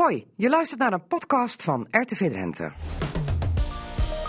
Hoi, 0.00 0.26
je 0.36 0.48
luistert 0.48 0.80
naar 0.80 0.92
een 0.92 1.06
podcast 1.06 1.62
van 1.62 1.86
RTV 1.90 2.30
Drenthe. 2.30 2.72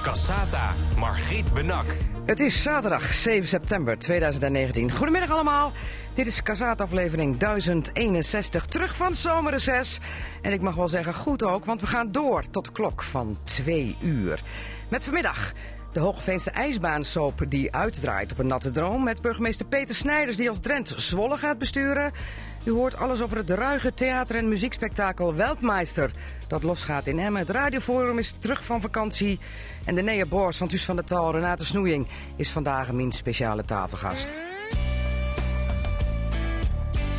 Cassata, 0.01 0.73
Margriet 0.97 1.53
Benak. 1.53 1.85
Het 2.25 2.39
is 2.39 2.61
zaterdag 2.61 3.13
7 3.13 3.47
september 3.47 3.97
2019. 3.97 4.91
Goedemiddag 4.91 5.29
allemaal. 5.29 5.71
Dit 6.13 6.27
is 6.27 6.43
Cassata 6.43 6.83
aflevering 6.83 7.37
1061, 7.37 8.65
terug 8.65 8.95
van 8.95 9.15
zomerreces. 9.15 9.99
En 10.41 10.51
ik 10.51 10.61
mag 10.61 10.75
wel 10.75 10.87
zeggen 10.87 11.13
goed 11.13 11.43
ook, 11.43 11.65
want 11.65 11.81
we 11.81 11.87
gaan 11.87 12.11
door 12.11 12.43
tot 12.49 12.65
de 12.65 12.71
klok 12.71 13.03
van 13.03 13.37
2 13.43 13.97
uur. 14.01 14.43
Met 14.89 15.03
vanmiddag 15.03 15.53
de 15.91 15.99
Hoogveense 15.99 16.51
ijsbaansoop 16.51 17.45
die 17.47 17.75
uitdraait 17.75 18.31
op 18.31 18.39
een 18.39 18.47
natte 18.47 18.71
droom. 18.71 19.03
Met 19.03 19.21
burgemeester 19.21 19.65
Peter 19.65 19.95
Snijders 19.95 20.37
die 20.37 20.49
als 20.49 20.59
Drent 20.59 20.93
Zwolle 20.97 21.37
gaat 21.37 21.57
besturen. 21.57 22.11
U 22.63 22.71
hoort 22.71 22.97
alles 22.97 23.21
over 23.21 23.37
het 23.37 23.49
ruige 23.49 23.93
theater- 23.93 24.35
en 24.35 24.49
muziekspektakel 24.49 25.35
Weltmeister. 25.35 26.11
Dat 26.47 26.63
losgaat 26.63 27.07
in 27.07 27.19
Emmen. 27.19 27.41
Het 27.41 27.49
radioforum 27.49 28.17
is 28.17 28.35
terug 28.39 28.65
van 28.65 28.81
vakantie. 28.81 29.39
En 29.85 29.95
de 29.95 30.01
Nea 30.01 30.25
Bors 30.25 30.57
van 30.57 30.67
Thuis 30.67 30.85
van 30.85 30.95
der 30.95 31.05
Tal, 31.05 31.31
Renate 31.31 31.65
Snoeing, 31.65 32.07
is 32.35 32.49
vandaag 32.49 32.91
mijn 32.91 33.11
speciale 33.11 33.65
tafelgast. 33.65 34.31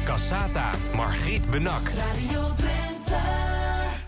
Cassata, 0.05 0.71
Margriet 0.95 1.51
Benak. 1.51 1.89
Radio 1.89 2.55
Drenthe. 2.57 3.52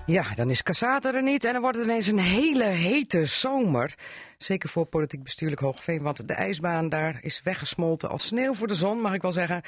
Ja, 0.07 0.25
dan 0.35 0.51
is 0.51 0.63
Cassata 0.63 1.15
er 1.15 1.23
niet 1.23 1.45
en 1.45 1.53
dan 1.53 1.63
wordt 1.63 1.77
het 1.77 1.87
ineens 1.87 2.07
een 2.07 2.19
hele 2.19 2.65
hete 2.65 3.27
zomer. 3.27 3.95
Zeker 4.39 4.69
voor 4.69 4.87
politiek 4.87 5.23
bestuurlijk 5.23 5.61
Hoogveen, 5.61 6.03
want 6.03 6.29
de 6.29 6.35
ijsbaan 6.35 6.89
daar 6.89 7.19
is 7.23 7.43
weggesmolten 7.43 8.11
als 8.11 8.27
sneeuw 8.27 8.55
voor 8.55 8.67
de 8.67 8.75
zon, 8.75 9.01
mag 9.01 9.15
ik 9.15 9.23
wel 9.23 9.33
zeggen. 9.33 9.63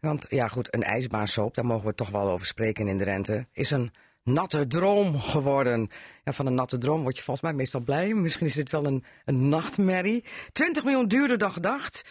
Want 0.00 0.26
ja 0.28 0.48
goed, 0.48 0.74
een 0.74 0.82
ijsbaansoop, 0.82 1.54
daar 1.54 1.64
mogen 1.66 1.86
we 1.86 1.94
toch 1.94 2.10
wel 2.10 2.30
over 2.30 2.46
spreken 2.46 2.88
in 2.88 2.98
de 2.98 3.04
rente, 3.04 3.46
is 3.52 3.70
een 3.70 3.92
natte 4.32 4.66
droom 4.66 5.18
geworden. 5.18 5.88
Ja, 6.24 6.32
van 6.32 6.46
een 6.46 6.54
natte 6.54 6.78
droom 6.78 7.02
word 7.02 7.16
je 7.16 7.22
volgens 7.22 7.46
mij 7.46 7.54
meestal 7.54 7.80
blij. 7.80 8.14
Misschien 8.14 8.46
is 8.46 8.54
dit 8.54 8.70
wel 8.70 8.86
een, 8.86 9.04
een 9.24 9.48
nachtmerrie. 9.48 10.24
20 10.52 10.84
miljoen 10.84 11.08
duurder 11.08 11.38
dan 11.38 11.52
gedacht. 11.52 12.02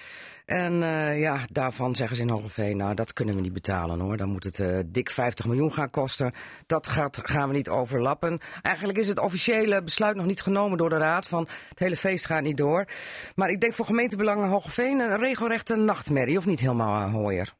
En 0.45 0.83
eh, 0.83 1.19
ja, 1.19 1.39
daarvan 1.51 1.95
zeggen 1.95 2.15
ze 2.15 2.21
in 2.21 2.29
Hogeveen, 2.29 2.77
nou 2.77 2.93
dat 2.93 3.13
kunnen 3.13 3.35
we 3.35 3.41
niet 3.41 3.53
betalen 3.53 3.99
hoor. 3.99 4.17
Dan 4.17 4.29
moet 4.29 4.43
het 4.43 4.59
eh, 4.59 4.77
dik 4.85 5.09
50 5.09 5.45
miljoen 5.45 5.73
gaan 5.73 5.89
kosten. 5.89 6.31
Dat 6.65 6.87
gaat, 6.87 7.19
gaan 7.23 7.49
we 7.49 7.55
niet 7.55 7.69
overlappen. 7.69 8.39
Eigenlijk 8.61 8.97
is 8.97 9.07
het 9.07 9.19
officiële 9.19 9.83
besluit 9.83 10.15
nog 10.15 10.25
niet 10.25 10.41
genomen 10.41 10.77
door 10.77 10.89
de 10.89 10.97
raad 10.97 11.27
van 11.27 11.47
het 11.69 11.79
hele 11.79 11.97
feest 11.97 12.25
gaat 12.25 12.41
niet 12.41 12.57
door. 12.57 12.85
Maar 13.35 13.49
ik 13.49 13.61
denk 13.61 13.73
voor 13.73 13.85
gemeentebelangen 13.85 14.49
Hogeveen 14.49 14.99
een 14.99 15.17
regelrechte 15.17 15.75
nachtmerrie 15.75 16.37
of 16.37 16.45
niet 16.45 16.59
helemaal 16.59 17.07
uh, 17.07 17.13
hooier. 17.13 17.57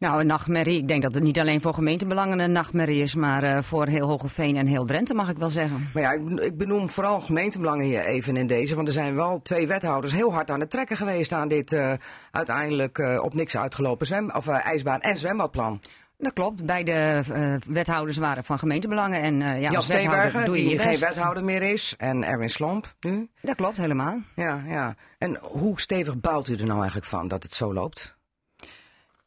Nou, 0.00 0.20
een 0.20 0.26
nachtmerrie. 0.26 0.78
Ik 0.78 0.88
denk 0.88 1.02
dat 1.02 1.14
het 1.14 1.22
niet 1.22 1.38
alleen 1.38 1.60
voor 1.60 1.74
gemeentebelangen 1.74 2.38
een 2.38 2.52
nachtmerrie 2.52 3.02
is, 3.02 3.14
maar 3.14 3.44
uh, 3.44 3.62
voor 3.62 3.86
heel 3.86 4.08
Hogeveen 4.08 4.56
en 4.56 4.66
heel 4.66 4.84
Drenthe 4.84 5.14
mag 5.14 5.28
ik 5.28 5.38
wel 5.38 5.50
zeggen. 5.50 5.90
Maar 5.94 6.02
ja, 6.02 6.12
ik, 6.12 6.40
ik 6.40 6.58
benoem 6.58 6.88
vooral 6.88 7.20
gemeentebelangen 7.20 7.84
hier 7.84 8.04
even 8.04 8.36
in 8.36 8.46
deze, 8.46 8.74
want 8.74 8.86
er 8.86 8.92
zijn 8.92 9.14
wel 9.14 9.40
twee 9.42 9.66
wethouders 9.66 10.12
heel 10.12 10.32
hard 10.32 10.50
aan 10.50 10.60
het 10.60 10.70
trekken 10.70 10.96
geweest 10.96 11.32
aan 11.32 11.48
dit 11.48 11.72
uh, 11.72 11.92
uiteindelijk 12.30 12.98
uh, 12.98 13.22
op 13.22 13.34
niks 13.34 13.56
uitgelopen 13.56 14.06
zwem, 14.06 14.30
of, 14.30 14.48
ijsbaan 14.48 15.00
en 15.00 15.16
zwembadplan. 15.16 15.80
Dat 16.18 16.32
klopt. 16.32 16.64
Beide 16.66 17.24
uh, 17.32 17.56
wethouders 17.66 18.16
waren 18.16 18.44
van 18.44 18.58
gemeentebelangen. 18.58 19.20
En, 19.20 19.40
uh, 19.40 19.60
ja, 19.60 19.80
Steenbergen, 19.80 20.44
doe 20.44 20.56
je 20.56 20.62
die 20.62 20.72
je 20.72 20.78
geen 20.78 20.98
wethouder 20.98 21.44
meer 21.44 21.62
is. 21.62 21.94
En 21.98 22.24
Erwin 22.24 22.50
Slomp 22.50 22.94
nu. 23.00 23.28
Dat 23.42 23.56
klopt, 23.56 23.76
helemaal. 23.76 24.20
Ja, 24.34 24.62
ja. 24.66 24.94
En 25.18 25.38
hoe 25.40 25.80
stevig 25.80 26.20
bouwt 26.20 26.48
u 26.48 26.56
er 26.56 26.66
nou 26.66 26.78
eigenlijk 26.78 27.08
van 27.08 27.28
dat 27.28 27.42
het 27.42 27.52
zo 27.52 27.72
loopt? 27.74 28.18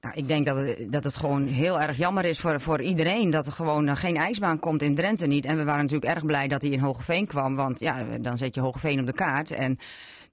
Nou, 0.04 0.16
ik 0.16 0.28
denk 0.28 0.46
dat 0.46 0.58
het, 0.58 0.92
dat 0.92 1.04
het 1.04 1.18
gewoon 1.18 1.48
heel 1.48 1.82
erg 1.82 1.98
jammer 1.98 2.26
is 2.26 2.40
voor, 2.40 2.62
voor 2.62 2.82
iedereen 2.82 3.30
dat 3.30 3.46
er 3.46 3.52
gewoon 3.52 3.88
uh, 3.88 3.96
geen 3.96 4.18
ijsbaan 4.18 4.60
komt 4.60 4.82
in 4.82 4.96
Drenthe 4.96 5.28
niet. 5.28 5.46
En 5.46 5.58
we 5.58 5.64
waren 5.64 5.82
natuurlijk 5.82 6.14
erg 6.14 6.26
blij 6.26 6.48
dat 6.48 6.62
hij 6.62 6.72
in 6.72 6.80
Hogeveen 6.80 7.28
kwam, 7.28 7.56
want 7.56 7.80
ja, 7.80 8.04
dan 8.22 8.38
zet 8.38 8.56
je 8.56 8.62
Hogeveen 8.62 9.00
op 9.00 9.06
de 9.06 9.14
kaart. 9.14 9.52
En 9.52 9.80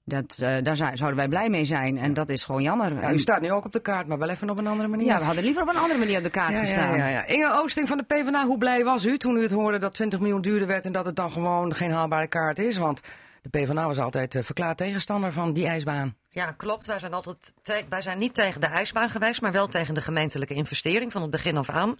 dat, 0.03 0.39
uh, 0.41 0.57
daar 0.63 0.77
zouden 0.77 1.15
wij 1.15 1.27
blij 1.27 1.49
mee 1.49 1.65
zijn. 1.65 1.97
En 1.97 2.13
dat 2.13 2.29
is 2.29 2.43
gewoon 2.43 2.61
jammer. 2.61 3.01
Ja, 3.01 3.11
u 3.11 3.19
staat 3.19 3.41
nu 3.41 3.51
ook 3.51 3.65
op 3.65 3.71
de 3.71 3.81
kaart, 3.81 4.07
maar 4.07 4.17
wel 4.17 4.29
even 4.29 4.49
op 4.49 4.57
een 4.57 4.67
andere 4.67 4.89
manier. 4.89 5.05
Ja, 5.05 5.17
we 5.17 5.23
hadden 5.23 5.43
liever 5.43 5.61
op 5.61 5.69
een 5.69 5.77
andere 5.77 5.99
manier 5.99 6.17
op 6.17 6.23
de 6.23 6.29
kaart 6.29 6.53
ja, 6.53 6.59
gestaan. 6.59 6.97
Ja, 6.97 7.07
ja, 7.07 7.07
ja. 7.07 7.25
Inge 7.25 7.61
Oosting 7.61 7.87
van 7.87 7.97
de 7.97 8.03
PvdA, 8.03 8.45
hoe 8.45 8.57
blij 8.57 8.83
was 8.83 9.05
u 9.05 9.17
toen 9.17 9.37
u 9.37 9.41
het 9.41 9.51
hoorde 9.51 9.77
dat 9.77 9.93
20 9.93 10.19
miljoen 10.19 10.41
duurder 10.41 10.67
werd 10.67 10.85
en 10.85 10.91
dat 10.91 11.05
het 11.05 11.15
dan 11.15 11.31
gewoon 11.31 11.73
geen 11.73 11.91
haalbare 11.91 12.27
kaart 12.27 12.59
is? 12.59 12.77
Want 12.77 13.01
de 13.41 13.49
PvdA 13.49 13.87
was 13.87 13.99
altijd 13.99 14.35
uh, 14.35 14.43
verklaard 14.43 14.77
tegenstander 14.77 15.31
van 15.31 15.53
die 15.53 15.67
ijsbaan. 15.67 16.15
Ja, 16.33 16.51
klopt. 16.51 16.85
Wij 16.85 16.99
zijn, 16.99 17.13
altijd 17.13 17.53
wij 17.89 18.01
zijn 18.01 18.17
niet 18.17 18.33
tegen 18.33 18.61
de 18.61 18.67
ijsbaan 18.67 19.09
geweest, 19.09 19.41
maar 19.41 19.51
wel 19.51 19.67
tegen 19.67 19.93
de 19.93 20.01
gemeentelijke 20.01 20.53
investering 20.53 21.11
van 21.11 21.21
het 21.21 21.31
begin 21.31 21.57
af 21.57 21.69
aan. 21.69 21.97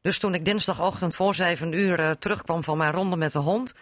Dus 0.00 0.18
toen 0.18 0.34
ik 0.34 0.44
dinsdagochtend 0.44 1.16
voor 1.16 1.34
zeven 1.34 1.72
uur 1.72 2.00
uh, 2.00 2.10
terugkwam 2.10 2.64
van 2.64 2.78
mijn 2.78 2.92
ronde 2.92 3.16
met 3.16 3.32
de 3.32 3.38
hond. 3.38 3.74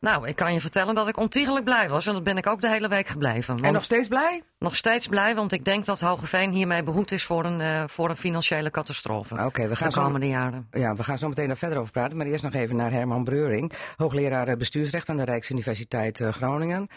Nou, 0.00 0.28
ik 0.28 0.36
kan 0.36 0.52
je 0.52 0.60
vertellen 0.60 0.94
dat 0.94 1.08
ik 1.08 1.16
ontiegelijk 1.16 1.64
blij 1.64 1.88
was. 1.88 2.06
En 2.06 2.12
dat 2.12 2.24
ben 2.24 2.36
ik 2.36 2.46
ook 2.46 2.60
de 2.60 2.68
hele 2.68 2.88
week 2.88 3.06
gebleven. 3.06 3.56
En 3.56 3.72
nog 3.72 3.84
steeds 3.84 4.08
blij? 4.08 4.42
Nog 4.58 4.76
steeds 4.76 5.08
blij, 5.08 5.34
want 5.34 5.52
ik 5.52 5.64
denk 5.64 5.86
dat 5.86 6.00
Hogeveen 6.00 6.52
hiermee 6.52 6.82
behoed 6.82 7.12
is 7.12 7.24
voor 7.24 7.44
een, 7.44 7.60
uh, 7.60 7.84
voor 7.86 8.10
een 8.10 8.16
financiële 8.16 8.70
catastrofe. 8.70 9.34
Oké, 9.34 9.44
okay, 9.44 9.68
we 9.68 9.76
gaan 9.76 9.88
de 9.88 9.94
komende 9.94 10.26
zo, 10.26 10.32
jaren. 10.32 10.68
Ja, 10.70 10.94
we 10.94 11.02
gaan 11.02 11.18
zo 11.18 11.28
meteen 11.28 11.46
daar 11.46 11.56
verder 11.56 11.78
over 11.78 11.92
praten. 11.92 12.16
Maar 12.16 12.26
eerst 12.26 12.44
nog 12.44 12.54
even 12.54 12.76
naar 12.76 12.90
Herman 12.90 13.24
Breuring, 13.24 13.72
hoogleraar 13.96 14.56
bestuursrecht 14.56 15.08
aan 15.08 15.16
de 15.16 15.24
Rijksuniversiteit 15.24 16.22
Groningen. 16.30 16.88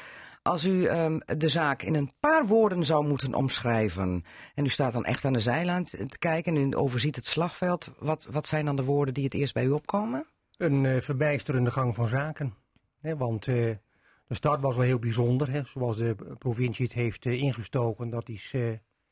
Als 0.45 0.65
u 0.65 0.87
um, 0.87 1.21
de 1.37 1.49
zaak 1.49 1.81
in 1.81 1.95
een 1.95 2.11
paar 2.19 2.47
woorden 2.47 2.83
zou 2.83 3.07
moeten 3.07 3.33
omschrijven. 3.33 4.23
en 4.55 4.65
u 4.65 4.69
staat 4.69 4.93
dan 4.93 5.05
echt 5.05 5.25
aan 5.25 5.33
de 5.33 5.39
zijlijn 5.39 5.83
te 5.83 6.17
kijken 6.19 6.55
en 6.55 6.71
u 6.71 6.75
overziet 6.75 7.15
het 7.15 7.25
slagveld. 7.25 7.91
Wat, 7.99 8.27
wat 8.31 8.45
zijn 8.45 8.65
dan 8.65 8.75
de 8.75 8.83
woorden 8.83 9.13
die 9.13 9.23
het 9.23 9.33
eerst 9.33 9.53
bij 9.53 9.65
u 9.65 9.69
opkomen? 9.69 10.25
Een 10.57 10.83
uh, 10.83 11.01
verbijsterende 11.01 11.71
gang 11.71 11.95
van 11.95 12.07
zaken. 12.07 12.53
Want 13.01 13.47
uh, 13.47 13.55
de 14.27 14.35
start 14.35 14.61
was 14.61 14.75
wel 14.75 14.85
heel 14.85 14.99
bijzonder. 14.99 15.65
Zoals 15.67 15.97
de 15.97 16.15
provincie 16.37 16.85
het 16.85 16.93
heeft 16.93 17.25
uh, 17.25 17.41
ingestoken. 17.41 18.09
Dat 18.09 18.29
is 18.29 18.53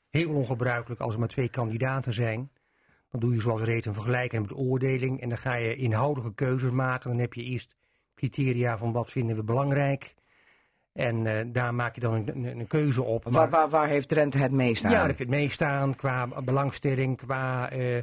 heel 0.10 0.30
ongebruikelijk 0.30 1.02
als 1.02 1.14
er 1.14 1.20
maar 1.20 1.28
twee 1.28 1.50
kandidaten 1.50 2.14
zijn. 2.14 2.52
Dan 3.12 3.20
doe 3.20 3.34
je 3.34 3.42
zoals 3.42 3.62
reeds 3.62 3.86
een 3.86 3.94
vergelijking 3.94 4.42
en 4.42 4.48
beoordeling. 4.48 5.22
En 5.22 5.30
dan 5.30 5.38
ga 5.38 5.56
je 5.56 5.76
inhoudelijke 5.76 6.36
keuzes 6.36 6.72
maken. 6.72 7.10
Dan 7.10 7.20
heb 7.20 7.34
je 7.34 7.44
eerst 7.44 7.76
criteria 8.16 8.78
van 8.78 8.92
wat 8.92 9.12
vinden 9.12 9.36
we 9.36 9.44
belangrijk. 9.44 10.14
En 10.94 11.26
uh, 11.26 11.40
daar 11.46 11.74
maak 11.74 11.96
je 11.96 12.02
dan 12.02 12.14
een, 12.14 12.28
een, 12.28 12.60
een 12.60 12.68
keuze 12.68 13.04
op. 13.04 13.24
Waar, 13.30 13.50
waar, 13.50 13.70
waar, 13.70 13.88
heeft 13.88 14.08
Drenthe 14.08 14.38
het 14.38 14.52
meest 14.52 14.84
aan? 14.84 14.92
Ja, 14.92 14.98
daar 14.98 15.08
heb 15.08 15.18
je 15.18 15.24
het 15.24 15.34
meest 15.34 15.62
aan 15.62 15.96
qua 15.96 16.28
belangstelling, 16.28 17.18
qua 17.18 17.74
uh, 17.74 17.98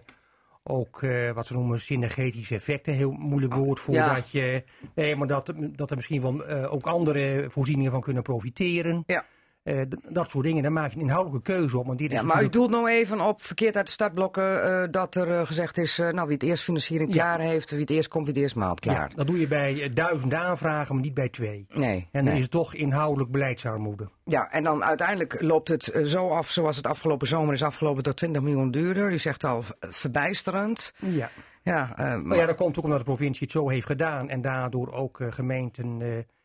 ook 0.62 1.02
uh, 1.02 1.30
wat 1.30 1.46
ze 1.46 1.52
noemen 1.52 1.80
synergetische 1.80 2.54
effecten. 2.54 2.94
Heel 2.94 3.10
moeilijk 3.10 3.54
woord 3.54 3.80
voor 3.80 3.94
ja. 3.94 4.14
dat 4.14 4.30
je. 4.30 4.64
Nee, 4.94 5.16
maar 5.16 5.26
dat, 5.26 5.52
dat 5.56 5.90
er 5.90 5.96
misschien 5.96 6.20
van 6.20 6.44
ook 6.46 6.86
andere 6.86 7.44
voorzieningen 7.48 7.92
van 7.92 8.00
kunnen 8.00 8.22
profiteren. 8.22 9.02
Ja. 9.06 9.24
Uh, 9.64 9.82
dat 10.08 10.30
soort 10.30 10.44
dingen, 10.44 10.62
daar 10.62 10.72
maak 10.72 10.90
je 10.90 10.96
een 10.96 11.02
inhoudelijke 11.02 11.52
keuze 11.52 11.78
op. 11.78 11.86
Want 11.86 11.98
dit 11.98 12.12
is 12.12 12.18
ja, 12.18 12.22
maar 12.24 12.42
u 12.42 12.48
doelt 12.48 12.70
nou 12.70 12.88
even 12.88 13.20
op 13.20 13.42
verkeerd 13.42 13.76
uit 13.76 13.86
de 13.86 13.92
startblokken 13.92 14.66
uh, 14.66 14.84
dat 14.90 15.14
er 15.14 15.28
uh, 15.28 15.46
gezegd 15.46 15.78
is, 15.78 15.96
nou 15.96 16.22
wie 16.22 16.32
het 16.34 16.42
eerst 16.42 16.62
financiering 16.62 17.10
klaar 17.10 17.42
ja. 17.42 17.48
heeft, 17.48 17.70
wie 17.70 17.80
het 17.80 17.90
eerst 17.90 18.08
komt, 18.08 18.24
wie 18.24 18.34
het 18.34 18.42
eerst 18.42 18.54
maalt 18.54 18.80
klaar. 18.80 19.08
Ja, 19.08 19.16
dat 19.16 19.26
doe 19.26 19.40
je 19.40 19.46
bij 19.46 19.90
duizenden 19.94 20.38
aanvragen, 20.38 20.94
maar 20.94 21.04
niet 21.04 21.14
bij 21.14 21.28
twee. 21.28 21.66
Nee. 21.68 21.96
En 21.96 22.08
dan 22.12 22.24
nee. 22.24 22.34
is 22.34 22.40
het 22.40 22.50
toch 22.50 22.74
inhoudelijk 22.74 23.30
beleidsarmoede. 23.30 24.08
Ja, 24.24 24.50
en 24.50 24.64
dan 24.64 24.84
uiteindelijk 24.84 25.40
loopt 25.40 25.68
het 25.68 25.92
zo 26.04 26.28
af 26.28 26.50
zoals 26.50 26.76
het 26.76 26.86
afgelopen 26.86 27.26
zomer 27.26 27.54
is 27.54 27.62
afgelopen 27.62 28.02
tot 28.02 28.16
20 28.16 28.42
miljoen 28.42 28.70
duurder. 28.70 29.12
U 29.12 29.18
zegt 29.18 29.44
al 29.44 29.64
verbijsterend. 29.80 30.92
Ja. 30.98 31.30
Ja, 31.62 31.94
maar... 31.96 32.20
maar 32.22 32.36
ja, 32.36 32.46
dat 32.46 32.56
komt 32.56 32.78
ook 32.78 32.84
omdat 32.84 32.98
de 32.98 33.04
provincie 33.04 33.42
het 33.42 33.50
zo 33.50 33.68
heeft 33.68 33.86
gedaan 33.86 34.28
en 34.28 34.40
daardoor 34.40 34.92
ook 34.92 35.20
gemeenten 35.30 36.02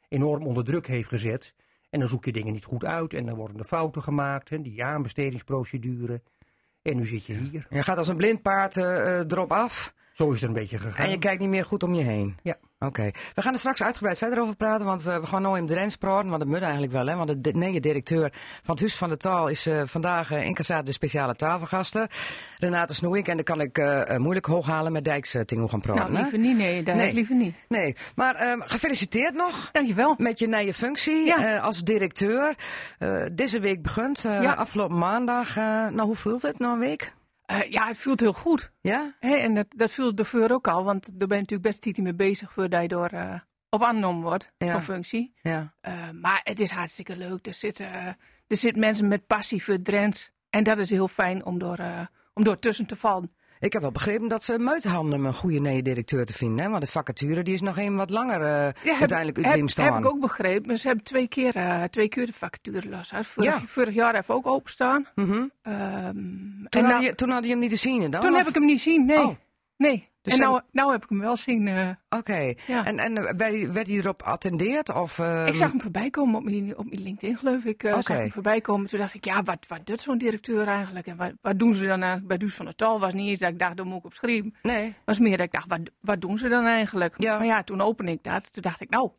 enorm 0.07 0.45
onder 0.45 0.63
druk 0.63 0.87
heeft 0.87 1.09
gezet. 1.09 1.53
En 1.95 2.01
dan 2.01 2.09
zoek 2.09 2.25
je 2.25 2.31
dingen 2.31 2.53
niet 2.53 2.65
goed 2.65 2.85
uit 2.85 3.13
en 3.13 3.25
dan 3.25 3.35
worden 3.35 3.59
er 3.59 3.65
fouten 3.65 4.03
gemaakt, 4.03 4.49
hè, 4.49 4.61
die 4.61 4.83
aanbestedingsprocedure. 4.83 6.21
En 6.81 6.95
nu 6.95 7.05
zit 7.05 7.25
je 7.25 7.33
hier. 7.33 7.67
Je 7.69 7.83
gaat 7.83 7.97
als 7.97 8.07
een 8.07 8.17
blind 8.17 8.41
paard 8.41 8.75
uh, 8.75 9.17
erop 9.19 9.51
af. 9.51 9.93
Zo 10.15 10.31
is 10.31 10.41
het 10.41 10.49
een 10.49 10.55
beetje 10.55 10.77
gegaan. 10.77 11.05
En 11.05 11.11
je 11.11 11.17
kijkt 11.17 11.41
niet 11.41 11.49
meer 11.49 11.65
goed 11.65 11.83
om 11.83 11.93
je 11.93 12.03
heen. 12.03 12.37
Ja. 12.43 12.55
Oké. 12.79 12.85
Okay. 12.85 13.13
We 13.33 13.41
gaan 13.41 13.53
er 13.53 13.59
straks 13.59 13.83
uitgebreid 13.83 14.17
verder 14.17 14.41
over 14.41 14.55
praten, 14.55 14.85
want 14.85 15.07
uh, 15.07 15.17
we 15.17 15.25
gaan 15.25 15.41
nou 15.41 15.57
in 15.57 15.67
Drents 15.67 15.95
praten, 15.95 16.27
want 16.27 16.39
dat 16.39 16.47
moet 16.47 16.61
eigenlijk 16.61 16.91
wel, 16.91 17.07
hè. 17.07 17.15
Want 17.15 17.43
de 17.43 17.53
nieuwe 17.53 17.79
directeur 17.79 18.33
van 18.61 18.73
het 18.73 18.79
Huis 18.79 18.95
van 18.95 19.09
de 19.09 19.17
Taal 19.17 19.47
is 19.47 19.67
uh, 19.67 19.81
vandaag 19.85 20.31
uh, 20.31 20.45
in 20.45 20.53
Cassade 20.53 20.83
de 20.83 20.91
speciale 20.91 21.35
tafelgasten. 21.35 22.07
Renate 22.57 22.93
Snoeik, 22.93 23.27
en 23.27 23.35
dan 23.35 23.43
kan 23.43 23.61
ik 23.61 23.83
moeilijk 24.17 24.45
hoog 24.45 24.65
halen 24.65 24.91
met 24.91 25.03
Dijks 25.03 25.37
Tingo 25.45 25.67
gaan 25.67 25.81
praten. 25.81 26.11
Nou, 26.11 26.21
liever 26.21 26.39
niet, 26.39 26.57
nee, 26.57 26.83
daar 26.83 26.95
nee. 26.95 27.13
liever 27.13 27.35
niet. 27.35 27.55
Nee, 27.67 27.95
maar 28.15 28.35
ehm, 28.35 28.59
gefeliciteerd 28.61 29.33
nog. 29.33 29.69
Dankjewel. 29.71 30.15
Met 30.17 30.39
je 30.39 30.47
nieuwe 30.47 30.73
functie 30.73 31.25
ja. 31.25 31.57
als 31.57 31.83
directeur. 31.83 32.55
deze 33.33 33.59
week 33.59 33.81
begint, 33.81 34.21
ja. 34.21 34.53
afgelopen 34.53 34.97
maandag. 34.97 35.55
nou, 35.55 36.01
hoe 36.01 36.15
voelt 36.15 36.41
het 36.41 36.59
na 36.59 36.71
een 36.71 36.79
week? 36.79 37.13
Uh, 37.51 37.71
ja, 37.71 37.87
het 37.87 37.97
voelt 37.97 38.19
heel 38.19 38.33
goed. 38.33 38.71
Ja? 38.81 39.15
He, 39.19 39.35
en 39.35 39.53
dat, 39.53 39.65
dat 39.69 39.93
voelde 39.93 40.13
de 40.13 40.25
voor 40.25 40.49
ook 40.49 40.67
al, 40.67 40.83
want 40.83 41.19
daar 41.19 41.27
ben 41.27 41.37
je 41.37 41.43
natuurlijk 41.43 41.69
best 41.69 41.81
tijd 41.81 41.97
mee 41.97 42.15
bezig 42.15 42.53
voordat 42.53 42.81
je 42.81 42.87
door 42.87 43.13
uh, 43.13 43.39
op 43.69 43.83
aangenomen 43.83 44.21
wordt 44.21 44.51
ja. 44.57 44.71
van 44.71 44.81
functie. 44.81 45.33
Ja. 45.41 45.73
Uh, 45.87 46.09
maar 46.09 46.41
het 46.43 46.59
is 46.59 46.71
hartstikke 46.71 47.17
leuk. 47.17 47.47
Er 47.47 47.53
zitten, 47.53 47.93
er 48.47 48.57
zitten 48.57 48.79
mensen 48.79 49.07
met 49.07 49.27
passie 49.27 49.63
voor 49.63 49.81
Drents. 49.81 50.31
En 50.49 50.63
dat 50.63 50.77
is 50.77 50.89
heel 50.89 51.07
fijn 51.07 51.45
om 51.45 51.59
door, 51.59 51.79
om 52.33 52.43
door 52.43 52.59
tussen 52.59 52.85
te 52.85 52.95
vallen. 52.95 53.34
Ik 53.59 53.73
heb 53.73 53.81
wel 53.81 53.91
begrepen 53.91 54.27
dat 54.27 54.43
ze 54.43 54.57
hadden 54.89 55.13
om 55.13 55.25
een 55.25 55.33
goede 55.33 55.59
nieuwe 55.59 55.81
directeur 55.81 56.25
te 56.25 56.33
vinden. 56.33 56.65
Hè? 56.65 56.69
Want 56.71 56.81
de 56.83 56.87
vacature 56.91 57.43
die 57.43 57.53
is 57.53 57.61
nog 57.61 57.77
even 57.77 57.95
wat 57.95 58.09
langer 58.09 58.41
eh, 58.41 58.83
Ja, 58.83 58.99
uiteindelijk 58.99 59.37
uit 59.37 59.45
heb, 59.45 59.69
staan. 59.69 59.93
heb 59.93 60.03
ik 60.03 60.09
ook 60.09 60.19
begrepen. 60.19 60.67
Maar 60.67 60.77
ze 60.77 60.87
hebben 60.87 61.05
twee 61.05 61.27
keer, 61.27 61.55
eh, 61.55 61.83
twee 61.83 62.07
keer 62.09 62.25
de 62.25 62.33
vacature 62.33 62.89
los. 62.89 63.11
Vorig, 63.21 63.49
Ja. 63.49 63.61
vorig 63.67 63.93
jaar 63.93 64.13
we 64.27 64.33
ook 64.33 64.47
openstaan. 64.47 65.07
Mhm. 65.15 65.31
Ehm, 65.61 66.13
toen, 66.13 66.67
en 66.69 66.83
had 66.83 66.91
nou- 66.93 67.03
je, 67.03 67.15
toen 67.15 67.29
had 67.29 67.43
je 67.43 67.49
hem 67.49 67.59
niet 67.59 67.69
te 67.69 67.75
zien 67.75 68.11
dan? 68.11 68.21
toen 68.21 68.31
of- 68.31 68.37
heb 68.37 68.47
ik 68.47 68.53
hem 68.53 68.65
niet 68.65 68.81
zien, 68.81 69.05
nee. 69.05 69.17
Oh. 69.17 69.35
nee. 69.77 70.09
Dus 70.25 70.33
en 70.33 70.39
nou, 70.39 70.61
nou 70.71 70.91
heb 70.91 71.03
ik 71.03 71.09
hem 71.09 71.19
wel 71.19 71.35
zien. 71.35 71.67
eh. 71.67 71.89
Oké. 72.09 72.53
Ja. 72.67 72.85
En, 72.85 72.99
en 72.99 73.17
eh, 73.17 73.23
werd, 73.71 73.87
hij- 73.87 73.95
erop 73.97 74.21
attendeerd? 74.23 74.93
Of, 74.93 75.19
ehm, 75.19 75.45
ik 75.45 75.55
zag 75.55 75.71
hem 75.71 75.81
voorbij 75.81 76.09
komen 76.09 76.35
op 76.35 76.43
mijn, 76.43 76.77
op 76.77 76.89
mijn 76.89 77.01
LinkedIn, 77.01 77.37
geloof 77.37 77.63
ik. 77.63 77.83
Oké. 77.83 78.01
zag 78.01 78.17
hem 78.17 78.31
voorbij 78.31 78.61
komen. 78.61 78.87
Toen 78.87 78.99
dacht 78.99 79.13
ik, 79.13 79.25
ja, 79.25 79.43
wat, 79.43 79.65
wat 79.67 79.85
doet 79.85 80.01
zo'n 80.01 80.17
directeur 80.17 80.67
eigenlijk? 80.67 81.07
En 81.07 81.15
wat, 81.17 81.31
wat 81.41 81.59
doen 81.59 81.73
ze 81.75 81.81
dan 81.85 81.99
eigenlijk 82.01 82.27
bij 82.27 82.37
Duus 82.37 82.53
van 82.55 82.65
der 82.65 82.75
Tal? 82.75 82.99
Was 82.99 83.13
niet 83.13 83.27
eens 83.29 83.39
dat 83.39 83.49
ik 83.49 83.59
dacht, 83.59 83.77
dat 83.77 83.85
moet 83.85 83.97
ik 83.97 84.05
op 84.05 84.13
schrijven. 84.13 84.55
Nee. 84.61 84.95
was 85.05 85.19
meer 85.19 85.37
dat 85.37 85.45
ik 85.45 85.51
dacht, 85.51 85.67
wat, 85.67 85.79
wat 86.01 86.21
doen 86.21 86.37
ze 86.37 86.47
dan 86.47 86.65
eigenlijk? 86.65 87.15
Ja. 87.17 87.37
Maar 87.37 87.47
ja, 87.47 87.63
toen 87.63 87.81
opende 87.81 88.11
ik 88.11 88.23
dat. 88.23 88.53
Toen 88.53 88.61
dacht 88.61 88.81
ik, 88.81 88.89
nou, 88.89 89.09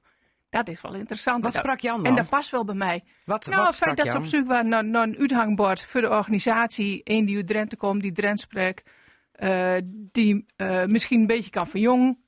dat 0.51 0.69
is 0.69 0.81
wel 0.81 0.95
interessant. 0.95 1.45
Wat 1.45 1.55
En 1.55 1.63
dat- 1.63 1.71
sprak 1.71 1.81
Jan 1.81 1.97
En 1.97 2.03
dan? 2.03 2.15
dat 2.17 2.29
past 2.29 2.51
wel 2.51 2.65
bij 2.65 2.75
mij. 2.75 3.05
Wat, 3.25 3.47
nou, 3.47 3.59
wat 3.59 3.67
het 3.67 3.77
feit 3.77 3.97
dat 3.97 4.09
ze 4.09 4.17
op 4.17 4.25
zoek 4.25 4.47
waren 4.47 4.69
naar, 4.69 4.85
naar 4.85 5.03
een 5.03 5.17
uithangbord 5.19 5.85
voor 5.85 6.01
de 6.01 6.09
organisatie. 6.11 7.01
Eén 7.05 7.25
die 7.25 7.37
uit 7.37 7.47
Drenthe 7.47 7.77
komt, 7.77 8.03
die 8.03 8.13
Drenthe 8.13 8.43
spreekt. 8.43 8.91
Eh, 9.37 9.75
die 9.87 10.47
eh, 10.57 10.85
misschien 10.85 11.21
een 11.21 11.27
beetje 11.27 11.51
kan 11.51 11.69
verjongen. 11.69 12.25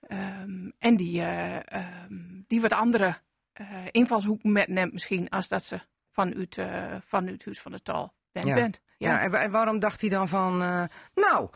Ehm, 0.00 0.70
en 0.78 0.96
die, 0.96 1.20
eh, 1.20 1.56
ehm, 1.56 2.14
die 2.46 2.60
wat 2.60 2.72
andere 2.72 3.14
invalshoeken 3.90 4.52
metneemt 4.52 4.92
misschien. 4.92 5.28
Als 5.28 5.48
dat 5.48 5.64
ze 5.64 5.80
vanuit, 6.12 6.58
eh 6.58 6.94
vanuit 7.04 7.44
Huis 7.44 7.60
van 7.60 7.72
de 7.72 7.82
Tal 7.82 8.12
bent. 8.32 8.46
Ja. 8.46 8.54
bent. 8.54 8.80
Ja, 8.96 9.20
en, 9.20 9.30
wa- 9.30 9.38
en 9.42 9.50
waarom 9.50 9.78
dacht 9.78 10.00
hij 10.00 10.10
dan 10.10 10.28
van, 10.28 10.56
nou, 11.14 11.48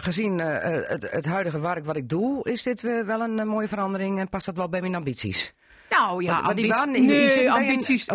gezien 0.00 0.38
het, 0.38 1.10
het 1.10 1.24
huidige 1.26 1.60
werk 1.60 1.84
wat 1.84 1.96
ik 1.96 2.08
doe, 2.08 2.50
is 2.50 2.62
dit 2.62 2.80
wel 2.80 3.20
een 3.20 3.48
mooie 3.48 3.68
verandering 3.68 4.18
en 4.18 4.28
past 4.28 4.46
dat 4.46 4.56
wel 4.56 4.68
bij 4.68 4.80
mijn 4.80 4.94
ambities? 4.94 5.54
Nou 5.90 6.22
ja, 6.22 6.32
Want- 6.32 6.44
want 6.46 6.56
die 6.56 6.74
ambities. 6.74 6.84
waren- 6.86 7.06
nee, 7.06 7.52
ambities. 7.68 8.06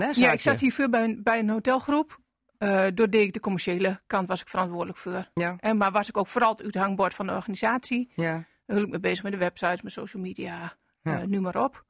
hè, 0.00 0.06
Ja, 0.26 0.32
ik 0.32 0.40
zat 0.40 0.54
je. 0.60 0.66
hiervoor 0.66 0.88
bij, 0.88 1.04
een- 1.04 1.20
bij 1.22 1.38
een 1.38 1.48
hotelgroep. 1.48 2.19
Eh 2.60 2.86
door 2.94 3.10
deed 3.10 3.26
ik 3.26 3.32
de 3.32 3.40
commerciële 3.40 4.00
kant 4.06 4.28
was 4.28 4.40
ik 4.40 4.48
verantwoordelijk 4.48 4.98
voor. 4.98 5.28
Ja, 5.34 5.56
En, 5.60 5.76
maar 5.76 5.90
was 5.92 6.08
ik 6.08 6.16
ook 6.16 6.26
vooral 6.26 6.50
het 6.50 6.62
uithangbord 6.62 7.14
van 7.14 7.26
de 7.26 7.32
organisatie. 7.32 8.12
ja. 8.14 8.44
Hield 8.66 8.82
ik 8.82 8.88
me 8.88 9.00
bezig 9.00 9.22
met 9.22 9.32
de 9.32 9.38
websites, 9.38 9.82
met 9.82 9.92
social 9.92 10.22
media, 10.22 10.72
Ja. 11.02 11.20
eh, 11.20 11.26
nu 11.26 11.40
maar 11.40 11.56
op. 11.62 11.84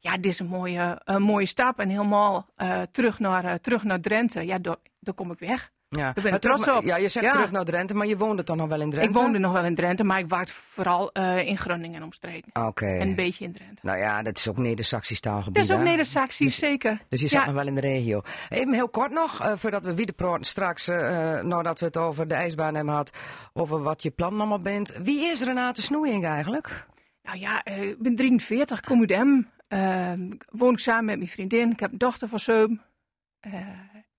Ja, 0.00 0.12
dit 0.14 0.26
is 0.26 0.38
een 0.38 0.46
mooie, 0.46 1.00
een 1.04 1.22
mooie 1.22 1.46
stap. 1.46 1.78
En 1.78 1.88
helemaal 1.88 2.50
eh, 2.56 2.82
terug, 2.82 3.18
naar, 3.18 3.60
terug 3.60 3.82
naar 3.84 4.00
Drenthe. 4.00 4.46
Ja, 4.46 4.58
daar 4.58 5.14
kom 5.14 5.30
ik 5.30 5.38
weg. 5.38 5.70
Ja. 5.88 6.12
ben 6.12 6.24
ik 6.24 6.30
Maar 6.30 6.40
terug- 6.40 6.56
trots 6.62 6.78
op. 6.78 6.84
Ja, 6.84 6.96
je 6.96 7.08
zegt 7.08 7.26
Ja. 7.26 7.32
terug 7.32 7.50
naar 7.50 7.64
Drenthe, 7.64 7.94
maar 7.94 8.06
je 8.06 8.16
woonde 8.16 8.42
toch 8.44 8.56
nog 8.56 8.68
wel 8.68 8.80
in 8.80 8.90
Drenthe? 8.90 9.10
Ik 9.10 9.16
woonde 9.16 9.38
nog 9.38 9.52
wel 9.52 9.64
in 9.64 9.74
Drenthe, 9.74 10.04
maar 10.04 10.18
ik 10.18 10.28
waard 10.28 10.50
vooral 10.50 11.12
eh, 11.12 11.46
in 11.46 11.58
Groningen 11.58 11.96
en 11.96 12.02
omstreken. 12.02 12.66
Oké. 12.66 12.86
En 12.86 13.08
een 13.08 13.14
beetje 13.14 13.44
in 13.44 13.52
Drenthe. 13.52 13.86
Nou 13.86 13.98
ja, 13.98 14.22
dat 14.22 14.36
is 14.36 14.48
ook 14.48 14.56
Neder-Saxisch 14.56 15.20
taalgebied. 15.20 15.54
Dat 15.54 15.64
is 15.64 15.70
ook? 15.70 15.82
Neder-Saxisch, 15.82 16.56
zeker. 16.58 17.00
Dus 17.08 17.20
je 17.20 17.28
zat 17.28 17.40
Ja. 17.40 17.46
nog 17.46 17.54
wel 17.54 17.66
in 17.66 17.74
de 17.74 17.80
regio. 17.80 18.20
Even 18.48 18.72
heel 18.72 18.88
kort 18.88 19.10
nog, 19.12 19.40
eh, 19.40 19.52
voordat 19.56 19.84
we 19.84 20.12
praten 20.16 20.44
straks, 20.44 20.88
eh, 20.88 21.40
nadat 21.40 21.78
we 21.80 21.86
het 21.86 21.96
over 21.96 22.28
de 22.28 22.34
ijsbaan 22.34 22.74
hebben 22.74 22.92
gehad, 22.92 23.18
over 23.52 23.82
wat 23.82 24.02
je 24.02 24.10
plan 24.10 24.36
allemaal 24.38 24.60
bent. 24.60 24.92
Wie 25.02 25.24
is 25.24 25.42
Renate 25.42 25.82
Snoeing 25.82 26.26
eigenlijk? 26.26 26.86
Nou 27.22 27.38
ja, 27.38 27.64
ik 27.64 27.98
ben 28.02 28.16
43, 28.16 28.80
kom 28.80 29.00
uit 29.00 29.10
Em. 29.10 29.48
Woon 30.50 30.72
ik 30.72 30.78
samen 30.78 31.04
met 31.04 31.16
mijn 31.16 31.28
vriendin. 31.28 31.70
Ik 31.70 31.80
heb 31.80 31.92
een 31.92 31.98
dochter 31.98 32.28
van 32.28 32.38
zeven. 32.40 32.82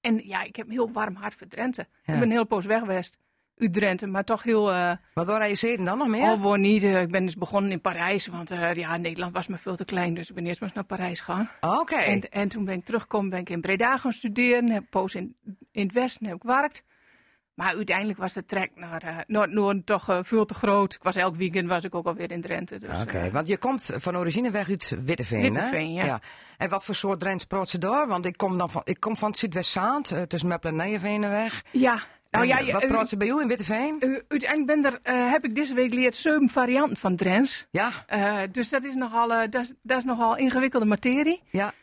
Eh, 0.02 0.12
en 0.12 0.22
ja, 0.28 0.44
ik 0.44 0.56
heb 0.56 0.66
een 0.66 0.72
heel 0.72 0.92
warm 0.92 1.16
hart 1.16 1.36
voor 1.36 1.48
Drenthe. 1.48 1.88
Ja. 2.04 2.14
Ik 2.14 2.20
ben 2.20 2.32
heel 2.32 2.46
poos 2.46 2.66
weg 2.66 2.80
geweest 2.80 3.18
uit 3.58 3.74
Drenthe, 3.74 4.08
maar 4.08 4.24
toch 4.24 4.44
heel... 4.44 4.72
eh 4.72 4.92
Wat 5.14 5.26
waar 5.26 5.48
je 5.50 5.56
zeden 5.56 5.86
dan 5.86 5.98
nog 5.98 6.08
meer? 6.08 6.28
al 6.28 6.38
voor 6.38 6.60
niet. 6.60 6.84
eh, 6.84 7.02
ik 7.02 7.12
ben 7.12 7.26
dus 7.26 7.36
begonnen 7.36 7.72
in 7.72 7.82
Parijs, 7.82 8.28
want 8.28 8.52
eh, 8.52 8.74
ja, 8.74 8.98
Nederland 8.98 9.34
was 9.34 9.48
me 9.48 9.58
veel 9.58 9.76
te 9.76 9.86
klein. 9.86 10.14
Dus 10.14 10.30
ik 10.30 10.36
ben 10.36 10.46
eerst 10.46 10.60
maar 10.60 10.70
eens 10.70 10.78
naar 10.78 10.98
Parijs 10.98 11.20
gegaan. 11.20 11.50
Oké. 11.62 11.96
En, 11.96 12.30
en 12.32 12.48
toen 12.50 12.66
ben 12.66 12.76
ik 12.78 12.86
teruggekomen, 12.86 13.30
ben 13.30 13.40
ik 13.40 13.50
in 13.50 13.62
Breda 13.62 13.98
gaan 13.98 14.14
studeren. 14.14 14.70
Heb 14.70 14.84
poos 14.90 15.16
in, 15.16 15.36
in 15.72 15.84
het 15.84 15.94
Westen 15.94 16.26
heb 16.26 16.36
ik 16.36 16.42
gewerkt. 16.42 16.84
Maar 17.60 17.76
uiteindelijk 17.76 18.18
was 18.20 18.34
de 18.34 18.46
trek 18.46 18.72
naar, 18.76 19.02
eh 19.04 19.18
naar 19.28 19.42
het 19.42 19.52
noorden 19.52 19.84
toch 19.84 20.10
eh, 20.10 20.20
veel 20.22 20.46
te 20.46 20.54
groot. 20.54 20.94
Ik 20.94 21.04
was 21.04 21.16
elk 21.16 21.36
weekend 21.36 21.68
was 21.70 21.84
ik 21.84 21.96
ook 21.96 22.06
alweer 22.06 22.32
in 22.32 22.42
Drenthe. 22.42 22.78
Dus, 22.80 23.02
Oké, 23.02 23.18
eh, 23.18 23.32
want 23.34 23.48
je 23.48 23.58
komt 23.58 23.92
van 23.96 24.18
origine 24.18 24.52
weg 24.52 24.70
uit 24.70 24.96
Witteveen, 25.04 25.42
Witteveen, 25.42 25.96
hè? 25.98 26.06
ja. 26.06 26.20
En 26.58 26.70
wat 26.70 26.86
voor 26.86 26.96
soort 26.96 27.20
Drents 27.20 27.46
praat 27.46 27.70
ze 27.70 27.78
daar? 27.78 28.08
Want 28.08 28.26
ik 28.26 28.38
kom, 28.38 28.58
dan 28.58 28.70
van, 28.70 28.82
ik 28.84 29.00
kom 29.00 29.18
van 29.18 29.30
het 29.30 29.38
Zuidwest-Zaand, 29.38 30.14
tussen 30.28 30.50
Meppel 30.50 30.70
en 30.70 30.76
Nijenveenenweg. 30.76 31.62
ja, 31.72 31.94
nou 32.32 32.44
En, 32.44 32.48
ja, 32.48 32.60
je- 32.60 32.72
wat 32.72 32.88
praat 32.88 33.10
ze 33.10 33.18
bij 33.18 33.28
jou 33.28 33.42
in 33.42 33.48
Witteveen? 33.48 34.22
Uiteindelijk 34.28 34.82
ben 34.82 34.86
er, 35.04 35.30
heb 35.32 35.46
ik 35.46 35.56
deze 35.56 35.74
week 35.74 35.90
geleerd 35.90 36.16
zeven 36.16 36.50
varianten 36.50 36.98
van 36.98 37.16
Drents. 37.16 37.68
Ja, 37.72 37.92
dus 38.52 38.70
dat 38.70 38.84
is 38.84 38.96
nogal, 38.96 39.28
dat 39.28 39.56
is, 39.62 39.74
dat 39.82 39.98
is 39.98 40.04
nogal 40.04 40.38
ingewikkelde 40.38 40.86
materie. 40.86 41.42
ja, 41.52 41.74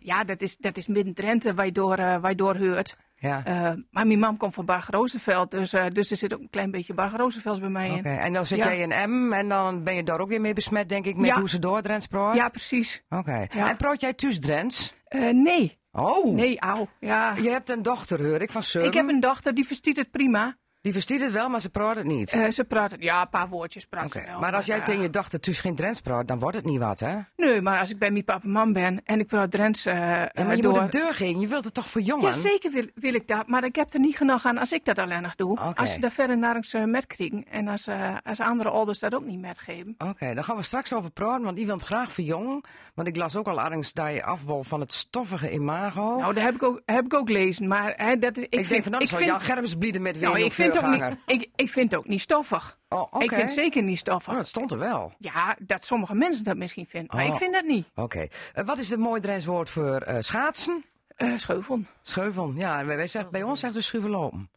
ja, 0.00 0.24
dat 0.24 0.40
is, 0.40 0.56
dat 0.56 0.76
is 0.76 0.86
midden 0.86 1.14
Drenthe 1.14 1.54
waar 1.54 1.64
je 1.66 1.72
door, 1.72 1.96
waar 1.96 2.28
je 2.30 2.34
door 2.36 2.56
hoort. 2.56 2.96
Ja. 3.18 3.44
Eh, 3.44 3.72
maar 3.90 4.06
mijn 4.06 4.18
mam 4.18 4.36
komt 4.36 4.54
van 4.54 4.64
Barg 4.64 4.90
Roosevelt, 4.90 5.50
dus, 5.50 5.72
eh, 5.72 5.86
dus 5.88 6.10
er 6.10 6.16
zit 6.16 6.34
ook 6.34 6.40
een 6.40 6.50
klein 6.50 6.70
beetje 6.70 6.94
Barg 6.94 7.16
bij 7.60 7.68
mij 7.68 7.88
Oké, 7.90 7.98
in. 7.98 8.04
en 8.04 8.32
dan 8.32 8.46
zit 8.46 8.58
Ja. 8.58 8.64
jij 8.64 8.78
in 8.78 9.10
M 9.10 9.32
en 9.32 9.48
dan 9.48 9.82
ben 9.82 9.94
je 9.94 10.02
daar 10.02 10.20
ook 10.20 10.28
weer 10.28 10.40
mee 10.40 10.52
besmet, 10.54 10.88
denk 10.88 11.06
ik, 11.06 11.16
met 11.16 11.26
Ja. 11.26 11.38
hoe 11.38 11.48
ze 11.48 11.58
door 11.58 11.82
Drents 11.82 12.06
praat? 12.06 12.34
Ja, 12.36 12.48
precies. 12.48 13.02
Oké. 13.08 13.46
Ja. 13.50 13.68
En 13.68 13.76
praat 13.76 14.00
jij 14.00 14.12
thuis 14.12 14.40
Drents? 14.40 14.94
Eh, 15.04 15.30
nee, 15.32 15.76
Oh, 15.92 16.34
nee, 16.34 16.60
auw. 16.60 16.88
Ja. 17.00 17.34
je 17.42 17.50
hebt 17.50 17.70
een 17.70 17.82
dochter, 17.82 18.24
hoor 18.24 18.40
ik, 18.40 18.50
van 18.50 18.62
Surm. 18.62 18.84
Ik 18.86 18.94
heb 18.94 19.08
een 19.08 19.20
dochter, 19.20 19.54
die 19.54 19.66
verstiet 19.66 19.96
het 19.96 20.10
prima. 20.10 20.56
Die 20.88 20.96
verstaat 20.96 21.20
het 21.20 21.32
wel, 21.32 21.48
maar 21.48 21.60
ze 21.60 21.70
praat 21.70 21.96
het 21.96 22.06
niet. 22.06 22.32
Eh, 22.32 22.50
ze 22.50 22.64
praat, 22.64 22.94
ja, 22.98 23.20
een 23.20 23.28
paar 23.28 23.48
woordjes 23.48 23.84
praat 23.84 24.10
ze 24.10 24.22
wel. 24.26 24.40
maar 24.40 24.54
als 24.54 24.66
jij 24.66 24.78
eh, 24.78 24.84
tegen 24.84 25.02
je 25.02 25.10
dochter 25.10 25.40
thuis 25.40 25.60
geen 25.60 25.74
Drents 25.74 26.00
praat, 26.00 26.28
dan 26.28 26.38
wordt 26.38 26.56
het 26.56 26.64
niet 26.64 26.78
wat, 26.78 27.00
hè? 27.00 27.16
Nee, 27.36 27.62
maar 27.62 27.80
als 27.80 27.90
ik 27.90 27.98
bij 27.98 28.10
mijn 28.10 28.24
papa 28.24 28.48
mam 28.48 28.72
ben 28.72 29.00
en 29.04 29.20
ik 29.20 29.26
praat 29.26 29.50
Drents 29.50 29.86
eh 29.86 29.94
Ja, 29.94 30.32
eh, 30.32 30.46
maar 30.46 30.56
je 30.56 30.62
door... 30.62 30.80
moet 30.80 30.92
de 30.92 30.98
deur 30.98 31.14
gaan, 31.14 31.40
je 31.40 31.46
wilt 31.46 31.64
het 31.64 31.74
toch 31.74 31.88
voor 31.88 32.00
jongen? 32.00 32.24
Ja, 32.24 32.32
zeker 32.32 32.70
wil, 32.70 32.86
wil 32.94 33.14
ik 33.14 33.26
dat. 33.26 33.46
Maar 33.46 33.64
ik 33.64 33.76
heb 33.76 33.92
er 33.92 34.00
niet 34.00 34.16
genoeg 34.16 34.44
aan 34.44 34.58
als 34.58 34.72
ik 34.72 34.84
dat 34.84 34.98
alleen 34.98 35.22
nog 35.22 35.34
doe. 35.34 35.58
Als 35.74 35.92
ze 35.92 36.00
daar 36.00 36.10
verder 36.10 36.38
nergens 36.38 36.74
uh, 36.74 36.84
met 36.84 37.06
krijgen. 37.06 37.44
En 37.50 37.68
als, 37.68 37.86
eh, 37.86 38.16
als 38.24 38.40
andere 38.40 38.70
ouders 38.70 38.98
dat 38.98 39.14
ook 39.14 39.24
niet 39.24 39.40
met 39.40 39.58
geven. 39.58 39.94
Oké, 39.98 40.34
daar 40.34 40.44
gaan 40.44 40.56
we 40.56 40.62
straks 40.62 40.92
over 40.92 41.10
praten, 41.10 41.44
want 41.44 41.56
die 41.56 41.66
wil 41.66 41.74
het 41.74 41.84
graag 41.84 42.12
verjongen. 42.12 42.60
Want 42.94 43.08
ik 43.08 43.16
las 43.16 43.36
ook 43.36 43.48
al 43.48 43.60
ergens 43.60 43.92
dat 43.92 44.12
je 44.12 44.24
afwol 44.24 44.62
van 44.62 44.80
het 44.80 44.92
stoffige 44.92 45.52
imago. 45.52 46.16
Nou, 46.16 46.34
dat 46.34 46.42
heb 46.42 46.54
ik 46.54 46.62
ook, 46.62 46.82
heb 46.84 47.04
ik 47.04 47.14
ook 47.14 47.28
lezen. 47.28 47.68
Maar 47.68 47.94
hè, 47.96 48.18
dat 48.18 48.36
is, 48.36 48.42
ik, 48.42 48.48
ik, 48.50 48.58
vind, 48.58 48.68
denk 48.68 48.82
van, 48.82 48.92
dan 48.92 49.00
ik 49.00 49.08
vind, 49.08 49.24
Jan 49.24 49.40
Germs 49.40 49.74
blieden 49.74 50.02
met 50.02 50.18
weer 50.18 50.28
nou, 50.28 50.40
ik 50.40 50.52
vind, 50.52 50.77
ook 50.78 50.90
niet, 50.90 50.98
voorganger. 51.00 51.18
ik, 51.26 51.48
ik 51.56 51.70
vind 51.70 51.90
het 51.90 52.00
ook 52.00 52.08
niet 52.08 52.20
stoffig. 52.20 52.78
Oh. 52.88 53.22
Ik 53.22 53.28
vind 53.28 53.42
het 53.42 53.50
zeker 53.50 53.82
niet 53.82 53.98
stoffig. 53.98 54.32
Oh, 54.32 54.38
dat 54.38 54.46
stond 54.46 54.72
er 54.72 54.78
wel. 54.78 55.12
Ja, 55.18 55.56
dat 55.58 55.84
sommige 55.84 56.14
mensen 56.14 56.44
dat 56.44 56.56
misschien 56.56 56.86
vinden. 56.86 57.16
Maar 57.16 57.24
Oh. 57.26 57.30
ik 57.32 57.36
vind 57.36 57.52
dat 57.52 57.64
niet. 57.64 57.86
Oké. 57.94 58.26
Eh, 58.54 58.64
wat 58.64 58.78
is 58.78 58.90
het 58.90 58.98
mooi 59.00 59.20
Drents 59.20 59.46
woord 59.46 59.70
voor 59.70 59.96
eh, 59.96 60.16
schaatsen? 60.20 60.84
Eh 61.16 61.32
scheuvel. 61.36 61.80
Scheuvel. 62.02 62.52
Ja, 62.56 62.84
wij, 62.84 62.96
wij 62.96 63.26
bij 63.30 63.42
ons 63.42 63.60
zeggen 63.60 63.78
we 63.78 63.84
schuiven 63.84 64.10
lopen. 64.10 64.50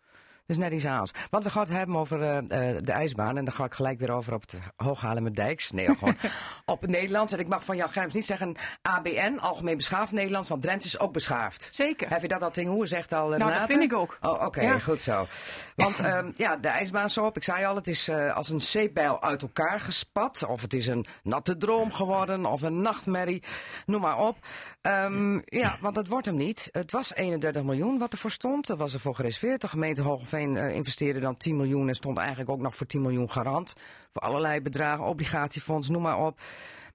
Dus 0.46 0.58
net 0.58 0.72
iets 0.72 0.86
aans. 0.86 1.12
Want 1.30 1.44
we 1.44 1.50
gaan 1.50 1.62
het 1.64 1.72
hebben 1.72 1.96
over 1.96 2.22
eh, 2.22 2.38
eh, 2.38 2.78
de 2.84 2.92
ijsbaan. 2.92 3.38
En 3.38 3.46
dan 3.46 3.54
ga 3.54 3.64
ik 3.66 3.74
gelijk 3.74 4.00
weer 4.00 4.12
over 4.12 4.34
op 4.34 4.42
het 4.42 4.58
Hooghalen 4.76 5.24
met 5.24 5.36
Dijks. 5.36 5.72
Nee, 5.72 5.86
gewoon 5.98 6.16
op 6.66 6.82
het 6.82 6.90
Nederlands. 6.90 7.34
En 7.34 7.40
ik 7.40 7.48
mag 7.48 7.64
van 7.64 7.76
Jan 7.78 7.90
Germs 7.90 8.14
niet 8.14 8.26
zeggen 8.26 8.56
ABN, 8.82 9.38
Algemeen 9.40 9.78
Beschaafd 9.78 10.12
Nederlands. 10.12 10.50
Want 10.50 10.62
Drents 10.62 10.86
is 10.86 11.00
ook 11.00 11.14
beschaafd. 11.14 11.68
Zeker. 11.72 12.10
Heb 12.10 12.22
je 12.22 12.28
dat 12.28 12.42
al 12.44 12.52
tegen 12.52 12.72
hoe 12.72 12.88
zegt 12.88 13.14
al? 13.14 13.34
eh, 13.34 13.40
Nou, 13.40 13.52
dat 13.54 13.66
vind 13.66 13.82
ik 13.84 13.94
ook. 13.94 14.18
Oh, 14.22 14.44
oké, 14.46 14.62
Ja. 14.62 14.80
goed 14.80 15.00
zo. 15.00 15.28
Want 15.76 16.00
ehm, 16.10 16.32
ja, 16.36 16.56
de 16.58 16.68
ijsbaansoop, 16.68 17.36
ik 17.38 17.44
zei 17.44 17.66
al, 17.66 17.76
het 17.76 17.88
is 17.88 18.10
als 18.10 18.50
een 18.50 18.62
zeepbijl 18.62 19.22
uit 19.22 19.42
elkaar 19.42 19.80
gespat. 19.80 20.46
Of 20.48 20.62
het 20.62 20.74
is 20.74 20.88
een 20.88 21.06
natte 21.24 21.58
droom 21.58 21.92
geworden, 21.92 22.46
of 22.46 22.62
een 22.62 22.82
nachtmerrie, 22.82 23.44
noem 23.86 24.02
maar 24.02 24.18
op. 24.18 24.38
Ehm, 24.82 25.40
ja, 25.46 25.78
want 25.82 25.96
het 25.96 26.08
wordt 26.08 26.26
hem 26.26 26.36
niet. 26.36 26.70
Het 26.72 26.92
was 26.92 27.14
31 27.16 27.64
miljoen 27.64 27.98
wat 27.98 28.12
ervoor 28.12 28.32
stond. 28.32 28.68
Dat 28.68 28.78
was 28.78 28.94
ervoor 28.94 29.16
gereserveerd. 29.16 29.62
De 29.62 29.68
gemeente 29.68 30.02
Hogeveen 30.02 30.31
eh, 30.40 30.76
investeerde 30.76 31.20
dan 31.20 31.38
10 31.38 31.56
miljoen 31.56 31.88
en 31.88 31.96
stond 31.96 32.18
eigenlijk 32.18 32.50
ook 32.50 32.60
nog 32.60 32.76
voor 32.76 32.88
10 32.88 33.02
miljoen 33.02 33.30
garant. 33.32 33.74
Voor 34.12 34.22
allerlei 34.22 34.62
bedragen, 34.62 35.06
obligatiefonds, 35.06 35.90
noem 35.90 36.02
maar 36.02 36.26
op. 36.26 36.40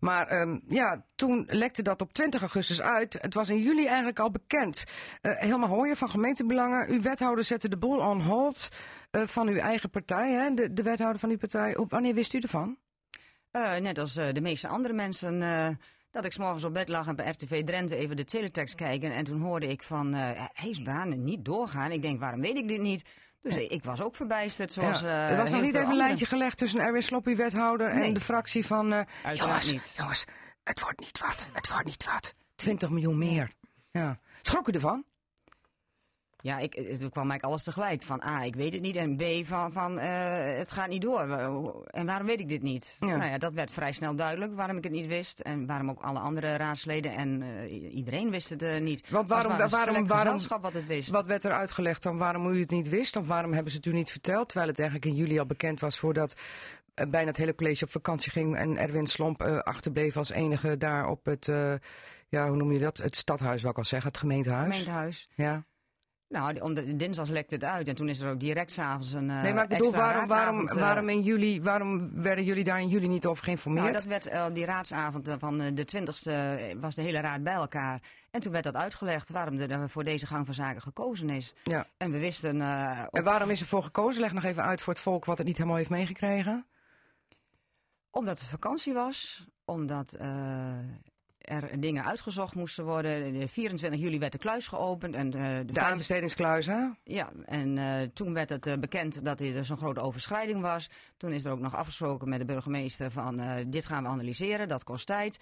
Maar 0.01 0.27
ehm, 0.27 0.59
ja, 0.69 1.05
toen 1.15 1.45
lekte 1.51 1.83
dat 1.83 2.01
op 2.03 2.13
20 2.13 2.41
augustus 2.41 2.81
uit. 2.83 3.19
Het 3.21 3.35
was 3.35 3.49
in 3.49 3.59
juli 3.59 3.87
eigenlijk 3.87 4.19
al 4.19 4.31
bekend. 4.31 4.85
Eh 5.21 5.33
Helma 5.37 5.67
Hooyer 5.67 5.97
van 5.97 6.09
gemeentebelangen. 6.09 6.89
Uw 6.89 7.01
wethouder 7.01 7.45
zette 7.45 7.69
de 7.69 7.77
boel 7.79 7.99
on 7.99 8.21
hold 8.21 8.69
eh, 9.11 9.23
van 9.23 9.49
uw 9.49 9.57
eigen 9.57 9.91
partij. 9.91 10.33
Hè? 10.33 10.55
De, 10.55 10.73
de 10.73 10.83
wethouder 10.83 11.21
van 11.21 11.31
uw 11.31 11.37
partij. 11.39 11.75
Hoe- 11.75 11.87
Wanneer 11.89 12.15
wist 12.15 12.33
u 12.35 12.39
ervan? 12.39 12.77
Net 13.81 13.99
als 13.99 14.15
de 14.15 14.41
meeste 14.41 14.69
andere 14.69 14.95
mensen. 14.95 15.39
dat 16.11 16.25
ik 16.25 16.33
's 16.33 16.39
morgens 16.39 16.65
op 16.65 16.73
bed 16.75 16.89
lag 16.89 17.07
en 17.07 17.17
bij 17.17 17.31
RTV 17.31 17.65
Drenthe 17.65 17.97
even 17.97 18.17
de 18.17 18.25
teletext 18.25 18.75
kijken. 18.75 19.13
En 19.13 19.25
toen 19.25 19.41
hoorde 19.41 19.67
ik 19.67 19.83
van 19.83 20.15
eh 20.15 20.47
ijsbaan 20.53 21.25
niet 21.25 21.45
doorgaan. 21.45 21.91
Ik 21.93 22.03
denk, 22.03 22.21
waarom 22.21 22.41
weet 22.41 22.57
ik 22.57 22.69
dit 22.69 22.81
niet? 22.81 23.05
Dus 23.43 23.57
ik 23.57 23.85
was 23.85 24.01
ook 24.03 24.15
verbijsterd. 24.15 24.73
Zoals, 24.73 25.01
Ja. 25.01 25.07
eh, 25.07 25.31
er 25.31 25.37
was 25.37 25.51
nog 25.51 25.61
niet 25.61 25.75
even 25.75 25.91
een 25.91 25.97
lijntje 25.97 26.27
gelegd 26.27 26.59
tussen 26.59 26.81
Erwin 26.81 27.03
Slop, 27.03 27.27
uw 27.27 27.37
wethouder, 27.37 27.89
en 27.91 28.15
de 28.15 28.21
fractie 28.21 28.67
van... 28.67 28.93
Uiteraard 28.93 29.37
jongens, 29.39 29.73
niet. 29.73 29.95
jongens, 29.97 30.25
het 30.63 30.81
wordt 30.81 31.01
niet 31.01 31.21
wat. 31.21 31.49
Het 31.53 31.69
wordt 31.69 31.85
niet 31.85 32.05
wat. 32.05 32.35
20 32.55 32.91
miljoen 32.91 33.19
meer. 33.19 33.51
Ja. 33.91 34.19
Schrok 34.43 34.69
u 34.69 34.73
ervan? 34.73 35.05
Ja, 36.47 36.59
ik, 36.59 36.75
het 36.75 36.87
kwam 36.87 37.31
eigenlijk 37.31 37.43
alles 37.45 37.63
tegelijk. 37.63 38.03
Van 38.03 38.23
A, 38.23 38.43
ik 38.43 38.55
weet 38.55 38.73
het 38.73 38.83
niet. 38.83 38.97
En 38.97 39.17
B, 39.17 39.23
van, 39.47 39.73
van 39.73 39.99
eh, 39.99 40.59
het 40.59 40.71
gaat 40.73 40.89
niet 40.89 41.03
door. 41.03 41.21
En 41.87 42.07
waarom 42.07 42.27
weet 42.27 42.41
ik 42.41 42.49
dit 42.49 42.63
niet? 42.63 42.97
Ja. 43.01 43.17
Nou 43.17 43.31
ja, 43.31 43.39
dat 43.39 43.53
werd 43.53 43.71
vrij 43.71 43.93
snel 43.93 44.17
duidelijk 44.17 44.55
waarom 44.55 44.77
ik 44.77 44.85
het 44.85 44.93
niet 44.93 45.07
wist. 45.07 45.41
En 45.41 45.67
waarom 45.67 45.91
ook 45.91 46.01
alle 46.03 46.19
andere 46.19 46.57
raadsleden 46.57 47.13
en 47.13 47.43
eh, 47.43 47.95
iedereen 47.95 48.31
wist 48.31 48.49
het 48.51 48.63
eh, 48.63 48.81
niet. 48.81 49.09
Want 49.11 49.29
waarom- 49.29 49.57
was 49.57 49.73
maar 49.73 49.87
een 49.89 50.07
waarom- 50.07 50.39
wat 50.61 50.73
het 50.73 50.87
wist. 50.87 51.11
Wat 51.11 51.27
werd 51.27 51.45
er 51.45 51.53
uitgelegd 51.53 52.03
dan 52.03 52.19
waarom 52.19 52.47
u 52.53 52.61
het 52.61 52.71
niet 52.71 52.89
wist? 52.89 53.17
Of 53.17 53.27
waarom 53.27 53.53
hebben 53.53 53.71
ze 53.71 53.77
het 53.77 53.87
u 53.87 53.93
niet 53.93 54.11
verteld? 54.11 54.47
Terwijl 54.49 54.69
het 54.71 54.79
eigenlijk 54.79 55.11
in 55.11 55.15
juli 55.15 55.39
al 55.39 55.47
bekend 55.47 55.81
was 55.81 55.99
voordat 55.99 56.35
eh, 56.95 57.07
bijna 57.11 57.29
het 57.29 57.37
hele 57.37 57.55
college 57.55 57.85
op 57.85 57.91
vakantie 57.91 58.31
ging. 58.33 58.57
En 58.57 58.77
Erwin 58.77 59.07
Slomp 59.07 59.43
eh, 59.43 59.59
achterbleef 59.59 60.17
als 60.17 60.31
enige 60.31 60.77
daar 60.77 61.09
op 61.09 61.25
het, 61.25 61.49
eh, 61.49 61.73
ja, 62.29 62.49
hoe 62.49 62.57
noem 62.57 62.73
je 62.73 62.79
dat? 62.79 62.97
Het 62.97 63.17
stadhuis, 63.17 63.61
wou 63.61 63.73
ik 63.73 63.79
al 63.79 63.85
zeggen, 63.85 64.09
het 64.11 64.19
gemeentehuis. 64.19 64.71
gemeentehuis. 64.71 65.29
Ja. 65.35 65.65
Nou, 66.29 66.61
om 66.61 66.75
de, 66.75 66.97
dinsdags 66.97 67.31
lekte 67.31 67.55
het 67.55 67.65
uit. 67.65 67.89
En 67.89 67.95
toen 67.95 68.09
is 68.09 68.21
er 68.21 68.31
ook 68.31 68.41
direct 68.41 68.71
s'avonds 68.71 69.13
een 69.13 69.31
eh 69.31 69.43
Nee, 69.43 69.55
maar 69.55 69.63
ik 69.63 69.69
bedoel, 69.69 69.93
waarom, 69.93 70.27
waarom, 70.27 70.69
eh, 70.69 70.75
waarom, 70.77 71.09
in 71.09 71.23
juli, 71.23 71.63
waarom 71.63 72.23
werden 72.23 72.45
jullie 72.45 72.65
daar 72.65 72.81
in 72.81 72.89
juli 72.89 73.09
niet 73.09 73.27
over 73.27 73.45
geïnformeerd? 73.45 73.85
Nou, 73.85 73.97
dat 73.97 74.05
werd 74.05 74.27
eh, 74.27 74.47
die 74.53 74.65
raadsavond 74.65 75.31
van 75.39 75.59
de 75.59 75.85
20ste 75.97 76.31
eh, 76.33 76.77
was 76.81 76.95
de 76.95 77.03
hele 77.03 77.21
raad 77.21 77.43
bij 77.43 77.53
elkaar. 77.53 78.03
En 78.31 78.41
toen 78.41 78.53
werd 78.53 78.65
dat 78.65 78.75
uitgelegd 78.75 79.31
waarom 79.31 79.59
er 79.59 79.91
voor 79.91 80.05
deze 80.05 80.27
gang 80.27 80.45
van 80.47 80.55
zaken 80.55 80.83
gekozen 80.83 81.31
is. 81.31 81.55
Ja. 81.65 81.87
En 81.97 82.11
we 82.11 82.19
wisten. 82.19 82.55
op- 83.07 83.15
En 83.15 83.25
waarom 83.25 83.51
is 83.51 83.61
er 83.61 83.67
voor 83.67 83.83
gekozen? 83.83 84.21
Leg 84.21 84.33
nog 84.33 84.45
even 84.45 84.63
uit 84.63 84.81
voor 84.81 84.93
het 84.93 85.03
volk 85.03 85.25
wat 85.25 85.39
het 85.39 85.47
niet 85.47 85.57
helemaal 85.57 85.77
heeft 85.79 85.91
meegekregen. 85.91 86.67
Omdat 88.11 88.39
het 88.39 88.49
vakantie 88.49 88.93
was, 88.95 89.47
omdat 89.65 90.17
er 91.47 91.81
dingen 91.81 92.05
uitgezocht 92.05 92.55
moesten 92.55 92.85
worden. 92.85 93.33
De 93.39 93.49
24 93.49 94.01
juli 94.01 94.19
werd 94.19 94.33
de 94.33 94.39
kluis 94.39 94.69
geopend. 94.69 95.15
En, 95.15 95.35
eh, 95.35 95.59
de 95.67 95.73
De 95.73 95.81
aanbestedingskluis, 95.81 96.67
hè? 96.67 96.87
Ja, 97.05 97.31
en 97.45 97.79
eh, 97.79 98.09
toen 98.15 98.33
werd 98.33 98.49
het 98.51 98.67
eh, 98.67 98.75
bekend 98.79 99.25
dat 99.25 99.41
er 99.41 99.65
zo'n 99.65 99.77
grote 99.77 100.01
overschrijding 100.01 100.61
was. 100.61 100.91
Toen 101.17 101.33
is 101.33 101.45
er 101.45 101.53
ook 101.53 101.61
nog 101.61 101.75
afgesproken 101.77 102.29
met 102.29 102.39
de 102.39 102.45
burgemeester 102.45 103.11
van 103.11 103.65
dit 103.69 103.87
gaan 103.87 104.03
we 104.03 104.09
analyseren, 104.09 104.69
dat 104.69 104.85
kost 104.85 105.07
tijd. 105.07 105.39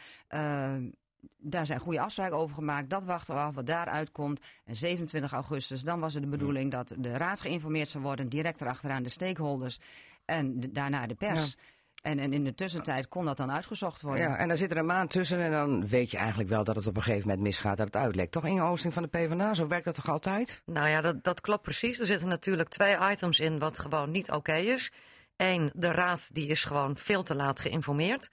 Daar 1.39 1.67
zijn 1.67 1.81
goede 1.81 2.01
afspraken 2.01 2.37
over 2.37 2.55
gemaakt. 2.55 2.91
Dat 2.91 3.05
wachten 3.05 3.35
we 3.35 3.41
af 3.41 3.55
wat 3.55 3.67
daaruit 3.67 4.13
komt. 4.13 4.41
En 4.65 4.77
27 4.77 5.33
augustus, 5.33 5.83
dan 5.83 6.01
was 6.01 6.15
het 6.15 6.23
de 6.23 6.29
bedoeling 6.29 6.71
dat 6.71 6.95
de 6.99 7.13
raad 7.13 7.41
geïnformeerd 7.41 7.89
zou 7.89 8.05
worden. 8.05 8.29
Direct 8.29 8.61
erachteraan 8.61 9.03
de 9.03 9.09
stakeholders 9.09 9.79
en 10.25 10.61
de- 10.61 10.73
daarna 10.73 11.07
de 11.07 11.15
pers. 11.15 11.57
En, 12.05 12.19
en 12.19 12.33
in 12.33 12.45
de 12.45 12.55
tussentijd 12.55 13.09
kon 13.09 13.25
dat 13.25 13.37
dan 13.37 13.51
uitgezocht 13.51 14.03
worden. 14.03 14.23
Ja, 14.23 14.37
en 14.37 14.49
dan 14.49 14.57
zit 14.57 14.71
er 14.71 14.77
een 14.77 14.87
maand 14.87 15.11
tussen 15.11 15.41
en 15.41 15.51
dan 15.51 15.89
weet 15.89 16.11
je 16.11 16.17
eigenlijk 16.17 16.49
wel 16.49 16.65
dat 16.65 16.77
het 16.77 16.87
op 16.87 16.97
een 16.97 17.03
gegeven 17.03 17.29
moment 17.29 17.47
misgaat, 17.47 17.77
dat 17.77 17.87
het 17.87 17.97
uitlekt. 17.97 18.33
Toch 18.33 18.45
Inge 18.45 18.63
Oosting 18.63 18.93
van 18.93 19.03
de 19.03 19.09
PvdA, 19.09 19.55
zo 19.55 19.67
werkt 19.67 19.85
dat 19.85 19.95
toch 19.95 20.09
altijd? 20.09 20.63
Nou 20.67 20.89
ja, 20.89 21.01
dat, 21.01 21.25
dat 21.25 21.41
klopt 21.41 21.63
precies. 21.63 22.01
Er 22.01 22.07
zitten 22.07 22.29
natuurlijk 22.29 22.69
twee 22.69 22.97
items 23.11 23.41
in 23.41 23.59
wat 23.59 23.79
gewoon 23.79 24.11
niet 24.11 24.31
oké 24.31 24.55
is. 24.55 24.93
Eén, 25.37 25.71
de 25.75 25.93
raad 25.93 26.35
die 26.35 26.49
is 26.49 26.65
gewoon 26.65 26.97
veel 26.97 27.23
te 27.23 27.35
laat 27.35 27.61
geïnformeerd. 27.61 28.31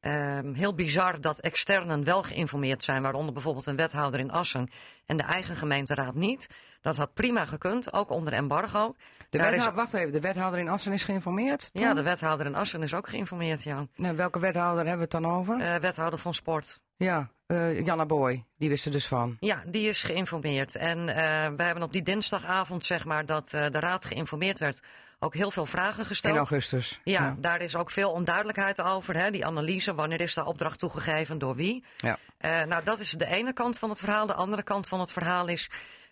Ehm, 0.00 0.52
heel 0.52 0.74
bizar 0.74 1.20
dat 1.20 1.40
externen 1.40 2.04
wel 2.04 2.22
geïnformeerd 2.22 2.84
zijn, 2.84 3.02
waaronder 3.02 3.32
bijvoorbeeld 3.32 3.66
een 3.66 3.76
wethouder 3.76 4.20
in 4.20 4.30
Assen 4.30 4.70
en 5.06 5.16
de 5.16 5.22
eigen 5.22 5.56
gemeenteraad 5.56 6.14
niet. 6.14 6.46
Dat 6.80 6.96
had 6.96 7.14
prima 7.14 7.44
gekund, 7.44 7.92
ook 7.92 8.10
onder 8.10 8.32
embargo. 8.32 8.94
De 9.30 9.38
Daar 9.38 9.46
is- 9.46 9.52
wethouder, 9.52 9.80
wacht 9.82 9.94
even, 9.94 10.12
de 10.12 10.20
wethouder 10.20 10.60
in 10.60 10.68
Assen 10.68 10.92
is 10.92 11.04
geïnformeerd? 11.04 11.70
ja, 11.72 11.94
de 11.94 12.02
wethouder 12.02 12.46
in 12.46 12.54
Assen 12.54 12.82
is 12.82 12.94
ook 12.94 13.08
geïnformeerd, 13.08 13.62
ja. 13.62 13.86
Nou, 13.96 14.16
welke 14.16 14.38
wethouder 14.38 14.86
hebben 14.86 15.08
we 15.08 15.16
het 15.16 15.22
dan 15.22 15.26
over? 15.26 15.60
Eh, 15.60 15.80
wethouder 15.80 16.18
van 16.18 16.34
sport. 16.34 16.80
ja, 16.96 17.30
eh 17.46 17.84
Janna 17.84 18.06
Boy, 18.06 18.44
die 18.58 18.68
wist 18.68 18.84
er 18.84 18.90
dus 18.92 19.06
van. 19.06 19.36
Ja, 19.40 19.62
die 19.66 19.88
is 19.88 20.02
geïnformeerd. 20.02 20.74
En 20.76 21.08
eh, 21.08 21.14
we 21.56 21.62
hebben 21.62 21.82
op 21.82 21.92
die 21.92 22.02
dinsdagavond, 22.02 22.84
zeg 22.84 23.04
maar, 23.04 23.26
dat 23.26 23.48
de 23.50 23.68
raad 23.70 24.04
geïnformeerd 24.04 24.58
werd, 24.58 24.80
ook 25.18 25.34
heel 25.34 25.50
veel 25.50 25.66
vragen 25.66 26.04
gesteld. 26.04 26.32
In 26.32 26.38
augustus. 26.38 27.00
Ja, 27.04 27.36
daar 27.38 27.60
is 27.62 27.76
ook 27.76 27.90
veel 27.90 28.10
onduidelijkheid 28.12 28.80
over. 28.80 29.16
Hè? 29.16 29.30
Die 29.30 29.46
analyse, 29.46 29.94
wanneer 29.94 30.20
is 30.20 30.34
de 30.34 30.44
opdracht 30.44 30.78
toegegeven, 30.78 31.38
door 31.38 31.54
wie? 31.54 31.84
Ja. 31.96 32.18
Nou, 32.40 32.84
dat 32.84 33.00
is 33.00 33.10
de 33.10 33.26
ene 33.26 33.52
kant 33.52 33.78
van 33.78 33.88
het 33.90 33.98
verhaal. 33.98 34.26
De 34.26 34.34
andere 34.34 34.62
kant 34.62 34.88
van 34.88 35.00
het 35.00 35.12
verhaal 35.12 35.46
is... 35.48 35.70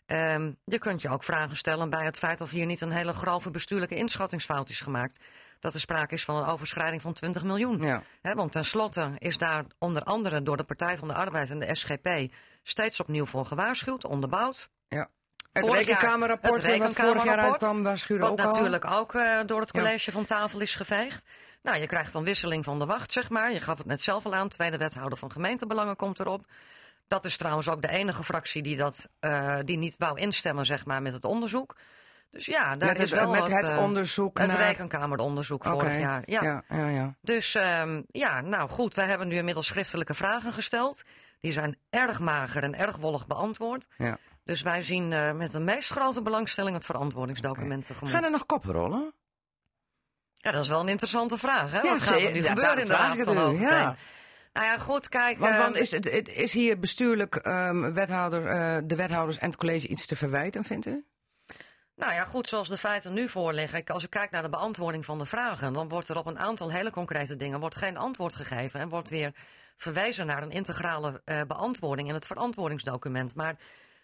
ehm, 0.08 0.52
je 0.64 0.78
kunt 0.78 1.02
je 1.02 1.08
ook 1.08 1.24
vragen 1.24 1.56
stellen 1.56 1.90
bij 1.90 2.04
het 2.04 2.18
feit 2.18 2.40
of 2.40 2.50
hier 2.50 2.66
niet 2.66 2.80
een 2.80 2.90
hele 2.90 3.12
grove 3.12 3.50
bestuurlijke 3.50 3.94
inschattingsfout 3.94 4.68
is 4.68 4.80
gemaakt. 4.80 5.18
Dat 5.60 5.74
er 5.74 5.80
sprake 5.80 6.14
is 6.14 6.24
van 6.24 6.36
een 6.36 6.48
overschrijding 6.48 7.02
van 7.02 7.12
20 7.12 7.44
miljoen. 7.44 7.82
Ja. 7.82 8.02
Want 8.22 8.52
tenslotte 8.52 9.12
is 9.18 9.38
daar 9.38 9.64
onder 9.78 10.02
andere 10.02 10.42
door 10.42 10.56
de 10.56 10.64
Partij 10.64 10.98
van 10.98 11.08
de 11.08 11.14
Arbeid 11.14 11.50
en 11.50 11.58
de 11.58 11.74
SGP 11.74 12.32
steeds 12.62 13.00
opnieuw 13.00 13.26
voor 13.26 13.46
gewaarschuwd, 13.46 14.04
onderbouwd. 14.04 14.70
ja. 14.88 15.08
Het 15.52 15.68
rekenkamerrapport 15.68 16.66
het 16.66 16.78
wat 16.78 16.94
vorig 16.94 17.24
jaar 17.24 17.38
uitkwam, 17.38 17.86
ook 17.86 18.20
al. 18.20 18.34
natuurlijk 18.34 18.84
ook 18.84 19.14
eh, 19.14 19.40
door 19.46 19.60
het 19.60 19.72
college 19.72 20.12
van 20.12 20.24
tafel 20.24 20.60
is 20.60 20.74
geveegd. 20.74 21.26
Nou, 21.62 21.80
je 21.80 21.86
krijgt 21.86 22.12
dan 22.12 22.24
wisseling 22.24 22.64
van 22.64 22.78
de 22.78 22.86
wacht, 22.86 23.12
zeg 23.12 23.30
maar. 23.30 23.52
Je 23.52 23.60
gaf 23.60 23.78
het 23.78 23.86
net 23.86 24.02
zelf 24.02 24.26
al 24.26 24.34
aan. 24.34 24.48
Tweede 24.48 24.76
wethouder 24.76 25.18
van 25.18 25.32
gemeentebelangen 25.32 25.96
komt 25.96 26.20
erop. 26.20 26.44
Dat 27.08 27.24
is 27.24 27.36
trouwens 27.36 27.68
ook 27.68 27.82
de 27.82 27.88
enige 27.88 28.24
fractie 28.24 28.62
die, 28.62 28.76
dat, 28.76 29.08
eh, 29.20 29.58
die 29.64 29.76
niet 29.78 29.94
wou 29.98 30.18
instemmen, 30.18 30.66
zeg 30.66 30.84
maar, 30.86 31.02
met 31.02 31.12
het 31.12 31.24
onderzoek. 31.24 31.76
Dus 32.30 32.46
ja, 32.46 32.76
daar 32.76 32.88
Met 32.88 32.98
is 32.98 33.10
het, 33.10 33.20
wel 33.20 33.30
met 33.30 33.40
wat, 33.40 33.50
het 33.50 33.68
eh, 33.68 33.78
onderzoek 33.78 34.38
Het 34.38 34.46
naar... 34.46 34.56
rekenkameronderzoek 34.56 35.64
vorig 35.64 35.98
jaar. 35.98 36.22
Ja. 36.26 36.42
ja, 36.42 36.62
ja, 36.68 36.88
ja. 36.88 37.14
Dus 37.20 37.54
ehm, 37.54 38.02
ja, 38.08 38.40
nou 38.40 38.68
goed, 38.68 38.94
wij 38.94 39.06
hebben 39.06 39.28
nu 39.28 39.36
inmiddels 39.36 39.66
schriftelijke 39.66 40.14
vragen 40.14 40.52
gesteld. 40.52 41.02
Die 41.40 41.52
zijn 41.52 41.78
erg 41.90 42.20
mager 42.20 42.62
en 42.62 42.74
erg 42.78 42.96
wollig 42.96 43.26
beantwoord. 43.26 43.86
ja. 43.96 44.18
Dus 44.44 44.62
wij 44.62 44.82
zien 44.82 45.12
eh, 45.12 45.32
met 45.32 45.50
de 45.50 45.60
meest 45.60 45.90
grote 45.90 46.22
belangstelling 46.22 46.74
het 46.76 46.84
verantwoordingsdocument 46.84 47.84
tegemoet. 47.84 48.12
Gaan 48.12 48.24
er 48.24 48.30
nog 48.30 48.46
koppen 48.46 48.72
rollen? 48.72 49.12
Ja, 50.36 50.50
dat 50.50 50.62
is 50.62 50.68
wel 50.68 50.80
een 50.80 50.88
interessante 50.88 51.38
vraag. 51.38 51.70
Hè? 51.70 51.80
Ja, 51.80 51.92
Wat 51.92 52.02
gaat 52.02 52.20
er 52.20 52.32
nu 52.32 52.42
Ja, 52.42 52.48
gebeuren 52.48 52.78
in 52.78 52.88
de 52.88 52.88
daarom 52.88 53.16
Raad 53.16 53.24
vraag 53.24 53.24
van 53.24 53.34
ik 53.36 53.36
het 53.36 53.36
u, 53.36 53.64
Overveen? 53.64 53.78
ja. 53.78 53.96
Nou 54.58 54.70
ja, 54.70 54.78
goed, 54.78 55.08
kijk. 55.08 55.38
Want, 55.38 55.52
eh, 55.54 55.58
want 55.60 55.76
is, 55.76 55.90
het, 55.90 56.10
het- 56.12 56.28
is 56.28 56.52
hier 56.52 56.78
bestuurlijk 56.78 57.34
ehm, 57.36 57.92
wethouder, 57.92 58.46
eh, 58.46 58.82
de 58.84 58.96
wethouders 58.96 59.38
en 59.38 59.46
het 59.48 59.56
college 59.58 59.86
iets 59.88 60.06
te 60.06 60.16
verwijten, 60.16 60.64
vindt 60.64 60.86
u? 60.86 61.04
Nou 61.94 62.12
ja, 62.12 62.24
goed, 62.24 62.48
zoals 62.48 62.68
de 62.68 62.76
feiten 62.78 63.12
nu 63.12 63.28
voorliggen. 63.28 63.84
Als 63.84 64.04
ik 64.04 64.10
kijk 64.10 64.30
naar 64.30 64.42
de 64.42 64.48
beantwoording 64.48 65.04
van 65.04 65.18
de 65.18 65.24
vragen, 65.26 65.72
dan 65.72 65.88
wordt 65.88 66.08
er 66.08 66.16
op 66.16 66.26
een 66.26 66.38
aantal 66.38 66.70
hele 66.70 66.90
concrete 66.90 67.36
dingen 67.36 67.60
wordt 67.60 67.76
geen 67.76 67.96
antwoord 67.96 68.34
gegeven 68.34 68.80
en 68.80 68.88
wordt 68.88 69.10
weer 69.10 69.34
verwezen 69.76 70.26
naar 70.26 70.42
een 70.42 70.50
integrale 70.50 71.22
eh, 71.24 71.40
beantwoording 71.46 72.08
in 72.08 72.14
het 72.14 72.26
verantwoordingsdocument. 72.26 73.34
Maar 73.34 73.56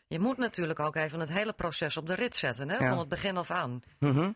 je 0.07 0.19
moet 0.19 0.37
natuurlijk 0.37 0.79
ook 0.81 0.97
even 0.97 1.21
het 1.21 1.33
hele 1.33 1.53
proces 1.53 1.97
op 1.97 2.07
de 2.07 2.15
rit 2.15 2.37
zetten, 2.37 2.69
hè, 2.71 2.77
Ja. 2.77 2.89
van 2.89 2.99
het 2.99 3.09
begin 3.09 3.37
af 3.37 3.51
aan. 3.51 3.83
Mhm. 3.99 4.31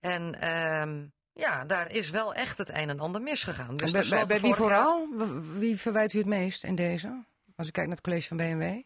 En 0.00 0.40
ehm, 0.40 1.06
ja, 1.32 1.64
daar 1.64 1.92
is 1.92 2.10
wel 2.10 2.34
echt 2.34 2.58
het 2.58 2.68
een 2.68 2.88
en 2.88 3.00
ander 3.00 3.22
misgegaan. 3.22 3.76
Dus 3.76 3.90
bij, 3.92 4.26
bij, 4.26 4.40
wie 4.40 4.46
jaar- 4.48 4.56
vooral? 4.56 5.08
Wie 5.56 5.76
verwijt 5.80 6.12
u 6.12 6.18
het 6.18 6.26
meest 6.26 6.64
in 6.64 6.74
deze? 6.74 7.24
Als 7.56 7.68
u 7.68 7.70
kijkt 7.70 7.88
naar 7.88 7.96
het 7.98 8.06
college 8.06 8.28
van 8.28 8.36
BMW? 8.36 8.82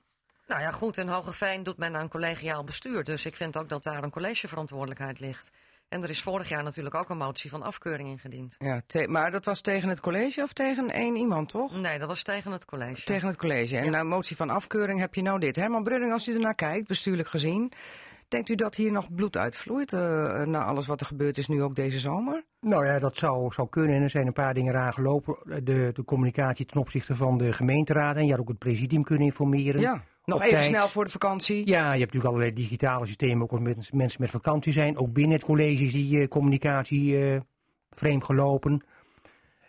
Nou 0.47 0.61
ja, 0.61 0.71
goed, 0.71 0.97
in 0.99 1.09
Hogeveen 1.09 1.63
doet 1.63 1.77
men 1.77 1.97
aan 1.97 2.09
collegiaal 2.09 2.65
bestuur. 2.65 3.05
Dus 3.05 3.27
ik 3.27 3.37
vind 3.37 3.57
ook 3.57 3.69
dat 3.69 3.83
daar 3.83 4.03
een 4.03 4.11
collegeverantwoordelijkheid 4.11 5.21
ligt. 5.21 5.51
En 5.89 6.03
er 6.03 6.11
is 6.11 6.23
vorig 6.23 6.49
jaar 6.49 6.63
natuurlijk 6.63 6.95
ook 6.95 7.11
een 7.11 7.17
motie 7.17 7.51
van 7.51 7.63
afkeuring 7.63 8.09
ingediend. 8.09 8.55
Ja, 8.59 8.83
maar 9.07 9.31
dat 9.31 9.45
was 9.45 9.61
tegen 9.61 9.89
het 9.89 10.01
college 10.01 10.43
of 10.43 10.53
tegen 10.53 10.91
één 10.91 11.17
iemand, 11.17 11.49
toch? 11.49 11.81
Nee, 11.81 11.99
dat 11.99 12.09
was 12.09 12.23
tegen 12.23 12.53
het 12.53 12.65
college. 12.65 13.05
Tegen 13.05 13.29
het 13.29 13.37
college. 13.37 13.77
En 13.77 13.85
Ja. 13.85 13.91
na 13.91 14.03
motie 14.03 14.37
van 14.37 14.51
afkeuring 14.51 15.01
heb 15.01 15.15
je 15.15 15.23
nou 15.23 15.39
dit. 15.41 15.57
Herman 15.57 15.83
Brudding, 15.85 16.13
als 16.13 16.29
u 16.29 16.33
ernaar 16.33 16.55
kijkt, 16.55 16.87
bestuurlijk 16.89 17.29
gezien... 17.29 17.73
denkt 18.35 18.49
u 18.49 18.55
dat 18.55 18.75
hier 18.75 18.93
nog 18.93 19.15
bloed 19.15 19.37
uitvloeit 19.37 19.93
eh, 19.93 20.43
na 20.43 20.65
alles 20.65 20.87
wat 20.87 21.01
er 21.01 21.07
gebeurd 21.07 21.39
is 21.39 21.49
nu 21.49 21.63
ook 21.63 21.75
deze 21.75 21.99
zomer? 21.99 22.45
Nou 22.61 22.87
ja, 22.87 22.99
dat 22.99 23.17
zou, 23.17 23.53
zou 23.53 23.69
kunnen. 23.69 23.97
En 23.97 24.03
er 24.03 24.11
zijn 24.11 24.27
een 24.27 24.33
paar 24.33 24.55
dingen 24.55 24.73
eraan 24.73 24.93
gelopen. 24.93 25.65
De, 25.65 25.91
de 25.93 26.05
communicatie 26.05 26.67
ten 26.67 26.81
opzichte 26.81 27.17
van 27.17 27.39
de 27.39 27.53
gemeenteraad. 27.53 28.17
En 28.17 28.25
je 28.25 28.31
had 28.31 28.41
ook 28.41 28.49
het 28.49 28.59
presidium 28.59 29.03
kunnen 29.05 29.25
informeren. 29.25 29.81
Ja, 29.81 30.03
nog 30.25 30.41
even 30.41 30.53
tijd. 30.53 30.65
snel 30.65 30.89
voor 30.89 31.05
de 31.05 31.11
vakantie. 31.11 31.67
Ja, 31.67 31.93
je 31.93 32.01
hebt 32.01 32.13
natuurlijk 32.13 32.25
allerlei 32.25 32.53
digitale 32.53 33.07
systemen, 33.07 33.43
ook 33.43 33.51
als 33.51 33.61
met, 33.61 33.93
mensen 33.93 34.21
met 34.21 34.31
vakantie 34.31 34.73
zijn. 34.73 34.97
Ook 34.99 35.13
binnen 35.13 35.33
het 35.37 35.45
college 35.45 35.85
is 35.85 35.93
die 35.93 36.21
eh, 36.21 36.29
communicatie 36.29 37.19
eh, 37.19 37.41
vreemd 37.91 38.25
gelopen. 38.25 38.85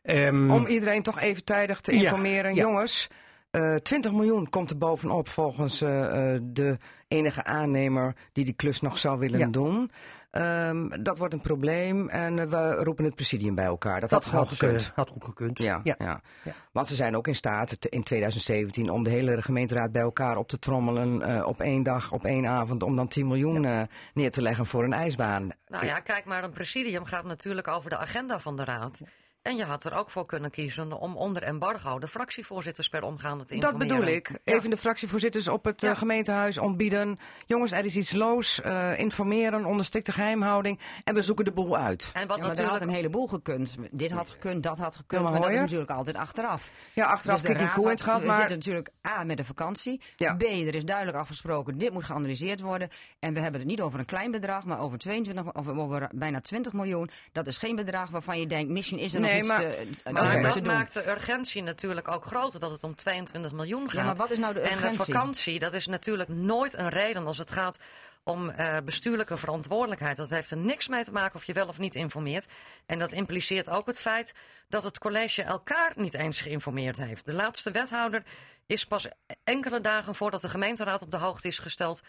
Ehm, 0.01 0.51
Om 0.51 0.65
iedereen 0.65 1.03
toch 1.03 1.19
even 1.19 1.43
tijdig 1.43 1.81
te 1.81 1.91
informeren. 1.91 2.55
ja. 2.55 2.61
Jongens, 2.61 3.07
eh 3.51 3.75
20 3.75 4.11
miljoen 4.11 4.49
komt 4.49 4.69
er 4.69 4.77
bovenop 4.77 5.27
volgens 5.27 5.79
de 5.79 6.77
enige 7.15 7.43
aannemer 7.43 8.15
die 8.33 8.45
die 8.45 8.53
klus 8.53 8.81
nog 8.81 8.99
zou 8.99 9.19
willen 9.19 9.39
Ja. 9.39 9.47
doen. 9.47 9.91
Ehm, 10.31 11.03
dat 11.03 11.17
wordt 11.17 11.33
een 11.33 11.41
probleem 11.41 12.09
en 12.09 12.39
eh, 12.39 12.45
we 12.47 12.71
roepen 12.83 13.05
het 13.05 13.15
presidium 13.15 13.55
bij 13.55 13.65
elkaar. 13.65 13.99
Dat, 13.99 14.11
had 14.11 14.25
gewoon 14.25 14.39
had, 14.45 14.53
gekund. 14.57 14.81
eh, 14.81 14.87
had 14.95 15.09
goed 15.09 15.23
gekund. 15.23 15.57
Ja, 15.59 15.79
ja. 15.83 15.95
ja. 15.97 16.21
Ja. 16.43 16.51
want 16.71 16.87
ze 16.87 16.95
zijn 16.95 17.15
ook 17.15 17.27
in 17.27 17.35
staat 17.35 17.81
te- 17.81 17.89
in 17.89 18.03
2017 18.03 18.89
om 18.89 19.03
de 19.03 19.09
hele 19.09 19.41
gemeenteraad 19.41 19.91
bij 19.91 20.01
elkaar 20.01 20.37
op 20.37 20.47
te 20.47 20.59
trommelen 20.59 21.21
eh, 21.21 21.47
op 21.47 21.59
één 21.61 21.83
dag, 21.83 22.11
op 22.11 22.25
één 22.25 22.45
avond, 22.47 22.83
om 22.83 22.95
dan 22.95 23.07
10 23.07 23.27
miljoen 23.27 23.65
eh, 23.65 23.81
neer 24.13 24.31
te 24.31 24.41
leggen 24.41 24.65
voor 24.65 24.83
een 24.83 24.93
ijsbaan. 24.93 25.49
Nou 25.67 25.85
ja, 25.85 25.99
kijk 25.99 26.25
maar, 26.25 26.43
een 26.43 26.51
presidium 26.51 27.05
gaat 27.05 27.25
natuurlijk 27.25 27.67
over 27.67 27.89
de 27.89 27.97
agenda 27.97 28.39
van 28.39 28.55
de 28.55 28.63
raad. 28.63 29.01
En 29.45 29.55
je 29.55 29.63
had 29.63 29.83
er 29.83 29.93
ook 29.93 30.09
voor 30.09 30.25
kunnen 30.25 30.51
kiezen 30.51 30.99
om 30.99 31.15
onder 31.17 31.43
embargo 31.43 31.99
de 31.99 32.07
fractievoorzitters 32.07 32.89
per 32.89 33.03
omgaande 33.03 33.43
te 33.45 33.53
Dat 33.57 33.63
informeren. 33.73 33.97
bedoel 33.97 34.15
ik. 34.15 34.29
Ja. 34.43 34.53
Even 34.53 34.69
de 34.69 34.77
fractievoorzitters 34.77 35.47
op 35.47 35.65
het 35.65 35.83
eh, 35.83 35.89
Ja. 35.89 35.95
gemeentehuis 35.95 36.57
ontbieden. 36.57 37.19
Jongens, 37.45 37.71
er 37.71 37.85
is 37.85 37.95
iets 37.95 38.11
loos. 38.11 38.61
eh, 38.61 38.99
informeren 38.99 39.65
onder 39.65 39.85
strikte 39.85 40.11
geheimhouding. 40.11 40.79
En 41.03 41.13
we 41.13 41.21
zoeken 41.21 41.45
de 41.45 41.51
boel 41.51 41.77
uit. 41.77 42.11
En 42.13 42.13
wat 42.13 42.21
Ja, 42.21 42.25
maar 42.27 42.37
er 42.37 42.41
natuurlijk 42.47 42.69
had 42.77 42.81
een 42.81 42.93
heleboel 42.95 43.27
gekund. 43.27 43.77
Dit 43.91 44.11
had 44.11 44.29
gekund, 44.29 44.63
dat 44.63 44.77
had 44.77 44.95
gekund. 44.95 45.21
Ja, 45.23 45.29
maar 45.29 45.31
maar 45.39 45.41
dat 45.41 45.51
is 45.51 45.59
natuurlijk 45.59 45.89
altijd 45.91 46.15
achteraf. 46.15 46.69
Ja, 46.93 47.05
achteraf 47.05 47.41
Dus 47.41 47.51
kijk 47.51 47.61
ik 47.61 47.69
hoe 47.75 47.89
het 47.89 48.01
gaat, 48.01 48.19
We 48.21 48.25
maar... 48.27 48.35
zitten 48.35 48.57
natuurlijk 48.57 48.89
A 49.07 49.23
met 49.23 49.37
de 49.37 49.45
vakantie. 49.45 50.01
Ja. 50.15 50.35
B, 50.35 50.41
er 50.43 50.75
is 50.75 50.85
duidelijk 50.85 51.17
afgesproken, 51.17 51.77
dit 51.77 51.91
moet 51.93 52.03
geanalyseerd 52.03 52.61
worden. 52.61 52.89
En 53.19 53.33
we 53.33 53.39
hebben 53.39 53.59
het 53.59 53.69
niet 53.69 53.81
over 53.81 53.99
een 53.99 54.05
klein 54.05 54.31
bedrag, 54.31 54.65
maar 54.65 54.79
over 54.79 54.97
22 54.97 55.53
of 55.53 55.67
over 55.67 56.09
bijna 56.15 56.41
20 56.41 56.73
miljoen. 56.73 57.09
Dat 57.31 57.47
is 57.47 57.57
geen 57.57 57.75
bedrag 57.75 58.09
waarvan 58.09 58.39
je 58.39 58.47
denkt, 58.47 58.71
misschien 58.71 58.99
is 58.99 59.13
er 59.13 59.19
nog 59.19 59.29
Nee, 59.41 59.57
iets 59.59 60.13
maar- 60.13 60.41
te, 60.41 60.51
dat 60.53 60.63
maakt 60.63 60.93
de 60.93 61.09
urgentie 61.09 61.63
natuurlijk 61.63 62.07
ook 62.07 62.25
groter, 62.25 62.59
dat 62.59 62.71
het 62.71 62.83
om 62.83 62.95
22 62.95 63.51
miljoen 63.51 63.89
gaat. 63.89 63.99
Ja, 63.99 64.03
maar 64.03 64.15
wat 64.15 64.31
is 64.31 64.37
nou 64.37 64.53
de 64.53 64.59
En 64.59 64.67
de 64.69 64.73
urgentie? 64.73 65.13
vakantie, 65.13 65.59
dat 65.59 65.73
is 65.73 65.87
natuurlijk 65.87 66.29
nooit 66.29 66.73
een 66.73 66.89
reden 66.89 67.25
als 67.25 67.37
het 67.37 67.51
gaat 67.51 67.79
om 68.23 68.49
eh, 68.49 68.77
bestuurlijke 68.85 69.37
verantwoordelijkheid. 69.37 70.17
Dat 70.17 70.29
heeft 70.29 70.51
er 70.51 70.57
niks 70.57 70.87
mee 70.87 71.03
te 71.03 71.11
maken 71.11 71.35
of 71.35 71.43
je 71.43 71.53
wel 71.53 71.67
of 71.67 71.79
niet 71.79 71.95
informeert. 71.95 72.47
En 72.85 72.99
dat 72.99 73.11
impliceert 73.11 73.69
ook 73.69 73.87
het 73.87 73.99
feit 73.99 74.33
dat 74.69 74.83
het 74.83 74.97
college 74.97 75.43
elkaar 75.43 75.91
niet 75.95 76.13
eens 76.13 76.41
geïnformeerd 76.41 76.97
heeft. 76.97 77.25
De 77.25 77.33
laatste 77.33 77.71
wethouder 77.71 78.23
is 78.65 78.85
pas 78.85 79.07
enkele 79.43 79.81
dagen 79.81 80.15
voordat 80.15 80.41
de 80.41 80.49
gemeenteraad 80.49 81.01
op 81.01 81.11
de 81.11 81.17
hoogte 81.17 81.47
is 81.47 81.59
gesteld 81.59 82.01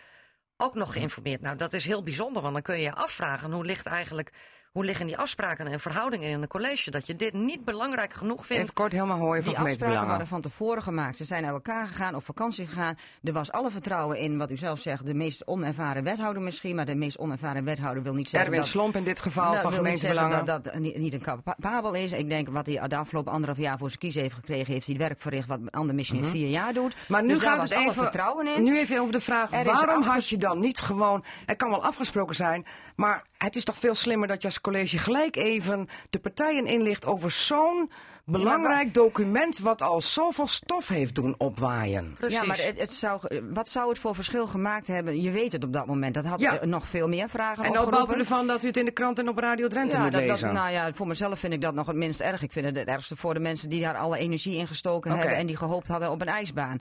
ook 0.57 0.75
nog 0.75 0.93
geïnformeerd. 0.93 1.41
Nou, 1.41 1.57
dat 1.57 1.73
is 1.73 1.85
heel 1.85 2.03
bijzonder, 2.03 2.43
want 2.43 2.55
dan 2.55 2.63
kun 2.63 2.77
je 2.77 2.83
je 2.83 2.95
afvragen 2.95 3.53
hoe 3.53 3.65
ligt 3.65 3.87
eigenlijk. 3.87 4.33
Hoe 4.77 4.85
liggen 4.85 5.07
die 5.07 5.19
afspraken 5.19 5.67
en 5.67 5.81
verhoudingen 5.81 6.29
in 6.29 6.43
een 6.43 6.49
college? 6.49 6.91
Dat 6.91 7.07
je 7.07 7.17
dit 7.17 7.33
niet 7.33 7.65
belangrijk 7.65 8.13
genoeg 8.13 8.47
vindt. 8.47 8.73
kort 8.73 8.93
helemaal 8.93 9.19
hooien 9.19 9.45
van 9.45 9.53
Die 9.53 9.63
afspraken 9.63 10.07
waren 10.07 10.27
van 10.27 10.41
tevoren 10.41 10.83
gemaakt. 10.83 11.17
Ze 11.17 11.25
zijn 11.25 11.45
uit 11.45 11.53
elkaar 11.53 11.87
gegaan, 11.87 12.15
op 12.15 12.25
vakantie 12.25 12.67
gegaan. 12.67 12.99
Er 13.23 13.33
was 13.33 13.53
alle 13.53 13.71
vertrouwen 13.71 14.19
in, 14.19 14.39
wat 14.39 14.51
u 14.51 14.57
zelf 14.57 14.81
zegt, 14.81 15.07
de 15.07 15.15
meest 15.15 15.47
onervaren 15.47 16.05
wethouder 16.05 16.43
misschien. 16.43 16.75
Maar 16.75 16.85
de 16.85 16.95
meest 16.95 17.19
onervaren 17.19 17.65
wethouder 17.65 18.03
wil 18.03 18.15
niet 18.15 18.29
zeggen 18.29 18.41
Erwin 18.41 18.61
dat... 18.61 18.69
Slomp 18.69 18.97
in 18.97 19.05
dit 19.05 19.21
geval 19.21 19.53
Dat 19.53 19.63
van 19.63 19.73
gemeentebelangen. 19.73 20.45
dat 20.45 20.65
dat 20.65 20.79
niet, 20.79 20.97
niet 20.97 21.13
een 21.13 21.23
capabel 21.23 21.95
is. 21.95 22.13
Ik 22.13 22.29
denk 22.29 22.49
wat 22.49 22.67
hij 22.67 22.89
de 22.89 22.97
afgelopen 22.97 23.33
anderhalf 23.33 23.61
jaar 23.61 23.79
voor 23.79 23.89
zijn 23.89 24.01
kiezen 24.01 24.23
heeft 24.23 24.35
gekregen, 24.35 24.73
heeft 24.73 24.87
hij 24.87 24.95
het 24.95 25.05
werk 25.07 25.21
verricht 25.21 25.49
wat 25.49 25.61
een 25.61 25.71
ander 25.71 25.95
misschien 25.95 26.25
in 26.25 26.31
vier 26.31 26.49
jaar 26.49 26.73
doet. 26.73 26.95
Mhm. 26.95 27.13
Maar 27.13 27.23
nu 27.23 27.35
Dus 27.35 27.43
gaat 27.43 27.57
was 27.57 27.69
het 27.69 27.79
alle 27.79 27.91
even, 27.91 28.03
vertrouwen 28.03 28.57
in. 28.57 28.63
nu 28.63 28.79
even 28.79 29.01
over 29.01 29.13
de 29.13 29.21
vraag, 29.21 29.53
Er 29.53 29.65
waarom 29.65 30.03
had 30.03 30.29
je 30.29 30.37
dan 30.37 30.61
niet 30.61 30.81
gewoon, 30.81 31.25
het 31.47 31.57
kan 31.57 31.71
wel 31.71 31.85
afgesproken 31.85 32.35
zijn, 32.35 32.67
maar 32.97 33.25
het 33.39 33.57
is 33.57 33.65
toch 33.65 33.77
veel 33.79 33.95
slimmer 33.95 34.29
dat 34.29 34.43
je 34.43 34.49
als 34.49 34.61
college 34.73 34.99
gelijk 34.99 35.37
even 35.37 35.89
de 36.11 36.19
partijen 36.19 36.67
inlicht 36.67 37.07
over 37.07 37.31
zo'n 37.31 37.91
belangrijk 38.25 38.95
document 38.95 39.59
wat 39.59 39.83
al 39.83 40.01
zoveel 40.01 40.47
stof 40.47 40.89
heeft 40.89 41.15
doen 41.15 41.35
opwaaien. 41.39 42.15
Precies. 42.19 42.39
Ja, 42.41 42.45
maar 42.47 42.57
het, 42.65 42.81
het 42.81 42.93
zou, 42.95 43.21
wat 43.53 43.69
zou 43.69 43.89
het 43.89 43.99
voor 43.99 44.15
verschil 44.15 44.47
gemaakt 44.47 44.87
hebben? 44.87 45.23
Je 45.23 45.31
weet 45.31 45.53
het 45.53 45.65
op 45.65 45.73
dat 45.73 45.87
moment. 45.87 46.15
Dat 46.15 46.25
had 46.25 46.41
Ja. 46.41 46.65
nog 46.65 46.87
veel 46.87 47.09
meer 47.09 47.29
vragen 47.29 47.65
En 47.65 47.73
dan 47.73 47.83
opgeroepen. 47.83 48.07
bouwt 48.07 48.21
ervan 48.21 48.47
dat 48.47 48.65
u 48.65 48.67
het 48.67 48.77
in 48.77 48.85
de 48.85 48.91
krant 48.91 49.19
en 49.19 49.29
op 49.29 49.39
Radio 49.39 49.69
Drenthe 49.69 49.97
Ja, 49.97 50.03
moet 50.03 50.13
dat, 50.13 50.21
dat, 50.21 50.31
lezen. 50.31 50.55
nou 50.55 50.71
ja, 50.71 50.93
voor 50.95 51.07
mezelf 51.07 51.39
vind 51.39 51.53
ik 51.53 51.61
dat 51.61 51.75
nog 51.75 51.87
het 51.87 51.97
minst 51.97 52.21
erg. 52.21 52.43
Ik 52.43 52.53
vind 52.53 52.67
het 52.67 52.77
het 52.77 52.89
ergste 52.89 53.17
voor 53.17 53.35
de 53.35 53.41
mensen 53.41 53.69
die 53.71 53.81
daar 53.81 53.97
alle 53.97 54.19
energie 54.19 54.57
in 54.57 54.67
gestoken 54.67 55.11
hebben 55.11 55.37
en 55.37 55.47
die 55.47 55.57
gehoopt 55.57 55.89
hadden 55.89 56.11
op 56.11 56.21
een 56.21 56.29
ijsbaan. 56.29 56.79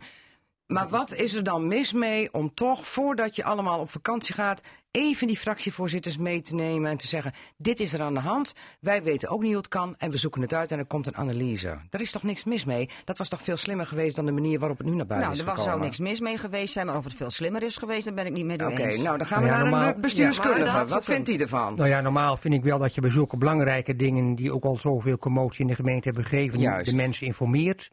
Maar 0.67 0.89
wat 0.89 1.13
is 1.13 1.34
er 1.34 1.43
dan 1.43 1.67
mis 1.67 1.93
mee 1.93 2.34
om 2.34 2.53
toch, 2.53 2.88
voordat 2.88 3.36
je 3.36 3.43
allemaal 3.43 3.79
op 3.79 3.89
vakantie 3.89 4.34
gaat, 4.36 4.62
even 4.91 5.27
die 5.27 5.38
fractievoorzitters 5.38 6.17
mee 6.17 6.41
te 6.41 6.55
nemen 6.55 6.91
en 6.91 6.98
te 6.98 7.07
zeggen: 7.07 7.34
Dit 7.57 7.79
is 7.79 7.93
er 7.93 8.01
aan 8.01 8.13
de 8.13 8.19
hand. 8.19 8.53
Wij 8.79 9.03
weten 9.03 9.29
ook 9.29 9.39
niet 9.41 9.48
hoe 9.50 9.57
het 9.57 9.67
kan 9.67 9.95
en 9.98 10.12
we 10.12 10.17
zoeken 10.17 10.41
het 10.41 10.53
uit 10.53 10.72
en 10.72 10.79
er 10.79 10.86
komt 10.86 11.07
een 11.07 11.15
analyse. 11.17 11.77
Daar 11.89 12.01
is 12.01 12.12
toch 12.12 12.24
niks 12.24 12.43
mis 12.43 12.65
mee? 12.65 12.89
Dat 13.03 13.17
was 13.17 13.29
toch 13.29 13.41
veel 13.41 13.57
slimmer 13.57 13.86
geweest 13.86 14.15
dan 14.15 14.25
de 14.25 14.31
manier 14.31 14.60
waarop 14.60 14.77
het 14.77 14.88
nu 14.88 14.95
naar 14.95 15.05
buiten 15.05 15.29
Nou, 15.29 15.41
is 15.41 15.48
er 15.50 15.55
was, 15.55 15.65
zou 15.65 15.79
niks 15.79 16.00
mis 16.00 16.19
mee 16.19 16.38
geweest 16.38 16.74
zijn, 16.74 16.86
maar 16.86 16.98
of 16.98 17.03
het 17.03 17.13
veel 17.13 17.31
slimmer 17.31 17.63
is 17.63 17.77
geweest, 17.77 18.05
daar 18.05 18.13
ben 18.13 18.25
ik 18.25 18.34
niet 18.34 18.45
mee 18.45 18.65
Oké, 18.65 18.84
eens. 18.84 19.01
nou 19.01 19.17
dan 19.17 19.27
gaan 19.27 19.41
we 19.43 19.48
Nou 19.50 19.57
ja, 19.57 19.63
naar 19.63 19.72
normaal- 19.72 19.95
een 19.95 20.01
bestuurskundige. 20.01 20.65
Ja, 20.77 20.86
Wat 20.86 21.03
vindt 21.03 21.27
hij 21.27 21.39
ervan? 21.39 21.75
Nou 21.75 21.89
ja, 21.89 22.01
normaal 22.01 22.38
vind 22.38 22.53
ik 22.53 22.63
wel 22.63 22.79
dat 22.79 22.95
je 22.95 23.01
bij 23.01 23.10
zulke 23.10 23.38
belangrijke 23.38 23.95
dingen 23.95 24.36
die 24.36 24.53
ook 24.53 24.63
al 24.63 24.75
zoveel 24.75 25.17
commotie 25.17 25.62
in 25.62 25.67
de 25.67 25.75
gemeente 25.75 26.05
hebben 26.07 26.24
gegeven, 26.25 26.60
Juist. 26.60 26.89
de 26.89 26.95
mensen 26.95 27.25
informeert. 27.25 27.89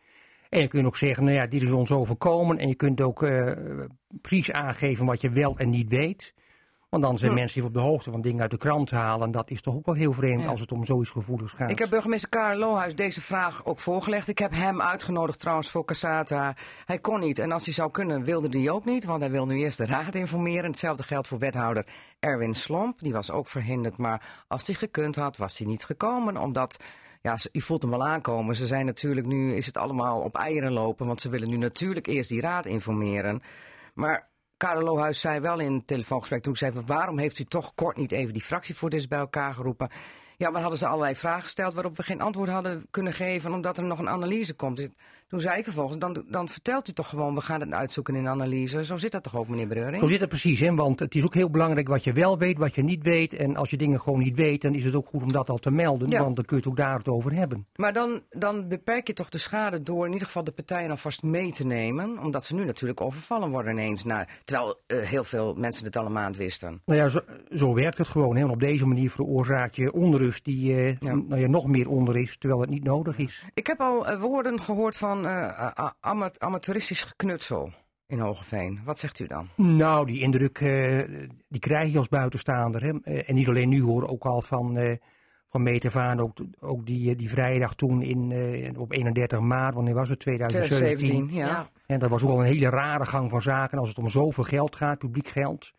En 0.52 0.60
je 0.60 0.68
kunt 0.68 0.86
ook 0.86 0.96
zeggen, 0.96 1.24
nou 1.24 1.36
ja, 1.36 1.46
dit 1.46 1.62
is 1.62 1.70
ons 1.70 1.90
overkomen. 1.90 2.58
En 2.58 2.68
je 2.68 2.74
kunt 2.74 3.00
ook 3.00 3.22
eh, 3.22 3.52
precies 4.20 4.52
aangeven 4.52 5.06
wat 5.06 5.20
je 5.20 5.30
wel 5.30 5.58
en 5.58 5.70
niet 5.70 5.88
weet. 5.88 6.34
Want 6.88 7.02
dan 7.02 7.18
zijn 7.18 7.34
mensen 7.34 7.58
die 7.60 7.68
op 7.68 7.74
de 7.74 7.80
hoogte 7.80 8.10
van 8.10 8.20
dingen 8.20 8.40
uit 8.40 8.50
de 8.50 8.56
krant 8.56 8.90
halen. 8.90 9.26
En 9.26 9.32
dat 9.32 9.50
is 9.50 9.62
toch 9.62 9.74
ook 9.74 9.86
wel 9.86 9.94
heel 9.94 10.12
vreemd 10.12 10.42
Ja. 10.42 10.48
als 10.48 10.60
het 10.60 10.72
om 10.72 10.84
zoiets 10.84 11.10
gevoeligs 11.10 11.52
gaat. 11.52 11.70
Ik 11.70 11.78
heb 11.78 11.90
burgemeester 11.90 12.28
Karel 12.28 12.58
Lohuis 12.58 12.94
deze 12.94 13.20
vraag 13.20 13.64
ook 13.64 13.78
voorgelegd. 13.78 14.28
Ik 14.28 14.38
heb 14.38 14.52
hem 14.54 14.80
uitgenodigd 14.80 15.38
trouwens 15.38 15.70
voor 15.70 15.84
Cassata. 15.84 16.54
Hij 16.84 16.98
kon 16.98 17.20
niet 17.20 17.38
en 17.38 17.52
als 17.52 17.64
hij 17.64 17.74
zou 17.74 17.90
kunnen 17.90 18.24
wilde 18.24 18.58
hij 18.58 18.70
ook 18.70 18.84
niet. 18.84 19.04
Want 19.04 19.20
hij 19.20 19.30
wil 19.30 19.46
nu 19.46 19.58
eerst 19.58 19.78
de 19.78 19.86
raad 19.86 20.14
informeren. 20.14 20.64
Hetzelfde 20.64 21.02
geldt 21.02 21.28
voor 21.28 21.38
wethouder 21.38 21.86
Erwin 22.20 22.54
Slomp. 22.54 22.98
Die 23.00 23.12
was 23.12 23.30
ook 23.30 23.48
verhinderd. 23.48 23.96
Maar 23.96 24.44
als 24.48 24.66
hij 24.66 24.76
gekund 24.76 25.16
had 25.16 25.36
was 25.36 25.58
hij 25.58 25.66
niet 25.66 25.84
gekomen. 25.84 26.36
Omdat, 26.36 26.78
ja, 27.22 27.38
u 27.52 27.60
voelt 27.60 27.82
hem 27.82 27.90
wel 27.90 28.06
aankomen. 28.06 28.56
Ze 28.56 28.66
zijn 28.66 28.86
natuurlijk 28.86 29.26
nu, 29.26 29.54
is 29.54 29.66
het 29.66 29.76
allemaal 29.76 30.20
op 30.20 30.36
eieren 30.36 30.72
lopen. 30.72 31.06
Want 31.06 31.20
ze 31.20 31.28
willen 31.28 31.50
nu 31.50 31.56
natuurlijk 31.56 32.06
eerst 32.06 32.28
die 32.28 32.40
raad 32.40 32.66
informeren. 32.66 33.42
Maar 33.94 34.28
Karel 34.56 34.82
Lohuis 34.82 35.20
zei 35.20 35.40
wel 35.40 35.58
in 35.58 35.74
het 35.74 35.86
telefoongesprek 35.86 36.42
toen 36.42 36.56
zei... 36.56 36.72
waarom 36.86 37.18
heeft 37.18 37.38
u 37.38 37.44
toch 37.44 37.74
kort 37.74 37.96
niet 37.96 38.12
even 38.12 38.32
die 38.32 38.42
fractievoorzitters 38.42 39.10
bij 39.10 39.18
elkaar 39.18 39.54
geroepen? 39.54 39.90
Ja, 40.36 40.50
maar 40.50 40.60
hadden 40.60 40.78
ze 40.78 40.86
allerlei 40.86 41.14
vragen 41.14 41.42
gesteld 41.42 41.74
waarop 41.74 41.96
we 41.96 42.02
geen 42.02 42.20
antwoord 42.20 42.50
hadden 42.50 42.86
kunnen 42.90 43.12
geven... 43.12 43.52
omdat 43.52 43.78
er 43.78 43.84
nog 43.84 43.98
een 43.98 44.08
analyse 44.08 44.54
komt. 44.54 44.76
Dus 44.76 44.88
toen 45.32 45.40
zei 45.40 45.58
ik 45.58 45.64
vervolgens, 45.64 45.98
dan, 45.98 46.24
dan 46.28 46.48
vertelt 46.48 46.88
u 46.88 46.92
toch 46.92 47.08
gewoon... 47.08 47.34
we 47.34 47.40
gaan 47.40 47.60
het 47.60 47.72
uitzoeken 47.72 48.14
in 48.14 48.28
analyse. 48.28 48.84
Zo 48.84 48.96
zit 48.96 49.12
dat 49.12 49.22
toch 49.22 49.36
ook, 49.36 49.48
meneer 49.48 49.66
Breuring? 49.66 50.02
Zo 50.02 50.08
zit 50.08 50.20
het 50.20 50.28
precies, 50.28 50.60
hè? 50.60 50.74
want 50.74 50.98
het 50.98 51.14
is 51.14 51.24
ook 51.24 51.34
heel 51.34 51.50
belangrijk 51.50 51.88
wat 51.88 52.04
je 52.04 52.12
wel 52.12 52.38
weet, 52.38 52.58
wat 52.58 52.74
je 52.74 52.82
niet 52.82 53.02
weet. 53.02 53.34
En 53.34 53.56
als 53.56 53.70
je 53.70 53.76
dingen 53.76 54.00
gewoon 54.00 54.18
niet 54.18 54.36
weet, 54.36 54.62
dan 54.62 54.74
is 54.74 54.84
het 54.84 54.94
ook 54.94 55.06
goed 55.06 55.22
om 55.22 55.32
dat 55.32 55.48
al 55.48 55.58
te 55.58 55.70
melden. 55.70 56.08
Ja. 56.08 56.22
Want 56.22 56.36
dan 56.36 56.44
kun 56.44 56.56
je 56.56 56.62
het 56.62 56.72
ook 56.72 56.78
daar 56.78 56.98
het 56.98 57.08
over 57.08 57.32
hebben. 57.32 57.66
Maar 57.76 57.92
dan, 57.92 58.22
dan 58.30 58.68
beperk 58.68 59.06
je 59.06 59.12
toch 59.12 59.28
de 59.28 59.38
schade 59.38 59.82
door 59.82 60.06
in 60.06 60.12
ieder 60.12 60.26
geval 60.26 60.44
de 60.44 60.52
partijen 60.52 60.90
alvast 60.90 61.22
mee 61.22 61.52
te 61.52 61.66
nemen... 61.66 62.18
omdat 62.18 62.44
ze 62.44 62.54
nu 62.54 62.64
natuurlijk 62.64 63.00
overvallen 63.00 63.50
worden 63.50 63.72
ineens... 63.72 64.04
Na, 64.04 64.26
terwijl 64.44 64.80
eh, 64.86 64.98
heel 64.98 65.24
veel 65.24 65.54
mensen 65.54 65.84
het 65.84 65.96
al 65.96 66.06
een 66.06 66.12
maand 66.12 66.36
wisten. 66.36 66.82
Nou 66.84 66.98
ja, 66.98 67.08
zo, 67.08 67.20
zo 67.50 67.74
werkt 67.74 67.98
het 67.98 68.08
gewoon. 68.08 68.36
Hè? 68.36 68.42
En 68.42 68.50
op 68.50 68.60
deze 68.60 68.86
manier 68.86 69.10
veroorzaak 69.10 69.74
je 69.74 69.92
onrust 69.92 70.44
die 70.44 70.74
Ja. 70.74 71.14
nou 71.14 71.40
ja, 71.40 71.48
nog 71.48 71.66
meer 71.66 71.88
onder 71.88 72.16
is, 72.16 72.36
terwijl 72.38 72.60
het 72.60 72.70
niet 72.70 72.84
nodig 72.84 73.18
is. 73.18 73.44
Ik 73.54 73.66
heb 73.66 73.80
al 73.80 74.06
eh, 74.06 74.20
woorden 74.20 74.60
gehoord 74.60 74.96
van 74.96 75.21
eh, 75.26 75.88
ama- 76.00 76.30
amateuristisch 76.38 77.02
geknutsel 77.02 77.72
in 78.06 78.18
Hogeveen. 78.18 78.80
Wat 78.84 78.98
zegt 78.98 79.18
u 79.18 79.26
dan? 79.26 79.48
Nou, 79.56 80.06
die 80.06 80.20
indruk 80.20 80.60
eh, 80.60 80.98
die 81.48 81.60
krijg 81.60 81.92
je 81.92 81.98
als 81.98 82.08
buitenstaander. 82.08 82.82
Hè? 82.82 82.92
Eh, 83.02 83.28
en 83.28 83.34
niet 83.34 83.48
alleen 83.48 83.68
nu 83.68 83.82
hoor, 83.82 84.08
ook 84.08 84.24
al 84.24 84.42
van, 84.42 84.76
eh 84.76 84.96
van 85.52 85.62
meet 85.62 85.84
af 85.84 85.96
aan. 85.96 86.20
Ook, 86.20 86.38
ook 86.60 86.86
die, 86.86 87.16
die 87.16 87.30
vrijdag 87.30 87.74
toen 87.74 88.02
in, 88.02 88.32
eh, 88.32 88.80
op 88.80 88.92
31 88.92 89.40
maart, 89.40 89.74
wanneer 89.74 89.94
was 89.94 90.08
het? 90.08 90.18
2017. 90.20 91.08
2017, 91.08 91.36
ja. 91.36 91.68
En 91.86 91.98
dat 91.98 92.10
was 92.10 92.22
ook 92.22 92.28
wel 92.28 92.38
een 92.40 92.46
hele 92.46 92.68
rare 92.68 93.06
gang 93.06 93.30
van 93.30 93.42
zaken 93.42 93.78
als 93.78 93.88
het 93.88 93.98
om 93.98 94.08
zoveel 94.08 94.44
geld 94.44 94.76
gaat, 94.76 94.98
publiek 94.98 95.28
geld. 95.28 95.72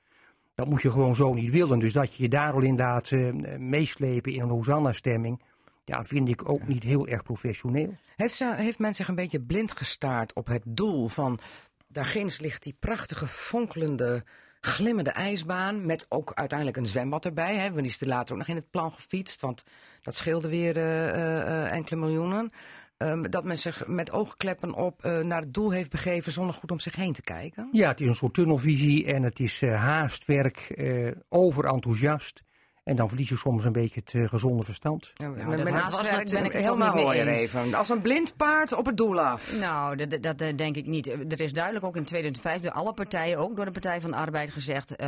Dat 0.55 0.67
moet 0.67 0.81
je 0.81 0.91
gewoon 0.91 1.15
zo 1.15 1.33
niet 1.33 1.51
willen. 1.51 1.79
Dus 1.79 1.93
dat 1.93 2.15
je 2.15 2.23
je 2.23 2.29
daar 2.29 2.53
al 2.53 2.61
inderdaad 2.61 3.11
eh, 3.11 3.33
meeslepen 3.57 4.33
in 4.33 4.41
een 4.41 4.49
Hosanna-stemming. 4.49 5.41
Ja, 5.85 6.03
vind 6.03 6.29
ik 6.29 6.49
ook 6.49 6.67
niet 6.67 6.83
heel 6.83 7.07
erg 7.07 7.23
professioneel. 7.23 7.95
Heeft, 8.15 8.35
ze, 8.35 8.53
heeft 8.55 8.79
men 8.79 8.93
zich 8.93 9.07
een 9.07 9.15
beetje 9.15 9.41
blind 9.41 9.71
gestaard 9.71 10.33
op 10.33 10.47
het 10.47 10.63
doel 10.65 11.07
van... 11.07 11.39
daar 11.87 12.05
ginds 12.05 12.39
ligt 12.39 12.63
die 12.63 12.75
prachtige, 12.79 13.27
fonkelende, 13.27 14.23
glimmende 14.59 15.11
ijsbaan... 15.11 15.85
met 15.85 16.05
ook 16.09 16.31
uiteindelijk 16.33 16.77
een 16.77 16.85
zwembad 16.85 17.25
erbij. 17.25 17.55
Hè, 17.55 17.69
want 17.69 17.81
die 17.81 17.91
is 17.91 18.01
er 18.01 18.07
later 18.07 18.31
ook 18.33 18.39
nog 18.39 18.47
in 18.47 18.55
het 18.55 18.69
plan 18.69 18.91
gefietst... 18.91 19.41
want 19.41 19.63
dat 20.01 20.15
scheelde 20.15 20.49
weer 20.49 20.77
eh, 20.77 21.41
eh, 21.41 21.71
enkele 21.71 21.99
miljoenen. 21.99 22.51
Ehm, 22.97 23.21
dat 23.21 23.43
men 23.43 23.57
zich 23.57 23.87
met 23.87 24.11
oogkleppen 24.11 24.73
op 24.73 25.05
eh, 25.05 25.19
naar 25.19 25.41
het 25.41 25.53
doel 25.53 25.71
heeft 25.71 25.89
begeven... 25.89 26.31
zonder 26.31 26.55
goed 26.55 26.71
om 26.71 26.79
zich 26.79 26.95
heen 26.95 27.13
te 27.13 27.21
kijken. 27.21 27.69
Ja, 27.71 27.87
het 27.87 28.01
is 28.01 28.07
een 28.07 28.15
soort 28.15 28.33
tunnelvisie 28.33 29.05
en 29.05 29.23
het 29.23 29.39
is 29.39 29.61
haastwerk, 29.61 30.83
overenthousiast. 31.29 32.43
En 32.83 32.95
dan 32.95 33.07
verlies 33.07 33.29
je 33.29 33.37
soms 33.37 33.63
een 33.63 33.71
beetje 33.71 33.99
het 34.05 34.13
eh, 34.13 34.27
gezonde 34.27 34.63
verstand. 34.63 35.11
Ja, 35.13 35.25
Nou, 35.27 35.37
met- 35.47 35.57
dat 35.57 35.63
met- 35.63 35.73
haastwerk 35.73 36.21
was 36.21 36.31
ben 36.31 36.45
ik 36.45 36.51
het 36.53 36.65
helemaal 36.65 36.95
niet 36.95 37.05
mee 37.07 37.19
eens. 37.25 37.41
even. 37.41 37.73
Als 37.73 37.89
een 37.89 38.01
blind 38.01 38.35
paard 38.37 38.73
op 38.73 38.85
het 38.85 38.97
doel 38.97 39.21
af. 39.21 39.53
Nou, 39.59 39.95
dat, 39.95 40.23
dat, 40.23 40.37
dat 40.37 40.57
denk 40.57 40.75
ik 40.75 40.85
niet. 40.85 41.07
Er 41.07 41.41
is 41.41 41.53
duidelijk 41.53 41.85
ook 41.85 41.95
in 41.95 42.03
2005 42.03 42.61
door 42.61 42.71
alle 42.71 42.93
partijen, 42.93 43.37
ook 43.37 43.55
door 43.55 43.65
de 43.65 43.71
Partij 43.71 44.01
van 44.01 44.11
de 44.11 44.17
Arbeid, 44.17 44.51
gezegd... 44.51 44.95
eh, 44.95 45.07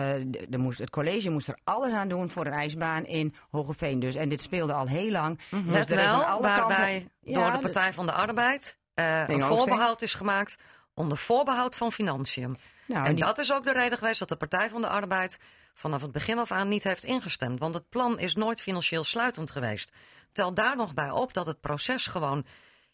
de 0.50 0.58
moest, 0.58 0.80
het 0.80 0.90
college 0.90 1.30
moest 1.30 1.48
er 1.48 1.58
alles 1.64 1.94
aan 1.94 2.08
doen 2.08 2.30
voor 2.30 2.46
een 2.46 2.52
ijsbaan 2.54 3.06
in 3.06 3.36
Hogeveen. 3.50 4.00
Dus, 4.00 4.16
en 4.16 4.30
dit 4.30 4.42
speelde 4.42 4.74
al 4.74 4.88
heel 4.88 5.12
lang. 5.12 5.40
Dus 5.50 5.62
Let 5.66 5.92
er 5.92 6.00
is 6.00 6.06
aan 6.10 6.18
wel, 6.20 6.28
alle 6.28 6.42
waarbij 6.42 6.76
kanten- 6.78 7.12
door 7.34 7.44
Ja, 7.44 7.52
de 7.52 7.60
Partij 7.60 7.94
van 7.94 8.06
de 8.06 8.12
Arbeid 8.12 8.78
eh, 8.94 9.28
een 9.28 9.42
voorbehoud 9.42 10.02
is 10.02 10.14
gemaakt 10.14 10.56
onder 10.94 11.18
voorbehoud 11.18 11.76
van 11.78 11.92
financiën. 11.92 12.58
Nou, 12.88 13.06
en 13.06 13.16
die- 13.16 13.24
dat 13.24 13.38
is 13.38 13.54
ook 13.54 13.64
de 13.64 13.72
reden 13.74 13.98
geweest 13.98 14.20
dat 14.20 14.30
de 14.30 14.36
Partij 14.36 14.70
van 14.70 14.82
de 14.82 14.88
Arbeid 14.88 15.40
vanaf 15.76 16.02
het 16.02 16.12
begin 16.12 16.40
af 16.40 16.52
aan 16.52 16.68
niet 16.68 16.84
heeft 16.84 17.04
ingestemd. 17.04 17.60
Want 17.60 17.76
het 17.76 17.90
plan 17.90 18.20
is 18.20 18.36
nooit 18.36 18.62
financieel 18.62 19.04
sluitend 19.04 19.52
geweest. 19.52 19.92
Tel 20.32 20.54
daar 20.54 20.76
nog 20.76 20.94
bij 20.94 21.10
op 21.10 21.34
dat 21.34 21.46
het 21.46 21.62
proces 21.62 22.08
gewoon 22.08 22.46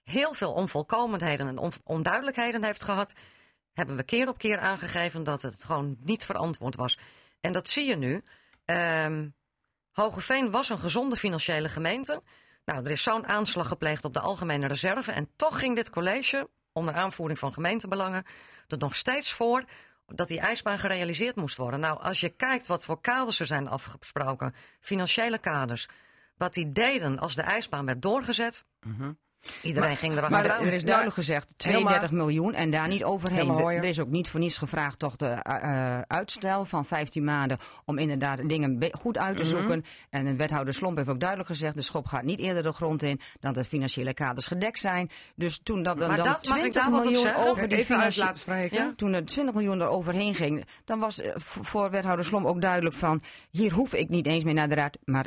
heel 0.03 0.33
veel 0.33 0.53
onvolkomenheden 0.53 1.47
en 1.47 1.57
on- 1.57 1.71
onduidelijkheden 1.83 2.63
heeft 2.63 2.83
gehad. 2.83 3.13
Hebben 3.73 3.95
we 3.95 4.03
keer 4.03 4.27
op 4.27 4.37
keer 4.37 4.59
aangegeven 4.59 5.23
dat 5.23 5.41
het 5.41 5.63
gewoon 5.63 5.97
niet 5.99 6.25
verantwoord 6.25 6.75
was. 6.75 6.97
En 7.39 7.53
dat 7.53 7.69
zie 7.69 7.85
je 7.85 7.95
nu. 7.95 8.23
Ehm 8.65 9.27
Hogeveen 9.91 10.51
was 10.51 10.69
een 10.69 10.79
gezonde 10.79 11.15
financiële 11.15 11.69
gemeente. 11.69 12.23
Nou, 12.65 12.83
er 12.85 12.91
is 12.91 13.03
zo'n 13.03 13.27
aanslag 13.27 13.67
gepleegd 13.67 14.05
op 14.05 14.13
de 14.13 14.19
algemene 14.19 14.67
reserve. 14.67 15.11
En 15.11 15.29
toch 15.35 15.59
ging 15.59 15.75
dit 15.75 15.89
college, 15.89 16.49
onder 16.73 16.93
aanvoering 16.93 17.39
van 17.39 17.53
gemeentebelangen, 17.53 18.25
er 18.67 18.77
nog 18.77 18.95
steeds 18.95 19.33
voor 19.33 19.63
dat 20.15 20.27
die 20.27 20.39
ijsbaan 20.39 20.79
gerealiseerd 20.79 21.35
moest 21.35 21.57
worden. 21.57 21.79
Nou, 21.79 21.99
als 22.01 22.19
je 22.19 22.29
kijkt 22.29 22.67
wat 22.67 22.85
voor 22.85 23.01
kaders 23.01 23.39
er 23.39 23.45
zijn 23.45 23.67
afgesproken, 23.67 24.55
financiële 24.79 25.37
kaders, 25.37 25.87
wat 26.37 26.53
die 26.53 26.71
deden 26.71 27.19
als 27.19 27.35
de 27.35 27.41
ijsbaan 27.41 27.85
werd 27.85 28.01
doorgezet, 28.01 28.65
iedereen 29.61 29.97
ging 29.97 30.13
Maar 30.15 30.23
erachteraan. 30.23 30.65
er 30.65 30.73
is 30.73 30.83
duidelijk 30.83 31.15
gezegd 31.15 31.53
32 31.57 32.11
miljoen 32.11 32.53
en 32.53 32.71
daar 32.71 32.87
niet 32.87 33.03
overheen. 33.03 33.49
Er 33.59 33.83
is 33.83 33.99
ook 33.99 34.09
niet 34.09 34.29
voor 34.29 34.39
niets 34.39 34.57
gevraagd 34.57 34.99
toch 34.99 35.15
de 35.15 35.25
eh, 35.25 35.95
eh, 35.97 36.01
uitstel 36.07 36.65
van 36.65 36.85
15 36.85 37.23
maanden 37.23 37.57
om 37.85 37.97
inderdaad 37.97 38.49
dingen 38.49 38.89
goed 38.91 39.17
uit 39.17 39.33
Mhm. 39.35 39.43
te 39.43 39.49
zoeken. 39.49 39.85
En 40.09 40.23
de 40.25 40.35
wethouder 40.35 40.73
Slomp 40.73 40.97
heeft 40.97 41.09
ook 41.09 41.19
duidelijk 41.19 41.49
gezegd, 41.49 41.75
de 41.75 41.81
schop 41.81 42.05
gaat 42.07 42.23
niet 42.23 42.39
eerder 42.39 42.63
de 42.63 42.71
grond 42.71 43.01
in 43.03 43.19
dan 43.39 43.53
de 43.53 43.63
financiële 43.63 44.13
kaders 44.13 44.47
gedekt 44.47 44.79
zijn. 44.79 45.09
Dus 45.35 45.59
toen 45.63 45.83
dat, 45.83 45.97
dan, 45.99 46.07
Maar 46.07 46.17
dan 46.17 46.25
dat- 46.25 46.47
mag 46.47 46.57
ik 46.57 46.61
20 46.71 46.81
daar 46.81 46.91
wat 46.91 47.05
op 47.05 47.11
miljoen 47.11 47.35
over 47.35 47.67
die 47.67 47.77
Even 47.77 47.95
uit 47.95 47.99
financi- 47.99 48.19
laten 48.19 48.39
spreken. 48.39 48.77
Ja? 48.77 48.93
toen 48.95 49.13
er 49.13 49.25
20 49.25 49.53
miljoen 49.55 49.79
er 49.81 49.87
overheen 49.87 50.35
ging, 50.35 50.65
dan 50.85 50.99
was 50.99 51.21
eh, 51.21 51.31
voor 51.37 51.89
wethouder 51.91 52.25
Slom 52.25 52.47
ook 52.47 52.61
duidelijk 52.61 52.95
van, 52.95 53.21
hier 53.49 53.71
hoef 53.73 53.93
ik 53.93 54.09
niet 54.09 54.25
eens 54.25 54.43
meer 54.43 54.53
naar 54.53 54.69
de 54.69 54.75
raad, 54.75 54.97
maar 55.05 55.25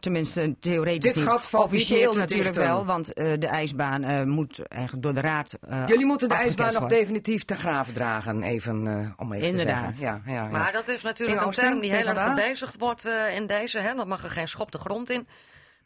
tenminste 0.00 0.56
theoretisch 0.60 1.12
Dit 1.12 1.24
niet. 1.32 1.48
Officieel 1.52 2.12
natuurlijk 2.12 2.54
dichten. 2.54 2.62
wel, 2.72 2.84
want 2.86 3.12
eh, 3.12 3.32
de 3.38 3.46
ijsbaan 3.46 4.02
eh, 4.04 4.22
moet 4.22 4.66
eigenlijk 4.68 5.02
door 5.02 5.14
de 5.14 5.20
raad 5.20 5.58
eh, 5.60 5.84
Jullie 5.88 6.06
moeten 6.06 6.28
de 6.28 6.34
ijsbaan 6.34 6.72
nog 6.72 6.86
definitief 6.86 7.44
te 7.44 7.56
graven 7.56 7.94
dragen, 7.94 8.42
even 8.42 8.86
eh, 8.86 9.10
om 9.16 9.32
even 9.32 9.48
Inderdaad. 9.48 9.92
te 9.92 9.98
zeggen. 9.98 10.22
Ja, 10.26 10.32
ja, 10.34 10.42
ja. 10.42 10.48
Maar 10.48 10.72
dat 10.72 10.88
is 10.88 11.02
natuurlijk 11.02 11.40
een 11.40 11.50
term 11.50 11.80
die 11.80 11.92
heel 11.92 12.06
erg 12.06 12.24
gebezigd 12.24 12.78
wordt 12.78 13.04
eh, 13.04 13.34
in 13.36 13.46
deze. 13.46 13.78
Hè? 13.78 13.94
Dat 13.94 14.06
mag 14.06 14.24
er 14.24 14.30
geen 14.30 14.48
schop 14.48 14.72
de 14.72 14.78
grond 14.78 15.10
in. 15.10 15.26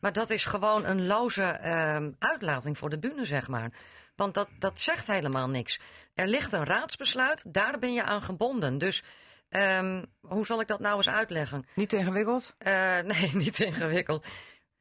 Maar 0.01 0.13
dat 0.13 0.31
is 0.31 0.45
gewoon 0.45 0.85
een 0.85 1.07
loze 1.07 1.43
ehm, 1.43 2.11
uitlating 2.19 2.79
voor 2.79 2.91
de 2.91 2.99
bühne, 2.99 3.25
zeg 3.25 3.49
maar. 3.49 3.71
Want 4.17 4.35
dat, 4.35 4.49
dat 4.59 4.81
zegt 4.81 5.07
helemaal 5.07 5.49
niks. 5.49 5.81
Er 6.15 6.27
ligt 6.27 6.53
een 6.53 6.65
raadsbesluit, 6.65 7.45
daar 7.55 7.79
ben 7.79 7.93
je 7.93 8.03
aan 8.03 8.23
gebonden. 8.23 8.79
Dus 8.79 9.03
ehm, 9.49 10.05
hoe 10.21 10.47
zal 10.47 10.61
ik 10.61 10.67
dat 10.67 10.81
nou 10.81 10.97
eens 10.97 11.09
uitleggen? 11.09 11.67
Niet 11.75 11.89
te 11.89 11.97
ingewikkeld? 11.97 12.55
Eh, 12.59 12.99
nee, 13.13 13.31
niet 13.37 13.61
ingewikkeld. 13.61 14.25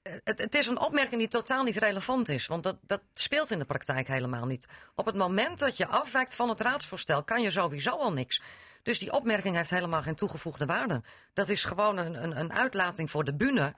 Eh, 0.01 0.13
Het, 0.23 0.39
het 0.39 0.55
is 0.55 0.67
een 0.67 0.79
opmerking 0.79 1.19
die 1.19 1.27
totaal 1.27 1.63
niet 1.63 1.77
relevant 1.77 2.29
is, 2.29 2.47
want 2.47 2.63
dat, 2.63 2.77
dat 2.81 3.01
speelt 3.13 3.51
in 3.51 3.59
de 3.59 3.65
praktijk 3.65 4.07
helemaal 4.07 4.45
niet. 4.45 4.67
Op 4.95 5.05
het 5.05 5.15
moment 5.15 5.59
dat 5.59 5.77
je 5.77 5.87
afwijkt 5.87 6.35
van 6.35 6.49
het 6.49 6.61
raadsvoorstel, 6.61 7.23
kan 7.23 7.41
je 7.41 7.51
sowieso 7.51 7.91
al 7.91 8.13
niks. 8.13 8.41
Dus 8.83 8.99
die 8.99 9.11
opmerking 9.11 9.55
heeft 9.55 9.69
helemaal 9.69 10.01
geen 10.01 10.15
toegevoegde 10.15 10.65
waarde. 10.65 11.03
Dat 11.33 11.49
is 11.49 11.63
gewoon 11.63 11.97
een, 11.97 12.23
een, 12.23 12.39
een 12.39 12.53
uitlating 12.53 13.11
voor 13.11 13.23
de 13.23 13.35
bühne, 13.35 13.73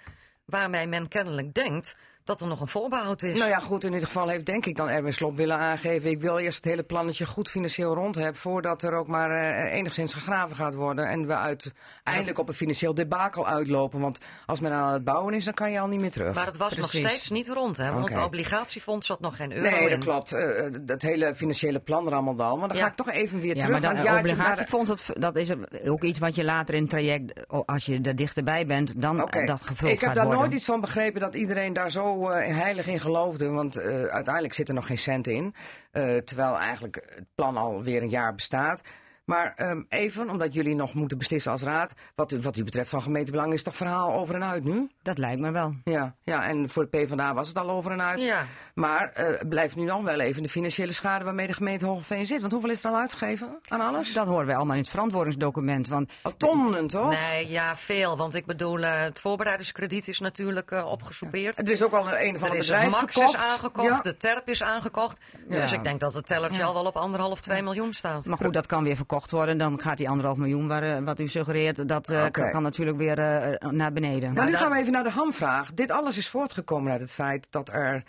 waarmee 0.45 0.87
men 0.87 1.07
kennelijk 1.07 1.53
denkt 1.53 1.97
dat 2.27 2.41
er 2.41 2.47
nog 2.47 2.61
een 2.61 2.67
voorbehoud 2.67 3.21
is. 3.21 3.37
Nou 3.37 3.49
ja, 3.49 3.59
goed, 3.59 3.83
in 3.83 3.93
ieder 3.93 4.07
geval 4.07 4.27
heeft 4.27 4.45
denk 4.45 4.65
ik 4.65 4.75
dan 4.75 4.89
Erwin 4.89 5.13
Slop 5.13 5.37
willen 5.37 5.57
aangeven... 5.57 6.09
ik 6.09 6.21
wil 6.21 6.37
eerst 6.37 6.55
het 6.55 6.65
hele 6.65 6.83
plannetje 6.83 7.25
goed 7.25 7.49
financieel 7.49 7.93
rond 7.93 8.15
hebben... 8.15 8.41
voordat 8.41 8.83
er 8.83 8.93
ook 8.93 9.07
maar 9.07 9.31
eh, 9.31 9.73
enigszins 9.73 10.13
gegraven 10.13 10.55
gaat 10.55 10.73
worden... 10.73 11.07
en 11.07 11.27
we 11.27 11.35
uiteindelijk 11.35 12.39
op 12.39 12.47
een 12.47 12.53
financieel 12.53 12.93
debakel 12.93 13.47
uitlopen. 13.47 13.99
Want 13.99 14.17
als 14.45 14.59
men 14.59 14.71
aan 14.71 14.93
het 14.93 15.03
bouwen 15.03 15.33
is, 15.33 15.45
dan 15.45 15.53
kan 15.53 15.71
je 15.71 15.79
al 15.79 15.87
niet 15.87 15.99
meer 16.01 16.11
terug. 16.11 16.35
maar 16.35 16.45
het 16.45 16.57
was 16.57 16.77
nog 16.77 16.89
steeds 16.89 17.29
niet 17.29 17.47
rond, 17.47 17.77
hè? 17.77 17.91
Want 17.91 18.05
Oké. 18.05 18.15
het 18.15 18.25
obligatiefonds 18.25 19.07
zat 19.07 19.19
nog 19.19 19.35
geen 19.35 19.51
euro 19.53 19.69
Nee, 19.69 19.79
in. 19.83 19.89
dat 19.89 20.03
klopt. 20.03 20.31
Eh, 20.31 20.65
dat 20.81 21.01
hele 21.01 21.35
financiële 21.35 21.79
plan 21.79 22.07
er 22.07 22.13
allemaal 22.13 22.41
al. 22.45 22.57
Maar 22.57 22.67
dan 22.67 22.77
Ja. 22.77 22.83
ga 22.83 22.89
ik 22.89 22.95
toch 22.95 23.09
even 23.11 23.39
weer 23.39 23.55
Ja, 23.55 23.65
terug. 23.65 23.81
maar 23.81 24.03
de- 24.03 24.17
obligatiefonds, 24.17 24.89
dat, 24.89 25.03
dat 25.13 25.35
is 25.35 25.51
ook 25.85 26.03
iets 26.03 26.19
wat 26.19 26.35
je 26.35 26.43
later 26.43 26.73
in 26.75 26.81
het 26.81 26.89
traject, 26.89 27.47
als 27.65 27.85
je 27.85 27.99
er 28.03 28.15
dichterbij 28.15 28.65
bent, 28.65 29.01
dan 29.01 29.17
dat 29.45 29.61
gevuld 29.61 29.91
Ik 29.91 29.99
heb 29.99 30.05
gaat 30.07 30.15
daar 30.15 30.23
worden. 30.25 30.41
nooit 30.43 30.53
iets 30.53 30.65
van 30.65 30.81
begrepen 30.81 31.21
dat 31.21 31.35
iedereen 31.35 31.73
daar 31.73 31.91
zo 31.91 32.16
eh, 32.25 32.55
heilig 32.55 32.87
in 32.87 32.99
geloofde. 32.99 33.49
Want 33.49 33.75
eh, 33.75 34.03
uiteindelijk 34.03 34.53
zit 34.53 34.67
er 34.67 34.73
nog 34.73 34.85
geen 34.85 34.97
cent 34.97 35.27
in. 35.27 35.55
Eh, 35.91 36.17
terwijl 36.17 36.57
eigenlijk 36.57 36.95
het 37.15 37.25
plan 37.35 37.57
alweer 37.57 38.01
een 38.01 38.09
jaar 38.09 38.35
bestaat. 38.35 38.81
Maar 39.27 39.53
ehm, 39.55 39.81
even, 39.89 40.29
omdat 40.29 40.53
jullie 40.53 40.75
nog 40.75 40.93
moeten 40.93 41.17
beslissen 41.17 41.51
als 41.51 41.61
raad. 41.61 41.93
Wat, 42.15 42.31
u- 42.31 42.41
wat 42.41 42.57
u 42.57 42.63
betreft 42.63 42.89
van 42.89 43.01
gemeentebelang 43.01 43.53
is 43.53 43.63
toch 43.63 43.75
verhaal 43.75 44.13
over 44.13 44.35
en 44.35 44.43
uit 44.43 44.63
nu? 44.63 44.89
Dat 45.01 45.17
lijkt 45.17 45.39
me 45.41 45.51
wel. 45.51 45.75
Ja, 45.83 46.15
ja 46.23 46.43
en 46.47 46.69
voor 46.69 46.89
de 46.89 46.97
PvdA 46.97 47.33
was 47.33 47.47
het 47.47 47.57
al 47.57 47.69
over 47.69 47.91
en 47.91 48.01
uit. 48.01 48.21
Ja. 48.21 48.45
Maar 48.73 49.11
eh, 49.13 49.47
blijft 49.49 49.75
nu 49.75 49.83
nog 49.83 50.01
wel 50.03 50.19
even 50.19 50.43
de 50.43 50.49
financiële 50.49 50.91
schade 50.91 51.23
waarmee 51.25 51.47
de 51.47 51.53
gemeente 51.53 51.85
Hogeveen 51.85 52.25
zit. 52.25 52.39
Want 52.39 52.51
hoeveel 52.51 52.69
is 52.71 52.83
er 52.83 52.89
al 52.91 52.97
uitgegeven 52.97 53.59
aan 53.67 53.81
alles? 53.81 54.13
Dat 54.13 54.27
horen 54.27 54.45
wij 54.45 54.55
allemaal 54.55 54.75
in 54.75 54.81
het 54.81 54.89
verantwoordingsdocument. 54.91 55.87
Want 55.87 56.11
Al 56.21 56.35
tonnen, 56.37 56.87
toch? 56.87 57.09
Nee, 57.29 57.49
ja, 57.49 57.75
veel. 57.75 58.17
Want 58.17 58.33
ik 58.35 58.45
bedoel, 58.45 58.79
eh, 58.83 59.01
het 59.01 59.19
voorbereidingskrediet 59.19 60.07
is 60.07 60.19
natuurlijk 60.19 60.71
eh, 60.71 60.85
opgesoupeerd. 60.85 61.57
Er 61.57 61.69
is 61.69 61.83
ook 61.83 61.93
al 61.93 62.07
een, 62.07 62.25
een 62.27 62.39
van 62.39 62.49
de 62.49 62.57
is 62.57 62.67
een 62.69 62.73
bedrijf 62.75 62.91
Max 63.01 63.15
gekocht. 63.15 63.33
is 63.33 63.39
aangekocht, 63.41 63.87
Ja. 63.87 63.99
de 64.01 64.17
Terp 64.17 64.49
is 64.49 64.63
aangekocht. 64.63 65.19
Dus 65.47 65.71
ik 65.71 65.83
denk 65.83 65.99
dat 65.99 66.13
het 66.13 66.25
tellertje 66.25 66.63
al 66.63 66.73
wel 66.73 66.85
op 66.85 66.95
anderhalf, 66.97 67.41
twee 67.41 67.61
miljoen 67.61 67.93
staat. 67.93 68.25
Maar 68.25 68.37
goed, 68.37 68.53
dat 68.53 68.65
kan 68.65 68.83
weer 68.83 68.97
verkocht 69.21 69.31
worden. 69.31 69.57
Dan 69.57 69.81
gaat 69.81 69.97
die 69.97 70.09
anderhalf 70.09 70.37
miljoen, 70.37 70.67
waar, 70.67 70.83
eh, 70.83 71.03
wat 71.03 71.19
u 71.19 71.27
suggereert, 71.27 71.87
dat 71.87 72.09
eh, 72.09 72.25
kan, 72.31 72.49
kan 72.51 72.63
natuurlijk 72.63 72.97
weer 72.97 73.19
eh, 73.19 73.69
naar 73.71 73.93
beneden. 73.93 74.33
Maar 74.33 74.45
nu 74.45 74.51
dat- 74.51 74.59
gaan 74.61 74.71
we 74.71 74.77
even 74.77 74.91
naar 74.91 75.03
de 75.03 75.09
hamvraag. 75.09 75.73
Dit 75.73 75.91
alles 75.91 76.17
is 76.17 76.29
voortgekomen 76.29 76.91
uit 76.91 77.01
het 77.01 77.13
feit 77.13 77.51
dat 77.51 77.69
er 77.69 78.03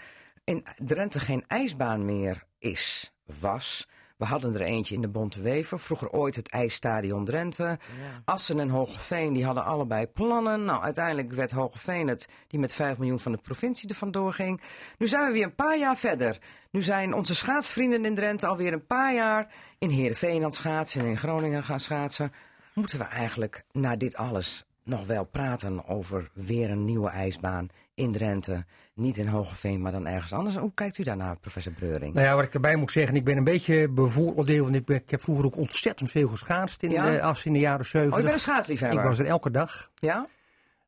in 0.44 0.64
Drenthe 0.76 1.20
geen 1.20 1.44
ijsbaan 1.46 2.04
meer 2.04 2.42
is, 2.58 3.12
was. 3.40 3.88
We 4.18 4.24
hadden 4.24 4.54
er 4.54 4.60
eentje 4.60 4.94
in 4.94 5.00
de 5.00 5.08
Bonte 5.08 5.40
Wever. 5.40 5.78
Vroeger 5.78 6.10
ooit 6.10 6.36
het 6.36 6.48
ijsstadion 6.48 7.24
Drenthe. 7.24 7.78
Assen 8.24 8.60
en 8.60 8.68
Hogeveen 8.68 9.32
die 9.32 9.44
hadden 9.44 9.64
allebei 9.64 10.06
plannen. 10.06 10.64
Nou, 10.64 10.82
uiteindelijk 10.82 11.32
werd 11.32 11.50
Hogeveen 11.50 12.08
het 12.08 12.28
die 12.46 12.58
met 12.58 12.72
5 12.72 12.98
miljoen 12.98 13.18
van 13.18 13.32
de 13.32 13.38
provincie 13.38 13.88
er 13.88 13.94
vandoor 13.94 14.32
ging. 14.32 14.60
Nu 14.98 15.06
zijn 15.06 15.26
we 15.26 15.32
weer 15.32 15.44
een 15.44 15.54
paar 15.54 15.78
jaar 15.78 15.96
verder. 15.96 16.38
Nu 16.70 16.82
zijn 16.82 17.14
onze 17.14 17.34
schaatsvrienden 17.34 18.04
in 18.04 18.14
Drenthe 18.14 18.46
alweer 18.46 18.72
een 18.72 18.86
paar 18.86 19.14
jaar 19.14 19.54
in 19.78 19.90
Heerenveen 19.90 20.36
aan 20.36 20.42
het 20.42 20.54
schaatsen 20.54 21.00
en 21.00 21.06
in 21.06 21.16
Groningen 21.16 21.64
gaan 21.64 21.80
schaatsen. 21.80 22.32
Moeten 22.74 22.98
we 22.98 23.04
eigenlijk 23.04 23.64
na 23.72 23.96
dit 23.96 24.16
alles 24.16 24.64
nog 24.82 25.06
wel 25.06 25.26
praten 25.26 25.86
over 25.86 26.30
weer 26.32 26.70
een 26.70 26.84
nieuwe 26.84 27.08
ijsbaan 27.08 27.68
in 27.98 28.12
Drenthe? 28.12 28.64
Niet 28.94 29.16
in 29.16 29.26
Hogeveen, 29.26 29.80
maar 29.80 29.92
dan 29.92 30.06
ergens 30.06 30.32
anders. 30.32 30.56
Hoe 30.56 30.72
kijkt 30.74 30.98
u 30.98 31.02
daarnaar, 31.02 31.36
professor 31.38 31.72
Breuring? 31.72 32.14
Nou 32.14 32.26
ja, 32.26 32.34
wat 32.34 32.44
ik 32.44 32.54
erbij 32.54 32.76
moet 32.76 32.92
zeggen, 32.92 33.16
ik 33.16 33.24
ben 33.24 33.36
een 33.36 33.44
beetje 33.44 33.88
bevooroordeeld. 33.88 34.64
Want 34.64 34.74
ik, 34.76 34.84
ben- 34.84 34.96
ik 34.96 35.10
heb 35.10 35.22
vroeger 35.22 35.44
ook 35.44 35.56
ontzettend 35.56 36.10
veel 36.10 36.28
geschaatst 36.28 36.82
in, 36.82 36.90
Ja? 36.90 37.10
de, 37.10 37.22
as 37.22 37.44
in 37.44 37.52
de 37.52 37.58
jaren 37.58 37.80
Oh, 37.80 37.86
70. 37.86 38.16
je 38.18 38.22
bent 38.22 38.28
een 38.34 38.40
ik 38.40 38.46
schaatsliefhebber. 38.52 39.04
was 39.04 39.18
er 39.18 39.26
elke 39.26 39.50
dag. 39.50 39.90
Ja? 39.94 40.26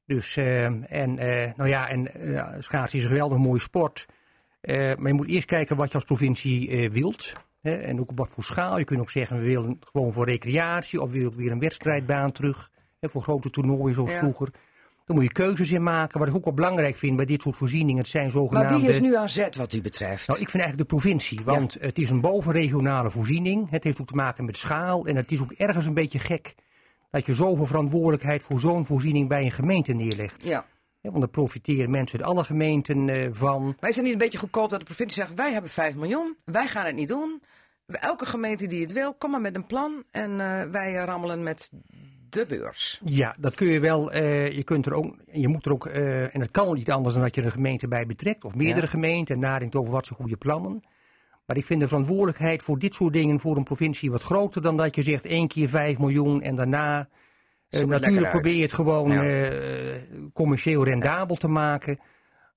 Dus, 0.06 0.36
eh, 0.36 0.64
en, 0.64 1.18
eh, 1.18 1.52
nou 1.56 1.68
ja, 1.68 1.88
en 1.88 2.14
eh, 2.14 2.54
schaatsen 2.58 2.98
is 2.98 3.04
een 3.04 3.10
geweldig 3.10 3.38
mooie 3.38 3.60
sport. 3.60 4.06
Maar 4.62 5.06
je 5.06 5.12
moet 5.12 5.28
eerst 5.28 5.46
kijken 5.46 5.76
wat 5.76 5.88
je 5.88 5.94
als 5.94 6.04
provincie 6.04 6.90
wilt. 6.90 7.32
Hè, 7.60 7.74
en 7.76 8.00
ook 8.00 8.10
op 8.10 8.18
wat 8.18 8.30
voor 8.30 8.44
schaal. 8.44 8.78
Je 8.78 8.84
kunt 8.84 9.00
ook 9.00 9.10
zeggen, 9.10 9.36
we 9.38 9.42
willen 9.44 9.78
gewoon 9.92 10.12
voor 10.12 10.24
recreatie. 10.26 11.00
Of 11.00 11.10
we 11.10 11.18
willen 11.18 11.36
weer 11.36 11.50
een 11.50 11.58
wedstrijdbaan 11.58 12.32
terug. 12.32 12.70
Hè, 13.00 13.08
voor 13.08 13.22
grote 13.22 13.50
toernooien 13.50 13.94
zoals 13.94 14.12
Ja. 14.12 14.18
vroeger. 14.18 14.48
Dan 15.10 15.18
moet 15.18 15.28
je 15.28 15.34
keuzes 15.34 15.70
in 15.70 15.82
maken. 15.82 16.18
Wat 16.18 16.28
ik 16.28 16.34
ook 16.34 16.44
wel 16.44 16.54
belangrijk 16.54 16.96
vind 16.96 17.16
bij 17.16 17.24
dit 17.24 17.42
soort 17.42 17.56
voorzieningen. 17.56 18.02
Het 18.02 18.10
zijn 18.10 18.30
zogenaamde... 18.30 18.70
Maar 18.70 18.80
wie 18.80 18.88
is 18.88 19.00
nu 19.00 19.16
aan 19.16 19.28
zet 19.28 19.56
wat 19.56 19.72
u 19.72 19.80
betreft? 19.80 20.28
Nou, 20.28 20.40
ik 20.40 20.50
vind 20.50 20.62
eigenlijk 20.62 20.90
de 20.90 20.96
provincie. 20.96 21.40
Want 21.44 21.76
het 21.80 21.98
is 21.98 22.10
een 22.10 22.20
bovenregionale 22.20 23.10
voorziening. 23.10 23.70
Het 23.70 23.84
heeft 23.84 24.00
ook 24.00 24.06
te 24.06 24.14
maken 24.14 24.44
met 24.44 24.56
schaal. 24.56 25.06
En 25.06 25.16
het 25.16 25.32
is 25.32 25.40
ook 25.40 25.52
ergens 25.52 25.86
een 25.86 25.94
beetje 25.94 26.18
gek 26.18 26.54
dat 27.10 27.26
je 27.26 27.34
zoveel 27.34 27.66
verantwoordelijkheid 27.66 28.42
voor 28.42 28.60
zo'n 28.60 28.86
voorziening 28.86 29.28
bij 29.28 29.44
een 29.44 29.50
gemeente 29.50 29.92
neerlegt. 29.92 30.44
Ja. 30.44 30.66
Hè, 31.00 31.10
Want 31.10 31.20
daar 31.20 31.30
profiteren 31.30 31.90
mensen 31.90 32.18
uit 32.18 32.28
alle 32.28 32.44
gemeenten 32.44 33.08
eh, 33.08 33.28
van. 33.32 33.76
Maar 33.80 33.90
is 33.90 33.96
het 33.96 34.04
niet 34.04 34.12
een 34.12 34.18
beetje 34.18 34.38
goedkoop 34.38 34.70
dat 34.70 34.78
de 34.78 34.84
provincie 34.84 35.22
zegt: 35.22 35.34
wij 35.34 35.52
hebben 35.52 35.70
5 35.70 35.94
miljoen, 35.94 36.36
wij 36.44 36.66
gaan 36.66 36.86
het 36.86 36.94
niet 36.94 37.08
doen. 37.08 37.42
Elke 37.86 38.26
gemeente 38.26 38.66
die 38.66 38.82
het 38.82 38.92
wil, 38.92 39.14
kom 39.14 39.30
maar 39.30 39.40
met 39.40 39.56
een 39.56 39.66
plan 39.66 40.04
en 40.10 40.40
eh, 40.40 40.62
wij 40.62 40.94
rammelen 40.94 41.42
met 41.42 41.70
de 42.32 42.46
beurs. 42.48 43.00
Ja, 43.04 43.34
dat 43.38 43.54
kun 43.54 43.66
je 43.66 43.80
wel. 43.80 44.12
eh, 44.12 44.52
je 44.52 44.62
kunt 44.62 44.86
er 44.86 44.92
ook, 44.94 45.16
je 45.32 45.48
moet 45.48 45.66
er 45.66 45.72
ook, 45.72 45.86
eh, 45.86 46.34
en 46.34 46.40
het 46.40 46.50
kan 46.50 46.74
niet 46.74 46.90
anders 46.90 47.14
dan 47.14 47.22
dat 47.24 47.34
je 47.34 47.42
een 47.42 47.50
gemeente 47.50 47.88
bij 47.88 48.06
betrekt, 48.06 48.44
of 48.44 48.54
meerdere 48.54 48.80
Ja. 48.86 48.92
gemeenten, 48.92 49.34
en 49.34 49.40
nadenkt 49.40 49.74
over 49.74 49.92
wat 49.92 50.06
zijn 50.06 50.18
goede 50.18 50.36
plannen. 50.36 50.82
Maar 51.46 51.56
ik 51.56 51.66
vind 51.66 51.80
de 51.80 51.88
verantwoordelijkheid 51.88 52.62
voor 52.62 52.78
dit 52.78 52.94
soort 52.94 53.12
dingen 53.12 53.40
voor 53.40 53.56
een 53.56 53.64
provincie 53.64 54.10
wat 54.10 54.22
groter 54.22 54.62
dan 54.62 54.76
dat 54.76 54.94
je 54.94 55.02
zegt 55.02 55.24
één 55.26 55.48
keer 55.48 55.68
5 55.68 55.98
miljoen 55.98 56.42
en 56.42 56.54
daarna. 56.54 57.08
eh, 57.70 57.84
natuurlijk 57.84 58.28
probeer 58.30 58.54
je 58.54 58.62
het 58.62 58.72
gewoon 58.72 59.10
Ja. 59.12 59.50
commercieel 60.32 60.84
rendabel 60.84 61.36
te 61.36 61.48
maken. 61.48 61.98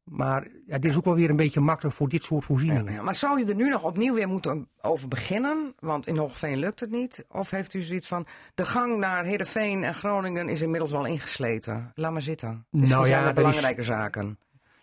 Maar 0.03 0.47
ja, 0.65 0.77
dit 0.77 0.91
is 0.91 0.97
ook 0.97 1.05
wel 1.05 1.15
weer 1.15 1.29
een 1.29 1.35
beetje 1.35 1.59
makkelijk 1.59 1.95
voor 1.95 2.09
dit 2.09 2.23
soort 2.23 2.45
voorzieningen. 2.45 2.93
Ja, 2.93 3.01
maar 3.01 3.15
zou 3.15 3.39
je 3.39 3.45
er 3.45 3.55
nu 3.55 3.69
nog 3.69 3.83
opnieuw 3.83 4.13
weer 4.13 4.27
moeten 4.27 4.67
over 4.81 5.07
beginnen? 5.07 5.73
Want 5.79 6.07
in 6.07 6.17
Hoogveen 6.17 6.57
lukt 6.57 6.79
het 6.79 6.91
niet. 6.91 7.25
Of 7.31 7.49
heeft 7.49 7.73
u 7.73 7.81
zoiets 7.81 8.07
van, 8.07 8.25
de 8.55 8.65
gang 8.65 8.97
naar 8.97 9.23
Heerenveen 9.25 9.83
en 9.83 9.93
Groningen 9.93 10.49
is 10.49 10.61
inmiddels 10.61 10.93
al 10.93 11.05
ingesleten. 11.05 11.91
Laat 11.95 12.11
maar 12.11 12.21
zitten. 12.21 12.65
Misschien 12.69 12.97
Nou 12.97 13.07
ja, 13.09 13.13
zijn 13.13 13.21
er 13.21 13.29
er 13.29 13.35
is- 13.37 13.43
belangrijke 13.43 13.83
zaken. 13.83 14.37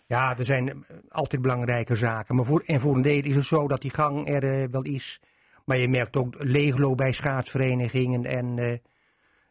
Ja, 0.07 0.39
er 0.39 0.45
zijn 0.45 0.69
eh, 0.69 0.75
altijd 1.09 1.43
belangrijke 1.43 1.97
zaken. 1.97 2.35
Maar 2.37 2.45
voor, 2.45 2.63
en 2.67 2.81
voor 2.81 2.95
een 2.97 3.03
deel 3.03 3.23
is 3.25 3.37
het 3.37 3.45
zo 3.45 3.69
dat 3.69 3.81
die 3.81 3.95
gang 3.95 4.29
er 4.29 4.63
eh, 4.63 4.69
wel 4.71 4.83
is. 4.83 5.21
Maar 5.65 5.77
je 5.77 5.89
merkt 5.89 6.17
ook 6.17 6.35
leegloop 6.39 6.97
bij 6.97 7.13
schaatsverenigingen 7.13 8.25
en 8.25 8.59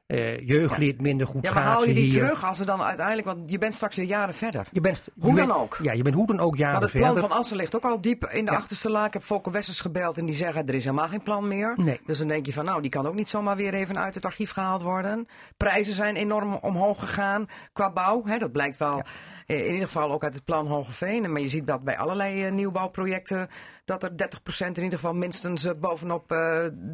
eh 0.10 0.34
eh, 0.34 0.48
jeugdlid 0.48 1.02
minder 1.02 1.28
goed 1.28 1.46
Ja, 1.46 1.54
maar 1.54 1.64
haal 1.64 1.86
je 1.86 1.94
die 1.94 2.04
hier. 2.04 2.14
terug 2.24 2.46
als 2.46 2.60
er 2.60 2.66
dan 2.66 2.82
uiteindelijk, 2.82 3.28
want 3.28 3.40
je 3.52 3.58
bent 3.58 3.74
straks 3.74 3.96
weer 3.96 4.06
jaren 4.06 4.34
verder. 4.34 4.68
Je 4.72 4.82
bent, 4.82 5.08
Hoe 5.20 5.30
je 5.30 5.36
dan 5.36 5.48
bent- 5.48 5.60
ook. 5.60 5.78
Ja, 5.82 5.92
je 5.92 6.04
bent 6.04 6.16
hoe 6.16 6.28
dan 6.28 6.40
ook 6.40 6.56
jaren 6.56 6.74
Maar 6.74 6.82
het 6.82 6.92
plan 6.92 7.04
verder. 7.14 7.30
van 7.30 7.38
Assen 7.38 7.58
ligt 7.58 7.76
ook 7.76 7.84
al 7.84 8.02
diep 8.02 8.26
in 8.26 8.46
de 8.46 8.52
Ja. 8.52 8.58
achterste 8.58 8.90
laag. 8.90 9.08
Ik 9.08 9.14
heb 9.14 9.24
Volker 9.24 9.52
Wessers 9.52 9.82
gebeld 9.82 10.18
en 10.18 10.26
die 10.26 10.36
zeggen 10.36 10.68
er 10.68 10.74
is 10.74 10.84
helemaal 10.84 11.08
geen 11.08 11.24
plan 11.24 11.48
meer. 11.48 11.74
Nee. 11.78 12.00
Dus 12.06 12.18
dan 12.18 12.28
denk 12.28 12.46
je 12.46 12.54
van 12.54 12.66
nou, 12.66 12.82
die 12.82 12.92
kan 12.92 13.08
ook 13.08 13.14
niet 13.14 13.30
zomaar 13.30 13.56
weer 13.56 13.74
even 13.74 14.00
uit 14.00 14.16
het 14.16 14.26
archief 14.26 14.52
gehaald 14.52 14.82
worden. 14.82 15.28
Prijzen 15.58 15.94
zijn 15.94 16.16
enorm 16.16 16.54
omhoog 16.54 17.00
gegaan 17.00 17.46
qua 17.74 17.92
bouw. 17.92 18.26
Hè, 18.26 18.38
dat 18.38 18.52
blijkt 18.52 18.78
wel 18.78 19.02
eh, 19.46 19.58
in 19.66 19.72
ieder 19.74 19.86
geval 19.88 20.12
ook 20.12 20.24
uit 20.24 20.34
het 20.34 20.46
plan 20.46 20.68
Hogeveen. 20.68 21.32
Maar 21.32 21.42
je 21.42 21.50
ziet 21.50 21.68
dat 21.68 21.84
bij 21.84 21.98
allerlei 21.98 22.46
eh, 22.46 22.52
nieuwbouwprojecten 22.52 23.48
dat 23.86 24.04
er 24.04 24.12
30% 24.16 24.78
in 24.78 24.84
ieder 24.84 25.00
geval 25.00 25.14
minstens 25.14 25.68
bovenop 25.80 26.28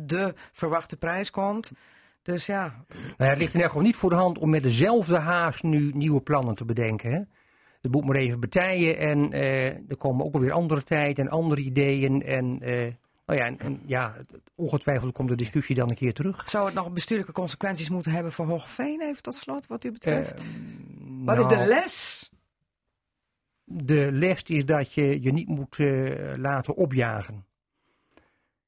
de 0.05 0.33
verwachte 0.51 0.97
prijs 0.97 1.31
komt. 1.31 1.71
Dus 2.25 2.45
ja, 2.45 2.85
Nou 2.87 3.13
ja, 3.17 3.25
het 3.25 3.37
ligt 3.37 3.53
in 3.53 3.59
elk 3.59 3.69
geval 3.69 3.85
niet 3.85 3.95
voor 3.95 4.09
de 4.09 4.15
hand 4.15 4.37
om 4.37 4.49
met 4.49 4.63
dezelfde 4.63 5.17
haast 5.17 5.63
nu 5.63 5.91
nieuwe 5.93 6.21
plannen 6.21 6.55
te 6.55 6.65
bedenken. 6.65 7.11
Hè? 7.11 7.19
Het 7.81 7.91
moet 7.91 8.05
maar 8.05 8.15
even 8.15 8.39
betijen 8.39 8.97
en 8.97 9.31
eh, 9.31 9.65
er 9.89 9.97
komen 9.97 10.25
ook 10.25 10.33
alweer 10.33 10.51
andere 10.51 10.83
tijd 10.83 11.19
en 11.19 11.29
andere 11.29 11.61
ideeën. 11.61 12.21
En, 12.23 12.61
eh, 12.61 12.93
nou 13.25 13.39
ja, 13.39 13.45
en, 13.45 13.59
en 13.59 13.81
ja, 13.85 14.15
ongetwijfeld 14.55 15.13
komt 15.13 15.29
de 15.29 15.35
discussie 15.35 15.75
dan 15.75 15.89
een 15.89 15.95
keer 15.95 16.13
terug. 16.13 16.49
zou 16.49 16.65
het 16.65 16.73
nog 16.73 16.91
bestuurlijke 16.91 17.31
consequenties 17.31 17.89
moeten 17.89 18.11
hebben 18.11 18.31
voor 18.31 18.45
Hogeveen 18.45 19.01
even 19.01 19.21
tot 19.21 19.35
slot 19.35 19.67
wat 19.67 19.83
u 19.83 19.91
betreft? 19.91 20.45
wat 21.23 21.37
is 21.37 21.45
nou, 21.45 21.57
de 21.57 21.65
les? 21.65 22.29
De 23.63 24.09
les 24.11 24.43
is 24.43 24.65
dat 24.65 24.93
je 24.93 25.21
je 25.21 25.31
niet 25.31 25.47
moet 25.47 25.79
eh, 25.79 26.33
laten 26.37 26.75
opjagen. 26.75 27.45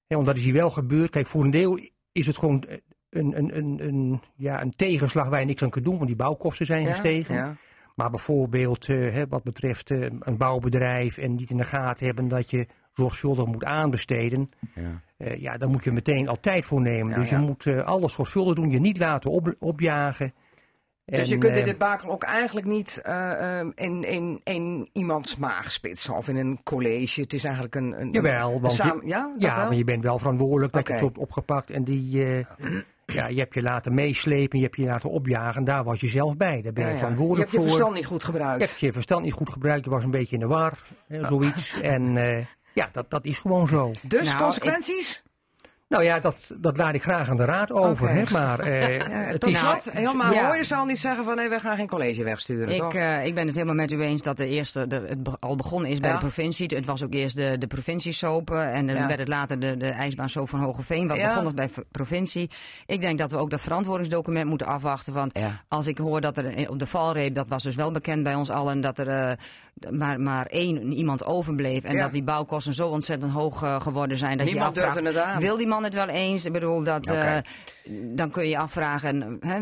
Ja, 0.07 0.15
want 0.15 0.25
dat 0.25 0.37
is 0.37 0.43
hier 0.43 0.53
wel 0.53 0.69
gebeurd. 0.69 1.09
Kijk, 1.09 1.27
voor 1.27 1.43
een 1.43 1.51
deel 1.51 1.79
is 2.11 2.27
het 2.27 2.37
gewoon 2.37 2.63
eh, 2.63 2.77
een, 3.09 3.37
een, 3.37 3.57
een, 3.57 3.77
een, 3.87 4.21
ja, 4.35 4.61
een 4.61 4.75
tegenslag 4.75 5.29
waar 5.29 5.39
je 5.39 5.45
niks 5.45 5.63
aan 5.63 5.69
kunt 5.69 5.85
doen, 5.85 5.95
want 5.95 6.07
die 6.07 6.15
bouwkosten 6.15 6.65
zijn 6.65 6.83
Ja, 6.83 6.89
gestegen. 6.91 7.35
ja. 7.35 7.55
Maar 7.95 8.09
bijvoorbeeld 8.09 8.89
eh, 8.89 8.95
hè, 9.13 9.27
wat 9.27 9.43
betreft 9.43 9.91
eh, 9.91 10.01
een 10.19 10.37
bouwbedrijf 10.37 11.17
en 11.17 11.35
niet 11.35 11.49
in 11.49 11.57
de 11.57 11.63
gaten 11.63 12.05
hebben 12.05 12.27
dat 12.27 12.49
je 12.49 12.67
zorgvuldig 12.93 13.45
moet 13.45 13.63
aanbesteden. 13.63 14.49
Ja. 14.75 15.01
eh, 15.17 15.41
ja, 15.41 15.57
daar 15.57 15.69
moet 15.69 15.83
je 15.83 15.91
meteen 15.91 16.27
altijd 16.27 16.65
voor 16.65 16.81
nemen. 16.81 17.11
Ja, 17.11 17.17
dus 17.17 17.29
ja. 17.29 17.39
je 17.39 17.45
moet 17.45 17.67
alles 17.67 18.13
zorgvuldig 18.13 18.55
doen, 18.55 18.69
je 18.69 18.79
niet 18.79 18.97
laten 18.97 19.31
op, 19.31 19.55
opjagen. 19.59 20.33
Dus 21.05 21.29
je 21.29 21.37
kunt 21.37 21.53
dit 21.65 21.77
bakel 21.77 22.09
ook 22.11 22.23
eigenlijk 22.23 22.65
niet 22.67 23.01
eh, 23.03 23.59
eh, 23.59 23.67
in, 23.75 24.03
in, 24.03 24.41
in 24.43 24.89
iemands 24.93 25.37
maag 25.37 25.71
spitsen 25.71 26.15
of 26.15 26.27
in 26.27 26.35
een 26.35 26.59
college. 26.63 27.21
Het 27.21 27.33
is 27.33 27.43
eigenlijk 27.43 27.75
een... 27.75 28.01
een 28.01 28.11
Jawel, 28.11 28.53
een 28.55 28.61
want 28.61 28.75
je- 28.75 29.01
ja, 29.05 29.33
Ja, 29.37 29.63
want 29.65 29.77
je 29.77 29.83
bent 29.83 30.03
wel 30.03 30.17
verantwoordelijk 30.19 30.73
dat 30.73 30.87
je 30.87 30.93
het 30.93 31.01
hebt 31.01 31.17
opgepakt 31.17 31.69
en 31.71 31.83
die, 31.83 32.23
ja, 33.13 33.27
je 33.27 33.39
hebt 33.39 33.53
je 33.53 33.61
laten 33.61 33.93
meeslepen, 33.93 34.57
je 34.57 34.63
hebt 34.63 34.77
je 34.77 34.85
laten 34.85 35.09
opjagen. 35.09 35.63
Daar 35.63 35.83
was 35.83 35.99
je 35.99 36.07
zelf 36.07 36.37
bij, 36.37 36.61
daar 36.61 36.73
ben 36.73 36.73
je 36.73 36.79
Ja, 36.81 36.85
ja. 36.87 36.91
Je 36.91 36.97
verantwoordelijk 36.97 37.39
hebt 37.39 37.51
je 37.51 37.57
voor. 37.57 37.67
verstand 37.67 37.93
niet 37.95 38.05
goed 38.05 38.19
Je 38.21 38.25
gebruikt. 38.25 38.67
hebt 38.67 38.79
je 38.79 38.93
verstand 38.93 39.23
niet 39.23 39.33
goed 39.33 39.49
gebruikt, 39.49 39.85
je 39.85 39.89
was 39.91 40.03
een 40.03 40.11
beetje 40.11 40.35
in 40.35 40.41
de 40.41 40.47
war, 40.47 40.77
hè, 41.07 41.25
zoiets. 41.25 41.79
En 41.81 42.17
eh, 42.17 42.45
ja, 42.73 42.89
dat, 42.91 43.09
dat 43.09 43.25
is 43.25 43.37
gewoon 43.39 43.67
zo. 43.67 43.91
Dus 44.01 44.27
Nou, 44.27 44.41
consequenties? 44.43 45.23
Nou 45.89 46.03
ja, 46.03 46.19
dat, 46.19 46.51
dat 46.59 46.77
laat 46.77 46.93
ik 46.93 47.01
graag 47.01 47.29
aan 47.29 47.37
de 47.37 47.45
raad 47.45 47.71
over. 47.71 48.09
Oké. 48.09 48.17
Hè, 48.17 48.23
maar 48.31 48.59
eh, 48.59 48.97
Ja, 48.97 49.03
het 49.09 49.45
is... 49.45 49.57
slot, 49.59 49.91
helemaal 49.91 50.33
ja. 50.33 50.45
hoor 50.45 50.57
je 50.57 50.63
zal 50.63 50.85
niet 50.85 50.99
zeggen 50.99 51.23
van 51.23 51.35
nee, 51.35 51.49
we 51.49 51.59
gaan 51.59 51.75
geen 51.77 51.87
college 51.87 52.23
wegsturen, 52.23 52.69
Ik, 52.69 52.77
toch? 52.79 52.93
eh, 52.93 53.25
ik 53.25 53.35
ben 53.35 53.45
het 53.45 53.55
helemaal 53.55 53.75
met 53.75 53.91
u 53.91 54.01
eens 54.01 54.21
dat 54.21 54.37
de 54.37 54.47
eerste, 54.47 54.87
de, 54.87 54.95
het 54.95 55.39
al 55.39 55.55
begonnen 55.55 55.89
is 55.91 55.99
bij 55.99 56.09
Ja. 56.09 56.15
de 56.15 56.21
provincie. 56.21 56.75
Het 56.75 56.85
was 56.85 57.03
ook 57.03 57.13
eerst 57.13 57.35
de, 57.35 57.57
de 57.57 57.67
provinciesopen 57.67 58.71
en 58.71 58.87
dan 58.87 58.95
Ja. 58.95 59.07
werd 59.07 59.19
het 59.19 59.27
later 59.27 59.59
de, 59.59 59.77
de 59.77 59.89
ijsbaansoop 59.89 60.49
van 60.49 60.59
Hogeveen. 60.59 61.07
Wat 61.07 61.17
Ja. 61.17 61.27
begon 61.27 61.43
als 61.43 61.53
bij 61.53 61.69
provincie. 61.91 62.49
Ik 62.85 63.01
denk 63.01 63.17
dat 63.17 63.31
we 63.31 63.37
ook 63.37 63.49
dat 63.49 63.61
verantwoordingsdocument 63.61 64.49
moeten 64.49 64.67
afwachten. 64.67 65.13
Want 65.13 65.37
Ja. 65.39 65.63
als 65.67 65.87
ik 65.87 65.97
hoor 65.97 66.21
dat 66.21 66.37
er 66.37 66.69
op 66.69 66.79
de 66.79 66.85
valreep, 66.87 67.35
dat 67.35 67.47
was 67.47 67.63
dus 67.63 67.75
wel 67.75 67.91
bekend 67.91 68.23
bij 68.23 68.35
ons 68.35 68.49
allen, 68.49 68.81
dat 68.81 68.97
er 68.99 69.07
eh, 69.07 69.31
maar, 69.91 70.19
maar 70.19 70.45
één 70.45 70.93
iemand 70.93 71.25
overbleef. 71.25 71.83
En 71.83 71.95
Ja. 71.95 72.01
dat 72.01 72.11
die 72.11 72.23
bouwkosten 72.23 72.73
zo 72.73 72.87
ontzettend 72.87 73.31
hoog 73.31 73.63
eh, 73.63 73.81
geworden 73.81 74.17
zijn. 74.17 74.37
Dat 74.37 74.47
Niemand 74.47 74.75
je 74.75 74.81
afvraagt, 74.81 75.03
durfde 75.03 75.19
het 75.19 75.29
aan. 75.29 75.41
Wil 75.41 75.57
die 75.57 75.67
man 75.67 75.83
het 75.83 75.93
wel 75.93 76.07
eens? 76.07 76.45
Ik 76.45 76.51
bedoel, 76.53 76.83
dat, 76.83 77.07
eh, 77.07 77.37
dan 78.15 78.29
kun 78.31 78.43
je 78.43 78.49
je 78.49 78.57
afvragen... 78.57 79.37
Hè, 79.39 79.59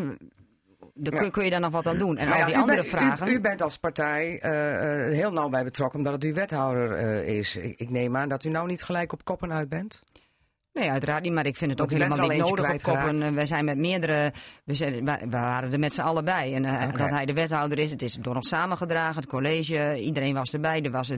dan 0.98 1.14
kun, 1.14 1.24
Ja. 1.24 1.30
kun 1.30 1.44
je 1.44 1.50
daar 1.50 1.60
nog 1.60 1.72
wat 1.72 1.88
aan 1.88 1.98
doen? 1.98 2.18
En 2.18 2.26
Maar 2.26 2.34
al 2.34 2.40
ja, 2.40 2.46
die 2.46 2.58
andere 2.58 2.78
bent- 2.82 2.90
vragen... 2.94 3.28
U, 3.28 3.40
bent 3.42 3.62
als 3.62 3.78
partij 3.78 4.40
eh, 4.40 5.06
eh, 5.06 5.12
heel 5.14 5.32
nauw 5.32 5.50
bij 5.50 5.64
betrokken, 5.64 5.98
omdat 5.98 6.14
het 6.14 6.24
uw 6.24 6.34
wethouder 6.34 6.92
eh, 6.92 7.38
is. 7.38 7.56
Ik, 7.56 7.80
ik 7.80 7.90
neem 7.90 8.16
aan 8.18 8.30
dat 8.30 8.44
u 8.44 8.50
nou 8.50 8.68
niet 8.68 8.84
gelijk 8.84 9.14
op 9.14 9.24
koppen 9.26 9.54
uit 9.54 9.70
bent. 9.70 10.02
Nee, 10.80 10.90
uiteraard 10.90 11.24
niet, 11.24 11.32
maar 11.34 11.46
ik 11.46 11.56
vind 11.56 11.70
het 11.72 11.80
Want 11.80 11.92
ook 11.92 11.98
helemaal 11.98 12.28
niet 12.28 12.38
nodig 12.38 12.74
op 12.74 12.82
koppen. 12.82 13.22
Eh, 13.22 13.32
Wij 13.34 13.46
zijn 13.46 13.66
met 13.66 13.78
meerdere, 13.78 14.34
we, 14.64 14.74
zijn, 14.76 15.06
we 15.06 15.18
we 15.22 15.30
waren 15.30 15.72
er 15.74 15.80
met 15.80 15.94
z'n 15.94 16.02
allen 16.02 16.26
bij. 16.26 16.54
En 16.54 16.66
eh, 16.66 16.88
Oké. 16.88 16.98
dat 16.98 17.10
hij 17.10 17.26
de 17.26 17.34
wethouder 17.34 17.78
is, 17.80 17.92
het 17.92 18.02
is 18.02 18.14
door 18.14 18.36
ons 18.36 18.48
samengedragen, 18.48 19.16
het 19.16 19.28
college, 19.30 20.00
iedereen 20.02 20.34
was 20.34 20.54
erbij. 20.54 20.82
Er 20.82 20.92
was 20.92 21.10
eh, 21.10 21.18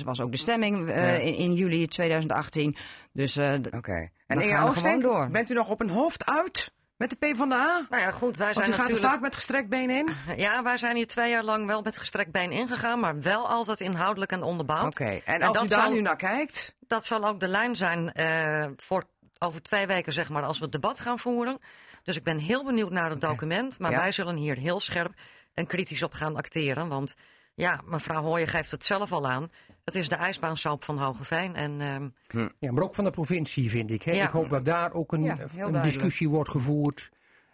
23-6 0.00 0.04
was 0.04 0.20
ook 0.20 0.30
de 0.30 0.36
stemming 0.36 0.88
eh, 0.88 1.12
Ja. 1.12 1.18
in, 1.18 1.34
in 1.34 1.54
juli 1.54 1.86
2018. 1.86 2.76
Dus 3.12 3.36
eh, 3.36 3.52
Oké. 3.70 4.08
En 4.26 4.38
Dan 4.38 4.48
gaan 4.48 4.68
we 4.72 4.80
gewoon 4.80 5.00
door. 5.00 5.28
bent 5.30 5.50
u 5.50 5.54
nog 5.54 5.68
op 5.70 5.80
een 5.80 5.90
hoofd 5.90 6.26
uit 6.26 6.70
met 6.96 7.10
de 7.10 7.16
PvdA? 7.16 7.86
Nou 7.90 8.02
ja, 8.02 8.10
goed, 8.10 8.36
wij 8.36 8.46
Want 8.52 8.56
zijn 8.58 8.68
u 8.68 8.72
gaat 8.72 8.84
er 8.84 8.90
natuurlijk... 8.90 9.12
vaak 9.12 9.20
met 9.20 9.34
gestrekt 9.34 9.68
been 9.68 9.90
in? 9.90 10.08
Ja, 10.36 10.62
wij 10.62 10.78
zijn 10.78 10.96
hier 10.96 11.06
twee 11.06 11.30
jaar 11.30 11.44
lang 11.44 11.66
wel 11.66 11.82
met 11.82 11.96
gestrekt 11.98 12.30
been 12.32 12.50
ingegaan, 12.50 13.00
maar 13.00 13.20
wel 13.20 13.48
altijd 13.48 13.80
inhoudelijk 13.80 14.32
en 14.32 14.42
onderbouwd. 14.42 15.00
Oké. 15.00 15.20
En 15.24 15.42
als 15.42 15.62
u 15.62 15.66
daar 15.68 15.82
zal- 15.82 15.92
nu 15.92 16.00
naar 16.00 16.16
kijkt... 16.16 16.74
Dat 16.86 17.06
zal 17.06 17.26
ook 17.26 17.40
de 17.40 17.48
lijn 17.48 17.76
zijn 17.76 18.12
eh, 18.12 18.66
voor 18.76 19.04
over 19.38 19.62
twee 19.62 19.86
weken, 19.86 20.12
zeg 20.12 20.28
maar, 20.30 20.42
als 20.42 20.58
we 20.58 20.64
het 20.64 20.72
debat 20.72 21.00
gaan 21.00 21.18
voeren. 21.18 21.58
Dus 22.02 22.16
ik 22.16 22.22
ben 22.24 22.38
heel 22.38 22.64
benieuwd 22.64 22.90
naar 22.90 23.10
het 23.10 23.20
document. 23.20 23.78
Maar 23.78 23.90
Ja. 23.90 23.98
wij 23.98 24.12
zullen 24.12 24.36
hier 24.36 24.56
heel 24.56 24.80
scherp 24.80 25.12
en 25.54 25.66
kritisch 25.66 26.02
op 26.02 26.12
gaan 26.12 26.36
acteren. 26.36 26.88
Want 26.88 27.16
ja, 27.54 27.80
mevrouw 27.84 28.22
Hooyen 28.22 28.48
geeft 28.48 28.70
het 28.70 28.84
zelf 28.84 29.12
al 29.12 29.28
aan. 29.28 29.50
Het 29.84 29.94
is 29.94 30.08
de 30.08 30.14
ijsbaansoap 30.14 30.84
van 30.84 30.98
Hogeveen. 30.98 31.54
En 31.54 31.80
ehm, 31.80 32.48
Ja, 32.58 32.72
maar 32.72 32.82
ook 32.82 32.94
van 32.94 33.04
de 33.04 33.10
provincie 33.10 33.70
vind 33.70 33.90
ik. 33.90 34.02
Hè. 34.02 34.12
Ja. 34.12 34.24
Ik 34.24 34.30
hoop 34.30 34.48
dat 34.50 34.64
daar 34.64 34.92
ook 34.92 35.12
een, 35.12 35.22
Ja, 35.24 35.38
een 35.56 35.82
discussie 35.82 36.28
wordt 36.28 36.50
gevoerd. 36.50 37.10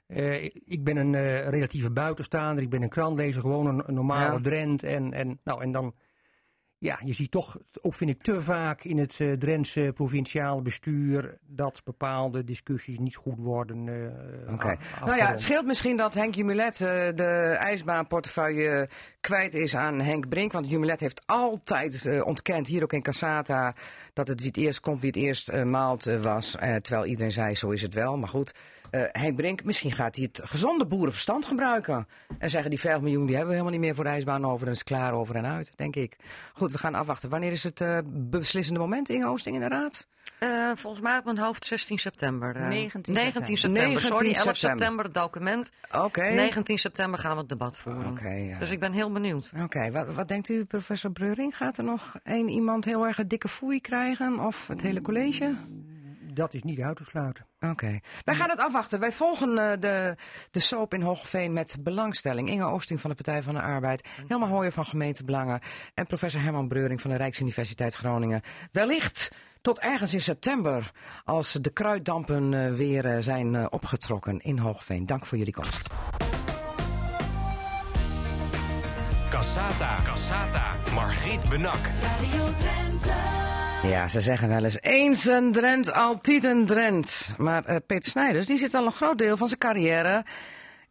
Eh, 0.06 0.44
ik 0.44 0.84
ben 0.84 0.96
een 0.96 1.14
eh, 1.14 1.48
relatieve 1.48 1.90
buitenstaander. 1.90 2.62
Ik 2.62 2.70
ben 2.70 2.82
een 2.82 2.88
krantlezer, 2.88 3.40
gewoon 3.40 3.66
een, 3.66 3.82
een 3.86 3.94
normale 3.94 4.32
Ja. 4.32 4.40
Drent. 4.40 4.82
En, 4.82 5.12
en, 5.12 5.40
nou, 5.44 5.62
en 5.62 5.72
dan, 5.72 5.94
ja, 6.82 6.98
je 7.04 7.12
ziet 7.12 7.30
toch, 7.30 7.56
ook 7.80 7.94
vind 7.94 8.10
ik 8.10 8.22
te 8.22 8.40
vaak 8.40 8.84
in 8.84 8.98
het 8.98 9.20
eh 9.20 9.32
Drentse 9.32 9.90
provinciale 9.94 10.62
bestuur 10.62 11.38
dat 11.46 11.80
bepaalde 11.84 12.44
discussies 12.44 12.98
niet 12.98 13.16
goed 13.16 13.38
worden. 13.38 13.88
eh, 13.88 14.52
Oké. 14.54 14.76
Nou 15.04 15.16
ja, 15.16 15.30
het 15.30 15.40
scheelt 15.40 15.66
misschien 15.66 15.96
dat 15.96 16.14
Henk 16.14 16.34
Jumilet 16.34 16.80
eh, 16.80 16.88
de 17.14 17.56
ijsbaanportefeuille 17.58 18.88
kwijt 19.20 19.54
is 19.54 19.76
aan 19.76 20.00
Henk 20.00 20.28
Brink. 20.28 20.52
Want 20.52 20.70
Jumilet 20.70 21.00
heeft 21.00 21.22
altijd 21.26 22.22
ontkend, 22.24 22.66
hier 22.66 22.82
ook 22.82 22.92
in 22.92 23.02
Cassata, 23.02 23.74
dat 24.12 24.28
het 24.28 24.38
wie 24.38 24.48
het 24.48 24.56
eerst 24.56 24.80
komt, 24.80 25.00
wie 25.00 25.10
het 25.10 25.18
eerst 25.18 25.52
maalt 25.64 26.04
was. 26.04 26.50
Terwijl 26.80 27.04
iedereen 27.06 27.32
zei, 27.32 27.54
zo 27.54 27.70
is 27.70 27.82
het 27.82 27.94
wel. 27.94 28.16
Maar 28.18 28.28
goed, 28.28 28.54
eh, 28.92 29.02
Henk 29.22 29.36
Brink, 29.36 29.64
misschien 29.64 29.92
gaat 29.92 30.16
hij 30.16 30.28
het 30.32 30.40
gezonde 30.48 30.86
boerenverstand 30.86 31.46
gebruiken. 31.46 32.08
En 32.38 32.50
zeggen, 32.50 32.70
die 32.70 32.80
5 32.80 33.00
miljoen 33.00 33.26
die 33.26 33.36
hebben 33.36 33.46
we 33.54 33.60
helemaal 33.60 33.78
niet 33.78 33.86
meer 33.86 33.94
voor 33.94 34.04
de 34.04 34.10
ijsbaan 34.10 34.46
over. 34.46 34.66
En 34.66 34.72
is 34.72 34.84
klaar 34.84 35.12
over 35.12 35.34
en 35.36 35.46
uit, 35.46 35.72
denk 35.76 35.96
ik. 35.96 36.16
Goed, 36.54 36.72
we 36.72 36.78
gaan 36.78 36.94
afwachten. 36.94 37.28
Wanneer 37.28 37.52
is 37.52 37.62
het 37.62 37.80
eh, 37.80 37.98
beslissende 38.06 38.80
moment 38.80 39.08
in 39.08 39.26
Oosting 39.26 39.54
in 39.54 39.60
de 39.62 39.68
Raad? 39.68 40.06
eh, 40.38 40.70
volgens 40.74 41.02
mij 41.02 41.18
op 41.18 41.24
mijn 41.24 41.38
hoofd 41.38 41.64
16 41.66 41.98
september. 41.98 42.56
eh. 42.56 42.68
19 42.68 43.14
19 43.14 43.56
september. 43.56 43.82
september. 43.82 44.00
Sorry, 44.02 44.24
19 44.26 44.46
11 44.46 44.56
september. 44.56 44.78
september 44.78 45.04
het 45.04 45.14
document. 45.14 45.70
Oké. 46.04 46.22
19 46.22 46.78
september 46.78 47.20
gaan 47.20 47.32
we 47.32 47.38
het 47.40 47.48
debat 47.48 47.78
voeren. 47.78 48.44
Ja. 48.46 48.58
Dus 48.58 48.70
ik 48.70 48.80
ben 48.80 48.92
heel 48.92 49.12
benieuwd. 49.12 49.52
Oké, 49.62 49.90
wat, 49.90 50.14
wat 50.14 50.28
denkt 50.28 50.48
u, 50.48 50.64
professor 50.64 51.10
Breuring? 51.10 51.56
Gaat 51.56 51.78
er 51.78 51.84
nog 51.84 52.14
één 52.22 52.48
iemand 52.48 52.84
heel 52.84 53.06
erg 53.06 53.18
een 53.18 53.28
dikke 53.28 53.48
foei 53.48 53.80
krijgen? 53.80 54.38
Of 54.40 54.66
het 54.66 54.82
hele 54.82 55.00
college? 55.02 55.54
Dat 56.34 56.54
is 56.54 56.62
niet 56.62 56.80
uit 56.80 56.96
te 56.96 57.04
sluiten. 57.04 57.46
Oké. 57.60 57.98
Wij 58.24 58.34
gaan 58.34 58.50
het 58.50 58.58
afwachten. 58.58 59.00
Wij 59.00 59.12
volgen 59.12 59.58
eh, 59.58 59.80
de, 59.80 60.16
de 60.50 60.60
soap 60.60 60.94
in 60.94 61.02
Hoogeveen 61.02 61.52
met 61.52 61.76
belangstelling. 61.80 62.48
Inge 62.48 62.64
Oosting 62.64 63.00
van 63.00 63.10
de 63.10 63.16
Partij 63.16 63.42
van 63.42 63.54
de 63.54 63.62
Arbeid. 63.62 64.08
Helma 64.26 64.46
Hooyer 64.46 64.72
van 64.72 64.84
Gemeentebelangen. 64.84 65.60
En 65.94 66.06
professor 66.06 66.42
Herman 66.42 66.68
Breuring 66.68 67.00
van 67.00 67.10
de 67.10 67.16
Rijksuniversiteit 67.16 67.94
Groningen. 67.94 68.40
Wellicht 68.72 69.30
tot 69.62 69.78
ergens 69.78 70.14
in 70.14 70.20
september. 70.20 70.90
Als 71.24 71.52
de 71.52 71.70
kruiddampen 71.70 72.54
eh, 72.54 72.72
weer 72.72 73.04
eh, 73.04 73.22
zijn 73.22 73.54
eh, 73.54 73.66
opgetrokken 73.70 74.38
in 74.38 74.58
Hoogeveen. 74.58 75.06
Dank 75.06 75.26
voor 75.26 75.38
jullie 75.38 75.52
komst. 75.52 75.88
Cassata. 79.30 80.02
Cassata. 80.04 80.74
Margriet 80.94 81.48
Benak. 81.48 81.80
Ja, 83.82 84.08
ze 84.08 84.20
zeggen 84.20 84.48
wel 84.48 84.64
eens 84.64 84.80
eens 84.80 85.26
een 85.26 85.52
Drent, 85.52 85.92
altijd 85.92 86.44
een 86.44 86.66
Drent. 86.66 87.34
Maar 87.38 87.64
eh, 87.64 87.76
Peter 87.86 88.10
Snijders 88.10 88.46
die 88.46 88.58
zit 88.58 88.74
al 88.74 88.86
een 88.86 88.92
groot 88.92 89.18
deel 89.18 89.36
van 89.36 89.46
zijn 89.46 89.58
carrière 89.58 90.24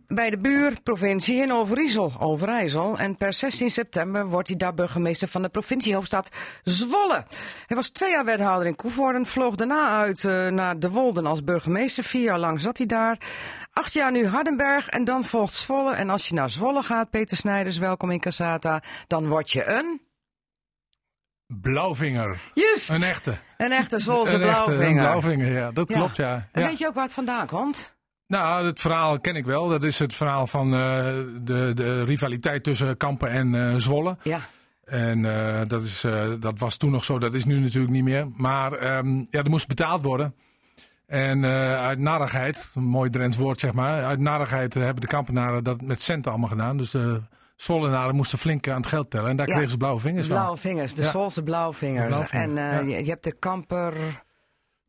bij 0.08 0.30
de 0.30 0.38
buurprovincie 0.38 1.42
in 1.42 1.54
Overijssel, 1.54 2.14
Overijssel. 2.20 2.98
En 2.98 3.16
per 3.16 3.34
16 3.34 3.72
september 3.72 4.28
wordt 4.28 4.48
hij 4.48 4.58
daar 4.58 4.74
burgemeester 4.74 5.28
van 5.28 5.42
de 5.42 5.50
provinciehoofdstad 5.50 6.30
Zwolle. 6.64 7.26
Hij 7.68 7.78
was 7.78 7.90
twee 7.90 8.10
jaar 8.10 8.26
wethouder 8.26 8.68
in 8.68 8.76
Koevoorden, 8.76 9.26
vloog 9.26 9.56
daarna 9.56 10.00
uit 10.02 10.24
eh, 10.24 10.48
naar 10.48 10.80
De 10.80 10.90
Wolden 10.90 11.26
als 11.26 11.44
burgemeester. 11.44 12.04
Vier 12.04 12.24
jaar 12.24 12.40
lang 12.40 12.60
zat 12.60 12.78
hij 12.78 12.86
daar. 12.86 13.18
Acht 13.74 13.94
jaar 13.94 14.12
nu 14.12 14.28
Hardenberg 14.28 14.90
en 14.90 15.04
dan 15.04 15.26
volgt 15.26 15.54
Zwolle. 15.54 15.94
En 15.94 16.10
als 16.10 16.28
je 16.28 16.34
naar 16.34 16.50
Zwolle 16.50 16.84
gaat, 16.84 17.10
Peter 17.10 17.38
Snijders, 17.38 17.78
welkom 17.78 18.12
in 18.12 18.20
Casata, 18.20 18.84
dan 19.08 19.28
word 19.28 19.52
je 19.52 19.66
een... 19.66 20.10
Blauwvinger. 21.62 22.38
Juist! 22.54 22.90
Een 22.90 23.04
echte. 23.04 23.38
Een 23.58 23.72
echte 23.72 24.00
Zwolse 24.00 24.36
Een 24.36 24.42
echte, 24.42 24.64
blauwvinger. 24.64 24.88
Een 24.90 24.96
blauwvinger, 25.10 25.52
ja. 25.52 25.72
Dat 25.72 25.90
Ja. 25.90 25.96
klopt, 25.96 26.16
ja. 26.16 26.48
Weet 26.52 26.78
je 26.78 26.88
ook 26.88 26.94
waar 26.94 27.04
het 27.04 27.14
vandaan 27.14 27.48
komt? 27.48 27.96
Nou, 28.28 28.66
het 28.66 28.80
verhaal 28.80 29.20
ken 29.20 29.36
ik 29.36 29.46
wel. 29.46 29.68
Dat 29.68 29.84
is 29.84 30.00
het 30.00 30.14
verhaal 30.16 30.48
van 30.48 30.74
eh, 30.74 30.80
de, 31.42 31.72
de 31.76 32.04
rivaliteit 32.04 32.64
tussen 32.64 32.98
Kampen 32.98 33.30
en 33.30 33.56
eh, 33.56 33.76
Zwolle. 33.76 34.18
Ja. 34.24 34.40
En 34.84 35.26
eh, 35.26 35.62
dat, 35.68 35.84
is, 35.84 36.02
dat 36.40 36.60
was 36.60 36.78
toen 36.78 36.92
nog 36.92 37.04
zo, 37.04 37.20
dat 37.20 37.34
is 37.34 37.46
nu 37.46 37.60
natuurlijk 37.60 37.94
niet 37.94 38.04
meer. 38.04 38.28
Maar 38.36 38.74
ehm, 38.74 39.18
ja, 39.18 39.44
er 39.44 39.50
moest 39.50 39.68
betaald 39.68 40.02
worden. 40.02 40.36
En 41.08 41.46
uit 41.76 42.00
narigheid, 42.00 42.72
een 42.76 42.84
mooi 42.84 43.10
Drents 43.10 43.38
woord 43.38 43.60
zeg 43.60 43.74
maar. 43.74 44.04
Uit 44.04 44.20
narigheid 44.20 44.74
hebben 44.74 45.02
de 45.02 45.08
Kampenaren 45.08 45.64
dat 45.64 45.82
met 45.82 46.02
centen 46.02 46.32
allemaal 46.32 46.50
gedaan. 46.50 46.78
Dus 46.78 46.92
de 46.92 47.22
Zwollenaren 47.62 48.16
moesten 48.16 48.38
flink 48.38 48.68
aan 48.68 48.76
het 48.76 48.86
geld 48.86 49.10
tellen. 49.10 49.30
En 49.30 49.36
daar 49.36 49.46
kregen 49.46 49.70
ze 49.70 49.78
blauwe 49.78 50.00
vingers 50.00 50.28
van. 50.28 50.36
Blauwe 50.36 50.58
vingers, 50.58 50.94
de. 50.94 51.04
Zwolse. 51.04 51.40
De 51.40 51.46
blauwvinger, 51.46 52.28
En 52.30 52.58
eh, 52.58 53.00
je 53.00 53.10
hebt 53.10 53.24
de 53.24 53.34
kamper 53.34 53.94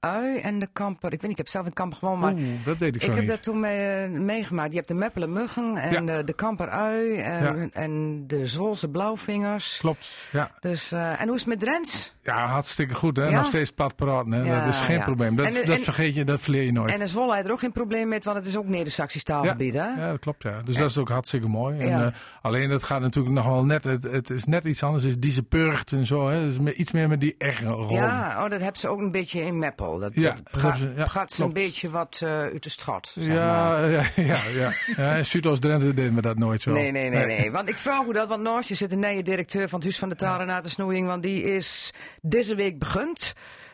ui 0.05 0.38
en 0.38 0.59
de 0.59 0.69
kamper. 0.73 1.12
Ik 1.12 1.21
weet 1.21 1.23
niet, 1.23 1.31
ik 1.31 1.37
heb 1.37 1.49
zelf 1.49 1.67
een 1.67 1.73
kamper 1.73 1.99
gewoon, 1.99 2.19
maar 2.19 2.33
Oeh, 2.33 2.43
dat 2.65 2.79
deed 2.79 2.88
ik 2.88 2.95
ik 2.95 3.03
zo 3.03 3.11
heb 3.11 3.21
niet. 3.21 3.29
dat 3.29 3.43
toen 3.43 3.61
mee, 3.61 4.09
meegemaakt. 4.09 4.71
Je 4.71 4.77
hebt 4.77 4.88
de 4.88 4.95
meppelen 4.95 5.33
muggen 5.33 5.77
en 5.77 6.07
Ja. 6.07 6.17
de, 6.17 6.25
de 6.25 6.33
kamper 6.33 6.69
ui 6.69 7.17
en, 7.19 7.43
Ja. 7.57 7.69
en 7.73 8.25
de 8.27 8.47
Zwolse 8.47 8.88
blauwvingers. 8.88 9.79
Klopt, 9.81 10.29
ja. 10.33 10.49
Dus, 10.61 10.93
eh, 10.93 11.21
en 11.21 11.27
hoe 11.27 11.35
is 11.37 11.41
het 11.41 11.49
met 11.49 11.61
Drents? 11.61 12.15
Ja, 12.23 12.47
hartstikke 12.47 12.95
goed 12.95 13.17
hè. 13.17 13.25
Ja? 13.25 13.37
Nog 13.37 13.47
steeds 13.47 13.71
plat 13.71 13.97
praten 13.97 14.33
hè. 14.33 14.61
Dat 14.61 14.67
is 14.75 14.81
geen 14.81 15.03
probleem. 15.03 15.37
Dat, 15.37 15.47
En- 15.47 15.53
dat 15.55 15.77
en- 15.77 15.83
vergeet 15.83 16.15
je, 16.15 16.25
dat 16.25 16.41
verleer 16.41 16.62
je 16.62 16.73
nooit. 16.73 16.91
En 16.93 17.01
in 17.01 17.09
Zwolle 17.09 17.31
heb 17.33 17.41
je 17.43 17.47
er 17.47 17.53
ook 17.55 17.61
geen 17.61 17.73
probleem 17.73 18.09
mee, 18.09 18.21
want 18.23 18.37
het 18.37 18.47
is 18.47 18.57
ook 18.57 18.67
Neder-Saxisch 18.69 19.23
taalgebied, 19.23 19.75
hè? 19.75 19.87
Ja, 19.87 20.11
dat 20.11 20.19
klopt 20.21 20.43
ja. 20.43 20.62
Dus 20.62 20.77
dat 20.77 20.91
is 20.91 20.99
ook 20.99 21.09
hartstikke 21.09 21.49
mooi. 21.49 21.79
En, 21.79 22.05
eh, 22.07 22.12
alleen 22.43 22.71
het 22.71 22.83
gaat 22.83 23.01
natuurlijk 23.01 23.35
nog 23.35 23.47
wel 23.47 23.65
net, 23.65 23.85
het, 23.85 24.03
het 24.03 24.31
is 24.31 24.45
net 24.45 24.65
iets 24.65 24.83
anders. 24.83 25.03
Het 25.03 25.12
is 25.12 25.19
diese 25.19 25.43
purgt 25.43 25.93
en 25.93 26.07
zo. 26.07 26.29
Hè. 26.29 26.37
Het 26.37 26.61
is 26.67 26.73
iets 26.75 26.93
meer 26.93 27.09
met 27.09 27.21
die 27.21 27.37
rol. 27.65 27.91
Ja, 27.91 28.35
oh, 28.45 28.51
dat 28.51 28.61
hebben 28.61 28.81
ze 28.81 28.88
ook 28.88 28.99
een 28.99 29.11
beetje 29.11 29.41
in 29.45 29.59
Meppel. 29.59 29.92
Dat, 29.99 30.15
Ja, 30.15 30.35
dat 30.53 30.63
ja, 30.63 31.27
ze 31.29 31.43
een 31.43 31.53
beetje 31.53 31.91
wat 31.91 32.21
eh, 32.23 32.29
uit 32.39 32.63
de 32.63 32.71
straat. 32.71 33.11
zeg 33.15 33.27
maar. 33.27 33.35
Ja, 33.37 33.79
ja, 33.97 34.05
ja, 34.17 34.41
ja. 34.55 34.73
ja. 34.97 35.15
in 35.15 35.27
Zuidoost-Drenthe 35.27 35.95
deden 35.95 36.15
we 36.15 36.23
dat 36.23 36.39
nooit 36.39 36.63
zo. 36.63 36.73
Nee, 36.73 36.91
nee, 36.91 37.11
nee, 37.11 37.27
nee. 37.27 37.51
Want 37.53 37.69
ik 37.69 37.77
vraag 37.77 38.05
hoe 38.05 38.13
dat, 38.13 38.29
want 38.29 38.43
naast 38.43 38.69
je 38.69 38.75
zit 38.75 38.93
een 38.93 38.99
nieuwe 39.01 39.23
directeur 39.23 39.69
van 39.69 39.75
het 39.79 39.83
Huis 39.83 39.99
van 39.99 40.09
de 40.09 40.15
Taal, 40.15 40.39
Renate 40.39 40.71
Snoeing, 40.71 41.07
want 41.07 41.23
die 41.23 41.43
is 41.43 41.93
deze 42.23 42.55
week 42.55 42.79
begund. 42.79 43.33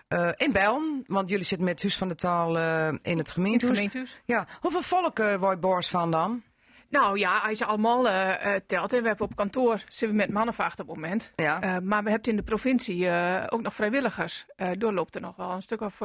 eh, 0.08 0.28
in 0.36 0.52
Belm, 0.52 1.02
want 1.06 1.28
jullie 1.28 1.44
zitten 1.44 1.66
met 1.66 1.82
Huis 1.82 1.96
van 1.96 2.08
de 2.08 2.14
Taal 2.14 2.58
eh, 2.58 2.86
in 2.88 2.92
het 2.94 3.06
In 3.06 3.18
het 3.18 3.30
gemeentehuis. 3.30 3.76
gemeentehuis. 3.76 4.20
Ja, 4.24 4.46
hoeveel 4.60 4.82
volk 4.82 5.18
uh, 5.18 5.34
wordt 5.34 5.60
Boris 5.60 5.88
van 5.88 6.10
dan? 6.10 6.42
Nou 6.88 7.18
ja, 7.18 7.38
als 7.38 7.58
je 7.58 7.64
allemaal 7.64 8.08
eh, 8.08 8.54
eh, 8.54 8.62
telt. 8.66 8.92
En 8.92 9.02
we 9.02 9.08
hebben 9.08 9.26
op 9.26 9.36
kantoor 9.36 9.82
zitten 9.88 10.08
we 10.08 10.14
met 10.14 10.30
mannenvacht 10.30 10.80
op 10.80 10.86
het 10.86 10.96
moment. 10.96 11.32
Ja. 11.36 11.60
Eh, 11.60 11.76
maar 11.82 12.02
we 12.02 12.10
hebben 12.10 12.30
in 12.30 12.36
de 12.36 12.42
provincie 12.42 13.10
ook 13.48 13.62
nog 13.62 13.74
vrijwilligers. 13.74 14.46
Doorloopt 14.78 15.14
er 15.14 15.20
nog 15.20 15.36
wel 15.36 15.50
een 15.50 15.62
stuk 15.62 15.80
of, 15.80 16.00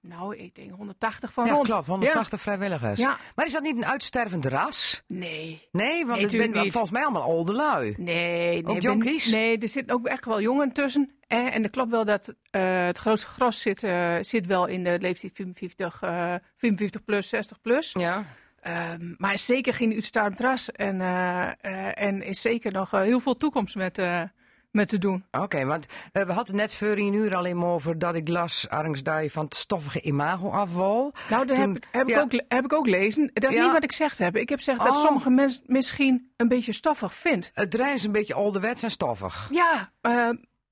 nou, 0.00 0.36
ik 0.36 0.54
denk 0.54 0.70
180 0.70 1.32
van 1.32 1.46
ja, 1.46 1.52
rond. 1.52 1.66
klopt, 1.66 1.86
180 1.86 2.40
vrijwilligers. 2.40 3.00
Ja. 3.00 3.16
Maar 3.34 3.46
is 3.46 3.52
dat 3.52 3.62
niet 3.62 3.76
een 3.76 3.86
uitstervend 3.86 4.44
ras? 4.46 5.02
Nee. 5.06 5.68
Nee, 5.72 6.06
want 6.06 6.32
Nee, 6.32 6.42
het 6.42 6.52
zijn 6.52 6.72
volgens 6.72 6.90
mij 6.90 7.02
allemaal 7.02 7.22
oude 7.22 7.52
lui. 7.52 7.94
Nee, 7.96 8.62
nee, 8.62 8.76
Ook 8.76 8.80
ben-? 8.80 9.20
Nee, 9.30 9.58
er 9.58 9.68
zitten 9.68 9.94
ook 9.94 10.06
echt 10.06 10.24
wel 10.24 10.40
jongen 10.40 10.72
tussen. 10.72 11.14
Eh, 11.26 11.54
en 11.54 11.62
het 11.62 11.72
klopt 11.72 11.90
wel 11.90 12.04
dat 12.04 12.34
het 12.50 12.98
grootste 12.98 13.26
gros 13.26 13.60
zit, 13.60 13.86
zit 14.20 14.46
wel 14.46 14.66
in 14.66 14.84
de 14.84 14.98
leeftijd 15.00 15.32
54, 15.34 16.02
eh 16.02 16.34
54 16.56 17.04
plus, 17.04 17.28
60 17.28 17.60
plus. 17.60 17.92
Ja. 17.92 18.26
Ehm, 18.64 19.14
maar 19.16 19.32
is 19.32 19.46
zeker 19.46 19.74
geen 19.74 19.92
uitstarmd 19.92 20.40
ras. 20.40 20.70
En, 20.72 21.00
eh, 21.00 22.02
en 22.02 22.22
is 22.22 22.40
zeker 22.40 22.72
nog 22.72 22.90
heel 22.90 23.20
veel 23.20 23.36
toekomst 23.36 23.76
met, 23.76 23.98
eh, 23.98 24.22
met 24.70 24.88
te 24.88 24.98
doen. 24.98 25.24
Oké, 25.30 25.64
want 25.64 25.86
we 26.12 26.32
hadden 26.32 26.56
net 26.56 26.74
voor 26.74 26.88
een 26.88 27.12
uur 27.14 27.36
alleen 27.36 27.58
maar 27.58 27.68
over 27.68 27.98
dat 27.98 28.14
ik 28.14 28.28
las 28.28 28.66
je 28.70 29.30
van 29.30 29.44
het 29.44 29.54
stoffige 29.54 30.00
imago 30.00 30.50
afwol. 30.50 31.12
Nou, 31.30 31.46
dat 31.46 31.56
Toen- 31.56 31.66
heb, 31.68 31.76
ik- 31.76 31.88
heb, 31.92 32.08
ja. 32.08 32.16
ik 32.16 32.22
ook, 32.22 32.40
heb 32.48 32.64
ik 32.64 32.72
ook 32.72 32.86
lezen. 32.86 33.30
Dat 33.32 33.50
is 33.50 33.56
Ja. 33.56 33.62
niet 33.62 33.72
wat 33.72 33.82
ik 33.82 33.90
gezegd 33.90 34.18
heb. 34.18 34.36
Ik 34.36 34.48
heb 34.48 34.58
gezegd 34.58 34.78
dat 34.78 34.88
Oh. 34.96 35.00
sommige 35.02 35.30
mensen 35.30 35.62
misschien 35.66 36.32
een 36.36 36.48
beetje 36.48 36.72
stoffig 36.72 37.14
vindt. 37.14 37.50
Het 37.54 37.70
drein 37.70 37.94
is 37.94 38.04
een 38.04 38.12
beetje 38.12 38.34
ouderwets 38.34 38.82
en 38.82 38.90
stoffig. 38.90 39.48
Ja, 39.52 39.90
eh, 40.00 40.12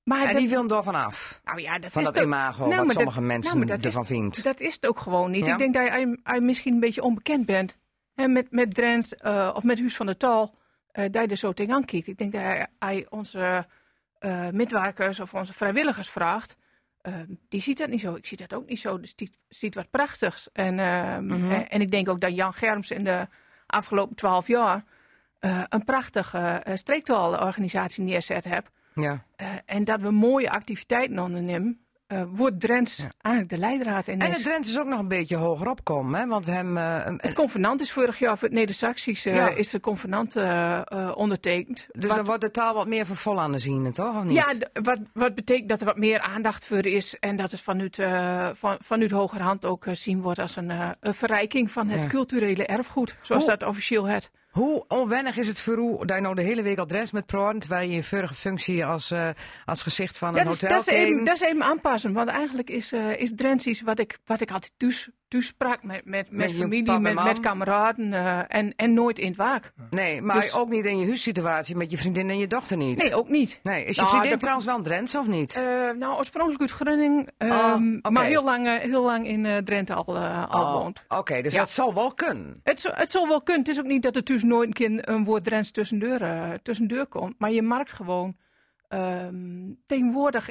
maar 0.03 0.21
En 0.21 0.27
dat, 0.27 0.37
die 0.37 0.49
wil 0.49 0.67
er 0.69 0.83
vanaf. 0.83 1.41
nou 1.43 1.61
ja, 1.61 1.79
dat 1.79 1.91
Van 1.91 2.01
is 2.01 2.07
dat 2.07 2.17
ook- 2.17 2.23
imago, 2.23 2.67
Nou, 2.67 2.81
wat 2.81 2.91
sommige 2.91 3.19
dat- 3.19 3.27
mensen 3.27 3.59
nou, 3.59 3.79
ervan 3.81 4.05
vindt. 4.05 4.43
Dat 4.43 4.59
is 4.59 4.73
het 4.73 4.87
ook 4.87 4.99
gewoon 4.99 5.31
niet. 5.31 5.45
Ja? 5.45 5.51
Ik 5.51 5.57
denk 5.57 5.73
dat 5.73 5.83
je, 5.85 6.19
je 6.33 6.41
misschien 6.41 6.73
een 6.73 6.79
beetje 6.79 7.03
onbekend 7.03 7.45
bent. 7.45 7.77
En 8.15 8.31
met, 8.31 8.51
met 8.51 8.73
Drents 8.75 9.15
eh, 9.15 9.51
of 9.55 9.63
met 9.63 9.79
Huis 9.79 9.95
van 9.95 10.05
de 10.05 10.17
Tal, 10.17 10.55
dat 10.91 11.13
je 11.13 11.27
er 11.27 11.37
zo 11.37 11.53
tegenaan 11.53 11.85
kijkt. 11.85 12.07
Ik 12.07 12.17
denk 12.17 12.31
dat 12.31 12.41
hij, 12.41 12.67
hij 12.79 13.05
onze 13.09 13.65
eh 14.19 14.49
medewerkers 14.49 15.19
of 15.19 15.33
onze 15.33 15.53
vrijwilligers 15.53 16.09
vraagt. 16.09 16.55
die 17.49 17.61
ziet 17.61 17.77
dat 17.77 17.89
niet 17.89 18.01
zo. 18.01 18.15
Ik 18.15 18.25
zie 18.25 18.37
dat 18.37 18.53
ook 18.53 18.67
niet 18.69 18.79
zo. 18.79 18.99
Dus 18.99 19.15
die 19.15 19.29
ziet 19.47 19.75
wat 19.75 19.89
prachtigs. 19.89 20.49
En, 20.51 20.79
ehm, 20.79 21.25
Mhm. 21.25 21.51
en, 21.51 21.69
en 21.69 21.81
ik 21.81 21.91
denk 21.91 22.09
ook 22.09 22.19
dat 22.19 22.35
Jan 22.35 22.53
Germs 22.53 22.91
in 22.91 23.03
de 23.03 23.27
afgelopen 23.67 24.15
twaalf 24.15 24.47
jaar 24.47 24.83
een 25.69 25.83
prachtige 25.83 26.63
uh, 26.67 26.75
streektaalorganisatie 26.75 28.03
neerzet 28.03 28.43
heb. 28.43 28.69
Ja. 28.95 29.23
En 29.65 29.83
dat 29.83 30.01
we 30.01 30.11
mooie 30.11 30.49
activiteiten 30.51 31.19
ondernemen. 31.19 31.82
Eh, 32.13 32.23
wordt 32.33 32.59
Drents 32.59 33.05
eigenlijk 33.21 33.49
de 33.55 33.67
leidraad 33.67 34.07
in 34.07 34.19
En 34.19 34.29
is. 34.29 34.35
het 34.35 34.45
Drents 34.45 34.69
is 34.69 34.79
ook 34.79 34.87
nog 34.87 34.99
een 34.99 35.07
beetje 35.07 35.35
hoger 35.35 35.69
opkomen, 35.69 36.19
hè? 36.19 36.27
Want 36.27 36.45
we 36.45 36.51
hebben. 36.51 36.77
eh, 36.77 37.01
een- 37.05 37.19
Het 37.21 37.33
convenant 37.33 37.81
is 37.81 37.91
vorig 37.91 38.19
jaar 38.19 38.37
voor 38.37 38.47
het 38.47 38.57
Neder-Saxisch 38.57 39.25
eh, 39.25 39.35
Ja. 39.35 39.49
is 39.49 39.69
de 39.69 39.79
convenant 39.79 40.35
ondertekend. 41.15 41.87
dus 41.91 42.05
Wat- 42.05 42.15
dan 42.15 42.25
wordt 42.25 42.41
de 42.41 42.51
taal 42.51 42.73
wat 42.73 42.87
meer 42.87 43.05
voor 43.05 43.15
vol 43.15 43.39
aan 43.41 43.51
de 43.51 43.59
zien, 43.59 43.91
toch? 43.91 44.17
Of 44.17 44.23
niet? 44.23 44.33
ja, 44.35 44.53
wat, 44.81 44.99
wat 45.13 45.35
betekent 45.35 45.69
dat 45.69 45.79
er 45.79 45.85
wat 45.85 45.97
meer 45.97 46.19
aandacht 46.19 46.65
voor 46.65 46.85
is 46.85 47.19
en 47.19 47.35
dat 47.35 47.51
het 47.51 47.61
vanuit, 47.61 47.99
eh 47.99 48.49
van, 48.53 48.77
vanuit 48.79 49.11
hogerhand 49.11 49.65
ook 49.65 49.85
zien 49.91 50.21
wordt 50.21 50.39
als 50.39 50.55
een, 50.55 50.71
eh, 50.71 50.89
een 50.99 51.13
verrijking 51.13 51.71
van 51.71 51.87
het 51.89 52.03
Ja. 52.03 52.09
culturele 52.09 52.65
erfgoed, 52.65 53.15
zoals 53.21 53.45
Hoe- 53.45 53.57
dat 53.57 53.69
officieel 53.69 54.05
het. 54.05 54.31
Hoe 54.53 54.85
onwennig 54.87 55.37
is 55.37 55.47
het 55.47 55.59
voor 55.59 55.77
u 55.77 56.05
dat 56.05 56.15
je 56.15 56.21
nou 56.21 56.35
de 56.35 56.41
hele 56.41 56.61
week 56.61 56.77
al 56.77 56.85
Drents 56.85 57.11
met 57.11 57.25
praten, 57.25 57.59
terwijl 57.59 57.89
je 57.89 57.95
in 57.95 58.03
vorige 58.03 58.33
functie 58.33 58.85
als, 58.85 59.11
eh, 59.11 59.29
als 59.65 59.81
gezicht 59.81 60.17
van 60.17 60.37
een 60.37 60.43
Dat 60.43 60.53
is, 60.53 60.59
dat, 60.59 60.87
is 60.87 60.87
even, 60.87 61.25
dat 61.25 61.35
is 61.35 61.41
even 61.41 61.63
aanpassen, 61.63 62.13
want 62.13 62.29
eigenlijk 62.29 62.69
is, 62.69 62.91
eh 62.91 63.19
is 63.19 63.31
Drents 63.35 63.65
iets 63.65 63.81
wat 63.81 63.99
ik, 63.99 64.19
wat 64.25 64.41
ik 64.41 64.51
altijd 64.51 64.71
thuis, 64.77 65.09
thuis 65.33 65.45
sprak 65.47 65.83
met, 65.83 66.05
met, 66.05 66.31
met, 66.31 66.51
familie, 66.53 66.99
met, 66.99 67.23
met 67.23 67.39
kameraden 67.39 68.13
eh, 68.13 68.39
en, 68.47 68.73
en 68.75 68.93
nooit 68.93 69.19
in 69.19 69.27
het 69.27 69.37
waak. 69.37 69.73
Nee, 69.89 70.21
maar 70.21 70.41
Dus- 70.41 70.53
ook 70.53 70.69
niet 70.69 70.85
in 70.85 70.97
je 70.97 71.05
huissituatie 71.05 71.75
met 71.75 71.91
je 71.91 71.97
vriendin 71.97 72.29
en 72.29 72.37
je 72.37 72.47
dochter 72.47 72.77
niet. 72.77 72.97
Nee, 73.01 73.15
ook 73.15 73.29
niet. 73.29 73.59
Nee, 73.63 73.85
is 73.85 73.95
je 73.95 74.01
Nou, 74.01 74.07
vriendin 74.09 74.29
dat- 74.31 74.39
trouwens 74.39 74.65
wel 74.67 74.75
een 74.77 74.83
Drents 74.83 75.15
of 75.15 75.27
niet? 75.27 75.53
Eh, 75.55 75.63
nou, 75.97 76.17
oorspronkelijk 76.17 76.61
uit 76.61 76.71
Groningen, 76.71 77.27
Oh, 77.37 77.47
ehm, 77.47 77.95
oké. 77.97 78.09
maar 78.09 78.25
heel 78.25 78.43
lang, 78.43 78.67
eh, 78.67 78.73
heel 78.79 79.03
lang 79.03 79.27
in 79.27 79.63
Drenthe 79.65 79.93
al, 79.93 80.17
al 80.17 80.61
Oh, 80.63 80.81
woont. 80.81 81.03
Oké, 81.07 81.41
dus 81.41 81.53
Ja. 81.53 81.59
dat 81.59 81.69
zal 81.69 81.93
wel 81.93 82.13
kunnen. 82.13 82.59
Het, 82.63 82.79
zal- 82.79 82.93
het 82.95 83.11
zal 83.11 83.27
wel 83.27 83.41
kunnen. 83.41 83.63
Het 83.63 83.71
is 83.71 83.79
ook 83.79 83.85
niet 83.89 84.03
dat 84.03 84.15
er 84.15 84.23
tussen 84.23 84.49
nooit 84.49 84.67
een 84.67 84.73
keer 84.73 85.09
een 85.09 85.23
woord 85.23 85.43
Drents 85.43 85.71
tussendoor, 85.71 86.19
tussendoor 86.63 87.05
komt. 87.07 87.33
Maar 87.37 87.51
je 87.51 87.61
merkt 87.61 87.91
gewoon, 87.91 88.35
ehm, 88.87 89.71
tegenwoordig 89.85 90.49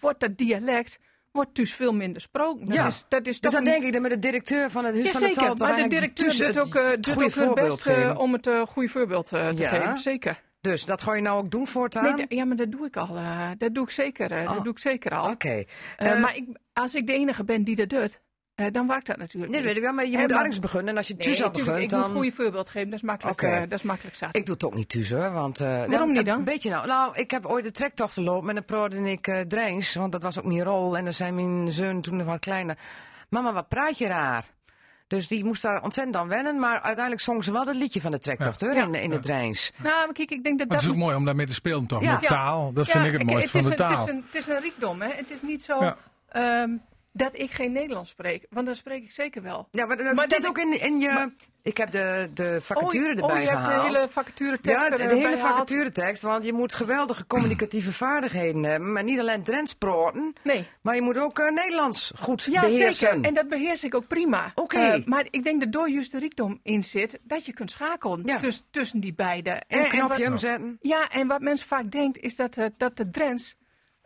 wordt 0.00 0.20
dat 0.20 0.36
dialect 0.36 0.98
wordt 1.32 1.54
dus 1.54 1.74
veel 1.74 1.92
minder 1.94 2.14
gesproken. 2.22 2.66
Dat 2.66 2.74
Ja. 2.74 2.86
is, 2.86 3.04
dat 3.08 3.26
is 3.26 3.40
Dus 3.40 3.52
dan 3.52 3.60
een- 3.60 3.70
denk 3.70 3.84
ik 3.84 3.92
dat 3.92 4.02
met 4.02 4.10
de 4.10 4.18
directeur 4.18 4.70
van 4.70 4.84
het 4.84 4.94
Huis 4.94 5.06
Ja, 5.06 5.12
van 5.12 5.20
de 5.28 5.34
zeker. 5.34 5.56
Maar 5.58 5.76
de 5.76 5.88
directeur 5.88 6.52
doet 6.52 6.58
ook, 6.58 6.74
het 6.74 6.82
eh, 6.84 6.90
doet 6.90 7.08
ook 7.14 7.20
haar 7.20 7.30
voorbeeld 7.30 7.68
best 7.84 7.86
eh, 7.86 8.18
om 8.18 8.32
het 8.32 8.46
eh, 8.46 8.60
goede 8.66 8.88
voorbeeld 8.88 9.28
te 9.28 9.52
Ja. 9.56 9.68
geven. 9.68 9.98
Zeker. 9.98 10.40
Dus 10.60 10.84
dat 10.84 11.02
ga 11.02 11.14
je 11.14 11.22
nou 11.22 11.38
ook 11.44 11.50
doen 11.50 11.66
voortaan? 11.66 12.16
Nee, 12.16 12.26
ja, 12.28 12.44
maar 12.44 12.56
dat 12.56 12.72
doe 12.72 12.86
ik 12.86 12.96
al. 12.96 13.18
dat 13.58 13.74
doe 13.74 13.84
ik 13.84 13.90
zeker. 13.90 14.32
eh, 14.32 14.42
Oh. 14.48 14.54
Dat 14.54 14.64
doe 14.64 14.72
ik 14.72 14.78
zeker 14.78 15.10
al. 15.10 15.30
Oké. 15.30 15.64
Maar 15.98 16.36
ik, 16.36 16.44
als 16.72 16.94
ik 16.94 17.06
de 17.06 17.12
enige 17.12 17.44
ben 17.44 17.64
die 17.64 17.76
dat 17.76 17.88
doet, 17.88 18.20
eh, 18.60 18.72
dan 18.72 18.86
werkt 18.86 19.06
dat 19.06 19.16
natuurlijk 19.16 19.52
Nee, 19.52 19.60
dat 19.60 19.68
weet 19.68 19.76
ik 19.78 19.82
wel, 19.82 19.92
maar 19.92 20.06
je 20.06 20.18
moet 20.18 20.30
ergens 20.32 20.58
beginnen. 20.58 20.88
En 20.88 20.96
als 20.96 21.08
je 21.08 21.14
Nee, 21.14 21.22
thuis 21.26 21.42
al 21.42 21.50
begint, 21.50 21.68
ik 21.76 21.80
moet 21.80 21.90
dan... 21.90 22.04
een 22.04 22.10
goede 22.10 22.32
voorbeeld 22.32 22.68
geven. 22.68 22.90
Dat 22.90 22.98
is 22.98 23.04
makkelijk, 23.04 23.42
Oké. 23.42 23.52
eh, 23.52 23.60
dat 23.60 23.72
is 23.78 23.82
makkelijk 23.82 24.16
zat. 24.16 24.36
Ik 24.36 24.44
doe 24.46 24.54
het 24.54 24.64
ook 24.64 24.74
niet 24.74 24.88
thuis 24.88 25.10
hoor, 25.10 25.32
want... 25.32 25.60
eh, 25.60 25.66
Waarom 25.68 25.88
nou, 25.90 26.12
niet 26.12 26.26
dan? 26.26 26.38
Een 26.38 26.44
beetje 26.44 26.70
nou. 26.70 26.86
Nou, 26.86 27.16
ik 27.16 27.30
heb 27.30 27.46
ooit 27.46 27.64
de 27.64 27.70
trektocht 27.70 28.12
gelopen 28.12 28.48
en 28.48 28.54
dan 28.54 28.64
proorde 28.64 29.10
ik 29.10 29.26
eh 29.26 29.40
Dreins, 29.40 29.94
want 29.94 30.12
dat 30.12 30.22
was 30.22 30.38
ook 30.38 30.44
mijn 30.44 30.62
rol. 30.62 30.96
En 30.96 31.04
dan 31.04 31.12
zei 31.12 31.32
mijn 31.32 31.72
zoon 31.72 32.00
toen 32.00 32.16
nog 32.16 32.26
wat 32.26 32.38
kleiner. 32.40 32.76
Mama, 33.28 33.52
wat 33.52 33.68
praat 33.68 33.98
je 33.98 34.06
raar? 34.06 34.44
Dus 35.06 35.28
die 35.28 35.44
moest 35.44 35.62
daar 35.62 35.82
ontzettend 35.82 36.16
aan 36.16 36.28
wennen. 36.28 36.58
Maar 36.58 36.80
uiteindelijk 36.80 37.20
zongen 37.20 37.44
ze 37.44 37.52
wel 37.52 37.66
het 37.66 37.76
liedje 37.76 38.00
van 38.00 38.10
de 38.10 38.18
trektocht 38.18 38.60
hoor, 38.60 38.74
Ja. 38.74 38.84
in, 38.84 38.92
de- 38.92 39.02
in 39.02 39.10
het 39.10 39.26
Rijns. 39.26 39.72
Nou, 39.76 40.04
maar 40.06 40.14
kijk, 40.14 40.30
ik 40.30 40.42
denk 40.44 40.58
dat 40.58 40.68
Maar 40.68 40.76
dat... 40.76 40.86
het 40.86 40.94
is 40.96 40.98
ook 40.98 41.04
mooi 41.04 41.16
om 41.16 41.24
daarmee 41.24 41.46
te 41.46 41.54
spelen 41.54 41.86
toch? 41.86 42.02
Ja. 42.02 42.12
Met 42.20 42.28
taal. 42.28 42.72
Dat 42.72 42.86
Ja, 42.86 42.92
vind 42.92 43.06
ik 43.06 43.12
het 43.12 43.22
mooiste 43.30 43.50
van 43.50 43.60
de 43.62 43.70
een- 43.70 43.76
taal. 43.76 43.90
Het 43.90 43.98
is, 43.98 44.06
een, 44.06 44.24
het 44.26 44.34
is 44.34 44.46
een 44.46 44.60
rijkdom, 44.60 45.00
hè. 45.00 45.08
Het 45.12 45.30
is 45.30 45.42
niet 45.42 45.62
zo 45.62 45.84
Ja. 45.84 45.96
Dat 47.12 47.38
ik 47.38 47.50
geen 47.50 47.72
Nederlands 47.72 48.10
spreek. 48.10 48.46
Want 48.50 48.66
dan 48.66 48.74
spreek 48.74 49.02
ik 49.02 49.12
zeker 49.12 49.42
wel. 49.42 49.68
Ja, 49.70 49.86
maar 49.86 49.96
dat 49.96 50.28
dat- 50.28 50.46
ook 50.46 50.58
in, 50.58 50.80
in 50.80 51.00
je... 51.00 51.32
ik 51.62 51.76
heb 51.76 51.90
de, 51.90 52.30
de 52.34 52.58
vacature 52.60 53.04
oh, 53.04 53.10
erbij 53.20 53.36
oh, 53.36 53.42
je 53.42 53.48
hebt 53.48 53.62
gehaald. 53.62 53.92
de 53.92 53.98
hele 53.98 54.10
vacaturetekst 54.10 54.82
Ja, 54.88 54.90
de, 54.96 55.06
de 55.06 55.14
hele 55.14 55.38
vacaturetekst, 55.38 56.22
want 56.22 56.44
je 56.44 56.52
moet 56.52 56.74
geweldige 56.74 57.26
communicatieve 57.26 57.92
vaardigheden 58.04 58.62
hebben. 58.62 58.92
Maar 58.92 59.04
niet 59.04 59.20
alleen 59.20 59.42
Drents 59.42 59.74
praten, 59.74 60.34
Nee. 60.42 60.66
maar 60.82 60.94
je 60.94 61.02
moet 61.02 61.18
ook 61.18 61.38
eh, 61.38 61.50
Nederlands 61.50 62.12
goed 62.18 62.42
Ja, 62.44 62.60
beheersen. 62.60 62.94
zeker. 63.08 63.20
En 63.24 63.34
dat 63.34 63.48
beheers 63.48 63.84
ik 63.84 63.94
ook 63.94 64.06
prima. 64.08 64.52
Oké. 64.54 64.76
Eh, 64.78 65.04
maar 65.04 65.26
ik 65.30 65.42
denk 65.44 65.60
dat 65.60 65.72
door 65.72 65.90
juist 65.90 66.12
de 66.12 66.18
rijkdom 66.18 66.60
in 66.62 66.84
zit, 66.84 67.18
dat 67.22 67.46
je 67.46 67.52
kunt 67.52 67.70
schakelen 67.70 68.22
Ja. 68.24 68.38
tuss- 68.38 68.64
tussen 68.70 69.00
die 69.00 69.14
beiden. 69.14 69.52
En 69.52 69.64
een 69.68 69.78
En- 69.78 69.84
en 69.84 69.90
knopje 69.98 70.22
wat- 70.22 70.32
omzetten. 70.32 70.76
Ja, 70.80 71.08
en 71.08 71.26
wat 71.26 71.40
mensen 71.40 71.66
vaak 71.68 71.90
denkt 71.90 72.18
is 72.18 72.36
dat, 72.36 72.56
eh, 72.56 72.64
dat 72.76 72.96
de 72.96 73.10
Drents 73.10 73.56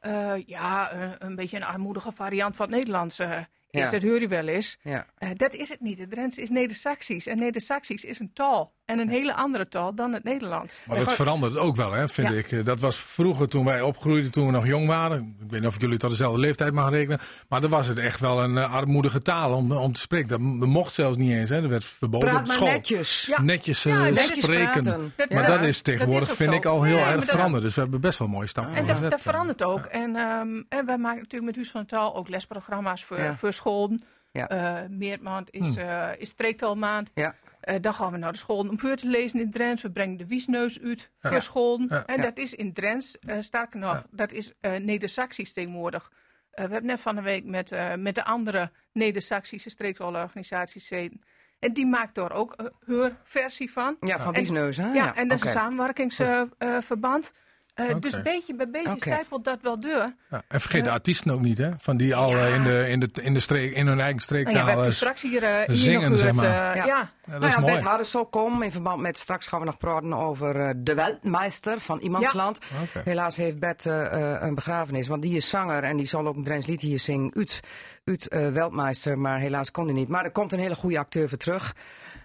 eh, 0.05 0.46
ja, 0.46 0.92
een, 0.92 1.14
een 1.18 1.34
beetje 1.34 1.57
een 1.57 1.64
armoedige 1.64 2.12
variant 2.12 2.57
van 2.57 2.66
het 2.66 2.74
Nederlands 2.74 3.18
eh, 3.18 3.38
is. 3.70 3.82
Ja. 3.82 3.90
Dat 3.90 4.02
hoor 4.02 4.20
je 4.20 4.28
wel 4.28 4.48
eens. 4.48 4.78
Ja. 4.82 5.07
Eh, 5.18 5.28
dat 5.36 5.55
is 5.55 5.68
het 5.68 5.80
niet. 5.80 5.98
Het 5.98 6.11
Drents 6.11 6.38
is 6.38 6.50
Neder-Saxisch. 6.50 7.26
En 7.26 7.38
Neder-Saxisch 7.38 8.05
is 8.05 8.18
een 8.18 8.32
taal. 8.32 8.72
En 8.85 8.99
een 8.99 9.09
hele 9.09 9.35
andere 9.35 9.68
taal 9.68 9.95
dan 9.95 10.12
het 10.12 10.24
Nederlands. 10.24 10.80
Maar 10.87 10.97
dat 10.97 11.12
verandert 11.14 11.57
ook 11.57 11.76
wel, 11.76 11.93
hè, 11.93 12.09
vind 12.09 12.28
Ja. 12.28 12.35
ik. 12.35 12.53
Eh, 12.53 12.64
Dat 12.64 12.80
was 12.80 12.97
vroeger 12.97 13.49
toen 13.49 13.64
wij 13.64 13.80
opgroeiden, 13.80 14.30
toen 14.30 14.47
we 14.47 14.53
nog 14.53 14.66
jong 14.66 14.87
waren. 14.87 15.37
Ik 15.41 15.51
weet 15.51 15.61
niet 15.61 15.68
of 15.68 15.74
ik 15.74 15.80
jullie 15.80 15.99
tot 15.99 16.11
dezelfde 16.11 16.41
leeftijd 16.41 16.72
mag 16.72 16.91
rekenen. 16.91 17.18
Maar 17.49 17.61
dan 17.61 17.70
was 17.70 17.87
het 17.87 17.99
echt 17.99 18.20
wel 18.20 18.43
een 18.43 18.59
eh, 18.59 18.72
armoedige 18.74 19.22
taal 19.22 19.55
om, 19.57 19.72
om 19.72 19.93
te 19.93 20.01
spreken. 20.01 20.28
Dat 20.28 20.68
mocht 20.68 20.93
zelfs 20.95 21.16
niet 21.16 21.32
eens, 21.32 21.51
hè. 21.51 21.61
Dat 21.61 21.70
werd 21.70 21.85
verboden 21.85 22.28
Praat 22.28 22.41
op 22.41 22.47
maar 22.47 22.55
school. 22.57 22.68
netjes. 22.68 23.26
Ja. 23.26 23.43
Netjes, 23.43 23.85
eh, 23.85 23.93
Ja, 23.93 23.99
netjes 23.99 24.43
spreken. 24.45 24.82
Dat- 24.82 25.30
Maar 25.30 25.43
ja, 25.43 25.47
dat 25.49 25.61
is 25.62 25.80
tegenwoordig, 25.82 26.32
vind 26.32 26.51
zo. 26.51 26.57
ik, 26.57 26.64
al 26.64 26.82
heel 26.82 26.99
erg 26.99 27.24
veranderd. 27.24 27.62
Dus 27.62 27.74
we 27.74 27.80
hebben 27.80 28.01
best 28.01 28.18
wel 28.18 28.28
mooie 28.28 28.47
stappen 28.47 28.74
En 28.74 28.87
dat, 28.87 29.20
verandert 29.20 29.62
ook. 29.62 29.85
En, 29.85 30.16
ehm, 30.16 30.62
en 30.68 30.87
wij 30.87 30.99
maken 30.99 31.18
natuurlijk 31.18 31.45
met 31.45 31.55
Huis 31.57 31.70
van 31.70 31.80
de 31.80 31.87
Taal 31.87 32.16
ook 32.16 32.28
lesprogramma's 32.28 33.05
voor, 33.05 33.18
Ja. 33.18 33.35
voor 33.35 33.53
scholen. 33.53 34.03
Ja. 34.32 34.49
Eh, 34.49 34.89
Meermaand 34.91 35.49
is, 35.51 35.76
eh 35.76 36.09
is 36.18 36.28
streektaalmaand. 36.28 37.11
Ja. 37.14 37.35
Eh, 37.64 37.76
dan 37.80 37.94
gaan 37.94 38.12
we 38.12 38.18
naar 38.18 38.32
de 38.32 38.38
school 38.38 38.58
om 38.58 38.78
voor 38.80 38.96
te 38.96 39.06
lezen 39.06 39.40
in 39.40 39.50
Drents. 39.50 39.82
We 39.82 39.90
brengen 39.90 40.16
de 40.16 40.26
Wiesneus 40.26 40.80
uit 40.80 41.10
voor. 41.20 41.84
Ja. 41.88 42.06
En 42.06 42.20
dat 42.20 42.38
is 42.38 42.54
in 42.54 42.72
Drents. 42.72 43.18
eh 43.18 43.36
sterker 43.40 43.78
nog, 43.78 44.04
dat 44.10 44.32
is 44.32 44.52
eh 44.60 44.76
Neder-Saxisch 44.76 45.52
tegenwoordig. 45.52 46.12
We 46.50 46.60
hebben 46.60 46.86
net 46.86 47.00
van 47.00 47.14
de 47.14 47.22
week 47.22 47.44
met, 47.44 47.70
met 47.98 48.14
de 48.14 48.24
andere 48.24 48.70
Neder-Saxische 48.92 49.70
streektaalorganisaties 49.70 50.88
gezeten. 50.88 51.20
En 51.58 51.72
die 51.72 51.86
maakt 51.86 52.14
daar 52.14 52.32
ook 52.32 52.72
hun 52.84 53.16
versie 53.24 53.72
van. 53.72 53.96
Ja, 54.00 54.18
van 54.18 54.32
Wiesneus, 54.32 54.76
hè? 54.76 54.92
Ja, 54.92 55.14
en 55.14 55.28
dat 55.28 55.38
is 55.38 55.44
een 55.44 55.50
samenwerkingsverband. 55.50 57.32
Eh. 57.74 57.94
Dus 58.00 58.22
beetje 58.22 58.54
bij 58.54 58.70
beetje 58.70 58.96
zijpelt 58.98 59.44
dat 59.44 59.58
wel 59.62 59.80
door. 59.80 60.12
Ja, 60.30 60.42
en 60.48 60.60
vergeet 60.60 60.84
de 60.84 60.90
artiesten 60.90 61.32
ook 61.32 61.40
niet, 61.40 61.58
hè? 61.58 61.70
Van 61.78 61.96
die 61.96 62.14
al 62.16 62.30
Ja. 62.36 62.46
eh, 62.46 62.54
in, 62.54 62.64
de, 62.64 62.88
in, 62.88 63.00
de, 63.00 63.10
in, 63.22 63.34
de 63.34 63.40
streek, 63.40 63.74
in 63.74 63.86
hun 63.86 64.00
eigen 64.00 64.20
Nou 64.28 64.56
ja, 64.56 64.62
we 64.64 64.68
hebben 64.70 64.86
eh, 64.86 64.92
straks 64.92 65.22
hier, 65.22 65.42
eh, 65.42 65.66
hier 65.66 65.76
zingen, 65.76 66.10
nog 66.10 66.18
zeg 66.18 66.32
maar. 66.34 66.44
eh, 66.44 66.50
Ja. 66.50 66.74
ja. 66.74 66.84
ja, 66.86 67.08
dat 67.24 67.32
nou 67.40 67.46
is 67.46 67.52
ja, 67.54 67.60
mooi. 67.60 67.72
wethouder 67.74 68.06
zal 68.06 68.26
komen. 68.26 68.62
In 68.62 68.72
verband 68.72 69.00
met 69.00 69.18
straks 69.18 69.46
gaan 69.46 69.58
we 69.60 69.64
nog 69.66 69.76
praten 69.78 70.12
over 70.14 70.60
eh, 70.60 70.70
de 70.76 70.94
Weltmeister 70.94 71.80
van 71.80 71.98
Iemandsland. 72.00 72.58
Oké. 72.82 73.00
Helaas 73.04 73.36
heeft 73.36 73.58
Bet 73.58 73.86
eh, 73.86 74.04
eh, 74.34 74.42
een 74.42 74.54
begrafenis, 74.54 75.08
want 75.08 75.22
die 75.22 75.36
is 75.36 75.48
zanger 75.48 75.82
en 75.82 75.96
die 75.96 76.06
zal 76.06 76.26
ook 76.26 76.36
een 76.36 76.44
Drents 76.44 76.66
lied 76.66 76.80
hier 76.80 76.98
zingen. 76.98 77.32
Uit, 77.36 77.60
uit 78.05 78.28
eh, 78.28 78.48
Weltmeister, 78.48 79.18
maar 79.18 79.38
helaas 79.38 79.70
kon 79.70 79.84
hij 79.84 79.94
niet. 79.94 80.09
Maar 80.09 80.24
er 80.24 80.30
komt 80.30 80.52
een 80.52 80.59
hele 80.59 80.74
goede 80.74 80.98
acteur 80.98 81.28
voor 81.28 81.38
terug. 81.38 81.74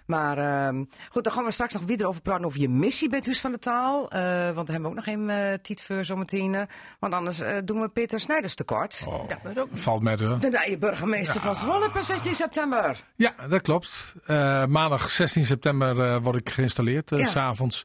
Maar 0.06 0.38
ehm, 0.38 0.84
goed, 1.10 1.24
dan 1.24 1.32
gaan 1.32 1.44
we 1.44 1.50
straks 1.50 1.72
nog 1.74 1.82
weer 1.82 2.06
over 2.06 2.20
praten 2.22 2.44
over 2.44 2.60
je 2.60 2.68
missie 2.68 3.08
bij 3.08 3.16
het 3.18 3.26
Huis 3.26 3.40
van 3.40 3.52
de 3.52 3.58
Taal. 3.58 4.10
Eh, 4.10 4.20
want 4.44 4.54
daar 4.54 4.54
hebben 4.54 4.82
we 4.82 4.88
ook 4.88 4.94
nog 4.94 5.04
geen 5.04 5.30
eh 5.30 5.36
tijd 5.52 5.82
voor 5.82 6.04
zometeen. 6.04 6.54
eh, 6.54 6.62
want 6.98 7.14
anders 7.14 7.40
eh, 7.40 7.56
doen 7.64 7.80
we 7.80 7.88
Peter 7.88 8.20
Snijders 8.20 8.54
tekort. 8.54 9.04
Oh, 9.08 9.28
Dat 9.28 9.58
ook 9.58 9.70
niet. 9.70 9.80
valt 9.80 10.02
met 10.02 10.20
hoor. 10.20 10.40
De 10.40 10.60
nieuwe 10.66 10.78
burgemeester 10.78 11.40
van 11.40 11.56
Zwolle 11.56 11.90
per 11.90 12.04
16 12.04 12.34
september. 12.34 13.04
Ja, 13.16 13.34
dat 13.48 13.62
klopt. 13.62 14.14
Eh, 14.26 14.64
maandag 14.66 15.10
16 15.10 15.44
september 15.44 16.00
eh, 16.14 16.22
word 16.22 16.36
ik 16.36 16.50
geïnstalleerd, 16.50 17.12
eh, 17.12 17.18
Ja. 17.18 17.26
s 17.26 17.30
s'avonds. 17.32 17.82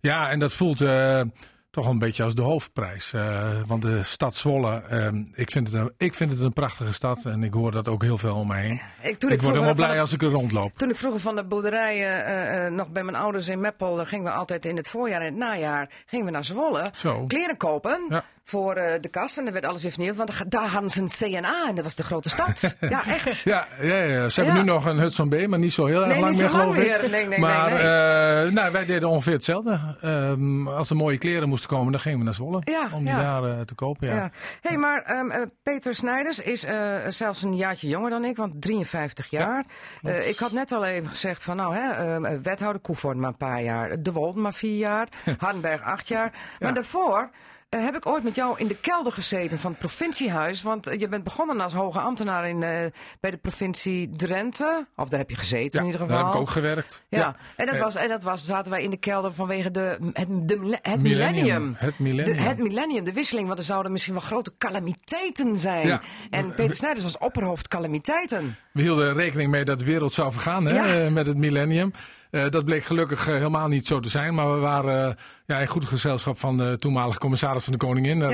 Ja, 0.00 0.30
en 0.30 0.38
dat 0.38 0.52
voelt 0.52 0.80
eh, 0.80 1.20
toch 1.72 1.86
een 1.86 1.98
beetje 1.98 2.22
als 2.22 2.34
de 2.34 2.42
hoofdprijs. 2.42 3.12
Eh, 3.12 3.48
want 3.66 3.82
de 3.82 4.02
stad 4.02 4.34
Zwolle, 4.34 4.82
eh, 4.88 5.08
ik, 5.34 5.50
vind 5.50 5.72
het 5.72 5.76
een, 5.80 5.92
ik 5.96 6.14
vind 6.14 6.30
het 6.30 6.40
een 6.40 6.52
prachtige 6.52 6.92
stad. 6.92 7.24
En 7.24 7.42
ik 7.42 7.52
hoor 7.52 7.70
dat 7.72 7.88
ook 7.88 8.02
heel 8.02 8.18
veel 8.18 8.34
om 8.36 8.46
me 8.46 8.54
heen. 8.56 8.80
Ik, 9.02 9.18
toen 9.18 9.30
Ik 9.30 9.40
word 9.42 9.54
helemaal 9.54 9.74
blij 9.74 9.94
de- 9.94 10.00
als 10.00 10.12
ik 10.12 10.22
er 10.22 10.30
rondloop. 10.30 10.72
Toen 10.78 10.90
ik 10.90 10.96
vroeger 10.96 11.20
van 11.20 11.36
de 11.36 11.44
boerderij 11.44 11.94
eh, 11.96 12.66
eh, 12.66 12.72
nog 12.72 12.90
bij 12.90 13.02
mijn 13.04 13.16
ouders 13.16 13.48
in 13.48 13.60
Meppel 13.60 14.04
gingen 14.04 14.24
we 14.24 14.30
altijd 14.30 14.64
in 14.66 14.76
het 14.76 14.88
voorjaar 14.88 15.20
en 15.20 15.26
het 15.26 15.36
najaar 15.36 15.88
gingen 16.06 16.26
we 16.26 16.32
naar 16.32 16.44
Zwolle 16.44 16.90
Zo. 16.96 17.24
kleren 17.26 17.56
kopen 17.56 18.06
Ja. 18.08 18.24
Voor 18.44 18.74
eh, 18.74 19.00
de 19.00 19.08
kast 19.08 19.38
en 19.38 19.44
dan 19.44 19.52
werd 19.52 19.64
alles 19.66 19.82
weer 19.82 19.90
vernieuwd, 19.90 20.16
want 20.16 20.38
da- 20.38 20.44
daar 20.48 20.68
hadden 20.68 20.90
ze 20.90 21.00
een 21.02 21.08
CNA 21.40 21.68
en 21.68 21.74
dat 21.74 21.84
was 21.84 21.94
de 21.96 22.02
grote 22.04 22.28
stad. 22.28 22.60
ja, 22.80 23.04
echt. 23.06 23.38
Ja, 23.38 23.66
ja, 23.80 23.94
ja. 23.96 24.28
ze 24.28 24.40
hebben 24.40 24.58
Ja. 24.58 24.62
nu 24.64 24.70
nog 24.72 24.84
een 24.86 24.98
Hudson 24.98 25.28
B, 25.28 25.46
maar 25.46 25.58
niet 25.58 25.72
zo 25.72 25.86
heel 25.86 26.00
erg 26.00 26.12
Nee, 26.12 26.20
lang 26.20 26.36
meer, 26.36 26.50
geloof 26.50 26.76
ik. 26.76 26.82
meer. 27.00 27.10
Nee, 27.10 27.26
nee, 27.26 27.38
maar 27.38 27.70
nee, 27.70 27.78
eh, 27.78 28.52
nou, 28.52 28.72
wij 28.72 28.84
deden 28.86 29.08
ongeveer 29.08 29.32
hetzelfde. 29.32 29.96
Ehm, 30.00 30.68
als 30.68 30.90
er 30.90 30.96
mooie 30.96 31.18
kleren 31.18 31.48
moesten 31.48 31.68
komen, 31.68 31.92
dan 31.92 32.00
gingen 32.00 32.18
we 32.18 32.24
naar 32.24 32.34
Zwolle. 32.34 32.60
Ja, 32.64 32.88
om 32.92 33.04
die 33.04 33.14
daar 33.14 33.44
eh, 33.44 33.60
te 33.60 33.74
kopen. 33.74 34.08
Ja. 34.08 34.14
Ja. 34.14 34.30
hey, 34.60 34.76
maar 34.76 35.02
ehm, 35.02 35.30
eh, 35.30 35.40
Peter 35.62 35.94
Snijders 35.94 36.38
is 36.40 36.66
zelfs 37.08 37.42
een 37.42 37.56
jaartje 37.56 37.88
jonger 37.88 38.10
dan 38.10 38.24
ik, 38.24 38.36
want 38.36 38.62
53 38.62 39.30
jaar. 39.30 39.64
Ik 40.24 40.38
had 40.38 40.52
net 40.52 40.72
al 40.72 40.84
even 40.84 41.08
gezegd 41.08 41.42
van 41.42 41.56
nou, 41.56 41.74
hè, 41.74 41.90
ehm, 41.90 42.24
eh, 42.24 42.38
wethouder 42.42 42.80
Koevoort 42.82 43.16
maar 43.16 43.28
een 43.28 43.36
paar 43.36 43.62
jaar, 43.62 44.02
De 44.02 44.12
Wolden 44.12 44.42
maar 44.42 44.54
vier 44.54 44.78
jaar, 44.78 45.08
Hardenberg 45.38 45.82
acht 45.82 46.08
jaar. 46.08 46.32
Maar 46.60 46.74
daarvoor 46.74 47.30
eh, 47.72 47.84
heb 47.84 47.96
ik 47.96 48.06
ooit 48.06 48.24
met 48.24 48.34
jou 48.34 48.58
in 48.58 48.66
de 48.66 48.76
kelder 48.76 49.12
gezeten 49.12 49.58
van 49.58 49.70
het 49.70 49.80
provinciehuis, 49.80 50.62
want 50.62 50.86
eh, 50.86 51.00
je 51.00 51.08
bent 51.08 51.24
begonnen 51.24 51.60
als 51.60 51.72
hoge 51.72 51.98
ambtenaar 51.98 52.48
in, 52.48 52.62
eh, 52.62 52.84
bij 53.20 53.30
de 53.30 53.36
provincie 53.36 54.10
Drenthe, 54.16 54.86
of 54.96 55.08
daar 55.08 55.18
heb 55.18 55.30
je 55.30 55.36
gezeten 55.36 55.80
in 55.80 55.86
ieder 55.86 56.00
geval. 56.00 56.16
daar 56.16 56.24
heb 56.24 56.34
ik 56.34 56.40
ook 56.40 56.50
gewerkt. 56.50 57.02
Ja, 57.08 57.36
En, 57.56 57.66
dat 57.66 57.78
was, 57.78 57.94
en 57.94 58.08
dat 58.08 58.22
was, 58.22 58.44
zaten 58.46 58.70
wij 58.72 58.82
in 58.82 58.90
de 58.90 58.96
kelder 58.96 59.34
vanwege 59.34 59.70
de, 59.70 59.98
het, 60.12 60.48
de, 60.48 60.78
het 60.82 61.00
Millennium. 61.00 61.02
millennium. 61.02 61.74
Het 61.78 61.94
De, 61.96 62.02
millennium. 62.02 62.44
het 62.46 62.58
millennium, 62.58 63.04
de 63.04 63.12
wisseling, 63.12 63.46
want 63.46 63.58
er 63.58 63.64
zouden 63.64 63.92
misschien 63.92 64.14
wel 64.14 64.22
grote 64.22 64.52
calamiteiten 64.58 65.58
zijn. 65.58 65.86
Ja. 65.86 66.00
En 66.30 66.54
Peter 66.54 66.76
Snijders 66.76 67.02
was 67.04 67.18
opperhoofd 67.18 67.68
calamiteiten. 67.68 68.56
We 68.72 68.82
hielden 68.82 69.14
rekening 69.14 69.50
mee 69.50 69.64
dat 69.64 69.78
de 69.78 69.84
wereld 69.84 70.12
zou 70.12 70.32
vergaan 70.32 70.64
hè, 70.66 71.10
met 71.10 71.26
het 71.26 71.36
millennium. 71.36 71.92
Eh, 72.32 72.48
dat 72.48 72.64
bleek 72.64 72.84
gelukkig 72.84 73.28
eh, 73.28 73.34
helemaal 73.34 73.68
niet 73.68 73.86
zo 73.86 74.00
te 74.00 74.08
zijn. 74.08 74.34
Maar 74.34 74.52
we 74.54 74.58
waren 74.58 75.08
eh, 75.08 75.14
ja, 75.46 75.58
in 75.58 75.66
goed 75.66 75.84
gezelschap 75.84 76.38
van 76.38 76.56
de 76.56 76.76
toenmalige 76.78 77.18
commissaris 77.18 77.64
van 77.64 77.72
de 77.72 77.78
Koningin, 77.78 78.18
ja, 78.18 78.28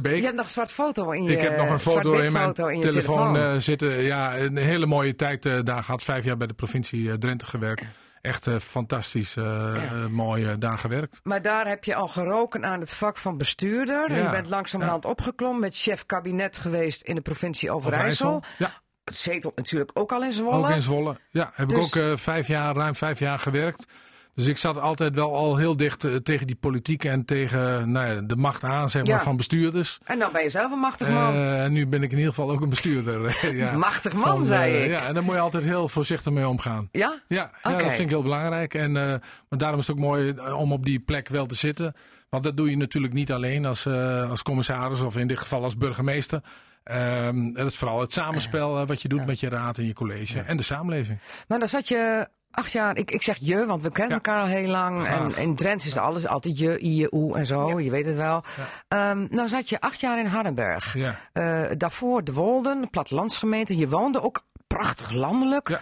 Beek. 0.00 0.16
Je 0.16 0.22
hebt 0.22 0.36
nog 0.36 0.44
een 0.44 0.50
zwart 0.50 0.72
foto 0.72 1.10
in 1.10 1.24
je 1.24 1.32
Ik 1.32 1.40
heb 1.40 1.56
nog 1.56 1.68
een 1.70 1.80
foto 1.80 2.12
in 2.12 2.32
mijn 2.32 2.46
foto 2.46 2.66
in 2.66 2.76
je 2.78 2.82
telefoon, 2.82 3.32
telefoon. 3.34 3.62
zitten. 3.62 4.02
Ja, 4.02 4.38
een 4.38 4.56
hele 4.56 4.86
mooie 4.86 5.14
tijd 5.16 5.42
daar 5.42 5.84
gehad. 5.84 6.02
Vijf 6.02 6.24
jaar 6.24 6.36
bij 6.36 6.46
de 6.46 6.54
provincie 6.54 7.18
Drenthe 7.18 7.46
gewerkt. 7.46 7.82
Echt 8.20 8.48
fantastisch 8.60 9.36
eh, 9.36 10.06
mooi 10.10 10.58
daar 10.58 10.78
gewerkt. 10.78 11.20
Maar 11.22 11.42
daar 11.42 11.68
heb 11.68 11.84
je 11.84 11.94
al 11.94 12.08
geroken 12.08 12.64
aan 12.64 12.80
het 12.80 12.94
vak 12.94 13.16
van 13.16 13.36
bestuurder. 13.36 14.06
En 14.10 14.16
Ja. 14.16 14.22
je 14.22 14.30
bent 14.30 14.48
langzamerhand 14.48 15.04
opgeklommen 15.04 15.60
met 15.60 15.76
chef 15.76 16.06
kabinet 16.06 16.58
geweest 16.58 17.02
in 17.02 17.14
de 17.14 17.20
provincie 17.20 17.70
Overijssel. 17.70 18.28
Overijssel. 18.28 18.68
Zetelt 19.12 19.56
natuurlijk 19.56 19.90
ook 19.94 20.12
al 20.12 20.22
in 20.24 20.32
Zwolle. 20.32 20.56
ook 20.66 20.70
in 20.74 20.82
Zwolle. 20.82 21.16
Ja, 21.30 21.50
heb 21.54 21.68
Dus- 21.68 21.78
ik 21.78 21.96
ook 21.96 22.02
eh, 22.10 22.16
vijf 22.16 22.46
jaar, 22.48 22.74
ruim 22.76 22.94
vijf 22.94 23.18
jaar 23.18 23.38
gewerkt. 23.38 23.86
Dus 24.34 24.46
ik 24.46 24.56
zat 24.56 24.80
altijd 24.80 25.14
wel 25.14 25.34
al 25.34 25.56
heel 25.56 25.76
dicht 25.76 26.04
eh, 26.04 26.14
tegen 26.14 26.46
die 26.46 26.56
politiek 26.56 27.04
en 27.04 27.24
tegen 27.24 27.90
nou 27.92 28.06
ja, 28.14 28.20
de 28.20 28.36
macht 28.36 28.64
aan 28.64 28.90
zeg 28.90 29.04
maar, 29.06 29.14
Ja. 29.16 29.22
van 29.22 29.36
bestuurders. 29.36 29.98
En 30.04 30.18
dan 30.18 30.32
ben 30.32 30.42
je 30.42 30.50
zelf 30.50 30.72
een 30.72 30.78
machtig 30.78 31.08
man. 31.08 31.34
Eh, 31.34 31.64
en 31.64 31.72
nu 31.72 31.86
ben 31.86 32.02
ik 32.02 32.10
in 32.12 32.18
ieder 32.18 32.32
geval 32.34 32.50
ook 32.50 32.60
een 32.60 32.68
bestuurder. 32.68 33.36
ja. 33.56 33.72
Machtig 33.72 34.12
man, 34.12 34.24
Van, 34.24 34.44
zei 34.44 34.76
ik. 34.76 34.90
Ja, 34.90 35.06
en 35.06 35.14
daar 35.14 35.22
moet 35.22 35.34
je 35.34 35.40
altijd 35.40 35.64
heel 35.64 35.88
voorzichtig 35.88 36.32
mee 36.32 36.48
omgaan. 36.48 36.88
ja? 36.92 37.20
Ja, 37.28 37.50
dat 37.62 37.80
vind 37.82 37.98
ik 37.98 38.08
heel 38.08 38.22
belangrijk. 38.22 38.74
En, 38.74 38.92
maar 38.92 39.20
daarom 39.48 39.78
is 39.80 39.86
het 39.86 39.96
ook 39.96 40.02
mooi 40.02 40.34
om 40.40 40.72
op 40.72 40.84
die 40.84 40.98
plek 40.98 41.28
wel 41.28 41.46
te 41.46 41.54
zitten. 41.54 41.94
Want 42.28 42.42
dat 42.44 42.56
doe 42.56 42.70
je 42.70 42.76
natuurlijk 42.76 43.12
niet 43.12 43.32
alleen 43.32 43.64
als, 43.66 43.86
als 44.30 44.42
commissaris 44.42 45.00
of 45.00 45.16
in 45.16 45.26
dit 45.26 45.38
geval 45.38 45.62
als 45.62 45.76
burgemeester. 45.76 46.40
Ehm, 46.86 47.44
het 47.54 47.66
is 47.66 47.76
vooral 47.76 48.00
het 48.00 48.12
samenspel 48.12 48.80
eh, 48.80 48.86
wat 48.86 49.02
je 49.02 49.08
doet 49.08 49.26
met 49.26 49.40
je 49.40 49.48
raad 49.48 49.78
en 49.78 49.86
je 49.86 49.92
college 49.92 50.40
en 50.40 50.56
de 50.56 50.62
samenleving. 50.62 51.18
Maar 51.48 51.58
dan 51.58 51.68
zat 51.68 51.88
je 51.88 52.28
acht 52.50 52.72
jaar, 52.72 52.96
ik, 52.96 53.10
ik 53.10 53.22
zeg 53.22 53.36
je, 53.40 53.66
want 53.66 53.82
we 53.82 53.90
kennen 53.90 54.08
Ja. 54.10 54.22
elkaar 54.24 54.40
al 54.40 54.46
heel 54.46 54.68
lang. 54.68 55.02
Graag. 55.04 55.18
En 55.36 55.42
in 55.42 55.54
Drents 55.56 55.86
is 55.86 55.96
alles 55.96 56.26
altijd 56.26 56.58
je, 56.58 56.80
i, 56.80 56.96
je, 56.96 57.08
oe 57.14 57.36
en 57.36 57.46
zo, 57.46 57.80
je 57.80 57.90
weet 57.90 58.06
het 58.06 58.16
wel. 58.16 58.42
Ehm, 58.88 59.26
nou 59.30 59.48
zat 59.48 59.68
je 59.68 59.80
acht 59.80 60.00
jaar 60.00 60.18
in 60.18 60.26
Hardenberg. 60.26 60.96
Eh, 61.32 61.62
daarvoor 61.76 62.24
de 62.24 62.32
Wolden, 62.32 62.90
plattelandsgemeente. 62.90 63.76
Je 63.76 63.88
woonde 63.88 64.22
ook 64.22 64.42
prachtig 64.66 65.10
landelijk. 65.10 65.68
Ja. 65.68 65.80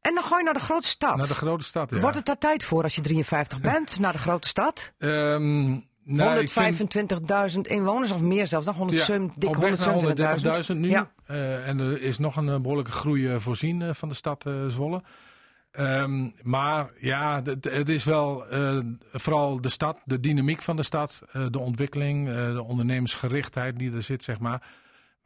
En 0.00 0.14
dan 0.14 0.22
ga 0.22 0.38
je 0.38 0.44
naar 0.44 0.54
de 0.54 0.60
grote 0.60 0.86
stad. 0.88 1.16
Naar 1.16 1.26
de 1.26 1.34
grote 1.34 1.64
stad. 1.64 1.90
Ja. 1.90 1.98
Wordt 2.00 2.16
het 2.16 2.26
daar 2.26 2.38
tijd 2.38 2.64
voor 2.64 2.82
als 2.82 2.94
je 2.94 3.00
53 3.00 3.60
bent, 3.72 3.98
naar 3.98 4.12
de 4.12 4.18
grote 4.18 4.48
stad? 4.48 4.92
Ehm, 4.98 5.78
nou, 6.16 6.38
ik 6.38 6.48
vind- 6.50 6.78
125.000 6.78 7.60
inwoners 7.66 8.10
of 8.10 8.22
meer 8.22 8.46
zelfs 8.46 8.66
nog, 8.66 8.76
107, 8.76 9.32
dik 9.36 9.48
op 9.48 9.56
weg 9.56 9.86
naar 9.86 9.94
127.000. 9.94 10.66
130.000 10.66 10.78
nu. 10.78 10.88
Ja. 10.88 11.10
Eh, 11.26 11.68
en 11.68 11.78
er 11.78 12.02
is 12.02 12.18
nog 12.18 12.36
een 12.36 12.48
eh, 12.48 12.60
behoorlijke 12.60 12.92
groei 12.92 13.28
eh, 13.28 13.38
voorzien 13.38 13.94
van 13.94 14.08
de 14.08 14.14
stad 14.14 14.44
Zwolle. 14.68 15.02
Ehm, 15.70 16.28
maar 16.42 16.90
ja, 16.98 17.42
het 17.60 17.88
is 17.88 18.04
wel 18.04 18.44
vooral 19.12 19.60
de 19.60 19.68
stad, 19.68 19.98
de 20.04 20.20
dynamiek 20.20 20.62
van 20.62 20.76
de 20.76 20.82
stad, 20.82 21.22
de 21.50 21.58
ontwikkeling, 21.58 22.26
de 22.28 22.62
ondernemersgerichtheid 22.62 23.78
die 23.78 23.92
er 23.92 24.02
zit, 24.02 24.24
zeg 24.24 24.38
maar. 24.38 24.62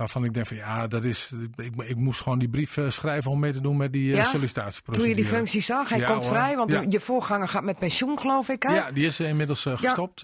Waarvan 0.03 0.25
ik 0.25 0.35
denk 0.35 0.47
van 0.47 0.57
ja, 0.57 0.87
dat 0.87 1.05
is. 1.05 1.33
Ik, 1.57 1.73
ik 1.77 1.97
moest 1.97 2.21
gewoon 2.21 2.39
die 2.39 2.49
brief 2.49 2.77
eh, 2.77 2.91
schrijven 2.91 3.31
om 3.31 3.39
mee 3.39 3.53
te 3.53 3.61
doen 3.61 3.77
met 3.77 3.93
die 3.93 4.11
eh, 4.13 4.17
Ja? 4.19 4.25
sollicitatieprocedure. 4.25 4.99
Toen 4.99 5.09
je 5.09 5.29
die 5.29 5.37
functie 5.39 5.63
zag, 5.63 5.89
hij 5.89 5.99
Ja, 5.99 6.07
komt 6.07 6.25
hoor. 6.25 6.33
vrij, 6.35 6.57
want 6.57 6.73
Ja. 6.73 6.85
je 6.89 7.01
voorganger 7.01 7.49
gaat 7.49 7.63
met 7.63 7.79
pensioen, 7.79 8.19
geloof 8.19 8.49
ik. 8.49 8.63
Hè? 8.63 8.75
Ja, 8.75 8.91
die 8.91 9.07
is 9.07 9.21
eh, 9.21 9.29
inmiddels 9.29 9.63
gestopt. 9.69 10.21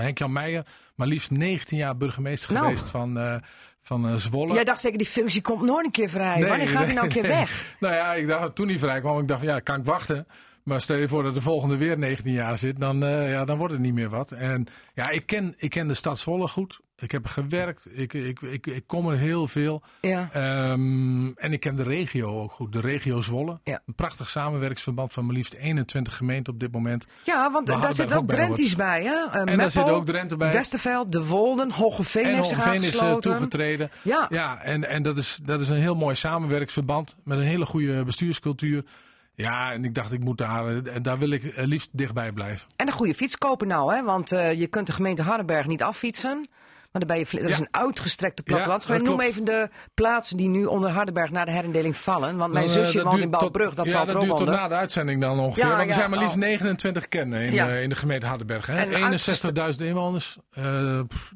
Henk-Jan 0.00 0.32
Meijer, 0.32 0.66
maar 0.94 1.06
liefst 1.06 1.30
19 1.30 1.76
jaar 1.78 1.96
burgemeester 1.96 2.52
Nou. 2.52 2.64
geweest 2.64 2.88
van, 2.88 3.40
van 3.80 4.18
Zwolle. 4.20 4.54
Jij 4.54 4.64
dacht 4.64 4.80
zeker, 4.80 4.98
die 4.98 5.06
functie 5.06 5.42
komt 5.42 5.62
nooit 5.62 5.84
een 5.84 5.90
keer 5.90 6.08
vrij. 6.10 6.38
Nee, 6.38 6.48
Wanneer 6.48 6.68
gaat 6.68 6.84
hij 6.84 6.94
nou 6.94 7.06
een 7.06 7.12
keer 7.12 7.22
nee. 7.22 7.30
weg? 7.30 7.64
Nou 7.80 7.94
ja, 7.94 8.14
ik 8.14 8.26
dacht 8.26 8.54
toen 8.54 8.68
hij 8.68 8.78
vrij 8.78 9.00
kwam, 9.00 9.18
ik 9.18 9.28
dacht 9.28 9.40
van 9.40 9.48
ja, 9.48 9.60
kan 9.60 9.78
ik 9.78 9.84
wachten. 9.84 10.26
Maar 10.64 10.80
stel 10.80 10.96
je 10.96 11.08
voor 11.08 11.22
dat 11.22 11.34
de 11.34 11.40
volgende 11.40 11.76
weer 11.76 11.98
19 11.98 12.32
jaar 12.32 12.58
zit, 12.58 12.80
dan, 12.80 12.98
ja, 13.00 13.44
dan 13.44 13.58
wordt 13.58 13.72
het 13.72 13.82
niet 13.82 13.94
meer 13.94 14.08
wat. 14.08 14.30
En 14.32 14.66
ja, 14.94 15.08
ik 15.10 15.26
ken, 15.26 15.54
ik 15.56 15.70
ken 15.70 15.88
de 15.88 15.94
stad 15.94 16.18
Zwolle 16.18 16.48
goed. 16.48 16.80
Ik 17.00 17.12
heb 17.12 17.24
er 17.24 17.30
gewerkt. 17.30 17.86
Ik, 17.90 18.12
ik, 18.12 18.40
ik, 18.40 18.66
ik 18.66 18.82
kom 18.86 19.08
er 19.08 19.18
heel 19.18 19.46
veel. 19.46 19.82
Ja. 20.00 20.28
Ehm, 20.32 21.26
en 21.28 21.52
ik 21.52 21.60
ken 21.60 21.76
de 21.76 21.82
regio 21.82 22.40
ook 22.40 22.52
goed. 22.52 22.72
De 22.72 22.80
regio 22.80 23.20
Zwolle. 23.20 23.58
Ja. 23.64 23.82
Een 23.86 23.94
prachtig 23.94 24.28
samenwerksverband 24.28 25.12
van 25.12 25.26
maar 25.26 25.34
liefst 25.34 25.54
21 25.54 26.16
gemeenten 26.16 26.52
op 26.52 26.60
dit 26.60 26.72
moment. 26.72 27.06
Ja, 27.24 27.50
want 27.50 27.66
daar 27.66 27.94
zitten 27.94 28.16
ook 28.16 28.28
Drenties 28.28 28.76
bij, 28.76 29.02
hè? 29.02 29.40
Uh, 29.40 29.52
En 29.52 29.58
daar 29.58 29.70
zit 29.70 29.88
ook 29.88 30.06
Drenthe 30.06 30.36
bij. 30.36 30.52
Westerveld, 30.52 31.12
De 31.12 31.26
Wolden, 31.26 31.70
Hogeveen 31.70 32.24
en 32.24 32.34
heeft 32.34 32.48
zich 32.48 32.72
is 32.72 32.96
eh, 32.96 33.14
toegetreden. 33.16 33.90
Ja. 34.02 34.26
Ja, 34.28 34.60
en, 34.62 34.88
en 34.88 35.02
dat, 35.02 35.16
is, 35.16 35.38
dat 35.44 35.60
is 35.60 35.68
een 35.68 35.80
heel 35.80 35.94
mooi 35.96 36.14
samenwerksverband 36.14 37.16
met 37.24 37.38
een 37.38 37.44
hele 37.44 37.66
goede 37.66 38.04
bestuurscultuur. 38.04 38.84
Ja, 39.40 39.72
en 39.72 39.84
ik 39.84 39.94
dacht, 39.94 40.12
ik 40.12 40.24
moet 40.24 40.38
daar, 40.38 40.84
en 40.84 41.02
daar 41.02 41.18
wil 41.18 41.30
ik 41.30 41.44
eh, 41.44 41.66
liefst 41.66 41.88
dichtbij 41.92 42.32
blijven. 42.32 42.68
En 42.76 42.86
een 42.86 42.92
goede 42.92 43.14
fiets 43.14 43.38
kopen 43.38 43.68
nou, 43.68 43.94
hè? 43.94 44.04
Want 44.04 44.32
eh, 44.32 44.58
je 44.58 44.66
kunt 44.66 44.86
de 44.86 44.92
gemeente 44.92 45.22
Hardenberg 45.22 45.66
niet 45.66 45.82
affietsen. 45.82 46.48
Maar 46.92 47.06
dan 47.06 47.16
ben 47.16 47.18
je, 47.18 47.36
dat 47.40 47.50
is 47.50 47.58
Ja. 47.58 47.64
een 47.64 47.80
uitgestrekte 47.82 48.42
Ja, 48.44 48.64
dat 48.64 48.88
Noem 48.88 49.02
klopt. 49.04 49.22
even 49.22 49.44
de 49.44 49.68
plaatsen 49.94 50.36
die 50.36 50.48
nu 50.48 50.64
onder 50.64 50.90
Hardenberg 50.90 51.30
na 51.30 51.44
de 51.44 51.50
herindeling 51.50 51.96
vallen. 51.96 52.36
Want 52.36 52.52
mijn 52.52 52.64
eh, 52.66 52.70
zusje 52.72 52.96
dat 52.96 53.06
woont 53.06 53.22
in 53.22 53.30
Bouwbrug, 53.30 53.74
dat 53.74 53.86
ja, 53.86 53.92
valt 53.92 54.06
er 54.08 54.12
dat 54.14 54.22
ook 54.22 54.28
duurt 54.28 54.38
tot 54.38 54.48
onder. 54.48 54.60
na 54.62 54.68
de 54.68 54.74
uitzending 54.74 55.20
dan 55.20 55.38
ongeveer. 55.38 55.62
Ja, 55.64 55.68
want 55.68 55.80
er 55.82 55.88
ja, 55.88 55.94
zijn 55.94 56.10
maar 56.10 56.18
liefst 56.18 56.34
al. 56.34 56.40
29 56.40 57.08
kennen 57.08 57.40
in, 57.40 57.52
Ja. 57.52 57.68
eh, 57.68 57.82
in 57.82 57.88
de 57.88 57.94
gemeente 57.94 58.26
Hardenberg. 58.26 58.66
Hè. 58.66 58.74
En 58.74 58.92
61.000 58.94 59.80
inwoners, 59.80 60.36
eh, 60.50 60.64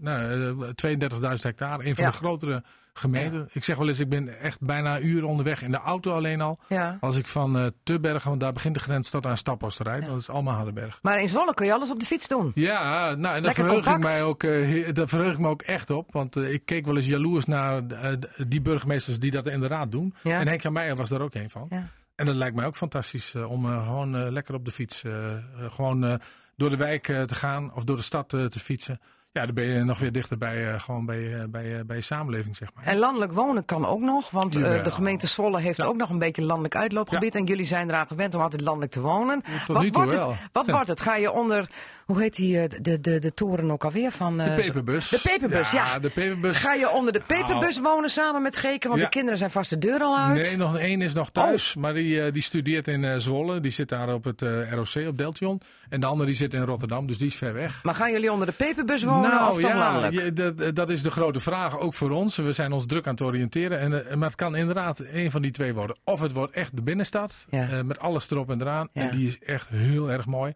nou, 0.00 0.54
eh, 0.60 0.68
32.000 0.74 1.42
hectare. 1.42 1.86
Een 1.86 1.94
van 1.94 2.04
Ja. 2.04 2.10
de 2.10 2.16
grotere 2.16 2.62
gemeenten. 2.98 3.48
Ik 3.52 3.64
zeg 3.64 3.76
wel 3.76 3.88
eens, 3.88 3.98
ik 3.98 4.08
ben 4.08 4.40
echt 4.40 4.60
bijna 4.60 4.96
een 4.96 5.06
uur 5.06 5.24
onderweg 5.24 5.62
in 5.62 5.70
de 5.70 5.76
auto 5.78 6.14
alleen 6.14 6.40
al. 6.40 6.58
Ja. 6.68 6.98
Als 7.00 7.18
ik 7.18 7.26
van 7.26 7.58
eh 7.58 7.66
Tubbergen, 7.82 8.28
want 8.28 8.40
daar 8.40 8.52
begint 8.52 8.74
de 8.74 8.80
grens, 8.80 9.10
tot 9.10 9.26
aan 9.26 9.36
Staphorst 9.36 9.80
rijden. 9.80 10.08
Dat 10.08 10.20
is 10.20 10.30
allemaal 10.30 10.54
Hardenberg. 10.54 10.98
Maar 11.02 11.20
in 11.20 11.28
Zwolle 11.28 11.54
kun 11.54 11.66
je 11.66 11.72
alles 11.72 11.90
op 11.90 12.00
de 12.00 12.06
fiets 12.06 12.28
doen. 12.28 12.52
Ja, 12.54 13.14
nou, 13.14 13.36
en 13.36 13.42
daar 13.42 13.54
verheug, 13.54 13.86
ik 13.86 13.98
mij 13.98 14.22
ook, 14.22 14.40
daar 14.94 15.08
verheug 15.08 15.32
ik 15.32 15.38
me 15.38 15.48
ook 15.48 15.62
echt 15.62 15.90
op. 15.90 16.12
Want 16.12 16.36
eh, 16.36 16.52
ik 16.52 16.64
keek 16.64 16.84
wel 16.86 16.96
eens 16.96 17.06
jaloers 17.06 17.44
naar 17.44 17.82
die 18.46 18.60
burgemeesters 18.60 19.18
die 19.18 19.30
dat 19.30 19.46
inderdaad 19.46 19.92
doen. 19.92 20.14
Ja. 20.22 20.40
En 20.40 20.48
Henk 20.48 20.60
Jan 20.62 20.72
Meijer 20.72 20.96
was 20.96 21.08
daar 21.08 21.20
ook 21.20 21.34
een 21.34 21.50
van. 21.50 21.66
Ja. 21.70 21.86
En 22.14 22.26
dat 22.26 22.34
lijkt 22.34 22.56
mij 22.56 22.66
ook 22.66 22.76
fantastisch 22.76 23.34
om 23.34 23.66
gewoon 23.66 24.30
lekker 24.30 24.54
op 24.54 24.64
de 24.64 24.70
fiets, 24.70 25.02
gewoon 25.70 26.20
door 26.56 26.70
de 26.70 26.76
wijk 26.76 27.02
te 27.02 27.34
gaan 27.34 27.74
of 27.74 27.84
door 27.84 27.96
de 27.96 28.02
stad 28.02 28.28
te 28.28 28.58
fietsen. 28.58 29.00
Ja, 29.34 29.44
dan 29.46 29.54
ben 29.54 29.64
je 29.64 29.84
nog 29.84 29.98
weer 29.98 30.12
dichter 30.12 30.38
bij, 30.38 30.72
eh, 30.72 30.80
gewoon 30.80 31.06
bij, 31.06 31.34
eh, 31.40 31.44
bij, 31.48 31.78
eh, 31.78 31.84
bij 31.84 31.96
je 31.96 32.02
samenleving, 32.02 32.56
zeg 32.56 32.68
maar. 32.74 32.84
En 32.84 32.96
landelijk 32.96 33.32
wonen 33.32 33.64
kan 33.64 33.86
ook 33.86 34.00
nog, 34.00 34.30
want 34.30 34.52
de 34.52 34.90
gemeente 34.90 35.26
Zwolle 35.26 35.60
heeft 35.60 35.76
Ja. 35.76 35.84
ook 35.84 35.96
nog 35.96 36.10
een 36.10 36.18
beetje 36.18 36.42
landelijk 36.42 36.76
uitloopgebied. 36.76 37.34
En 37.34 37.44
jullie 37.44 37.64
zijn 37.66 37.88
eraan 37.88 38.06
gewend 38.06 38.34
om 38.34 38.40
altijd 38.40 38.60
landelijk 38.62 38.92
te 38.92 39.00
wonen. 39.00 39.42
Tot 39.66 39.78
nu 39.80 39.90
toe 39.90 40.02
wordt 40.02 40.16
wel. 40.16 40.30
het? 40.30 40.38
Wat 40.52 40.66
wordt 40.66 40.88
het? 40.88 41.00
Ga 41.00 41.16
je 41.16 41.32
onder, 41.32 41.70
hoe 42.04 42.20
heet 42.20 42.34
die, 42.36 42.60
eh, 42.60 42.68
de, 42.80 43.00
de, 43.00 43.18
de 43.18 43.34
toren 43.34 43.70
ook 43.70 43.84
alweer 43.84 44.10
van... 44.12 44.40
eh, 44.40 44.56
De 44.56 44.62
peperbus. 44.62 45.08
De 45.08 45.20
peperbus, 45.22 45.70
ja. 45.70 45.98
de 45.98 46.08
peperbus. 46.10 46.56
Ga 46.56 46.74
je 46.74 46.90
onder 46.90 47.12
de 47.12 47.22
peperbus 47.26 47.80
wonen 47.80 48.10
samen 48.10 48.42
met 48.42 48.56
Geken? 48.56 48.88
Want 48.88 49.00
Ja. 49.00 49.06
de 49.06 49.12
kinderen 49.12 49.38
zijn 49.38 49.50
vast 49.50 49.70
de 49.70 49.78
deur 49.78 50.00
al 50.00 50.18
uit. 50.18 50.42
Nee, 50.48 50.56
nog 50.56 50.78
één 50.78 51.02
is 51.02 51.14
nog 51.14 51.30
thuis, 51.30 51.74
maar 51.74 51.94
die, 51.94 52.22
eh, 52.22 52.32
die 52.32 52.42
studeert 52.42 52.88
in 52.88 53.04
eh, 53.04 53.14
Zwolle. 53.18 53.60
Die 53.60 53.70
zit 53.70 53.88
daar 53.88 54.14
op 54.14 54.24
het 54.24 54.42
eh, 54.42 54.72
ROC, 54.72 55.08
op 55.08 55.18
Deltion. 55.18 55.60
En 55.88 56.00
de 56.00 56.06
andere 56.06 56.26
die 56.28 56.36
zit 56.38 56.54
in 56.54 56.62
Rotterdam, 56.62 57.06
dus 57.06 57.18
die 57.18 57.26
is 57.26 57.34
ver 57.36 57.52
weg. 57.52 57.82
Maar 57.82 57.94
gaan 57.94 58.12
jullie 58.12 58.32
onder 58.32 58.46
de 58.46 58.52
peperbus 58.52 59.02
wonen 59.04 59.48
of 59.48 59.58
toch 59.58 59.74
landelijk? 59.74 60.12
Nou, 60.14 60.24
je- 60.24 60.32
dat, 60.54 60.76
dat 60.76 60.90
is 60.90 61.02
de 61.02 61.10
grote 61.10 61.40
vraag, 61.40 61.78
ook 61.78 61.94
voor 61.94 62.10
ons. 62.10 62.36
We 62.36 62.52
zijn 62.52 62.72
ons 62.72 62.86
druk 62.86 63.06
aan 63.06 63.12
het 63.12 63.22
oriënteren. 63.22 63.78
En, 63.78 64.08
eh, 64.08 64.16
maar 64.16 64.26
het 64.28 64.36
kan 64.36 64.56
inderdaad 64.56 64.98
een 65.12 65.30
van 65.30 65.42
die 65.42 65.50
twee 65.50 65.74
worden. 65.74 65.96
Of 66.04 66.20
het 66.20 66.32
wordt 66.32 66.52
echt 66.54 66.76
de 66.76 66.82
binnenstad, 66.82 67.44
Ja. 67.50 67.68
eh, 67.68 67.82
met 67.82 67.98
alles 67.98 68.30
erop 68.30 68.50
en 68.50 68.60
eraan. 68.60 68.88
Ja. 68.92 69.02
En 69.02 69.16
die 69.16 69.26
is 69.26 69.38
echt 69.38 69.68
heel 69.68 70.10
erg 70.10 70.26
mooi. 70.26 70.54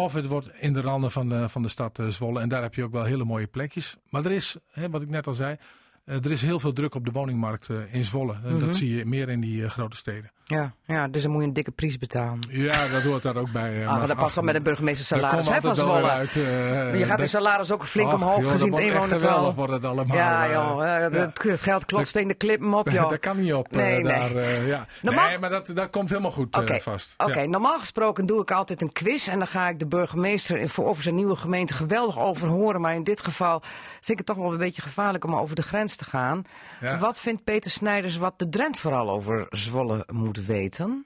Of 0.00 0.12
het 0.12 0.26
wordt 0.26 0.50
in 0.60 0.72
de 0.72 0.80
randen 0.80 1.10
van 1.10 1.28
de, 1.28 1.48
van 1.48 1.62
de 1.62 1.68
stad 1.68 1.98
eh, 1.98 2.06
Zwolle. 2.06 2.40
En 2.40 2.48
daar 2.48 2.62
heb 2.62 2.74
je 2.74 2.82
ook 2.84 2.92
wel 2.92 3.04
hele 3.04 3.24
mooie 3.24 3.46
plekjes. 3.46 3.96
Maar 4.10 4.24
er 4.24 4.30
is, 4.30 4.56
hè, 4.70 4.90
wat 4.90 5.02
ik 5.02 5.08
net 5.08 5.26
al 5.26 5.34
zei, 5.34 5.56
eh, 6.04 6.14
er 6.24 6.30
is 6.30 6.42
heel 6.42 6.60
veel 6.60 6.72
druk 6.72 6.94
op 6.94 7.04
de 7.04 7.10
woningmarkt 7.10 7.68
eh, 7.68 7.94
in 7.94 8.04
Zwolle. 8.04 8.34
En 8.44 8.54
Mhm. 8.54 8.64
Dat 8.64 8.76
zie 8.76 8.96
je 8.96 9.04
meer 9.04 9.28
in 9.28 9.40
die 9.40 9.68
grote 9.68 9.96
steden. 9.96 10.30
Ja, 10.50 10.72
ja, 10.86 11.08
dus 11.08 11.22
dan 11.22 11.30
moet 11.32 11.40
je 11.40 11.46
een 11.46 11.52
dikke 11.54 11.70
prijs 11.70 11.98
betalen. 11.98 12.38
Ja, 12.48 12.88
dat 12.88 13.02
hoort 13.02 13.22
daar 13.22 13.36
ook 13.36 13.50
bij. 13.52 13.86
Ah, 13.88 13.98
maar 13.98 14.06
dat 14.06 14.16
past 14.16 14.34
wel 14.34 14.44
met 14.44 14.54
een 14.54 14.62
burgemeester 14.62 15.06
salaris 15.06 15.48
hè, 15.48 15.60
van 15.60 15.74
Zwolle. 15.74 16.08
uit, 16.10 16.32
je 16.34 17.04
gaat 17.06 17.18
de 17.18 17.26
salaris 17.26 17.70
ook 17.72 17.84
flink 17.84 18.12
omhoog 18.12 18.40
joh, 18.40 18.50
gezien 18.50 18.72
het 18.74 18.82
inwonertal. 18.84 19.54
wordt 19.54 19.72
het 19.72 19.84
allemaal. 19.84 20.16
Ja, 20.16 20.44
eh, 20.46 20.52
joh, 20.52 20.86
eh, 20.96 21.00
het, 21.02 21.42
het 21.42 21.60
geld 21.60 21.84
klotst 21.84 22.16
in 22.16 22.28
de 22.28 22.34
klippen 22.34 22.74
op, 22.74 22.88
joh. 22.90 23.08
Dat 23.10 23.18
kan 23.18 23.40
niet 23.40 23.52
op. 23.54 23.66
eh, 23.72 23.76
Nee, 23.76 24.02
nee. 24.02 24.32
daar, 24.34 24.66
ja. 24.66 24.86
Normaal- 25.02 25.28
Nee, 25.28 25.38
maar 25.38 25.50
dat, 25.50 25.66
dat 25.74 25.90
komt 25.90 26.08
helemaal 26.08 26.30
goed 26.30 26.56
vast. 26.80 27.14
Oké, 27.18 27.40
Ja. 27.40 27.46
normaal 27.46 27.78
gesproken 27.78 28.26
doe 28.26 28.40
ik 28.40 28.50
altijd 28.50 28.82
een 28.82 28.92
quiz 28.92 29.28
en 29.28 29.38
dan 29.38 29.46
ga 29.46 29.68
ik 29.68 29.78
de 29.78 29.86
burgemeester 29.86 30.68
voor 30.68 30.86
over 30.86 31.02
zijn 31.02 31.14
nieuwe 31.14 31.36
gemeente 31.36 31.74
geweldig 31.74 32.18
over 32.18 32.48
horen. 32.48 32.80
Maar 32.80 32.94
in 32.94 33.04
dit 33.04 33.20
geval 33.24 33.60
vind 33.96 34.08
ik 34.08 34.16
het 34.18 34.26
toch 34.26 34.36
wel 34.36 34.52
een 34.52 34.58
beetje 34.58 34.82
gevaarlijk 34.82 35.24
om 35.24 35.34
over 35.34 35.54
de 35.56 35.62
grens 35.62 35.96
te 35.96 36.04
gaan. 36.04 36.42
Wat 37.00 37.18
vindt 37.18 37.44
Peter 37.44 37.70
Snijders 37.70 38.16
wat 38.16 38.34
de 38.36 38.48
Drent 38.48 38.78
vooral 38.78 39.10
over 39.10 39.46
Zwolle 39.50 40.06
moet 40.12 40.38
weten? 40.46 41.04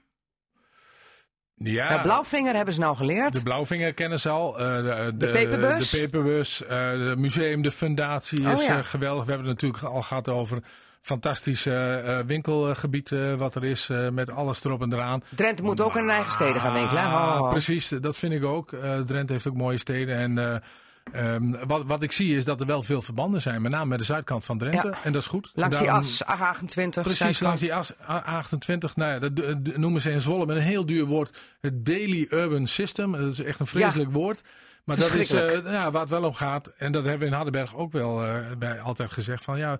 Ja, 1.57 1.89
Nou, 1.89 2.01
Blauwvinger 2.01 2.55
hebben 2.55 2.73
ze 2.73 2.79
nou 2.79 2.95
geleerd. 2.95 3.33
De 3.33 3.43
Blauwvinger 3.43 3.93
kennen 3.93 4.19
ze 4.19 4.29
al. 4.29 4.59
eh, 4.59 4.75
de, 4.75 5.11
de, 5.17 5.29
peperbus? 5.29 5.89
De 5.89 5.97
peperbus. 5.99 6.63
eh, 6.63 6.69
de 6.91 7.13
museum, 7.17 7.61
de 7.61 7.71
fundatie 7.71 8.45
Oh, 8.47 8.51
is 8.53 8.65
ja. 8.65 8.77
eh, 8.77 8.83
geweldig. 8.83 9.25
We 9.25 9.31
hebben 9.31 9.49
het 9.49 9.61
natuurlijk 9.61 9.93
al 9.93 10.01
gehad 10.01 10.27
over 10.29 10.59
fantastisch 11.01 11.65
eh, 11.65 12.19
eh, 12.19 12.25
winkelgebied 12.25 13.11
eh, 13.11 13.33
wat 13.33 13.55
er 13.55 13.63
is. 13.63 13.89
eh, 13.89 14.09
met 14.09 14.29
alles 14.29 14.63
erop 14.63 14.81
en 14.81 14.93
eraan. 14.93 15.23
Drenthe 15.35 15.63
moet 15.63 15.81
ook 15.81 15.93
in 15.95 16.01
hun 16.01 16.09
eigen 16.09 16.31
steden 16.31 16.61
gaan 16.61 16.73
winkelen. 16.73 17.03
Ah, 17.03 17.41
Oh. 17.41 17.49
Precies, 17.49 17.87
dat 17.87 18.17
vind 18.17 18.33
ik 18.33 18.43
ook. 18.43 18.71
Eh 18.73 18.99
Drenthe 18.99 19.33
heeft 19.33 19.47
ook 19.47 19.55
mooie 19.55 19.77
steden. 19.77 20.17
En 20.17 20.63
eh, 21.11 21.33
ehm, 21.35 21.67
wat, 21.67 21.83
wat 21.85 22.01
ik 22.03 22.11
zie 22.11 22.35
is 22.35 22.45
dat 22.45 22.59
er 22.59 22.65
wel 22.65 22.83
veel 22.83 23.01
verbanden 23.01 23.41
zijn. 23.41 23.61
Met 23.61 23.71
name 23.71 23.85
met 23.85 23.99
de 23.99 24.05
zuidkant 24.05 24.45
van 24.45 24.57
Drenthe. 24.57 24.87
Ja. 24.87 24.97
En 25.03 25.11
dat 25.13 25.21
is 25.21 25.27
goed. 25.27 25.51
Langs 25.53 25.77
die 25.77 25.91
as 25.91 26.23
A28. 26.23 26.27
Precies, 26.65 27.17
Zuidkant. 27.17 27.39
langs 27.41 27.61
die 27.61 27.73
as, 27.73 27.93
A28. 27.93 28.93
Nou 28.95 29.11
ja, 29.11 29.19
dat 29.19 29.35
d- 29.35 29.77
noemen 29.77 30.01
ze 30.01 30.11
in 30.11 30.21
Zwolle 30.21 30.45
met 30.45 30.55
een 30.55 30.61
heel 30.61 30.85
duur 30.85 31.05
woord 31.05 31.37
het 31.61 31.85
Daily 31.85 32.27
Urban 32.29 32.67
System. 32.67 33.11
Dat 33.11 33.31
is 33.31 33.39
echt 33.41 33.59
een 33.59 33.67
vreselijk 33.67 34.11
woord. 34.11 34.43
Maar 34.83 34.95
dat 34.95 35.13
is 35.15 35.31
eh, 35.31 35.63
ja, 35.63 35.91
waar 35.91 36.01
het 36.01 36.09
wel 36.09 36.23
om 36.23 36.33
gaat. 36.33 36.67
En 36.67 36.91
dat 36.91 37.01
hebben 37.03 37.19
we 37.21 37.25
in 37.27 37.33
Hardenberg 37.33 37.75
ook 37.75 37.91
wel 37.91 38.23
eh, 38.25 38.35
bij 38.57 38.79
altijd 38.81 39.11
gezegd. 39.11 39.43
Van, 39.43 39.57
ja, 39.57 39.77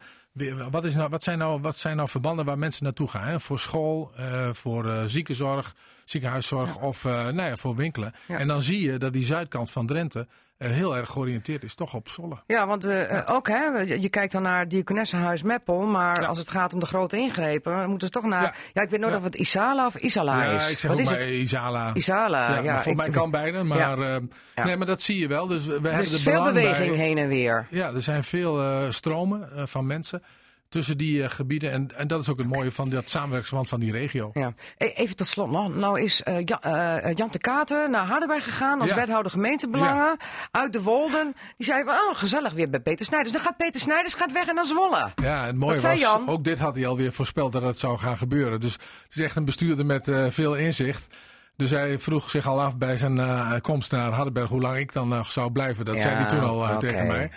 wat, 0.71 0.83
is 0.83 0.95
nou, 0.95 1.09
wat, 1.09 1.23
zijn 1.23 1.37
nou, 1.37 1.61
wat 1.61 1.77
zijn 1.77 1.95
nou 1.95 2.09
verbanden 2.09 2.45
waar 2.45 2.57
mensen 2.57 2.83
naartoe 2.83 3.07
gaan? 3.07 3.27
Hè? 3.27 3.39
Voor 3.39 3.59
school, 3.59 4.11
eh, 4.15 4.49
voor 4.53 4.89
eh, 4.89 5.03
ziekenzorg, 5.05 5.75
ziekenhuiszorg 6.05 6.77
of 6.81 7.05
eh, 7.05 7.11
nou 7.11 7.49
ja, 7.49 7.55
voor 7.57 7.75
winkelen. 7.75 8.13
Ja. 8.27 8.37
En 8.37 8.47
dan 8.47 8.61
zie 8.61 8.91
je 8.91 8.97
dat 8.97 9.13
die 9.13 9.25
zuidkant 9.25 9.71
van 9.71 9.85
Drenthe 9.87 10.27
eh, 10.57 10.69
heel 10.69 10.97
erg 10.97 11.09
georiënteerd 11.09 11.63
is. 11.63 11.75
Toch 11.75 11.93
op 11.93 12.09
Zwolle. 12.09 12.37
Ja, 12.47 12.67
want 12.67 12.85
eh, 12.85 13.21
ook 13.25 13.47
hè, 13.47 13.65
je, 13.79 14.09
kijkt 14.09 14.31
dan 14.31 14.41
naar 14.41 14.67
Diakonessenhuis 14.67 15.43
Meppel, 15.43 15.87
maar 15.87 16.25
als 16.25 16.37
het 16.37 16.49
gaat 16.49 16.73
om 16.73 16.79
de 16.79 16.85
grote 16.85 17.17
ingrepen, 17.17 17.77
dan 17.77 17.89
moeten 17.89 18.07
ze 18.07 18.13
toch 18.13 18.23
naar. 18.23 18.41
Ja, 18.43 18.53
Ja. 18.73 18.81
ik 18.81 18.89
weet 18.89 18.99
nooit 18.99 19.11
Ja. 19.11 19.17
of 19.17 19.23
het 19.23 19.35
Isala 19.35 19.85
of 19.85 19.95
Isala 19.95 20.43
ja, 20.43 20.51
is. 20.51 20.71
ik 20.71 20.79
zeg 20.79 20.91
Wat 20.91 20.99
ook 20.99 21.05
is 21.05 21.23
het? 21.23 21.29
Isala. 21.29 21.93
Isala, 21.93 22.49
ja. 22.55 22.61
Ja, 22.61 22.81
voor 22.81 22.95
mij 22.95 23.09
kan 23.09 23.31
beide, 23.31 23.63
maar, 23.63 23.77
Ja. 23.77 24.19
Ja. 24.55 24.65
nee, 24.65 24.77
maar 24.77 24.87
dat 24.87 25.01
zie 25.01 25.19
je 25.19 25.27
wel. 25.27 25.47
Dus 25.47 25.65
we, 25.65 25.73
er 25.73 25.81
hebben 25.81 26.01
is 26.01 26.21
veel 26.21 26.43
beweging 26.43 26.95
bij. 26.95 27.05
heen 27.05 27.17
en 27.17 27.27
weer. 27.27 27.67
Ja, 27.69 27.93
er 27.93 28.01
zijn 28.01 28.23
veel 28.23 28.87
stromen 28.91 29.49
van 29.69 29.85
mensen 29.85 30.23
tussen 30.69 30.97
die 30.97 31.23
eh, 31.23 31.29
gebieden. 31.29 31.71
En, 31.71 31.87
en 31.97 32.07
dat 32.07 32.21
is 32.21 32.29
ook 32.29 32.37
het 32.37 32.47
mooie 32.47 32.71
van 32.71 32.89
dat 32.89 33.09
samenwerksverband 33.09 33.69
van 33.69 33.79
die 33.79 33.91
regio. 33.91 34.29
Ja. 34.33 34.53
E- 34.77 34.85
Even 34.85 35.15
tot 35.15 35.27
slot 35.27 35.51
nog. 35.51 35.75
Nou 35.75 36.01
is 36.01 36.23
eh, 36.23 36.35
Jan, 36.45 36.59
eh, 36.61 37.13
Jan 37.13 37.27
de 37.31 37.37
Katen 37.39 37.91
naar 37.91 38.05
Hardenberg 38.05 38.43
gegaan 38.43 38.81
als 38.81 38.89
Ja. 38.89 38.95
wethouder 38.95 39.31
gemeentebelangen. 39.31 40.17
Uit 40.51 40.73
de 40.73 40.81
Wolden. 40.81 41.35
Die 41.57 41.65
zei 41.65 41.83
van, 41.83 41.93
oh 41.93 42.15
gezellig 42.15 42.53
weer 42.53 42.69
bij 42.69 42.79
Peter 42.79 43.05
Snijders. 43.05 43.31
Dan 43.31 43.41
gaat 43.41 43.57
Peter 43.57 43.79
Snijders 43.79 44.13
gaat 44.13 44.31
weg 44.31 44.47
en 44.47 44.55
dan 44.55 44.65
Zwolle. 44.65 45.11
Ja, 45.15 45.45
het 45.45 45.55
mooie 45.55 45.79
was, 45.79 45.99
Jan? 45.99 46.29
ook 46.29 46.43
dit 46.43 46.59
had 46.59 46.75
hij 46.75 46.87
alweer 46.87 47.13
voorspeld 47.13 47.51
dat 47.51 47.61
het 47.61 47.79
zou 47.79 47.97
gaan 47.97 48.17
gebeuren. 48.17 48.59
Dus 48.59 48.73
het 48.73 49.15
is 49.15 49.19
echt 49.21 49.35
een 49.35 49.45
bestuurder 49.45 49.85
met 49.85 50.11
veel 50.29 50.55
inzicht. 50.55 51.15
Dus 51.57 51.69
hij 51.69 51.99
vroeg 51.99 52.29
zich 52.29 52.47
al 52.47 52.61
af 52.61 52.77
bij 52.77 52.97
zijn 52.97 53.61
komst 53.61 53.91
naar 53.91 54.11
Hardenberg 54.11 54.49
hoe 54.49 54.61
lang 54.61 54.77
ik 54.77 54.93
dan 54.93 55.07
nog 55.07 55.31
zou 55.31 55.51
blijven. 55.51 55.85
Dat 55.85 55.95
Ja, 55.95 56.01
zei 56.01 56.15
hij 56.15 56.25
toen 56.25 56.43
al 56.43 56.79
tegen 56.79 57.07
mij. 57.07 57.31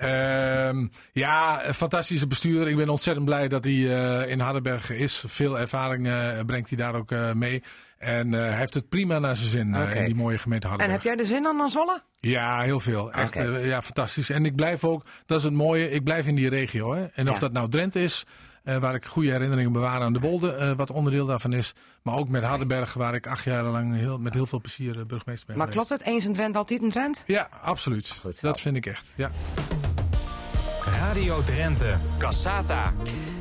Ehm, 0.00 0.86
ja, 1.12 1.62
fantastische 1.74 2.26
bestuurder. 2.26 2.68
Ik 2.68 2.76
ben 2.76 2.88
ontzettend 2.88 3.24
blij 3.26 3.48
dat 3.48 3.64
hij 3.64 3.72
eh, 4.22 4.30
in 4.30 4.40
Hardenberg 4.40 4.90
is. 4.90 5.24
Veel 5.26 5.58
ervaring 5.58 6.06
eh, 6.08 6.38
brengt 6.46 6.68
hij 6.68 6.78
daar 6.78 6.94
ook 6.94 7.10
eh, 7.12 7.32
mee. 7.32 7.62
En 7.98 8.32
hij 8.32 8.56
heeft 8.56 8.74
het 8.74 8.88
prima 8.88 9.18
naar 9.18 9.36
zijn 9.36 9.48
zin 9.50 9.74
in 9.74 10.04
die 10.04 10.14
mooie 10.14 10.38
gemeente 10.38 10.66
En 10.66 10.72
Hardenberg. 10.72 11.02
heb 11.04 11.14
jij 11.14 11.22
de 11.24 11.28
zin 11.34 11.46
aan 11.46 11.56
dan 11.56 11.70
Zolle? 11.70 12.02
Ja, 12.20 12.60
heel 12.60 12.80
veel. 12.80 13.12
Echt, 13.12 13.34
ja, 13.64 13.82
fantastisch. 13.82 14.30
En 14.30 14.44
ik 14.44 14.56
blijf 14.56 14.84
ook, 14.84 15.04
dat 15.26 15.38
is 15.38 15.44
het 15.44 15.52
mooie, 15.52 15.90
ik 15.90 16.04
blijf 16.04 16.26
in 16.26 16.34
die 16.34 16.48
regio. 16.48 16.94
Hè. 16.94 17.04
En 17.14 17.28
of 17.28 17.34
Ja. 17.34 17.40
dat 17.40 17.52
nou 17.52 17.68
Drenthe 17.68 18.02
is, 18.02 18.24
waar 18.64 18.94
ik 18.94 19.04
goede 19.04 19.30
herinneringen 19.30 19.72
bewaar 19.72 20.00
aan 20.00 20.12
de 20.12 20.20
Wolde, 20.20 20.74
wat 20.76 20.90
onderdeel 20.90 21.26
daarvan 21.26 21.52
is. 21.52 21.74
Maar 22.02 22.14
ook 22.16 22.28
met 22.28 22.42
Hardenberg, 22.42 22.94
waar 22.94 23.14
ik 23.14 23.26
acht 23.26 23.44
jaar 23.44 23.62
lang 23.64 23.96
heel, 23.96 24.18
met 24.18 24.34
heel 24.34 24.46
veel 24.46 24.60
plezier 24.60 25.06
burgemeester 25.06 25.46
ben 25.46 25.56
Maar 25.56 25.66
geweest. 25.72 25.86
klopt 25.88 26.02
het? 26.02 26.12
Eens 26.12 26.24
een 26.24 26.32
Drent, 26.34 26.56
altijd 26.56 26.82
een 26.82 26.90
Drent? 26.90 27.22
Ja, 27.26 27.48
absoluut. 27.62 28.14
Dat 28.40 28.60
vind 28.60 28.76
ik 28.76 28.86
echt. 28.86 29.06
Ja. 29.14 29.30
Radio 31.00 31.42
Drenthe, 31.42 31.96
Cassata. 32.18 32.92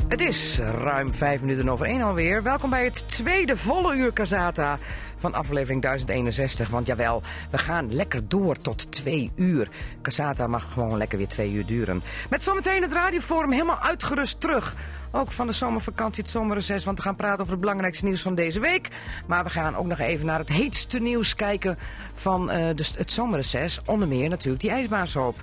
Het 0.08 0.20
is 0.20 0.60
ruim 0.60 1.14
vijf 1.14 1.42
minuten 1.42 1.70
over 1.70 1.86
één 1.86 2.02
alweer. 2.02 2.44
Welkom 2.44 2.70
bij 2.70 2.84
het 2.84 3.08
tweede 3.08 3.58
volle 3.58 3.96
uur 3.96 4.14
Casata 4.14 4.78
van 5.20 5.34
aflevering 5.34 5.82
1061. 5.82 6.70
Want 6.70 6.88
jawel, 6.88 7.22
we 7.52 7.58
gaan 7.58 7.94
lekker 7.94 8.28
door 8.28 8.58
tot 8.62 8.92
twee 8.92 9.32
uur. 9.36 9.70
Casata 10.02 10.48
mag 10.48 10.74
gewoon 10.74 10.98
lekker 10.98 11.18
weer 11.18 11.28
twee 11.28 11.52
uur 11.52 11.66
duren. 11.66 12.02
Met 12.30 12.44
zometeen 12.44 12.82
het 12.82 12.94
radioforum 12.94 13.52
helemaal 13.52 13.80
uitgerust 13.80 14.42
terug. 14.42 14.76
Ook 15.12 15.32
van 15.32 15.48
de 15.48 15.54
zomervakantie, 15.54 16.24
het 16.24 16.32
zomerreces. 16.32 16.86
Want 16.86 16.98
we 16.98 17.04
gaan 17.04 17.16
praten 17.16 17.40
over 17.40 17.52
het 17.52 17.62
belangrijkste 17.62 18.06
nieuws 18.06 18.22
van 18.22 18.36
deze 18.36 18.60
week. 18.60 18.88
Maar 19.28 19.44
we 19.44 19.50
gaan 19.50 19.76
ook 19.76 19.86
nog 19.86 20.00
even 20.00 20.26
naar 20.26 20.40
het 20.40 20.50
heetste 20.50 21.00
nieuws 21.00 21.36
kijken 21.36 21.78
van 22.14 22.50
eh, 22.50 22.66
het 22.98 23.12
zomerreces. 23.12 23.80
Onder 23.86 24.08
meer 24.08 24.30
natuurlijk 24.30 24.62
die 24.62 24.72
ijsbaansoop. 24.72 25.36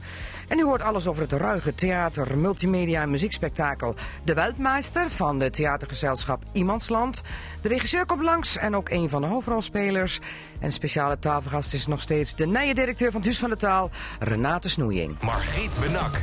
En 0.49 0.59
u 0.59 0.65
hoort 0.65 0.83
alles 0.83 1.07
over 1.07 1.23
het 1.23 1.33
ruige 1.33 1.75
theater, 1.75 2.39
multimedia 2.39 3.03
en 3.03 3.11
muziekspektakel. 3.11 3.95
De 4.25 4.35
Weltmeister 4.35 5.11
van 5.11 5.39
de 5.39 5.51
theatergezelschap 5.51 6.43
Iemandsland. 6.53 7.23
De 7.63 7.69
regisseur 7.69 8.07
komt 8.07 8.23
langs 8.23 8.57
en 8.57 8.77
ook 8.77 8.89
een 8.89 9.09
van 9.09 9.21
de 9.21 9.27
hoofdrolspelers. 9.27 9.66
En 10.61 10.73
speciale 10.73 11.19
tafelgast 11.19 11.75
is 11.75 11.87
nog 11.87 12.01
steeds 12.01 12.35
de 12.35 12.47
nieuwe 12.47 12.75
directeur 12.75 13.11
van 13.11 13.21
het 13.21 13.25
Huis 13.25 13.39
van 13.39 13.51
de 13.51 13.57
Taal, 13.57 13.91
Renate 14.19 14.69
Snoeijing. 14.69 15.21
Margriet 15.21 15.71
Benak. 15.81 16.23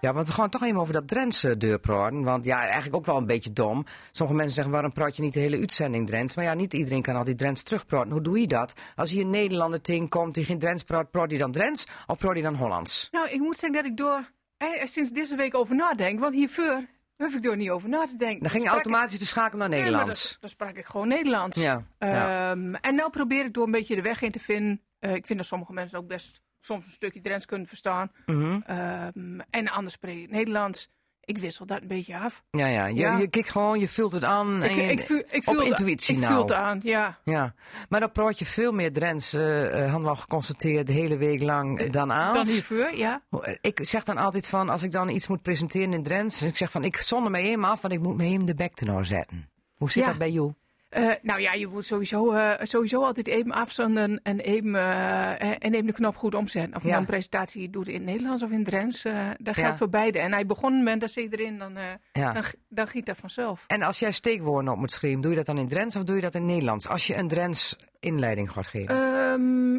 Ja, 0.00 0.12
want 0.12 0.26
we 0.26 0.32
gaan 0.32 0.50
toch 0.50 0.62
even 0.62 0.80
over 0.80 0.92
dat 0.92 1.08
Drentse 1.08 1.56
deur 1.56 1.78
praten. 1.78 2.22
Want 2.22 2.44
ja, 2.44 2.62
eigenlijk 2.64 2.96
ook 2.96 3.06
wel 3.06 3.16
een 3.16 3.26
beetje 3.26 3.52
dom. 3.52 3.84
Sommige 4.10 4.36
mensen 4.36 4.54
zeggen, 4.54 4.72
waarom 4.72 4.92
praat 4.92 5.16
je 5.16 5.22
niet 5.22 5.34
de 5.34 5.40
hele 5.40 5.58
uitzending 5.58 6.06
Drents? 6.06 6.36
Maar 6.36 6.44
ja, 6.44 6.54
niet 6.54 6.72
iedereen 6.72 7.02
kan 7.02 7.16
altijd 7.16 7.38
Drents 7.38 7.62
terugpraten. 7.62 8.12
Hoe 8.12 8.22
doe 8.22 8.40
je 8.40 8.46
dat? 8.46 8.72
Als 8.96 9.10
hier 9.10 9.22
een 9.22 9.30
Nederlander 9.30 9.80
tegenkomt 9.80 10.34
die 10.34 10.44
geen 10.44 10.58
Drents 10.58 10.82
praat, 10.82 11.10
praat 11.10 11.30
hij 11.30 11.38
dan 11.38 11.52
Drents 11.52 11.86
of 12.06 12.18
praat 12.18 12.32
hij 12.32 12.42
dan 12.42 12.54
Hollands? 12.54 13.08
Nou, 13.10 13.28
ik 13.28 13.40
moet 13.40 13.58
zeggen 13.58 13.82
dat 13.82 13.90
ik 13.90 13.96
door 13.96 14.30
eh, 14.56 14.68
sinds 14.84 15.10
deze 15.10 15.36
week 15.36 15.54
over 15.54 15.74
nadenk. 15.74 16.20
Want 16.20 16.34
hiervoor 16.34 16.84
hoef 17.26 17.34
ik 17.34 17.42
door 17.42 17.56
niet 17.56 17.70
over 17.70 17.88
na 17.88 18.04
te 18.06 18.16
denken. 18.16 18.40
Dan 18.42 18.50
ging 18.50 18.62
je 18.62 18.68
sprak 18.68 18.80
ik- 18.84 18.86
automatisch 18.86 19.18
de 19.18 19.24
schakel 19.24 19.58
naar 19.58 19.68
Nee, 19.68 19.80
maar 19.80 19.90
Nederlands. 19.90 20.36
dan, 20.40 20.50
sprak 20.50 20.76
ik 20.76 20.84
gewoon 20.86 21.08
Nederlands. 21.08 21.56
Ja, 21.56 21.84
ja. 21.98 22.50
Ehm, 22.50 22.74
En 22.74 22.94
nou 22.94 23.10
probeer 23.10 23.44
ik 23.44 23.54
door 23.54 23.64
een 23.64 23.70
beetje 23.70 23.94
de 23.94 24.02
weg 24.02 24.22
in 24.22 24.30
te 24.30 24.40
vinden. 24.40 24.80
Eh, 24.98 25.14
ik 25.14 25.26
vind 25.26 25.38
dat 25.38 25.48
sommige 25.48 25.72
mensen 25.72 25.98
ook 25.98 26.06
best 26.06 26.40
soms 26.58 26.86
een 26.86 26.92
stukje 26.92 27.20
Drents 27.20 27.46
kunnen 27.46 27.66
verstaan. 27.66 28.12
Mhm. 28.26 28.60
Ehm, 28.66 29.40
en 29.50 29.68
anders 29.68 29.94
spreek 29.94 30.22
ik 30.22 30.30
Nederlands. 30.30 30.88
Ik 31.30 31.38
wissel 31.38 31.66
dat 31.66 31.80
een 31.82 31.88
beetje 31.88 32.18
af. 32.18 32.42
Ja, 32.50 32.66
ja. 32.66 32.86
Je, 32.86 32.94
Ja. 32.94 33.18
je 33.18 33.28
kijkt 33.28 33.50
gewoon, 33.50 33.80
je 33.80 33.88
vult 33.88 34.12
het 34.12 34.24
aan. 34.24 34.62
Ik, 34.62 34.70
en 34.70 34.76
je- 34.76 35.24
ik, 35.30 35.48
op 35.48 35.56
intuïtie 35.56 36.14
ik 36.14 36.20
nou. 36.20 36.40
het 36.42 36.52
aan, 36.52 36.80
ja. 36.82 37.18
Ja, 37.24 37.54
maar 37.88 38.00
dan 38.00 38.12
praat 38.12 38.38
je 38.38 38.44
veel 38.46 38.72
meer 38.72 38.92
Drents, 38.92 39.32
eh 39.32 39.66
eh, 39.66 39.82
hadden 39.82 40.00
we 40.02 40.08
al 40.08 40.16
geconstateerd, 40.16 40.86
de 40.86 40.92
hele 40.92 41.16
week 41.16 41.42
lang 41.42 41.90
dan 41.90 42.12
aan. 42.12 42.34
Dan 42.34 42.46
hiervoor, 42.46 42.94
ja. 42.94 43.22
Ik 43.60 43.78
zeg 43.82 44.04
dan 44.04 44.16
altijd 44.16 44.46
van, 44.46 44.68
als 44.68 44.82
ik 44.82 44.92
dan 44.92 45.08
iets 45.08 45.28
moet 45.28 45.42
presenteren 45.42 45.92
in 45.92 46.02
Drents, 46.02 46.42
ik 46.42 46.56
zeg 46.56 46.70
van, 46.70 46.84
ik 46.84 46.96
zonder 46.96 47.30
mij 47.30 47.44
hem 47.46 47.64
af, 47.64 47.80
want 47.80 47.94
ik 47.94 48.00
moet 48.00 48.16
me 48.16 48.24
hem 48.24 48.46
de 48.46 48.54
bek 48.54 48.74
tenor 48.74 49.04
zetten. 49.04 49.48
Hoe 49.76 49.90
zit 49.90 50.02
Ja. 50.02 50.08
dat 50.08 50.18
bij 50.18 50.30
jou? 50.30 50.52
Eh, 50.90 51.08
nou 51.22 51.40
ja, 51.40 51.52
je 51.52 51.66
moet 51.66 51.86
sowieso, 51.86 52.32
eh, 52.32 52.52
sowieso 52.62 53.02
altijd 53.04 53.26
even 53.26 53.52
afzenden 53.52 54.20
en 54.22 54.40
even, 54.40 54.74
eh, 54.74 55.40
en 55.40 55.74
even 55.74 55.86
de 55.86 55.92
knop 55.92 56.16
goed 56.16 56.34
omzetten. 56.34 56.74
Of 56.76 56.82
je 56.82 56.86
Ja. 56.88 56.92
dan 56.94 57.02
een 57.02 57.08
presentatie 57.08 57.70
doet 57.70 57.88
in 57.88 57.94
het 57.94 58.04
Nederlands 58.04 58.42
of 58.42 58.50
in 58.50 58.58
het 58.58 58.66
Drents, 58.66 59.02
dat 59.02 59.54
geldt 59.54 59.56
Ja. 59.58 59.76
voor 59.76 59.88
beide. 59.88 60.18
En 60.18 60.32
hij 60.32 60.46
begon 60.46 60.82
met 60.82 61.00
dat 61.00 61.10
zit 61.10 61.32
erin, 61.32 61.58
dan, 61.58 61.72
Ja. 62.12 62.32
dan, 62.32 62.42
dan 62.68 62.88
giet 62.88 63.06
dat 63.06 63.16
vanzelf. 63.16 63.64
En 63.66 63.82
als 63.82 63.98
jij 63.98 64.12
steekwoorden 64.12 64.72
op 64.72 64.78
moet 64.78 64.92
schrijven, 64.92 65.20
doe 65.20 65.30
je 65.30 65.36
dat 65.36 65.46
dan 65.46 65.58
in 65.58 65.68
Drents 65.68 65.96
of 65.96 66.02
doe 66.04 66.16
je 66.16 66.22
dat 66.22 66.34
in 66.34 66.46
Nederlands? 66.46 66.88
Als 66.88 67.06
je 67.06 67.16
een 67.16 67.28
Drents 67.28 67.76
inleiding 68.00 68.50
gaat 68.52 68.66
geven. 68.66 68.96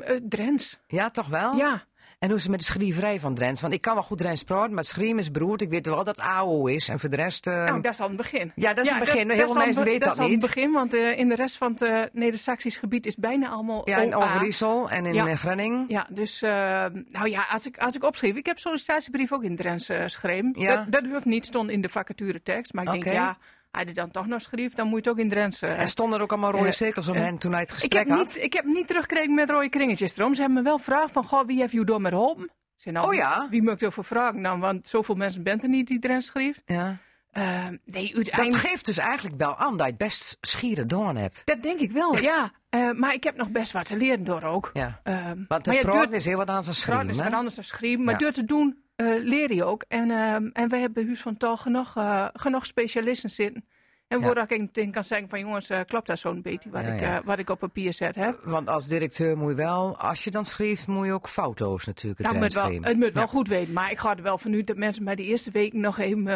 Eh, 0.05 0.15
Drents, 0.29 0.79
ja, 0.87 1.09
toch 1.09 1.27
wel? 1.27 1.55
ja. 1.55 1.83
En 2.21 2.27
hoe 2.27 2.37
is 2.37 2.41
het 2.43 2.51
met 2.51 2.59
de 2.59 2.65
schrijverij 2.65 3.19
van 3.19 3.33
Drents? 3.33 3.61
Want 3.61 3.73
ik 3.73 3.81
kan 3.81 3.93
wel 3.93 4.03
goed 4.03 4.17
Drents 4.17 4.43
praten, 4.43 4.73
maar 4.73 4.83
schrijven 4.83 5.17
is 5.19 5.31
beroerd. 5.31 5.61
Ik 5.61 5.69
weet 5.69 5.85
wel 5.85 5.95
dat 6.03 6.07
het 6.15 6.19
AO 6.25 6.65
is. 6.67 6.89
En 6.89 6.99
voor 6.99 7.09
de 7.09 7.15
rest... 7.15 7.47
eh, 7.47 7.53
Nou, 7.65 7.81
dat 7.81 7.93
is 7.93 7.99
al 7.99 8.07
het 8.07 8.17
begin. 8.17 8.51
Ja, 8.55 8.73
dat 8.73 8.85
is 8.85 8.91
het 8.91 8.99
begin. 8.99 9.29
Heel 9.31 9.45
veel 9.45 9.55
mensen 9.55 9.83
weten 9.83 9.99
dat 9.99 10.09
Dat 10.09 10.17
is 10.17 10.23
al 10.23 10.29
niet. 10.29 10.41
het 10.41 10.53
begin, 10.53 10.71
want 10.71 10.93
eh, 10.93 11.17
in 11.17 11.27
de 11.29 11.35
rest 11.35 11.57
van 11.57 11.71
het 11.71 11.81
eh 11.81 11.99
Neder-Saxisch 12.13 12.77
gebied 12.77 13.05
is 13.05 13.15
bijna 13.15 13.49
allemaal 13.49 13.89
ja, 13.89 13.97
in. 13.97 14.15
Overijssel 14.15 14.89
en 14.89 15.05
in 15.05 15.13
Ja. 15.13 15.35
Grenning. 15.35 15.85
Ja, 15.87 16.07
dus 16.09 16.41
nou 16.41 17.29
ja, 17.29 17.45
als 17.51 17.65
ik, 17.65 17.77
als 17.77 17.95
ik 17.95 18.03
opschreef, 18.03 18.35
ik 18.35 18.45
heb 18.45 18.59
sollicitatiebrief 18.59 19.31
ook 19.33 19.43
in 19.43 19.55
Drents 19.55 19.85
geschreven. 19.85 20.53
Ja. 20.57 20.75
Dat, 20.75 20.91
dat 20.91 21.11
hoeft 21.11 21.25
niet, 21.25 21.45
stond 21.45 21.69
in 21.69 21.81
de 21.81 21.89
vacature 21.89 22.41
tekst. 22.43 22.73
Maar 22.73 22.83
ik 22.83 22.91
denk, 23.03 23.15
ja, 23.15 23.37
je 23.79 23.93
dan 23.93 24.11
toch 24.11 24.27
nog 24.27 24.41
schreef, 24.41 24.73
dan 24.73 24.85
moet 24.87 25.03
je 25.03 25.09
het 25.09 25.19
ook 25.19 25.23
in 25.23 25.29
het 25.29 25.33
Drents. 25.33 25.61
eh. 25.61 25.79
En 25.79 25.87
stonden 25.87 26.17
er 26.17 26.23
ook 26.23 26.31
allemaal 26.31 26.51
rode 26.51 26.67
Eh, 26.67 26.71
cirkels 26.73 27.07
om 27.07 27.15
eh, 27.15 27.21
hen 27.21 27.37
toen 27.37 27.51
hij 27.51 27.59
het 27.59 27.69
ik, 27.69 27.75
gesprek 27.75 28.07
heb 28.07 28.17
had? 28.17 28.25
niet, 28.25 28.43
ik 28.43 28.53
heb 28.53 28.65
niet 28.65 28.87
teruggekregen 28.87 29.33
met 29.33 29.49
rode 29.49 29.69
kringetjes 29.69 30.17
erom. 30.17 30.33
Ze 30.35 30.41
hebben 30.41 30.57
me 30.63 30.69
wel 30.69 30.77
gevraagd 30.77 31.11
van, 31.13 31.23
goh, 31.23 31.45
wie 31.45 31.59
heeft 31.59 31.73
u 31.73 31.83
door 31.83 32.01
met? 32.01 32.13
Ik 32.13 32.47
zei, 32.75 32.95
nou, 32.95 33.07
Oh 33.07 33.13
ja? 33.13 33.47
Wie 33.49 33.61
moet 33.61 33.71
ik 33.71 33.81
ervoor 33.81 34.05
vragen 34.05 34.41
dan? 34.41 34.59
Want 34.59 34.87
zoveel 34.87 35.15
mensen 35.15 35.43
bent 35.43 35.63
er 35.63 35.69
niet 35.69 35.87
die 35.87 35.99
Drents 35.99 36.25
schreef. 36.27 36.61
Ja. 36.65 36.97
Eh, 37.31 37.43
nee, 37.85 38.05
Dat 38.07 38.15
uiteindelijk... 38.15 38.55
geeft 38.67 38.85
dus 38.85 38.97
eigenlijk 38.97 39.37
wel 39.37 39.55
aan 39.57 39.69
dat 39.77 39.79
je 39.79 39.85
het 39.85 39.97
best 39.97 40.37
schieren 40.41 40.87
door 40.87 41.15
hebt. 41.15 41.41
Dat 41.45 41.63
denk 41.63 41.79
ik 41.79 41.91
wel, 41.91 42.17
ja. 42.17 42.51
Maar 42.95 43.13
ik 43.13 43.23
heb 43.23 43.35
nog 43.35 43.49
best 43.49 43.71
wat 43.71 43.85
te 43.85 43.95
leren 43.97 44.23
door 44.23 44.43
ook. 44.43 44.69
Ja. 44.73 44.99
Ehm, 45.03 45.25
Want 45.47 45.65
maar 45.65 45.75
het 45.75 45.85
praten 45.85 46.13
is 46.13 46.25
heel 46.25 46.37
wat 46.37 46.47
aan 46.49 46.63
zijn 46.63 46.75
Praten 46.75 46.75
schreeuwen. 46.75 47.09
is 47.09 47.17
wat 47.29 47.33
anders 47.33 47.55
dan 47.55 47.63
schrijven. 47.63 48.03
Maar 48.03 48.13
Ja. 48.13 48.19
door 48.19 48.31
te 48.31 48.45
doen 48.45 48.77
eh, 48.95 49.05
leer 49.23 49.53
je 49.53 49.63
ook. 49.63 49.83
En, 49.87 50.11
ehm, 50.11 50.45
en 50.53 50.69
we 50.69 50.75
hebben 50.75 50.93
bij 50.93 51.05
Huis 51.05 51.21
van 51.21 51.37
Tal 51.37 51.57
genoeg, 51.57 51.95
eh, 51.97 52.27
genoeg 52.33 52.65
specialisten 52.65 53.29
zitten. 53.29 53.65
En 54.07 54.19
Ja. 54.19 54.25
voordat 54.25 54.51
ik 54.51 54.59
meteen 54.59 54.91
kan 54.91 55.03
zeggen 55.03 55.29
van 55.29 55.39
jongens, 55.39 55.69
eh, 55.69 55.79
klopt 55.87 56.07
dat 56.07 56.19
zo'n 56.19 56.41
beetje 56.41 56.69
wat, 56.69 56.81
Ja, 56.83 56.87
ik, 56.93 56.99
ja. 56.99 57.21
wat 57.25 57.39
ik 57.39 57.49
op 57.49 57.59
papier 57.59 57.93
zet 57.93 58.15
heb. 58.15 58.39
Want 58.43 58.67
als 58.69 58.87
directeur 58.87 59.37
moet 59.37 59.49
je 59.49 59.55
wel, 59.55 59.97
als 59.97 60.23
je 60.23 60.31
dan 60.31 60.45
schreef, 60.45 60.87
moet 60.87 61.05
je 61.05 61.11
ook 61.13 61.27
foutloos 61.27 61.85
natuurlijk 61.85 62.21
het 62.21 62.27
Nou, 62.31 62.39
moet 62.43 62.53
wel, 62.53 62.71
het 62.81 62.97
moet 62.97 63.13
wel 63.13 63.27
goed 63.27 63.47
weten. 63.47 63.73
Maar 63.73 63.91
ik 63.91 63.97
ga 63.99 64.15
er 64.17 64.23
wel 64.23 64.37
vanuit 64.37 64.67
dat 64.67 64.77
mensen 64.77 65.03
mij 65.03 65.15
die 65.15 65.25
eerste 65.25 65.51
week 65.51 65.73
nog 65.73 65.97
even 65.99 66.27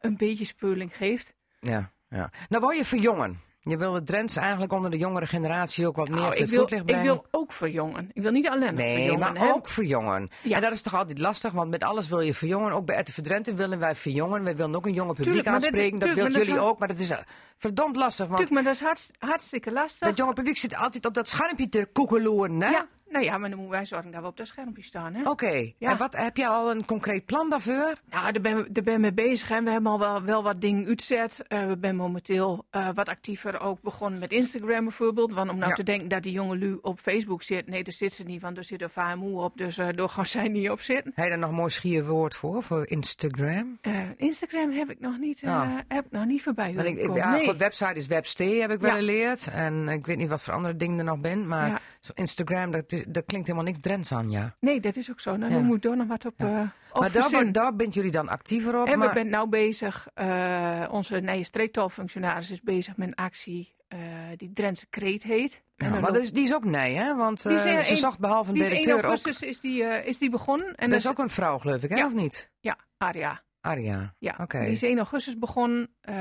een 0.00 0.16
beetje 0.16 0.44
speuling 0.44 0.96
geeft. 0.96 1.34
Ja, 1.60 1.90
ja. 2.08 2.30
Nou 2.48 2.62
wou 2.62 2.74
je 2.76 2.84
verjongen. 2.84 3.40
Je 3.66 3.76
wil 3.76 3.94
het 3.94 4.06
Drents 4.06 4.36
eigenlijk 4.36 4.72
onder 4.72 4.90
de 4.90 4.96
jongere 4.98 5.26
generatie 5.26 5.86
ook 5.86 5.96
wat 5.96 6.08
meer 6.08 6.18
Nou, 6.20 6.32
ik, 6.32 6.38
het 6.38 6.50
wil, 6.50 6.60
voetlicht 6.60 6.80
ik 6.82 6.86
brengen. 6.88 7.04
wil 7.04 7.24
ook 7.30 7.52
verjongen. 7.52 8.10
Ik 8.12 8.22
wil 8.22 8.30
niet 8.30 8.48
alleen 8.48 8.74
Nee, 8.74 8.94
verjongen. 8.96 9.18
maar 9.32 9.36
hè. 9.46 9.52
ook 9.52 9.68
verjongen. 9.68 10.30
Ja. 10.42 10.56
En 10.56 10.62
dat 10.62 10.72
is 10.72 10.82
toch 10.82 10.94
altijd 10.94 11.18
lastig, 11.18 11.52
want 11.52 11.70
met 11.70 11.84
alles 11.84 12.08
wil 12.08 12.20
je 12.20 12.34
verjongen. 12.34 12.72
Ook 12.72 12.86
bij 12.86 13.00
RTV 13.00 13.18
Drenthe 13.20 13.54
willen 13.54 13.78
wij 13.78 13.94
verjongen. 13.94 14.44
Wij 14.44 14.56
willen 14.56 14.74
ook 14.76 14.86
een 14.86 14.92
jonge 14.92 15.08
publiek 15.08 15.24
Tuurlijk, 15.26 15.44
maar 15.46 15.54
aanspreken. 15.54 15.98
Dat, 15.98 16.08
tuurlijk, 16.08 16.28
maar 16.28 16.38
dat 16.38 16.46
jullie 16.48 16.60
ook, 16.68 16.78
maar 16.78 16.88
dat 16.88 16.98
is 16.98 17.10
eh, 17.10 17.18
verdomd 17.58 17.96
lastig. 17.96 18.26
Want 18.26 18.38
Tuurlijk, 18.38 18.54
maar 18.64 18.72
dat 18.72 18.80
is 18.82 18.86
hartst- 18.86 19.10
hartstikke 19.18 19.72
lastig. 19.72 20.08
dat 20.08 20.16
jonge 20.16 20.32
publiek 20.32 20.56
zit 20.58 20.76
altijd 20.76 21.06
op 21.06 21.14
dat 21.14 21.28
schermpje 21.28 21.68
te 21.68 21.88
koekeloeren, 21.92 22.60
hè? 22.60 22.68
Ja, 22.70 22.86
nou 23.14 23.24
ja, 23.26 23.38
maar 23.38 23.48
dan 23.50 23.58
moeten 23.58 23.76
wij 23.76 23.86
zorgen 23.86 24.10
dat 24.10 24.20
we 24.20 24.26
op 24.26 24.36
dat 24.36 24.46
schermpje 24.46 24.82
staan. 24.82 25.14
Hè? 25.14 25.30
Oké, 25.30 25.72
Ja. 25.78 25.90
en 25.90 25.96
wat, 25.96 26.16
heb 26.16 26.36
je 26.36 26.46
al 26.46 26.70
een 26.70 26.84
concreet 26.84 27.24
plan 27.26 27.50
daarvoor? 27.50 27.92
Nou, 28.10 28.32
daar 28.32 28.40
ben, 28.42 28.56
we- 28.56 28.72
daar 28.72 28.84
ben 28.84 28.94
we 28.94 29.00
mee 29.00 29.12
bezig. 29.12 29.48
Hè. 29.48 29.62
We 29.62 29.70
hebben 29.70 29.92
al 29.92 29.98
wel, 29.98 30.22
wel 30.22 30.42
wat 30.42 30.60
dingen 30.60 30.86
uitzet. 30.86 31.44
Eh, 31.48 31.66
we 31.66 31.76
zijn 31.80 31.96
momenteel 31.96 32.64
eh, 32.70 32.88
wat 32.94 33.08
actiever 33.08 33.60
ook 33.60 33.82
begonnen 33.82 34.18
met 34.20 34.30
Instagram 34.32 34.82
bijvoorbeeld. 34.84 35.32
Want 35.32 35.50
om 35.50 35.56
nou 35.56 35.68
Ja. 35.68 35.74
te 35.74 35.82
denken 35.82 36.08
dat 36.08 36.22
die 36.22 36.32
jonge 36.32 36.56
Lu 36.56 36.78
op 36.82 37.00
Facebook 37.00 37.42
zit. 37.42 37.66
Nee, 37.66 37.84
daar 37.84 37.92
zit 37.92 38.12
ze 38.12 38.24
niet, 38.24 38.42
want 38.42 38.56
er 38.56 38.64
zit 38.64 38.82
een 38.82 38.90
VMU 38.90 39.30
op. 39.32 39.56
Dus 39.56 39.78
eh 39.78 39.88
daar 39.94 40.08
gaan 40.08 40.26
zij 40.36 40.48
niet 40.48 40.70
op 40.70 40.80
zitten. 40.80 41.12
Heb 41.14 41.24
je 41.24 41.30
daar 41.30 41.38
nog 41.38 41.48
een 41.50 41.54
mooi 41.56 41.70
schier 41.70 42.04
woord 42.06 42.34
voor, 42.34 42.62
voor 42.62 42.86
Instagram? 42.86 43.78
Instagram 44.16 44.70
heb 44.72 44.90
ik 44.90 45.00
nog 45.00 45.18
niet, 45.18 45.42
Ah. 45.44 45.76
heb 45.88 46.04
ik 46.04 46.10
nog 46.10 46.24
niet 46.24 46.42
voorbij 46.42 46.74
Want 46.74 46.86
ik, 46.88 46.96
ik, 46.96 47.02
komen. 47.04 47.16
ja, 47.20 47.30
nee. 47.30 47.46
goed, 47.48 47.56
website 47.56 47.94
is 47.94 48.06
Webstee, 48.06 48.60
heb 48.60 48.70
ik 48.70 48.80
wel 48.80 48.90
geleerd. 48.90 49.46
En 49.46 49.88
ik 49.88 50.06
weet 50.06 50.16
niet 50.16 50.28
wat 50.28 50.42
voor 50.42 50.54
andere 50.54 50.76
dingen 50.76 50.98
er 50.98 51.04
nog 51.04 51.18
ben. 51.20 51.46
Maar 51.46 51.68
Ja. 51.68 51.78
zo 52.00 52.12
Instagram, 52.14 52.70
dat, 52.70 52.92
is- 52.92 53.03
dat 53.08 53.24
klinkt 53.26 53.46
helemaal 53.46 53.66
niks 53.68 53.78
Drents 53.80 54.12
aan, 54.12 54.30
ja. 54.30 54.56
nee, 54.60 54.80
dat 54.80 54.96
is 54.96 55.10
ook 55.10 55.20
zo. 55.20 55.36
Nou, 55.36 55.50
Ja. 55.50 55.56
dan 55.56 55.66
moet 55.66 55.76
ik 55.76 55.82
daar 55.82 55.96
nog 55.96 56.06
wat 56.06 56.24
op, 56.26 56.34
Ja. 56.36 56.46
eh 56.60 56.68
op 56.92 57.00
maar 57.00 57.12
daar, 57.12 57.52
daar 57.52 57.76
bent 57.76 57.94
jullie 57.94 58.10
dan 58.10 58.28
actiever 58.28 58.80
op. 58.80 58.86
En 58.86 58.98
maar... 58.98 59.08
we 59.08 59.14
zijn 59.14 59.28
nou 59.28 59.48
bezig, 59.48 60.08
eh, 60.14 60.84
onze 60.90 61.16
nieuwe 61.20 61.44
streektalfunctionaris 61.44 62.50
is 62.50 62.60
bezig 62.62 62.96
met 62.96 63.08
een 63.08 63.14
actie 63.14 63.74
eh, 63.88 63.98
die 64.36 64.52
Drentse 64.52 64.86
Kreet 64.90 65.22
heet. 65.22 65.62
Ja, 65.76 65.88
maar 65.88 66.12
dat 66.12 66.22
is, 66.22 66.32
die 66.32 66.44
is 66.44 66.54
ook 66.54 66.64
nee, 66.64 66.94
hè? 66.94 67.14
Want 67.16 67.40
ze 67.40 67.50
een- 67.90 67.96
zocht 67.96 68.18
behalve 68.18 68.50
een 68.50 68.56
1 68.56 68.64
directeur 68.68 68.96
ook... 68.96 69.02
augustus 69.02 69.42
is 69.42 69.60
die, 69.60 69.82
is 69.82 70.18
die 70.18 70.30
begonnen. 70.30 70.66
En 70.66 70.74
Dat 70.74 70.90
dat 70.90 70.98
is 70.98 71.08
ook 71.08 71.18
een 71.18 71.30
vrouw, 71.30 71.58
geloof 71.58 71.82
ik, 71.82 71.90
hè? 71.90 71.96
Ja. 71.96 72.06
Of 72.06 72.14
niet? 72.14 72.50
Ja, 72.60 72.76
Aria. 72.98 73.42
Aria. 73.64 74.14
Ja, 74.18 74.34
Oké. 74.40 74.58
die 74.60 74.70
is 74.70 74.82
1 74.82 74.96
augustus 74.98 75.38
begonnen. 75.38 75.88
Eh, 76.00 76.14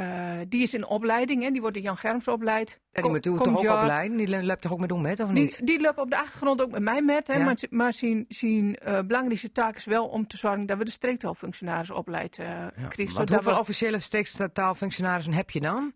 die 0.47 0.61
is 0.61 0.73
in 0.73 0.85
opleiding, 0.87 1.43
hè. 1.43 1.51
die 1.51 1.61
wordt 1.61 1.75
door 1.75 1.85
Jan 1.85 1.97
Germs 1.97 2.27
opleid. 2.27 2.79
En 2.91 3.01
die 3.01 3.11
moet 3.11 3.21
toch 3.23 3.47
ook 3.47 3.61
jaar- 3.61 3.81
opleiden? 3.81 4.17
Die 4.17 4.43
loopt 4.45 4.61
toch 4.61 4.71
ook 4.71 4.79
met 4.79 4.89
doen 4.89 5.01
met, 5.01 5.19
of 5.19 5.29
niet? 5.29 5.57
Die, 5.57 5.65
die 5.65 5.81
loopt 5.81 5.97
op 5.99 6.09
de 6.09 6.17
achtergrond 6.17 6.61
ook 6.61 6.71
met 6.71 6.81
mij 6.81 7.01
met. 7.01 7.27
Hè, 7.27 7.33
Ja. 7.37 7.43
Maar, 7.43 7.57
maar 7.69 7.93
zijn, 7.93 8.25
zijn 8.27 8.75
eh, 8.75 8.99
belangrijkste 9.07 9.51
taak 9.51 9.75
is 9.75 9.85
wel 9.85 10.05
om 10.07 10.27
te 10.27 10.37
zorgen 10.37 10.65
dat 10.65 10.77
we 10.77 10.85
de 10.85 10.91
streektaalfunctionaris 10.91 11.89
opleid 11.91 12.37
eh 12.39 12.45
krijgen. 12.47 12.95
Want 12.97 13.11
Zodat 13.11 13.29
hoeveel 13.29 13.53
we 13.53 13.59
officiële 13.59 13.99
streekstaalfunctionarissen 13.99 15.33
heb 15.33 15.49
je 15.49 15.59
dan? 15.61 15.93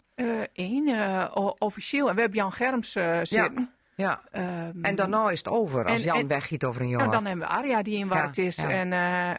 één 0.53 0.87
eh, 0.87 1.35
officieel. 1.57 2.09
En 2.09 2.15
we 2.15 2.21
hebben 2.21 2.39
Jan 2.39 2.51
Germs 2.51 2.91
zitten. 3.23 3.69
Ja. 3.97 4.21
Ehm, 4.31 4.71
En 4.81 4.95
daarna 4.95 5.29
is 5.29 5.37
het 5.37 5.47
over 5.47 5.85
als 5.85 5.99
en- 5.99 6.05
Jan 6.07 6.17
en- 6.17 6.27
weggiet 6.27 6.63
over 6.65 6.81
een 6.81 6.87
jongen. 6.87 7.07
nou, 7.09 7.11
dan 7.23 7.25
hebben 7.25 7.47
we 7.47 7.53
Aria 7.53 7.81
die 7.81 8.05
Ja, 8.05 8.31
is. 8.33 8.55
ja. 8.55 8.69
En, 8.69 8.93
eh, 8.93 9.29
eh, 9.29 9.35
en 9.35 9.37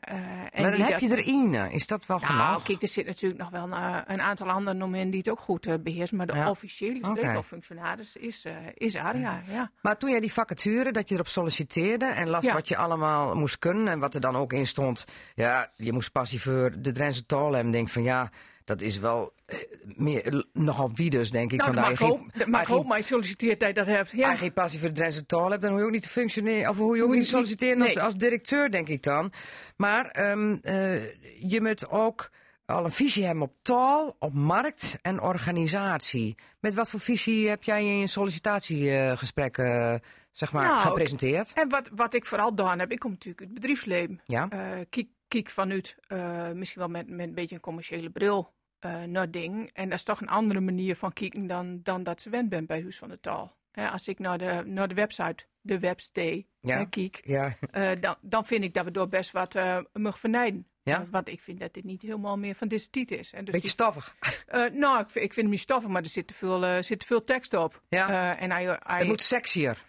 maar 0.62 0.70
dan 0.70 0.80
heb 0.80 0.90
dat- 0.90 1.00
je 1.00 1.16
er 1.16 1.26
één. 1.26 1.70
Is 1.70 1.86
dat 1.86 2.06
wel 2.06 2.18
Nou, 2.18 2.32
genoeg? 2.32 2.62
kijk, 2.62 2.82
er 2.82 2.88
zit 2.88 3.06
natuurlijk 3.06 3.40
nog 3.40 3.50
wel 3.50 3.62
een, 3.62 4.02
een 4.06 4.20
aantal 4.20 4.50
andere 4.50 4.76
noemen 4.76 5.10
die 5.10 5.18
het 5.18 5.28
ook 5.30 5.40
goed 5.40 5.66
eh, 5.66 5.74
beheerst. 5.80 6.12
Maar 6.12 6.26
de 6.26 6.34
Ja. 6.34 6.50
officiële 6.50 6.98
Oké. 6.98 7.10
streektaalfunctionaris 7.10 8.16
is, 8.16 8.44
eh, 8.44 8.52
is 8.74 8.96
Aria. 8.96 9.40
Ja. 9.46 9.70
Maar 9.80 9.96
toen 9.98 10.10
jij 10.10 10.20
die 10.20 10.32
vacature, 10.32 10.92
dat 10.92 11.08
je 11.08 11.14
erop 11.14 11.28
solliciteerde 11.28 12.06
en 12.06 12.28
las 12.28 12.52
wat 12.52 12.68
je 12.68 12.76
allemaal 12.76 13.34
moest 13.34 13.58
kunnen 13.58 13.88
en 13.88 13.98
wat 13.98 14.14
er 14.14 14.20
dan 14.20 14.36
ook 14.36 14.52
in 14.52 14.66
stond. 14.66 15.04
Ja, 15.34 15.70
je 15.76 15.92
moest 15.92 16.12
passie 16.12 16.40
voor 16.40 16.72
de 16.78 16.92
Drentse 16.92 17.26
taal 17.26 17.52
hebben. 17.52 17.72
Denk 17.72 17.88
van 17.88 18.02
ja, 18.02 18.30
dat 18.68 18.80
is 18.80 18.98
wel 18.98 19.32
eh, 19.46 19.58
meer, 19.96 20.46
nogal 20.52 20.90
wie 20.94 21.10
dus, 21.10 21.30
denk 21.30 21.52
ik. 21.52 21.58
Nou, 21.58 21.96
van 21.96 22.08
mag 22.08 22.32
dat 22.32 22.46
mag 22.46 22.70
ook, 22.70 22.86
maar 22.86 22.98
je 22.98 23.04
solliciteert 23.04 23.74
dat 23.74 23.86
hebt. 23.86 24.10
Ja. 24.10 24.22
Als 24.22 24.32
je 24.32 24.38
geen 24.38 24.52
passie 24.52 24.80
voor 24.80 24.88
de 24.88 24.94
Drentse 24.94 25.26
taal 25.26 25.50
hebt, 25.50 25.62
dan 25.62 25.70
hoef 25.70 25.80
je 25.80 25.86
ook 25.86 25.92
niet 25.92 26.02
te 26.02 26.08
functioneren. 26.08 26.70
Of 26.70 26.76
hoe 26.76 26.96
je 26.96 27.02
ook 27.02 27.14
niet 27.14 27.22
te 27.22 27.28
solliciteren 27.28 27.82
als, 27.82 27.94
nee. 27.94 28.04
als 28.04 28.14
directeur, 28.14 28.70
denk 28.70 28.88
ik 28.88 29.02
dan. 29.02 29.32
Maar 29.76 30.06
ehm, 30.06 30.56
eh, 30.62 31.04
je 31.50 31.60
moet 31.60 31.90
ook 31.90 32.30
al 32.64 32.84
een 32.84 32.92
visie 32.92 33.24
hebben 33.24 33.42
op 33.42 33.54
taal, 33.62 34.16
op 34.18 34.32
markt 34.32 34.98
en 35.02 35.20
organisatie. 35.20 36.34
Met 36.60 36.74
wat 36.74 36.90
voor 36.90 37.00
visie 37.00 37.48
heb 37.48 37.62
jij 37.62 37.84
in 37.84 37.98
je 37.98 38.06
sollicitatiegesprekken 38.06 40.02
zeg 40.30 40.52
maar, 40.52 40.66
Nou, 40.66 40.80
gepresenteerd? 40.80 41.52
En 41.54 41.68
wat, 41.68 41.88
wat 41.92 42.14
ik 42.14 42.26
vooral 42.26 42.48
gedaan 42.48 42.78
heb, 42.78 42.92
ik 42.92 42.98
kom 42.98 43.10
natuurlijk 43.10 43.40
uit 43.40 43.50
het 43.50 43.60
bedrijfsleven. 43.60 44.20
Ja. 44.26 44.48
Eh, 44.48 44.58
kijk, 44.90 45.06
kijk 45.28 45.50
vanuit, 45.50 45.96
eh, 46.06 46.50
misschien 46.50 46.80
wel 46.80 46.90
met, 46.90 47.08
met 47.08 47.28
een 47.28 47.34
beetje 47.34 47.54
een 47.54 47.60
commerciële 47.60 48.10
bril 48.10 48.56
eh, 48.78 49.02
naar 49.02 49.30
ding. 49.30 49.70
En 49.72 49.88
dat 49.88 49.98
is 49.98 50.04
toch 50.04 50.20
een 50.20 50.28
andere 50.28 50.60
manier 50.60 50.96
van 50.96 51.12
kijken 51.12 51.46
dan, 51.46 51.80
dan 51.82 52.02
dat 52.02 52.20
ze 52.20 52.30
wend 52.30 52.48
bent 52.48 52.66
bij 52.66 52.80
Huis 52.82 52.98
van 52.98 53.08
de 53.08 53.20
Taal. 53.20 53.56
Hè, 53.72 53.88
als 53.90 54.08
ik 54.08 54.18
naar 54.18 54.38
de, 54.38 54.62
naar 54.66 54.88
de 54.88 54.94
website, 54.94 55.44
de 55.60 55.78
webstay, 55.78 56.46
Ja. 56.60 56.84
kijk, 56.84 57.20
Ja, 57.24 57.56
eh, 57.70 57.90
dan, 58.00 58.16
dan 58.20 58.46
vind 58.46 58.64
ik 58.64 58.74
dat 58.74 58.84
we 58.84 58.90
door 58.90 59.08
best 59.08 59.30
wat 59.30 59.54
eh 59.54 59.78
mogen 59.92 60.18
vernijden. 60.18 60.66
Ja? 60.82 61.06
Want 61.10 61.28
ik 61.28 61.40
vind 61.40 61.60
dat 61.60 61.74
dit 61.74 61.84
niet 61.84 62.02
helemaal 62.02 62.36
meer 62.38 62.54
van 62.54 62.68
deze 62.68 62.90
tijd 62.90 63.10
is. 63.10 63.32
En 63.32 63.44
dus 63.44 63.54
beetje 63.54 63.68
stoffig. 63.68 64.16
nou, 64.72 65.00
ik, 65.00 65.10
vind- 65.10 65.24
ik 65.24 65.32
vind 65.32 65.36
hem 65.36 65.48
niet 65.50 65.60
stoffig, 65.60 65.90
maar 65.90 66.02
er 66.02 66.08
zit 66.08 66.26
te 66.26 66.34
veel, 66.34 66.82
zit 66.82 67.00
te 67.00 67.06
veel 67.06 67.24
tekst 67.24 67.54
op. 67.54 67.82
Ja. 67.88 68.36
En 68.36 68.50
hij, 68.50 68.64
hij, 68.64 68.98
Het 68.98 69.06
moet 69.06 69.22
sexier. 69.22 69.84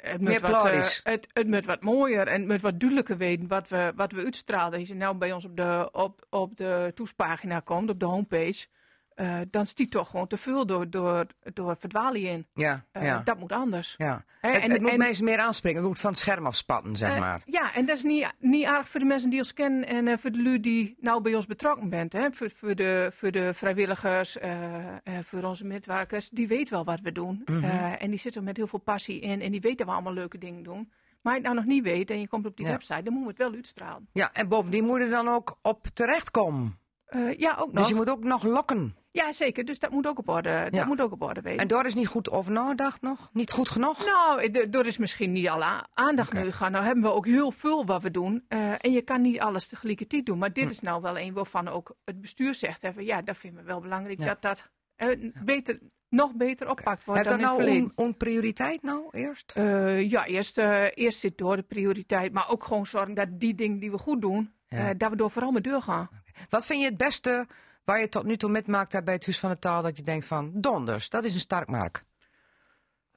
Het 0.00 0.20
Meer 0.20 0.30
moet 0.30 0.40
wat, 0.40 0.50
plaatjes. 0.50 1.00
het, 1.04 1.26
het 1.32 1.46
moet 1.46 1.64
wat 1.64 1.82
mooier 1.82 2.26
en 2.26 2.40
het 2.40 2.48
moet 2.48 2.60
wat 2.60 2.80
duidelijker 2.80 3.16
weten 3.16 3.48
wat 3.48 3.68
we, 3.68 3.92
wat 3.96 4.12
we 4.12 4.24
uitstralen. 4.24 4.78
Als 4.78 4.88
je 4.88 4.94
nou 4.94 5.16
bij 5.16 5.32
ons 5.32 5.44
op 5.44 5.56
de, 5.56 5.88
op, 5.92 6.26
op 6.30 6.56
de 6.56 6.92
toespagina 6.94 7.60
komt, 7.60 7.90
op 7.90 8.00
de 8.00 8.06
homepage, 8.06 8.66
eh, 9.14 9.38
dan 9.50 9.66
stiet 9.66 9.90
toch 9.90 10.10
gewoon 10.10 10.26
te 10.26 10.36
veel 10.36 10.66
door, 10.66 10.90
door, 10.90 11.26
door 11.54 11.76
verdwaling 11.76 12.26
in. 12.26 12.46
Ja, 12.54 12.84
Eh, 12.92 13.04
ja. 13.04 13.18
Dat 13.24 13.38
moet 13.38 13.52
anders. 13.52 13.94
ja. 13.98 14.24
Het, 14.40 14.62
en- 14.62 14.70
het 14.70 14.80
moet 14.80 14.90
en- 14.90 14.98
mensen 14.98 15.24
meer 15.24 15.38
aanspreken. 15.38 15.78
Het 15.78 15.88
moet 15.88 15.98
van 15.98 16.10
het 16.10 16.18
scherm 16.18 16.46
afspatten, 16.46 16.96
zeg 16.96 17.10
Eh, 17.12 17.18
maar. 17.20 17.42
ja, 17.44 17.74
en 17.74 17.86
dat 17.86 17.96
is 17.96 18.02
niet, 18.02 18.32
niet 18.38 18.64
aardig 18.64 18.88
voor 18.88 19.00
de 19.00 19.06
mensen 19.06 19.30
die 19.30 19.38
ons 19.38 19.52
kennen 19.54 19.86
en 19.86 20.18
voor 20.18 20.30
de 20.32 20.42
lui 20.42 20.60
die 20.60 20.96
nou 21.00 21.22
bij 21.22 21.34
ons 21.34 21.46
betrokken 21.46 21.88
bent. 21.88 22.12
Hè? 22.12 22.32
Voor, 22.32 22.50
voor, 22.50 22.74
de, 22.74 23.10
voor 23.14 23.30
de 23.30 23.54
vrijwilligers, 23.54 24.36
voor 25.22 25.42
onze 25.42 25.64
medewerkers. 25.64 26.28
Die 26.30 26.48
weten 26.48 26.74
wel 26.74 26.84
wat 26.84 27.00
we 27.00 27.12
doen. 27.12 27.42
Mhm. 27.44 27.64
En 27.98 28.10
die 28.10 28.18
zitten 28.18 28.40
er 28.40 28.46
met 28.46 28.56
heel 28.56 28.66
veel 28.66 28.78
passie 28.78 29.20
in. 29.20 29.40
En 29.40 29.50
die 29.50 29.60
weten 29.60 29.76
dat 29.78 29.86
we 29.86 29.92
allemaal 29.92 30.12
leuke 30.12 30.38
dingen 30.38 30.62
doen. 30.62 30.92
Maar 31.22 31.32
je 31.32 31.38
het 31.38 31.48
nou 31.48 31.54
nog 31.60 31.74
niet 31.74 31.82
weet 31.84 32.10
en 32.10 32.20
je 32.20 32.28
komt 32.28 32.46
op 32.46 32.56
die 32.56 32.66
Ja. 32.66 32.72
website, 32.72 33.02
dan 33.02 33.12
moeten 33.12 33.24
we 33.24 33.42
het 33.42 33.50
wel 33.50 33.52
uitstralen. 33.54 34.08
Ja, 34.12 34.32
en 34.32 34.48
bovendien 34.48 34.84
moet 34.84 34.98
je 34.98 35.04
er 35.04 35.10
dan 35.10 35.28
ook 35.28 35.58
op 35.62 35.86
terechtkomen. 35.94 36.78
Ja, 37.36 37.56
ook 37.58 37.66
nog. 37.72 37.74
Dus 37.80 37.88
je 37.88 37.94
moet 37.94 38.10
ook 38.10 38.24
nog 38.24 38.42
lokken. 38.42 38.96
Ja, 39.12 39.32
zeker. 39.32 39.64
Dus 39.64 39.78
dat 39.78 39.90
moet 39.90 40.06
ook 40.06 40.18
op 40.18 40.28
orde, 40.28 40.66
dat 40.70 40.86
moet 40.86 41.00
ook 41.00 41.12
op 41.12 41.22
orde 41.22 41.40
weten. 41.40 41.60
En 41.60 41.68
daar 41.68 41.86
is 41.86 41.94
niet 41.94 42.06
goed 42.06 42.30
over 42.30 42.52
nagedacht 42.52 43.02
nog? 43.02 43.30
Niet 43.32 43.52
goed 43.52 43.68
genoeg? 43.68 44.04
Nou, 44.04 44.50
d- 44.50 44.74
er 44.74 44.86
is 44.86 44.98
misschien 44.98 45.32
niet 45.32 45.48
alle 45.48 45.86
aandacht 45.94 46.32
nu 46.32 46.50
gaan. 46.52 46.72
Nou 46.72 46.84
hebben 46.84 47.02
we 47.04 47.12
ook 47.12 47.26
heel 47.26 47.50
veel 47.50 47.84
wat 47.86 48.02
we 48.02 48.10
doen. 48.10 48.44
Eh, 48.48 48.84
en 48.84 48.92
je 48.92 49.02
kan 49.02 49.20
niet 49.20 49.40
alles 49.40 49.66
tegelijkertijd 49.66 50.26
doen. 50.26 50.38
Maar 50.38 50.52
dit 50.52 50.64
Hm. 50.64 50.70
is 50.70 50.80
nou 50.80 51.02
wel 51.02 51.18
een 51.18 51.32
waarvan 51.32 51.68
ook 51.68 51.94
het 52.04 52.20
bestuur 52.20 52.54
zegt 52.54 52.84
even, 52.84 53.04
ja, 53.04 53.22
dat 53.22 53.36
vinden 53.38 53.60
we 53.60 53.66
wel 53.66 53.80
belangrijk 53.80 54.18
Ja. 54.20 54.26
dat 54.26 54.42
dat 54.42 54.70
eh, 54.96 55.08
beter, 55.44 55.78
nog 56.08 56.34
beter 56.34 56.70
oppakt 56.70 57.04
wordt 57.04 57.20
Heeft 57.20 57.32
dat 57.42 57.56
nou 57.58 57.90
een, 57.96 58.16
prioriteit 58.16 58.82
nou 58.82 59.08
eerst? 59.10 59.52
Eh, 59.54 60.10
ja, 60.10 60.26
eerst, 60.26 60.58
eerst 60.94 61.18
zit 61.18 61.38
door 61.38 61.56
de 61.56 61.62
prioriteit. 61.62 62.32
Maar 62.32 62.48
ook 62.50 62.64
gewoon 62.64 62.86
zorgen 62.86 63.14
dat 63.14 63.28
die 63.40 63.54
dingen 63.54 63.78
die 63.78 63.90
we 63.90 63.98
goed 63.98 64.20
doen, 64.20 64.52
Ja. 64.68 64.94
dat 64.94 65.10
we 65.10 65.16
door 65.16 65.30
vooral 65.30 65.50
met 65.50 65.64
deur 65.64 65.82
gaan. 65.82 66.08
Wat 66.48 66.66
vind 66.66 66.80
je 66.80 66.86
het 66.88 66.96
beste 66.96 67.46
waar 67.84 68.00
je 68.00 68.08
tot 68.08 68.24
nu 68.24 68.36
toe 68.36 68.50
metmaakt 68.50 68.92
hebt 68.92 69.04
bij 69.04 69.14
het 69.14 69.24
Huis 69.24 69.38
van 69.38 69.50
de 69.50 69.58
Taal? 69.58 69.82
Dat 69.82 69.96
je 69.96 70.02
denkt 70.02 70.26
van, 70.26 70.50
donders, 70.54 71.08
dat 71.10 71.24
is 71.24 71.34
een 71.34 71.40
sterk 71.40 71.68
mark. 71.68 72.04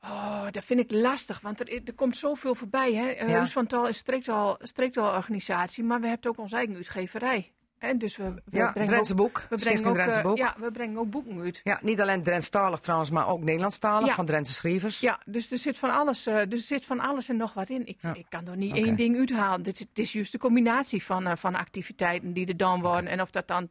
Oh, 0.02 0.46
dat 0.52 0.64
vind 0.66 0.80
ik 0.80 0.92
lastig, 0.92 1.40
want 1.42 1.60
er, 1.60 1.82
er 1.86 1.94
komt 1.94 2.18
zoveel 2.18 2.56
voorbij. 2.56 2.94
Hè? 2.94 3.08
Eh, 3.10 3.28
Ja. 3.28 3.34
Huis 3.38 3.52
van 3.52 3.68
Tal 3.68 3.88
is 3.88 3.98
streektaal, 3.98 4.58
streektaalorganisatie, 4.62 5.84
maar 5.84 6.02
we 6.02 6.08
hebben 6.08 6.30
ook 6.30 6.38
onze 6.40 6.56
eigen 6.56 6.76
uitgeverij. 6.76 7.54
En 7.80 7.98
dus 7.98 8.18
we, 8.18 8.24
we 8.24 8.42
Ja, 8.58 8.72
brengen 8.72 8.90
Drentse 8.92 9.12
ook, 9.12 9.18
Boek, 9.18 9.46
we 9.50 9.56
brengen 9.58 9.86
ook, 9.88 9.94
Drentse 9.94 10.18
eh, 10.20 10.26
Boek. 10.26 10.38
Ja, 10.38 10.56
we 10.60 10.72
brengen 10.72 10.98
ook 10.98 11.10
boeken 11.10 11.40
uit. 11.42 11.62
Ja, 11.64 11.80
niet 11.82 12.02
alleen 12.02 12.24
Drentstalig 12.24 12.80
trouwens, 12.80 13.10
maar 13.10 13.28
ook 13.28 13.42
Nederlandstalig 13.44 14.08
Ja. 14.08 14.14
van 14.14 14.26
Drentse 14.26 14.54
schrijvers. 14.54 15.00
Ja, 15.00 15.20
dus 15.26 15.52
er 15.52 15.58
zit 15.58 15.78
van 15.78 15.90
alles, 15.92 16.26
eh, 16.26 16.36
dus 16.48 16.60
er 16.60 16.66
zit 16.66 16.86
van 16.86 17.00
alles 17.00 17.30
en 17.30 17.38
nog 17.38 17.54
wat 17.54 17.70
in. 17.70 17.86
Ik, 17.88 17.98
Ja. 18.02 18.14
ik 18.14 18.26
kan 18.30 18.48
er 18.48 18.58
niet 18.58 18.76
één 18.76 18.96
ding 18.96 19.18
uithalen. 19.18 19.64
Dit 19.64 19.74
is, 19.80 19.86
het 19.90 20.00
is 20.00 20.12
juist 20.14 20.32
de 20.32 20.38
combinatie 20.38 21.04
van, 21.04 21.38
van 21.38 21.56
activiteiten 21.56 22.34
die 22.34 22.48
er 22.48 22.58
dan 22.58 22.82
worden. 22.82 23.08
En 23.10 23.22
of 23.22 23.32
dat 23.32 23.48
dan 23.48 23.70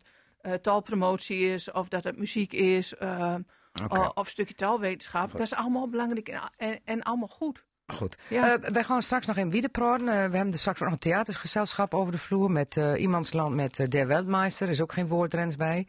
taalpromotie 0.63 1.39
is, 1.39 1.71
of 1.73 1.89
dat 1.89 2.05
het 2.05 2.17
muziek 2.19 2.53
is, 2.53 2.95
eh, 2.95 3.35
Oké. 3.83 3.99
of, 4.01 4.09
of 4.09 4.25
een 4.25 4.31
stukje 4.31 4.55
taalwetenschap. 4.55 5.31
Dat 5.33 5.41
is 5.41 5.55
allemaal 5.55 5.89
belangrijk 5.89 6.29
en, 6.29 6.41
en, 6.57 6.81
en 6.85 7.03
allemaal 7.03 7.29
goed. 7.29 7.65
Goed. 7.87 8.17
Ja. 8.29 8.53
Eh, 8.59 8.71
wij 8.71 8.85
gaan 8.85 9.03
straks 9.03 9.27
nog 9.27 9.37
in 9.37 9.51
Wieder 9.51 9.71
praten. 9.71 10.09
Eh, 10.09 10.15
we 10.15 10.37
hebben 10.37 10.53
er 10.53 10.59
straks 10.59 10.79
ook 10.79 10.85
nog 10.85 10.93
een 10.93 10.99
theatergezelschap 10.99 11.95
over 11.95 12.13
de 12.13 12.19
vloer 12.19 12.51
met 12.51 12.77
eh 12.77 13.01
Iemandsland 13.01 13.55
met 13.55 13.79
eh, 13.79 13.89
Der 13.89 14.07
Weldmeister. 14.07 14.67
Er 14.67 14.73
is 14.73 14.81
ook 14.81 14.93
geen 14.93 15.09
woord 15.09 15.31
Drents 15.31 15.57
bij. 15.57 15.87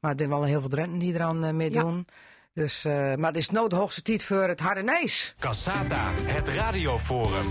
Maar 0.00 0.10
er 0.10 0.18
zijn 0.18 0.30
wel 0.30 0.44
heel 0.44 0.60
veel 0.60 0.68
Drenten 0.68 0.98
die 0.98 1.14
eraan 1.14 1.44
eh, 1.44 1.52
meedoen. 1.52 2.06
Dus, 2.54 2.84
eh, 2.84 2.92
maar 2.92 3.26
het 3.26 3.36
is 3.36 3.50
nooit 3.50 3.70
de 3.70 3.76
hoogste 3.76 4.02
tijd 4.02 4.24
voor 4.24 4.48
het 4.48 4.60
Hardenees. 4.60 5.34
Cassata, 5.38 6.10
het 6.22 6.48
radioforum. 6.48 7.46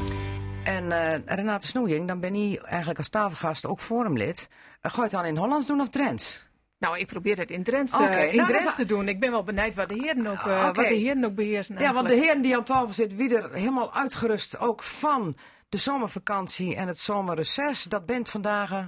En 0.63 0.91
eh, 0.91 1.35
Renate 1.35 1.67
Snoeijing, 1.67 2.07
dan 2.07 2.19
ben 2.19 2.49
je 2.49 2.61
eigenlijk 2.61 2.97
als 2.97 3.09
tafelgast 3.09 3.65
ook 3.65 3.81
forumlid. 3.81 4.49
Uh, 4.81 4.91
ga 4.91 4.95
je 4.95 5.01
het 5.01 5.11
dan 5.11 5.25
in 5.25 5.37
Hollands 5.37 5.67
doen 5.67 5.81
of 5.81 5.89
Drents? 5.89 6.46
Nou, 6.79 6.97
ik 6.99 7.07
probeer 7.07 7.37
het 7.37 7.51
in 7.51 7.63
Drents, 7.63 7.93
Oké, 7.93 8.03
in 8.21 8.35
nou, 8.35 8.47
Drents 8.47 8.63
dat 8.63 8.71
is- 8.73 8.79
te 8.79 8.85
doen. 8.85 9.07
Ik 9.07 9.19
ben 9.19 9.31
wel 9.31 9.43
benijd 9.43 9.75
wat 9.75 9.89
de 9.89 9.95
heren 9.95 10.27
ook, 10.27 10.37
eh, 10.45 10.63
Oké. 10.67 10.73
wat 10.81 10.87
de 10.87 10.95
heren 10.95 11.25
ook 11.25 11.35
beheersen. 11.35 11.79
Ja, 11.79 11.93
want 11.93 12.07
de 12.07 12.15
heren 12.15 12.41
die 12.41 12.55
aan 12.55 12.63
tafel 12.63 12.93
zit, 12.93 13.15
wie 13.15 13.35
er 13.37 13.53
helemaal 13.53 13.93
uitgerust 13.93 14.59
ook 14.59 14.83
van 14.83 15.35
de 15.69 15.77
zomervakantie 15.77 16.75
en 16.75 16.87
het 16.87 16.97
zomerreces. 16.99 17.83
Dat 17.83 18.05
bent 18.05 18.29
vandaag. 18.29 18.71
eh, 18.71 18.85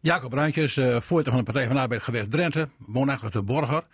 Jacob 0.00 0.30
Bruintjes, 0.30 0.76
eh 0.76 0.84
voorzitter 1.00 1.32
van 1.32 1.36
de 1.36 1.42
Partij 1.44 1.66
van 1.66 1.74
de 1.74 1.80
Arbeid 1.80 2.02
geweest 2.02 2.30
Drenthe, 2.30 2.68
woonachtig 2.78 3.30
de 3.30 3.42
Borger. 3.42 3.86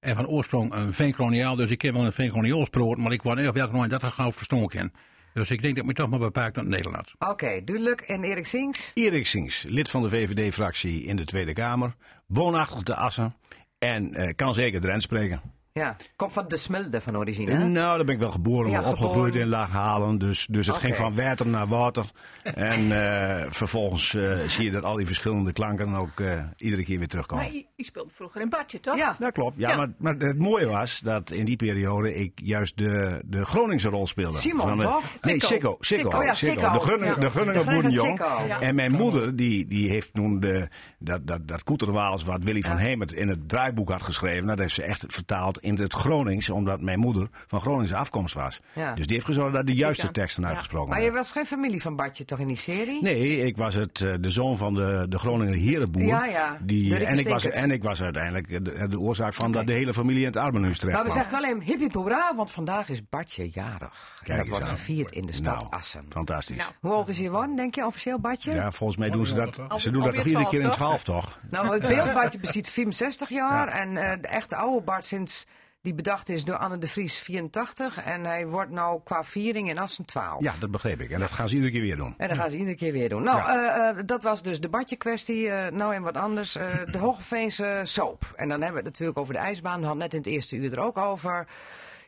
En 0.00 0.16
van 0.16 0.26
oorsprong 0.26 0.72
een 0.74 0.92
veenkoloniaal, 0.92 1.56
dus 1.56 1.70
ik 1.70 1.78
ken 1.78 1.92
wel 1.94 2.04
een 2.04 2.12
veenkoloniaal 2.12 2.64
sproot, 2.66 2.96
maar 2.98 3.12
ik 3.12 3.22
wou 3.22 3.36
niet 3.36 3.48
of 3.48 3.54
welke 3.54 3.72
nooit 3.72 3.90
dat 3.90 4.02
gauw 4.04 4.32
verstoken 4.32 4.68
ken. 4.68 4.92
Dus 5.34 5.50
ik 5.50 5.62
denk 5.62 5.74
dat 5.74 5.82
ik 5.84 5.90
me 5.90 5.96
toch 5.96 6.10
maar 6.10 6.18
beperkt 6.18 6.58
aan 6.58 6.64
het 6.64 6.72
Nederlands. 6.72 7.14
Oké, 7.18 7.60
duidelijk. 7.64 8.00
En 8.00 8.22
Erik 8.24 8.46
Sings? 8.46 8.90
Erik 8.94 9.26
Sings, 9.26 9.62
lid 9.68 9.90
van 9.90 10.02
de 10.02 10.08
VVD-fractie 10.08 11.02
in 11.04 11.16
de 11.16 11.24
Tweede 11.24 11.52
Kamer, 11.52 11.94
woonachtig 12.32 12.82
te 12.82 12.94
Assen 12.94 13.34
en 13.78 14.14
eh, 14.14 14.34
kan 14.36 14.54
zeker 14.54 14.80
Drents 14.80 15.04
spreken. 15.04 15.40
Ja, 15.74 15.96
komt 16.16 16.32
van 16.32 16.44
de 16.48 16.56
Smilde 16.56 17.00
van 17.00 17.16
origine. 17.16 17.50
hè? 17.52 17.58
Nou, 17.64 17.96
daar 17.96 18.04
ben 18.04 18.14
ik 18.14 18.20
wel 18.20 18.30
geboren, 18.30 18.70
Ja, 18.70 18.78
opgegroeid 18.78 19.12
geboren. 19.12 19.40
in 19.40 19.48
Laaghalen. 19.48 20.18
Dus, 20.18 20.46
dus 20.50 20.66
het 20.66 20.76
ging 20.76 20.96
van 20.96 21.14
water 21.14 21.46
naar 21.46 21.66
water. 21.66 22.04
En 22.42 22.92
eh, 22.92 23.46
vervolgens 23.50 24.14
eh, 24.14 24.38
zie 24.46 24.64
je 24.64 24.70
dat 24.70 24.84
al 24.84 24.96
die 24.96 25.06
verschillende 25.06 25.52
klanken 25.52 25.94
ook 25.94 26.20
eh, 26.20 26.40
iedere 26.56 26.84
keer 26.84 26.98
weer 26.98 27.08
terugkomen. 27.08 27.44
Maar 27.44 27.54
je, 27.54 27.64
je 27.76 27.84
speelde 27.84 28.10
vroeger 28.14 28.40
in 28.40 28.48
Badje, 28.48 28.80
toch? 28.80 28.96
Ja. 28.96 29.16
Dat 29.18 29.32
klopt. 29.32 29.58
Ja, 29.58 29.68
Ja. 29.70 29.76
Maar, 29.76 29.88
maar 29.98 30.14
het 30.14 30.38
mooie 30.38 30.66
was 30.66 31.00
dat 31.00 31.30
in 31.30 31.44
die 31.44 31.56
periode 31.56 32.14
ik 32.14 32.32
juist 32.34 32.76
de, 32.76 33.20
de 33.24 33.44
Groningse 33.44 33.88
rol 33.88 34.06
speelde. 34.06 34.38
Simon, 34.38 34.68
Van 34.68 34.76
de- 34.78 34.82
toch? 34.84 35.02
Nee, 35.20 35.40
Sikko. 35.44 35.76
Sikko. 35.80 36.18
Oh 36.18 36.24
ja, 36.24 36.34
Sikko. 36.34 36.60
De 36.60 36.66
Ja. 37.04 37.14
de 37.14 37.30
Groninger 37.30 37.64
boerenjong. 37.64 38.20
En 38.60 38.74
mijn 38.74 38.92
moeder, 38.92 39.36
die, 39.36 39.66
die 39.66 39.90
heeft 39.90 40.14
toen 40.14 40.40
de, 40.40 40.68
dat, 40.98 41.26
dat, 41.26 41.48
dat 41.48 41.62
Koeterwaals 41.62 42.24
wat 42.24 42.42
Willy 42.44 42.62
van 42.62 42.76
Hemert 42.76 43.12
in 43.12 43.28
het 43.28 43.48
draaiboek 43.48 43.90
had 43.90 44.02
geschreven. 44.02 44.46
Dat 44.46 44.58
heeft 44.58 44.74
ze 44.74 44.82
echt 44.82 45.04
vertaald 45.08 45.60
in 45.62 45.78
het 45.78 45.92
Gronings, 45.92 46.50
omdat 46.50 46.80
mijn 46.80 46.98
moeder 46.98 47.28
van 47.46 47.60
Groningse 47.60 47.96
afkomst 47.96 48.34
was. 48.34 48.60
Ja. 48.72 48.94
Dus 48.94 49.04
die 49.06 49.14
heeft 49.14 49.26
gezorgd 49.26 49.54
dat 49.54 49.66
de 49.66 49.72
juiste 49.74 50.10
teksten 50.10 50.42
Ja. 50.42 50.48
uitgesproken 50.48 50.88
Maar 50.88 50.96
je 50.98 51.02
werden. 51.04 51.22
was 51.22 51.32
geen 51.32 51.46
familie 51.46 51.82
van 51.82 51.96
Bartje 51.96 52.24
toch 52.24 52.38
in 52.38 52.46
die 52.46 52.56
serie? 52.56 53.02
Nee, 53.02 53.38
ik 53.46 53.56
was 53.56 53.74
het, 53.74 54.00
eh, 54.00 54.14
de 54.20 54.30
zoon 54.30 54.56
van 54.56 54.74
de, 54.74 55.06
de 55.08 55.18
Groninger 55.18 55.54
herenboer. 55.54 56.02
Ja, 56.02 56.24
ja. 56.24 56.56
Die, 56.62 56.96
en, 57.04 57.18
ik 57.18 57.28
was, 57.28 57.44
en 57.44 57.70
ik 57.70 57.82
was 57.82 58.02
uiteindelijk 58.02 58.64
de, 58.64 58.88
de 58.88 58.98
oorzaak 58.98 59.34
van 59.34 59.52
dat 59.52 59.66
de 59.66 59.72
hele 59.72 59.92
familie 59.92 60.20
in 60.20 60.26
het 60.26 60.36
armenhuis 60.36 60.78
terecht 60.78 60.96
Maar 60.96 61.06
we 61.06 61.12
zeggen 61.12 61.40
wel 61.40 61.44
even 61.50 61.62
hippie 61.62 61.88
hoera, 61.92 62.34
want 62.36 62.50
vandaag 62.50 62.88
is 62.88 63.08
Bartje 63.08 63.48
jarig. 63.50 63.80
En 63.80 64.24
Kijk 64.24 64.28
dat 64.28 64.38
eens 64.38 64.48
wordt 64.48 64.64
aan. 64.64 64.70
gevierd 64.76 65.10
in 65.10 65.26
de 65.26 65.32
stad 65.32 65.60
Nou, 65.60 65.72
Assen. 65.72 66.04
Fantastisch. 66.08 66.70
Hoe 66.80 66.92
oud 66.92 67.08
is 67.08 67.16
hij 67.16 67.26
geworden, 67.26 67.56
denk 67.56 67.74
je, 67.74 67.86
officieel 67.86 68.18
Bartje? 68.20 68.52
Ja, 68.54 68.70
volgens 68.72 68.98
mij 68.98 69.10
doen 69.10 69.26
ze 69.26 69.34
dat, 69.34 69.60
ze 69.76 69.90
doen 69.90 70.02
dat 70.02 70.14
toch 70.14 70.24
iedere 70.24 70.46
keer 70.48 70.60
in 70.60 70.70
12, 70.70 71.02
12 71.02 71.04
toch? 71.04 71.38
Nou, 71.50 71.72
het 71.72 71.82
beeld 71.88 72.12
Bartje 72.20 72.38
bestaat 72.38 72.68
64 72.68 73.28
jaar. 73.28 73.68
Ja. 73.68 73.80
En 73.80 73.96
eh, 73.96 74.20
de 74.20 74.28
echte 74.28 74.56
oude 74.56 74.84
Bart 74.84 75.04
sinds 75.04 75.46
die 75.82 75.94
bedacht 75.94 76.28
is 76.28 76.44
door 76.44 76.56
Anne 76.56 76.78
de 76.78 76.88
Vries 76.88 77.18
84. 77.18 78.04
En 78.04 78.24
hij 78.24 78.46
wordt 78.46 78.70
nou 78.70 79.00
qua 79.04 79.24
viering 79.24 79.68
in 79.68 79.78
Assen 79.78 80.04
12. 80.04 80.42
Ja, 80.42 80.54
dat 80.60 80.70
begreep 80.70 81.00
ik. 81.00 81.10
En 81.10 81.20
dat 81.20 81.30
gaan 81.30 81.48
ze 81.48 81.54
iedere 81.54 81.72
keer 81.72 81.82
weer 81.82 81.96
doen. 81.96 82.14
En 82.16 82.28
dat 82.28 82.36
gaan 82.36 82.50
ze 82.50 82.56
iedere 82.56 82.76
keer 82.76 82.92
weer 82.92 83.08
doen. 83.08 83.22
Nou, 83.22 83.40
eh, 83.40 83.88
eh, 83.88 83.96
dat 84.06 84.22
was 84.22 84.42
dus 84.42 84.60
de 84.60 84.68
Bartje 84.68 84.96
kwestie. 84.96 85.48
Eh, 85.48 85.72
nou 85.72 85.94
en 85.94 86.02
wat 86.02 86.16
anders. 86.16 86.52
De 86.52 86.98
Hogeveense 86.98 87.80
soap. 87.84 88.32
En 88.36 88.48
dan 88.48 88.60
hebben 88.60 88.82
we 88.82 88.88
het 88.88 88.92
natuurlijk 88.92 89.18
over 89.18 89.34
de 89.34 89.40
ijsbaan. 89.40 89.80
We 89.80 89.86
hadden 89.86 90.02
net 90.02 90.12
in 90.14 90.18
het 90.18 90.28
eerste 90.28 90.56
uur 90.56 90.72
er 90.72 90.80
ook 90.80 90.96
over. 90.96 91.46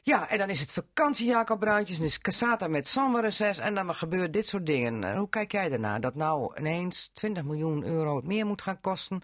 Ja, 0.06 0.28
en 0.28 0.38
dan 0.38 0.50
is 0.50 0.60
het 0.60 0.72
vakantie 0.72 1.26
Jacob 1.26 1.60
Bruintjes. 1.60 1.98
En 1.98 2.04
is 2.04 2.18
Casata 2.18 2.68
met 2.68 2.86
zomerreces. 2.86 3.58
En 3.58 3.74
dan 3.74 3.94
gebeurt 3.94 4.32
dit 4.32 4.46
soort 4.46 4.66
dingen. 4.66 5.04
Eh, 5.04 5.16
hoe 5.18 5.28
kijk 5.28 5.52
jij 5.52 5.68
daarna? 5.68 5.98
Dat 5.98 6.14
nou 6.14 6.58
ineens 6.58 7.10
20 7.12 7.44
miljoen 7.44 7.84
euro 7.84 8.16
het 8.16 8.26
meer 8.26 8.46
moet 8.46 8.62
gaan 8.62 8.80
kosten. 8.80 9.22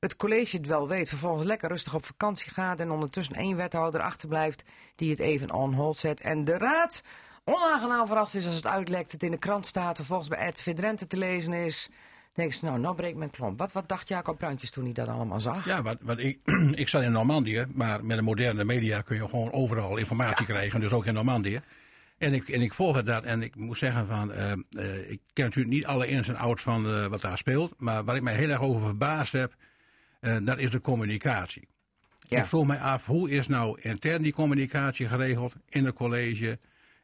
Het 0.00 0.16
college 0.16 0.56
het 0.56 0.66
wel 0.66 0.88
weet. 0.88 1.08
Vervolgens 1.08 1.44
lekker 1.44 1.68
rustig 1.68 1.94
op 1.94 2.04
vakantie 2.04 2.50
gaat. 2.50 2.80
En 2.80 2.90
ondertussen 2.90 3.34
één 3.34 3.56
wethouder 3.56 4.00
achterblijft. 4.00 4.64
Die 4.96 5.10
het 5.10 5.18
even 5.18 5.52
on 5.52 5.74
hold 5.74 5.96
zet. 5.96 6.20
En 6.20 6.44
de 6.44 6.58
raad 6.58 7.02
onaangenaam 7.44 8.06
verrast 8.06 8.34
is 8.34 8.46
als 8.46 8.56
het 8.56 8.66
uitlekt. 8.66 9.12
Het 9.12 9.22
in 9.22 9.30
de 9.30 9.38
krant 9.38 9.66
staat. 9.66 9.96
Vervolgens 9.96 10.28
bij 10.28 10.48
RTV 10.48 10.74
Drenthe 10.74 11.06
te 11.06 11.16
lezen 11.16 11.52
is. 11.52 11.88
Denk 12.38 12.60
nou, 12.60 12.78
nou 12.78 12.94
breekt 12.94 13.16
mijn 13.16 13.30
klomp. 13.30 13.58
Wat, 13.58 13.72
wat 13.72 13.88
dacht 13.88 14.08
Jacob 14.08 14.38
Bruintjes 14.38 14.70
toen 14.70 14.84
hij 14.84 14.92
dat 14.92 15.08
allemaal 15.08 15.40
zag? 15.40 15.64
Ja, 15.64 15.82
wat, 15.82 15.98
wat 16.02 16.18
ik, 16.18 16.38
ik 16.82 16.88
zat 16.88 17.02
in 17.02 17.12
Normandië, 17.12 17.66
maar 17.74 18.04
met 18.04 18.16
de 18.16 18.22
moderne 18.22 18.64
media 18.64 19.00
kun 19.00 19.16
je 19.16 19.28
gewoon 19.28 19.52
overal 19.52 19.96
informatie 19.96 20.46
krijgen, 20.46 20.80
dus 20.80 20.92
ook 20.92 21.06
in 21.06 21.14
Normandië. 21.14 21.60
En 22.18 22.34
ik, 22.34 22.48
en 22.48 22.60
ik 22.60 22.74
volg 22.74 23.02
dat 23.02 23.24
en 23.24 23.42
ik 23.42 23.56
moet 23.56 23.78
zeggen 23.78 24.06
van, 24.06 24.32
eh, 24.32 24.52
eh, 24.52 25.10
ik 25.10 25.20
ken 25.32 25.44
natuurlijk 25.44 25.74
niet 25.74 25.86
alle 25.86 26.06
ins 26.06 26.28
en 26.28 26.36
outs 26.36 26.62
van 26.62 26.86
eh, 26.86 27.06
wat 27.06 27.20
daar 27.20 27.38
speelt, 27.38 27.74
maar 27.78 28.04
waar 28.04 28.16
ik 28.16 28.22
mij 28.22 28.34
heel 28.34 28.50
erg 28.50 28.60
over 28.60 28.80
verbaasd 28.80 29.32
heb, 29.32 29.54
dat 30.42 30.58
is 30.58 30.70
de 30.70 30.80
communicatie. 30.80 31.68
Ja. 32.20 32.38
Ik 32.38 32.44
vroeg 32.44 32.66
mij 32.66 32.78
af, 32.78 33.06
hoe 33.06 33.30
is 33.30 33.46
nou 33.46 33.80
intern 33.80 34.22
die 34.22 34.32
communicatie 34.32 35.08
geregeld 35.08 35.54
in 35.68 35.84
het 35.84 35.94
college, 35.94 36.58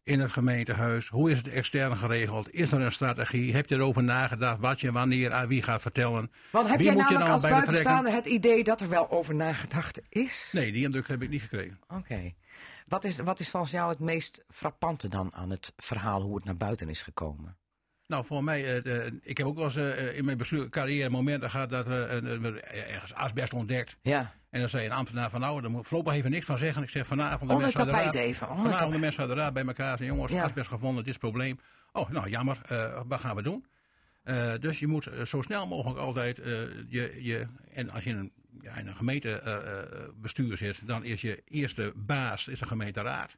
in 0.04 0.20
het 0.20 0.32
gemeentehuis? 0.32 1.08
Hoe 1.08 1.30
is 1.30 1.36
het 1.36 1.48
extern 1.48 1.96
geregeld? 1.96 2.50
Is 2.54 2.72
er 2.72 2.80
een 2.80 2.92
strategie? 2.92 3.54
Heb 3.54 3.68
je 3.68 3.74
erover 3.74 4.02
nagedacht 4.02 4.60
wat 4.60 4.80
je 4.80 4.92
wanneer 4.92 5.32
aan 5.32 5.48
wie 5.48 5.62
gaat 5.62 5.82
vertellen? 5.82 6.30
Want 6.50 6.68
heb 6.68 6.76
Wie 6.76 6.86
jij 6.86 6.94
moet 6.94 7.08
je 7.08 7.14
namelijk 7.14 7.24
dan 7.24 7.32
als 7.32 7.42
bij 7.42 7.50
buitenstaander 7.50 8.12
het 8.12 8.26
idee 8.26 8.64
dat 8.64 8.80
er 8.80 8.88
wel 8.88 9.10
over 9.10 9.34
nagedacht 9.34 10.00
is? 10.08 10.50
Nee, 10.52 10.72
die 10.72 10.84
indruk 10.84 11.08
heb 11.08 11.22
ik 11.22 11.28
niet 11.30 11.40
gekregen. 11.42 11.80
Oké. 11.88 12.32
Wat 12.88 13.04
is, 13.04 13.18
wat 13.18 13.40
is 13.40 13.50
volgens 13.50 13.72
jou 13.72 13.90
het 13.90 13.98
meest 13.98 14.44
frappante 14.48 15.08
dan 15.08 15.34
aan 15.34 15.50
het 15.50 15.72
verhaal 15.76 16.22
hoe 16.22 16.34
het 16.36 16.44
naar 16.44 16.56
buiten 16.56 16.88
is 16.88 17.02
gekomen? 17.02 17.56
Nou, 18.06 18.24
voor 18.24 18.44
mij, 18.44 18.82
eh, 18.82 19.06
ik 19.22 19.38
heb 19.38 19.46
ook 19.46 19.54
wel 19.56 19.64
eens 19.64 19.76
eh, 19.76 20.16
in 20.16 20.24
mijn 20.24 20.36
bestuur, 20.36 20.68
carrière 20.68 21.10
momenten 21.10 21.50
gehad 21.50 21.70
dat 21.70 21.86
we 21.86 22.06
een- 22.10 22.60
ergens 22.62 23.14
asbest 23.14 23.52
ontdekt. 23.52 23.96
Ja. 24.02 24.34
En 24.54 24.60
dan 24.60 24.68
zei 24.68 24.84
een 24.86 24.92
ambtenaar 24.92 25.30
van 25.30 25.40
nou, 25.40 25.60
daar 25.60 25.70
moet 25.70 25.86
voorlopig 25.86 26.12
even 26.14 26.30
niks 26.30 26.46
van 26.46 26.58
zeggen. 26.58 26.82
Ik 26.82 26.88
zeg 26.88 27.06
vanavond 27.06 27.50
de 27.50 27.56
mensen 27.56 27.78
uit 27.80 27.88
de 27.88 27.94
raad, 27.94 28.14
even, 28.14 28.46
vanavond 28.46 28.92
de 28.92 28.98
mensen 28.98 29.20
uit 29.20 29.28
de 29.30 29.36
raad 29.36 29.52
bij 29.52 29.64
elkaar 29.66 29.96
zijn 29.96 30.08
jongens, 30.08 30.32
Ja. 30.32 30.44
asbest 30.44 30.68
gevonden, 30.68 30.96
dit 31.04 31.06
is 31.14 31.20
het 31.20 31.30
probleem. 31.30 31.60
Oh, 31.92 32.10
nou 32.10 32.28
jammer, 32.28 32.58
eh, 32.68 33.00
wat 33.06 33.20
gaan 33.20 33.36
we 33.36 33.42
doen? 33.42 33.66
Eh, 34.22 34.52
dus 34.60 34.78
je 34.78 34.86
moet 34.86 35.06
eh, 35.06 35.22
zo 35.24 35.42
snel 35.42 35.66
mogelijk 35.66 35.98
altijd 35.98 36.36
je, 36.88 37.16
je, 37.18 37.46
en 37.72 37.90
als 37.90 38.04
je 38.04 38.10
in 38.10 38.16
een, 38.16 38.32
ja, 38.60 38.74
in 38.76 38.86
een 38.86 38.96
gemeentebestuur 38.96 40.56
zit, 40.56 40.86
dan 40.86 41.04
is 41.04 41.20
je 41.20 41.42
eerste 41.48 41.92
baas 41.96 42.48
is 42.48 42.58
de 42.58 42.66
gemeenteraad. 42.66 43.36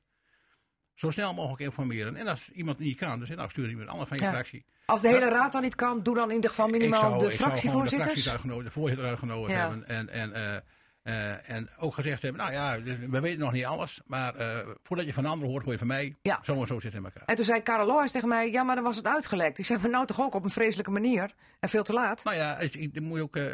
Zo 0.94 1.10
snel 1.10 1.34
mogelijk 1.34 1.60
informeren. 1.62 2.16
En 2.16 2.26
als 2.26 2.50
iemand 2.50 2.78
niet 2.78 2.96
kan, 2.98 3.18
dan 3.20 3.36
nou 3.36 3.50
stuur 3.50 3.68
iemand 3.68 3.88
anders 3.88 4.08
van 4.08 4.18
je 4.18 4.24
Ja. 4.24 4.30
fractie. 4.30 4.64
Als 4.86 5.00
de 5.02 5.08
hele 5.08 5.28
raad 5.28 5.52
dan 5.52 5.62
niet 5.62 5.74
kan, 5.74 6.02
doe 6.02 6.14
dan 6.14 6.28
in 6.28 6.34
ieder 6.34 6.50
geval 6.50 6.68
minimaal 6.68 6.98
Ik 7.02 7.06
zou- 7.06 7.18
de 7.18 7.24
ik 7.24 7.30
zou 7.30 7.38
de 7.38 7.44
fractievoorzitters. 7.44 8.02
fracties 8.02 8.30
uitgenodigd, 8.30 8.66
de 8.66 8.72
voorzitter 8.72 9.06
uitgenodigd 9.06 9.52
Ja. 9.52 9.58
hebben. 9.58 9.86
En, 9.88 10.08
en, 10.08 10.64
eh, 11.06 11.50
en 11.50 11.68
ook 11.78 11.94
gezegd 11.94 12.22
hebben, 12.22 12.40
nou 12.40 12.52
ja, 12.52 12.78
dus 12.78 12.96
we 13.10 13.20
weten 13.20 13.40
nog 13.40 13.52
niet 13.52 13.64
alles. 13.64 14.00
Maar 14.06 14.34
eh, 14.34 14.68
voordat 14.82 15.06
je 15.06 15.12
van 15.12 15.26
anderen 15.26 15.50
hoort, 15.50 15.62
hoor 15.64 15.72
je 15.72 15.78
van 15.78 15.86
mij. 15.86 16.16
Ja. 16.22 16.40
Zo 16.42 16.60
en 16.60 16.66
zo 16.66 16.80
zit 16.80 16.94
in 16.94 17.04
elkaar. 17.04 17.22
En 17.26 17.34
toen 17.36 17.44
zei 17.44 17.60
Karel 17.62 17.86
Loijs 17.86 18.12
tegen 18.12 18.28
mij, 18.28 18.50
ja, 18.50 18.62
maar 18.62 18.74
dan 18.74 18.84
was 18.84 18.96
het 18.96 19.06
uitgelekt. 19.06 19.58
Ik 19.58 19.64
zei, 19.64 19.80
maar 19.80 19.90
nou 19.90 20.06
toch 20.06 20.20
ook 20.20 20.34
op 20.34 20.44
een 20.44 20.50
vreselijke 20.50 20.90
manier. 20.90 21.30
En 21.60 21.68
veel 21.68 21.82
te 21.84 21.92
laat. 21.92 22.24
Nou 22.24 22.36
ja, 22.36 22.58
je 22.70 23.00
moet 23.00 23.16
je 23.16 23.22
ook, 23.22 23.36
eh, 23.36 23.44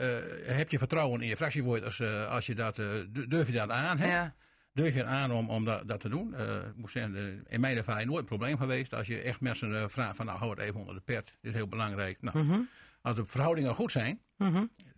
heb 0.56 0.70
je 0.70 0.78
vertrouwen 0.78 1.20
in 1.20 1.28
je 1.28 1.36
fractievoorzitters 1.36 2.00
eh, 2.00 2.30
als 2.30 2.46
je 2.46 2.54
dat, 2.54 2.76
du- 2.76 3.26
durf 3.28 3.46
je 3.46 3.52
dat 3.52 3.70
aan? 3.70 3.98
Hè? 3.98 4.06
Ja. 4.12 4.34
Durf 4.72 4.94
je 4.94 5.04
aan 5.04 5.32
om, 5.32 5.50
om 5.50 5.64
dat, 5.64 5.88
dat 5.88 6.00
te 6.00 6.08
doen? 6.08 6.34
Ik 6.68 6.76
moet 6.76 6.90
zeggen, 6.90 7.44
in 7.48 7.60
mijn 7.60 7.76
ervaring 7.76 8.06
nooit 8.08 8.20
een 8.20 8.26
probleem 8.26 8.56
geweest. 8.58 8.94
Als 8.94 9.06
je 9.06 9.20
echt 9.20 9.40
mensen 9.40 9.90
vraagt 9.90 10.16
van 10.16 10.26
nou 10.26 10.38
hou 10.38 10.50
het 10.50 10.60
even 10.60 10.80
onder 10.80 10.94
de 10.94 11.00
pet. 11.00 11.24
Dit 11.40 11.50
is 11.50 11.52
heel 11.52 11.68
belangrijk. 11.68 12.18
Nou, 12.22 12.66
Als 13.02 13.16
de 13.16 13.24
verhoudingen 13.26 13.74
goed 13.74 13.92
zijn, 13.92 14.20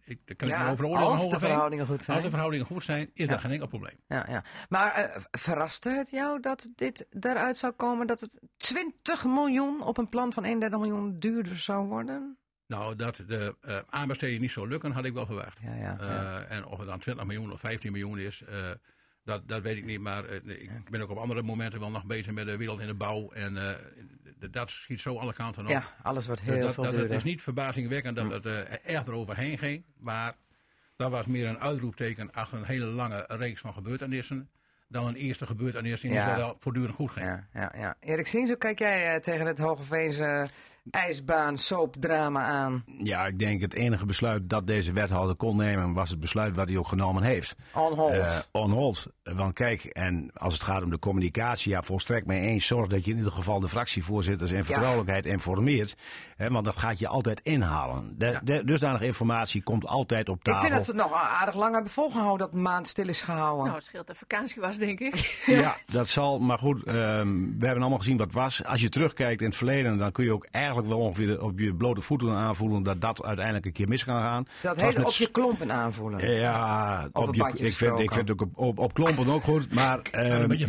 ik, 0.04 0.20
daar 0.24 0.36
kan 0.36 0.48
ik 0.48 0.54
Ja, 0.54 0.62
me 0.64 0.70
over 0.70 0.84
oordelen. 0.84 1.08
als 1.08 1.28
de 1.28 1.38
verhoudingen 1.38 1.86
goed 1.86 2.02
zijn. 2.02 2.16
Als 2.16 2.24
de 2.24 2.30
verhoudingen 2.30 2.66
goed 2.66 2.84
zijn, 2.84 3.10
is 3.14 3.28
dat 3.28 3.40
geen 3.40 3.50
enkel 3.50 3.66
probleem. 3.66 3.96
Ja, 4.06 4.26
ja. 4.28 4.44
Maar 4.68 4.92
eh, 4.94 5.20
verraste 5.30 5.88
het 5.88 6.10
jou 6.10 6.40
dat 6.40 6.72
dit 6.74 7.06
eruit 7.20 7.56
zou 7.56 7.72
komen 7.72 8.06
dat 8.06 8.20
het 8.20 8.38
20 8.56 9.24
miljoen 9.24 9.82
op 9.82 9.98
een 9.98 10.08
plan 10.08 10.32
van 10.32 10.44
31 10.44 10.78
miljoen 10.80 11.18
duurder 11.18 11.56
zou 11.58 11.86
worden? 11.86 12.38
Nou, 12.66 12.96
dat 12.96 13.16
de 13.26 13.56
eh 13.60 13.78
aanbesteding 13.88 14.40
niet 14.40 14.50
zou 14.52 14.68
lukken, 14.68 14.90
had 14.92 15.04
ik 15.04 15.14
wel 15.14 15.26
verwacht. 15.26 15.58
Ja, 15.60 15.74
ja, 15.74 15.98
Eh, 15.98 16.06
ja. 16.08 16.42
En 16.42 16.66
of 16.66 16.78
het 16.78 16.86
dan 16.88 16.98
20 16.98 17.24
miljoen 17.26 17.52
of 17.52 17.60
15 17.60 17.92
miljoen 17.92 18.18
is, 18.18 18.42
dat, 19.24 19.48
dat 19.48 19.62
weet 19.62 19.76
ik 19.76 19.84
niet. 19.84 20.00
Maar 20.00 20.30
ik 20.30 20.90
ben 20.90 21.00
ook 21.00 21.10
op 21.10 21.16
andere 21.18 21.42
momenten 21.42 21.80
wel 21.80 21.90
nog 21.90 22.04
bezig 22.06 22.32
met 22.32 22.46
de 22.46 22.56
wereld 22.56 22.80
in 22.80 22.86
de 22.86 22.94
bouw. 22.94 23.30
En 23.30 23.56
dat 24.50 24.70
schiet 24.70 25.00
zo 25.00 25.18
alle 25.18 25.32
kanten 25.32 25.62
op. 25.64 25.70
Ja, 25.70 25.82
alles 26.02 26.26
wordt 26.26 26.42
heel 26.42 26.60
dat, 26.60 26.74
veel 26.74 26.82
dat, 26.82 26.92
duurder. 26.92 27.10
Het 27.10 27.18
is 27.18 27.30
niet 27.30 27.42
verbazingwekkend 27.42 28.16
dat 28.16 28.30
het 28.30 28.46
eh, 28.46 28.94
erg 28.94 29.06
eroverheen 29.06 29.58
ging. 29.58 29.84
Maar 29.98 30.34
dat 30.96 31.10
was 31.10 31.26
meer 31.26 31.48
een 31.48 31.58
uitroepteken 31.58 32.32
achter 32.32 32.58
een 32.58 32.64
hele 32.64 32.84
lange 32.86 33.24
reeks 33.28 33.60
van 33.60 33.72
gebeurtenissen. 33.72 34.50
Dan 34.88 35.06
een 35.06 35.14
eerste 35.14 35.46
gebeurtenis 35.46 36.00
die 36.00 36.12
Ja. 36.12 36.54
voortdurend 36.58 36.94
goed 36.94 37.10
ging. 37.10 37.26
Ja, 37.26 37.48
ja, 37.52 37.72
ja. 37.76 37.96
Erik 38.00 38.28
hoe 38.28 38.56
kijk 38.56 38.78
jij 38.78 39.14
eh, 39.14 39.20
tegen 39.20 39.46
het 39.46 39.58
Hogeveense 39.58 40.48
ijsbaan 40.90 41.58
soapdrama 41.58 42.42
aan? 42.42 42.84
Ja, 42.98 43.26
ik 43.26 43.38
denk 43.38 43.60
het 43.60 43.74
enige 43.74 44.06
besluit 44.06 44.50
dat 44.50 44.66
deze 44.66 44.92
wethouder 44.92 45.36
kon 45.36 45.56
nemen 45.56 45.92
was 45.92 46.10
het 46.10 46.20
besluit 46.20 46.56
wat 46.56 46.68
hij 46.68 46.76
ook 46.76 46.88
genomen 46.88 47.22
heeft. 47.22 47.56
On 47.74 47.94
hold. 47.94 48.12
Eh, 48.12 48.62
on 48.62 48.70
hold. 48.70 49.06
Want 49.22 49.52
kijk, 49.52 49.84
en 49.84 50.30
als 50.34 50.52
het 50.52 50.62
gaat 50.62 50.82
om 50.82 50.90
de 50.90 50.98
communicatie, 50.98 51.70
ja, 51.70 51.82
volstrekt 51.82 52.26
mee 52.26 52.40
eens. 52.40 52.66
Zorg 52.66 52.88
dat 52.88 53.04
je 53.04 53.10
in 53.10 53.16
ieder 53.16 53.32
geval 53.32 53.60
de 53.60 53.68
fractievoorzitters 53.68 54.50
in 54.50 54.64
vertrouwelijkheid 54.64 55.26
informeert. 55.26 55.96
Hè, 56.36 56.50
want 56.50 56.64
dat 56.64 56.76
gaat 56.76 56.98
je 56.98 57.08
altijd 57.08 57.40
inhalen. 57.40 58.14
De, 58.18 58.40
de, 58.42 58.64
dusdanige 58.64 59.04
informatie 59.04 59.62
komt 59.62 59.86
altijd 59.86 60.28
op 60.28 60.36
ik 60.36 60.42
tafel. 60.42 60.60
vind 60.60 60.74
dat 60.74 60.84
ze 60.84 60.90
het 60.90 61.00
nog 61.00 61.12
aardig 61.12 61.54
lang 61.54 61.74
hebben 61.74 61.92
volgehouden 61.92 62.46
dat 62.46 62.54
een 62.54 62.62
maand 62.62 62.88
stil 62.88 63.08
is 63.08 63.22
gehouden. 63.22 63.64
Nou, 63.64 63.76
het 63.76 63.84
scheelt 63.84 64.06
dat 64.06 64.16
vakantie 64.16 64.60
was, 64.60 64.78
denk 64.78 65.00
ik. 65.00 65.42
Ja, 65.64 65.76
dat 65.86 66.08
zal. 66.08 66.38
Maar 66.38 66.58
goed, 66.58 66.84
ehm, 66.84 67.28
we 67.58 67.66
hebben 67.66 67.80
allemaal 67.80 67.98
gezien 67.98 68.16
wat 68.16 68.32
was. 68.32 68.64
Als 68.64 68.80
je 68.80 68.88
terugkijkt 68.88 69.40
in 69.40 69.46
het 69.46 69.56
verleden, 69.56 69.98
dan 69.98 70.12
kun 70.12 70.24
je 70.24 70.32
ook 70.32 70.46
eigenlijk 70.74 70.88
wel 71.00 71.06
ongeveer 71.06 71.42
op 71.42 71.58
je 71.58 71.74
blote 71.74 72.00
voeten 72.00 72.30
aanvoelen 72.32 72.82
dat 72.82 73.00
dat 73.00 73.24
uiteindelijk 73.24 73.66
een 73.66 73.72
keer 73.72 73.88
mis 73.88 74.04
kan 74.04 74.20
gaan. 74.20 74.46
Dat 74.62 74.80
hele 74.80 75.04
op 75.04 75.12
je 75.12 75.30
klompen 75.30 75.72
aanvoelen. 75.72 76.30
Ja, 76.34 77.08
Over 77.12 77.28
op 77.28 77.34
je, 77.34 77.64
ik, 77.64 77.72
vind, 77.72 77.98
ik 77.98 78.12
vind 78.12 78.28
het 78.28 78.30
ook 78.30 78.40
op, 78.40 78.58
op, 78.58 78.78
op 78.78 78.94
klompen 78.94 79.28
ook 79.28 79.42
goed. 79.42 79.74
Maar 79.74 79.98
ehm, 80.10 80.48
weet 80.48 80.58
je, 80.58 80.66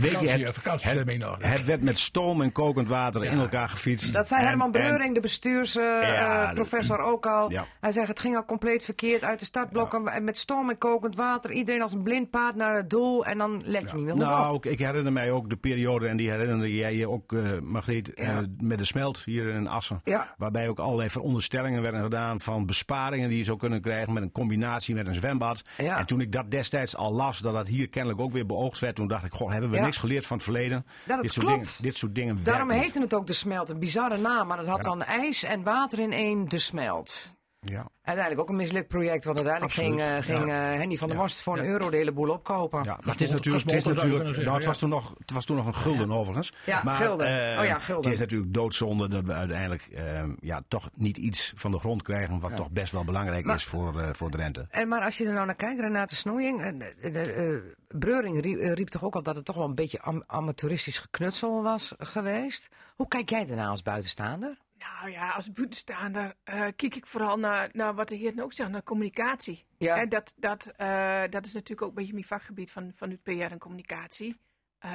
vakantie, 0.53 0.89
het, 0.89 1.43
het, 1.43 1.65
werd 1.65 1.81
met 1.81 1.99
stoom 1.99 2.41
en 2.41 2.51
kokend 2.51 2.87
water 2.87 3.23
in 3.25 3.39
elkaar 3.39 3.69
gefietst. 3.69 4.13
Dat 4.13 4.27
zei 4.27 4.41
En- 4.41 4.47
Herman 4.47 4.65
en- 4.65 4.71
Breuring, 4.71 5.13
de 5.13 5.19
bestuursprofessor, 5.19 6.97
Ja, 6.97 7.03
ook 7.03 7.25
al. 7.25 7.51
ja. 7.51 7.65
Hij 7.79 7.91
zegt 7.91 8.07
het 8.07 8.19
ging 8.19 8.35
al 8.35 8.45
compleet 8.45 8.85
verkeerd 8.85 9.23
uit 9.23 9.39
de 9.39 9.45
startblokken. 9.45 10.07
En 10.07 10.23
Met 10.23 10.37
storm 10.37 10.69
en 10.69 10.77
kokend 10.77 11.15
water. 11.15 11.51
Iedereen 11.51 11.81
als 11.81 11.93
een 11.93 12.03
blind 12.03 12.29
paard 12.29 12.55
naar 12.55 12.75
het 12.75 12.89
doel. 12.89 13.25
En 13.25 13.37
dan 13.37 13.61
let 13.65 13.89
je 13.89 13.95
niet 13.95 14.05
meer 14.05 14.15
Nou, 14.15 14.69
ik 14.69 14.79
herinner 14.79 15.11
mij 15.13 15.31
ook 15.31 15.49
de 15.49 15.55
periode, 15.55 16.07
en 16.07 16.17
die 16.17 16.29
herinnerde 16.29 16.75
jij 16.75 16.95
je 16.95 17.09
ook, 17.09 17.33
eh 17.33 17.59
Margriet, 17.61 18.13
eh, 18.13 18.37
met 18.59 18.77
de 18.77 18.85
smelt 18.85 19.21
hier 19.25 19.47
in 19.47 19.67
Assen. 19.67 19.94
Ja. 20.03 20.33
Waarbij 20.37 20.67
ook 20.67 20.79
allerlei 20.79 21.09
veronderstellingen 21.09 21.81
werden 21.81 22.01
gedaan 22.01 22.39
van 22.39 22.65
besparingen 22.65 23.29
die 23.29 23.37
je 23.37 23.43
zou 23.43 23.57
kunnen 23.57 23.81
krijgen 23.81 24.13
met 24.13 24.23
een 24.23 24.31
combinatie 24.31 24.95
met 24.95 25.07
een 25.07 25.13
zwembad. 25.13 25.61
Ja. 25.77 25.97
En 25.97 26.05
toen 26.05 26.21
ik 26.21 26.31
dat 26.31 26.51
destijds 26.51 26.95
al 26.95 27.13
las, 27.13 27.39
dat 27.39 27.53
dat 27.53 27.67
hier 27.67 27.89
kennelijk 27.89 28.21
ook 28.21 28.31
weer 28.31 28.45
beoogd 28.45 28.79
werd, 28.79 28.95
toen 28.95 29.07
dacht 29.07 29.25
ik, 29.25 29.33
goh, 29.33 29.51
hebben 29.51 29.69
we 29.69 29.79
niks 29.79 29.97
geleerd 29.97 30.25
van 30.25 30.35
het 30.35 30.45
verleden? 30.45 30.85
dat 31.03 31.21
dit, 31.21 31.33
soort 31.33 31.45
klopt. 31.45 31.61
dingen, 31.61 31.81
dit 31.81 31.97
soort 31.97 32.15
dingen 32.15 32.43
Daarom 32.43 32.67
werken 32.67 32.83
heette 32.83 33.01
het 33.01 33.13
ook 33.13 33.27
de 33.27 33.33
smelt. 33.33 33.69
Een 33.69 33.79
bizarre 33.79 34.17
naam. 34.17 34.47
Maar 34.47 34.57
het 34.57 34.67
had 34.67 34.83
dan 34.83 35.03
ijs 35.03 35.43
en 35.43 35.63
water 35.63 35.99
in 35.99 36.11
één, 36.11 36.49
de 36.49 36.59
smelt. 36.59 37.34
Ja. 37.67 37.87
Uiteindelijk 38.01 38.39
ook 38.41 38.49
een 38.49 38.55
mislukt 38.61 38.87
project, 38.87 39.25
want 39.25 39.37
uiteindelijk 39.37 39.77
Absoluut, 39.77 39.99
ging, 40.01 40.11
eh, 40.17 40.23
ging 40.23 40.47
ja. 40.47 40.71
eh, 40.71 40.77
Henny 40.77 40.97
van 40.97 41.07
der 41.07 41.17
Ja. 41.17 41.23
Mast 41.23 41.41
voor 41.41 41.57
een 41.57 41.63
Ja. 41.65 41.69
euro 41.69 41.89
de 41.89 41.97
hele 41.97 42.11
boel 42.11 42.29
opkopen. 42.29 42.83
Ja, 42.83 42.97
maar 43.03 43.13
het 43.13 43.21
is 43.21 43.31
natuurlijk, 43.31 43.63
het 43.65 43.73
is 43.73 43.83
natuurlijk 43.83 44.25
zeggen, 44.25 44.43
nou, 44.43 44.55
het, 44.57 44.65
was 44.65 44.77
toen 44.77 44.89
nog, 44.89 45.13
het 45.19 45.31
was 45.31 45.45
toen 45.45 45.55
nog 45.55 45.65
een 45.65 45.75
gulden 45.75 46.11
overigens. 46.11 46.53
Ja, 46.65 46.81
maar, 46.83 46.95
gulden. 46.95 47.27
eh, 47.53 47.59
Oh 47.59 47.65
ja, 47.65 47.79
gulden. 47.79 48.03
Het 48.03 48.13
is 48.13 48.19
natuurlijk 48.19 48.53
doodzonde 48.53 49.07
dat 49.09 49.25
we 49.25 49.33
uiteindelijk 49.33 49.83
eh, 49.83 50.23
ja, 50.39 50.61
toch 50.67 50.89
niet 50.95 51.17
iets 51.17 51.53
van 51.55 51.71
de 51.71 51.79
grond 51.79 52.01
krijgen 52.01 52.39
wat 52.39 52.55
toch 52.55 52.69
best 52.69 52.91
wel 52.91 53.03
belangrijk 53.05 53.45
Maar- 53.45 53.55
is 53.55 53.63
voor, 53.65 53.99
eh, 53.99 54.09
voor 54.13 54.29
Drenthe. 54.29 54.67
En 54.69 54.87
maar 54.87 55.01
als 55.01 55.17
je 55.17 55.25
er 55.25 55.33
nou 55.33 55.45
naar 55.45 55.55
kijkt, 55.55 55.79
Renate 55.79 56.15
Snoeijing, 56.15 56.61
de, 56.77 57.11
de, 57.11 57.19
eh, 57.33 57.73
Breuring 57.99 58.41
riep, 58.41 58.59
riep 58.75 58.87
toch 58.87 59.03
ook 59.03 59.15
al 59.15 59.23
dat 59.23 59.35
het 59.35 59.45
toch 59.45 59.55
wel 59.55 59.65
een 59.65 59.75
beetje 59.75 60.01
am- 60.01 60.23
amateuristisch 60.27 60.99
geknutsel 60.99 61.63
was 61.63 61.93
geweest. 61.97 62.69
Hoe 62.95 63.07
kijk 63.07 63.29
jij 63.29 63.45
daarna 63.45 63.67
als 63.67 63.81
buitenstaander? 63.81 64.57
Nou 64.93 65.11
ja, 65.11 65.29
als 65.29 65.51
buitenstaander 65.51 66.35
eh, 66.43 66.61
kijk 66.75 66.95
ik 66.95 67.05
vooral 67.05 67.37
naar, 67.39 67.69
naar 67.73 67.95
wat 67.95 68.09
de 68.09 68.15
heren 68.15 68.43
ook 68.43 68.53
zeggen, 68.53 68.73
naar 68.73 68.83
communicatie. 68.83 69.65
Ja. 69.77 69.97
En 69.97 70.09
dat, 70.09 70.33
dat, 70.37 70.71
eh, 70.77 71.21
dat 71.29 71.45
is 71.45 71.53
natuurlijk 71.53 71.81
ook 71.81 71.89
een 71.89 71.95
beetje 71.95 72.13
mijn 72.13 72.25
vakgebied 72.25 72.71
van, 72.71 72.91
van 72.95 73.09
het 73.09 73.23
PR 73.23 73.31
en 73.31 73.57
communicatie. 73.57 74.39
Eh, 74.79 74.93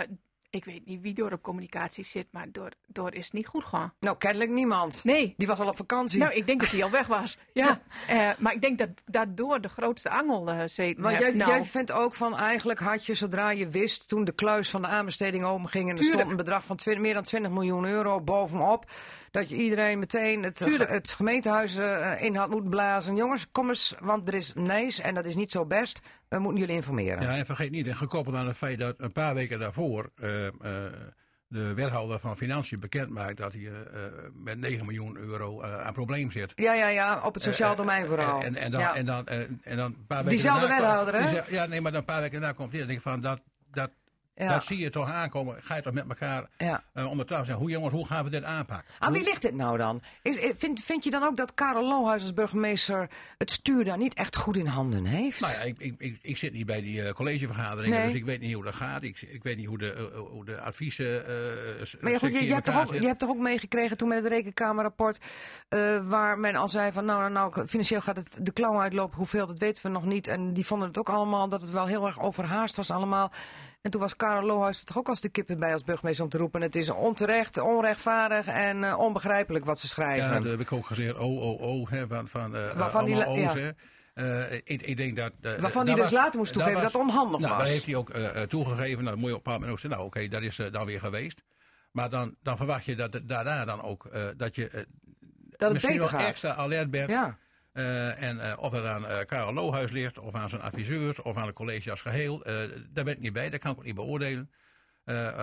ik 0.50 0.64
weet 0.64 0.86
niet 0.86 1.00
wie 1.00 1.14
door 1.14 1.32
op 1.32 1.42
communicatie 1.42 2.04
zit, 2.04 2.26
maar 2.30 2.52
door, 2.52 2.70
door 2.86 3.14
is 3.14 3.24
het 3.24 3.32
niet 3.32 3.46
goed 3.46 3.64
gaan. 3.64 3.92
Nou, 4.00 4.16
kennelijk 4.16 4.50
niemand. 4.50 5.04
Nee. 5.04 5.34
Die 5.36 5.46
was 5.46 5.60
al 5.60 5.68
op 5.68 5.76
vakantie. 5.76 6.18
Nou, 6.18 6.32
ik 6.32 6.46
denk 6.46 6.60
dat 6.60 6.70
hij 6.70 6.82
al 6.82 6.90
weg 6.90 7.06
was. 7.06 7.38
Ja. 7.52 7.80
Maar 8.38 8.54
ik 8.54 8.60
denk 8.60 8.78
dat 8.78 8.88
daardoor 9.04 9.60
de 9.60 9.68
grootste 9.68 10.10
angel 10.10 10.50
eh 10.50 10.62
zit. 10.66 10.98
Want 10.98 11.18
jij, 11.18 11.32
nou, 11.32 11.50
jij 11.50 11.64
vindt 11.64 11.92
ook 11.92 12.14
van 12.14 12.36
eigenlijk 12.36 12.78
had 12.78 13.06
je 13.06 13.14
zodra 13.14 13.50
je 13.50 13.68
wist 13.68 14.08
toen 14.08 14.24
de 14.24 14.32
kluis 14.32 14.70
van 14.70 14.82
de 14.82 14.88
aanbesteding 14.88 15.44
open 15.44 15.68
ging 15.68 15.84
en 15.84 15.90
er 15.90 15.96
Tuurlijk. 15.96 16.18
stond 16.18 16.30
een 16.30 16.44
bedrag 16.44 16.64
van 16.64 16.76
20 16.76 17.02
meer 17.02 17.14
dan 17.14 17.22
20 17.22 17.52
miljoen 17.52 17.84
euro 17.84 18.20
bovenop, 18.20 18.90
dat 19.30 19.48
je 19.48 19.56
iedereen 19.56 19.98
meteen 19.98 20.42
het, 20.42 20.56
Tuurlijk. 20.56 20.90
het 20.90 21.12
gemeentehuis 21.12 21.76
eh, 21.76 22.22
in 22.22 22.36
had 22.36 22.50
moeten 22.50 22.70
blazen. 22.70 23.16
Jongens, 23.16 23.50
kom 23.52 23.68
eens, 23.68 23.94
want 24.00 24.28
er 24.28 24.34
is 24.34 24.52
nees 24.54 25.00
en 25.00 25.14
dat 25.14 25.24
is 25.24 25.34
niet 25.34 25.50
zo 25.50 25.66
best. 25.66 26.00
We 26.28 26.38
moeten 26.38 26.60
jullie 26.60 26.74
informeren. 26.74 27.22
Ja, 27.22 27.36
en 27.36 27.46
vergeet 27.46 27.70
niet, 27.70 27.86
en 27.86 27.96
gekoppeld 27.96 28.36
aan 28.36 28.46
het 28.46 28.56
feit 28.56 28.78
dat 28.78 28.94
een 28.98 29.12
paar 29.12 29.34
weken 29.34 29.58
daarvoor 29.58 30.10
eh, 30.16 30.46
eh, 30.46 30.52
de 31.46 31.74
wethouder 31.74 32.18
van 32.18 32.36
Financiën 32.36 32.80
bekend 32.80 33.10
maakt 33.10 33.36
dat 33.36 33.52
hij 33.52 33.70
met 34.34 34.58
9 34.58 34.86
miljoen 34.86 35.16
euro 35.16 35.62
aan 35.62 35.92
probleem 35.92 36.30
zit. 36.30 36.52
Ja, 36.54 36.74
ja, 36.74 36.88
ja, 36.88 37.20
op 37.24 37.34
het 37.34 37.42
sociaal 37.42 37.76
domein 37.76 38.06
vooral. 38.06 38.42
En, 38.42 38.56
en, 38.56 38.70
dan, 38.70 38.80
ja. 38.80 38.94
en, 38.94 39.06
dan, 39.06 39.26
en, 39.26 39.60
en 39.62 39.76
dan 39.76 39.86
een 39.86 40.06
paar 40.06 40.24
weken 40.24 40.30
Diezelfde 40.30 40.66
wethouder, 40.66 41.14
hè? 41.14 41.40
Ja, 41.48 41.66
nee, 41.66 41.80
maar 41.80 41.92
dan 41.92 42.00
een 42.00 42.06
paar 42.06 42.20
weken 42.20 42.40
daarna 42.40 42.56
komt 42.56 42.70
hij. 42.70 42.78
Dan 42.78 42.88
denk 42.88 42.98
ik 43.00 43.04
van, 43.04 43.20
dat, 43.20 43.42
dat, 43.70 43.90
Ja. 44.34 44.52
dat 44.52 44.64
zie 44.64 44.78
je 44.78 44.90
toch 44.90 45.10
aankomen. 45.10 45.56
Ga 45.62 45.76
je 45.76 45.82
toch 45.82 45.92
met 45.92 46.08
elkaar 46.08 46.48
Ja. 46.58 46.82
om 46.94 47.16
de 47.18 47.24
tafel 47.24 47.44
zeggen, 47.44 47.62
hoe 47.62 47.70
jongens, 47.70 47.92
hoe 47.92 48.06
gaan 48.06 48.24
we 48.24 48.30
dit 48.30 48.44
aanpakken? 48.44 48.94
Aan 48.98 49.12
wie 49.12 49.22
ligt 49.22 49.42
dit 49.42 49.54
nou 49.54 49.78
dan? 49.78 50.02
Is, 50.22 50.38
eh, 50.38 50.52
vind, 50.56 50.80
vind 50.80 51.04
je 51.04 51.10
dan 51.10 51.22
ook 51.22 51.36
dat 51.36 51.54
Karel 51.54 51.88
Lohuis 51.88 52.22
als 52.22 52.34
burgemeester 52.34 53.10
het 53.38 53.50
stuur 53.50 53.84
daar 53.84 53.96
niet 53.98 54.14
echt 54.14 54.36
goed 54.36 54.56
in 54.56 54.66
handen 54.66 55.04
heeft? 55.04 55.40
Nou 55.40 55.52
ja, 55.52 55.58
ik, 55.60 55.78
ik, 55.78 55.94
ik, 55.98 56.18
ik 56.22 56.36
zit 56.36 56.52
niet 56.52 56.66
bij 56.66 56.80
die 56.80 57.02
eh, 57.02 57.12
collegevergaderingen, 57.12 57.98
Nee. 57.98 58.06
dus 58.06 58.16
ik 58.20 58.24
weet 58.24 58.40
niet 58.40 58.54
hoe 58.54 58.64
dat 58.64 58.74
gaat. 58.74 59.02
Ik, 59.02 59.22
ik 59.22 59.42
weet 59.42 59.56
niet 59.56 59.66
hoe 59.66 59.78
de, 59.78 60.10
hoe 60.30 60.44
de 60.44 60.60
adviezen. 60.60 61.22
Maar 62.00 62.12
ja, 62.12 62.18
goed, 62.18 62.38
je, 62.38 62.52
hebt 62.52 62.66
toch 62.66 62.80
ook, 62.80 62.94
je 62.94 63.06
hebt 63.06 63.18
toch 63.18 63.28
ook 63.30 63.38
meegekregen 63.38 63.96
toen 63.96 64.08
met 64.08 64.22
het 64.22 64.32
rekenkamerrapport... 64.32 65.18
waar 66.06 66.38
men 66.38 66.54
al 66.54 66.68
zei 66.68 66.92
van 66.92 67.04
nou, 67.04 67.30
nou, 67.30 67.52
nou, 67.54 67.66
financieel 67.66 68.00
gaat 68.00 68.16
het 68.16 68.38
de 68.42 68.52
klauw 68.52 68.80
uitlopen. 68.80 69.16
Hoeveel, 69.16 69.46
dat 69.46 69.58
weten 69.58 69.82
we 69.82 69.88
nog 69.88 70.04
niet. 70.04 70.26
En 70.28 70.52
die 70.54 70.66
vonden 70.66 70.88
het 70.88 70.98
ook 70.98 71.08
allemaal 71.08 71.48
dat 71.48 71.60
het 71.60 71.70
wel 71.70 71.86
heel 71.86 72.06
erg 72.06 72.20
overhaast 72.20 72.76
was 72.76 72.90
allemaal. 72.90 73.32
En 73.82 73.90
toen 73.90 74.00
was 74.00 74.16
Karel 74.16 74.42
Lohuis 74.42 74.78
er 74.78 74.84
toch 74.84 74.98
ook 74.98 75.08
als 75.08 75.20
de 75.20 75.28
kippen 75.28 75.58
bij 75.58 75.72
als 75.72 75.84
burgemeester 75.84 76.24
om 76.24 76.30
te 76.30 76.38
roepen... 76.38 76.60
het 76.60 76.76
is 76.76 76.90
onterecht, 76.90 77.58
onrechtvaardig 77.58 78.46
en 78.46 78.84
eh, 78.84 78.98
onbegrijpelijk 78.98 79.64
wat 79.64 79.78
ze 79.78 79.88
schrijven. 79.88 80.26
Ja, 80.26 80.40
dat 80.40 80.50
heb 80.50 80.60
ik 80.60 80.72
ook 80.72 80.86
gezegd. 80.86 81.18
Oh, 81.18 81.42
oh, 81.42 81.60
oh. 81.60 81.90
Hè, 81.90 82.06
van, 82.06 82.28
van, 82.28 82.56
eh, 82.56 82.72
Waarvan 82.76 83.04
die 83.04 83.26
O's, 83.26 83.40
ja. 83.40 83.54
hè. 83.54 83.70
Eh, 84.14 84.60
ik, 84.64 84.82
ik 84.82 84.96
denk 84.96 85.16
dat... 85.16 85.32
Waarvan 85.60 85.86
die 85.86 85.94
dus 85.94 86.04
was- 86.04 86.12
later 86.12 86.38
moest 86.38 86.52
toegeven 86.52 86.82
dat 86.82 86.92
het 86.92 87.00
onhandig 87.00 87.40
nou, 87.40 87.52
was. 87.52 87.62
Dat 87.62 87.72
heeft 87.72 87.86
hij 87.86 87.94
ook 87.94 88.10
toegegeven. 88.48 89.04
Nou, 89.04 89.16
moet 89.16 89.30
je 89.30 89.36
op 89.36 89.46
een 89.46 89.52
moment 89.52 89.70
ook 89.70 89.80
zeggen, 89.80 90.00
nou 90.00 90.10
oké, 90.10 90.28
dat 90.28 90.42
is 90.42 90.56
dan 90.70 90.86
weer 90.86 91.00
geweest. 91.00 91.42
Maar 91.92 92.10
dan, 92.10 92.36
dan 92.42 92.56
verwacht 92.56 92.84
je 92.84 92.96
dat 92.96 93.20
daarna 93.22 93.64
dan 93.64 93.82
ook, 93.82 94.10
dat 94.36 94.54
je 94.54 94.68
dat 94.70 94.86
het 95.58 95.72
misschien 95.72 95.94
beter 95.94 96.10
wel 96.10 96.20
gaat. 96.20 96.28
extra 96.28 96.54
alert 96.54 96.90
bent. 96.90 97.10
Ja. 97.10 97.38
Eh, 97.72 98.22
en 98.22 98.40
eh, 98.40 98.58
of 98.58 98.72
het 98.72 98.84
aan 98.84 99.06
eh 99.06 99.26
Karel 99.26 99.52
Lohuis 99.52 99.90
ligt, 99.90 100.18
of 100.18 100.34
aan 100.34 100.48
zijn 100.48 100.60
adviseurs, 100.60 101.22
of 101.22 101.36
aan 101.36 101.46
het 101.46 101.54
college 101.54 101.90
als 101.90 102.00
geheel, 102.00 102.44
eh, 102.44 102.54
daar 102.90 103.04
ben 103.04 103.14
ik 103.14 103.20
niet 103.20 103.32
bij, 103.32 103.50
dat 103.50 103.60
kan 103.60 103.72
ik 103.72 103.78
ook 103.78 103.84
niet 103.84 103.94
beoordelen. 103.94 104.50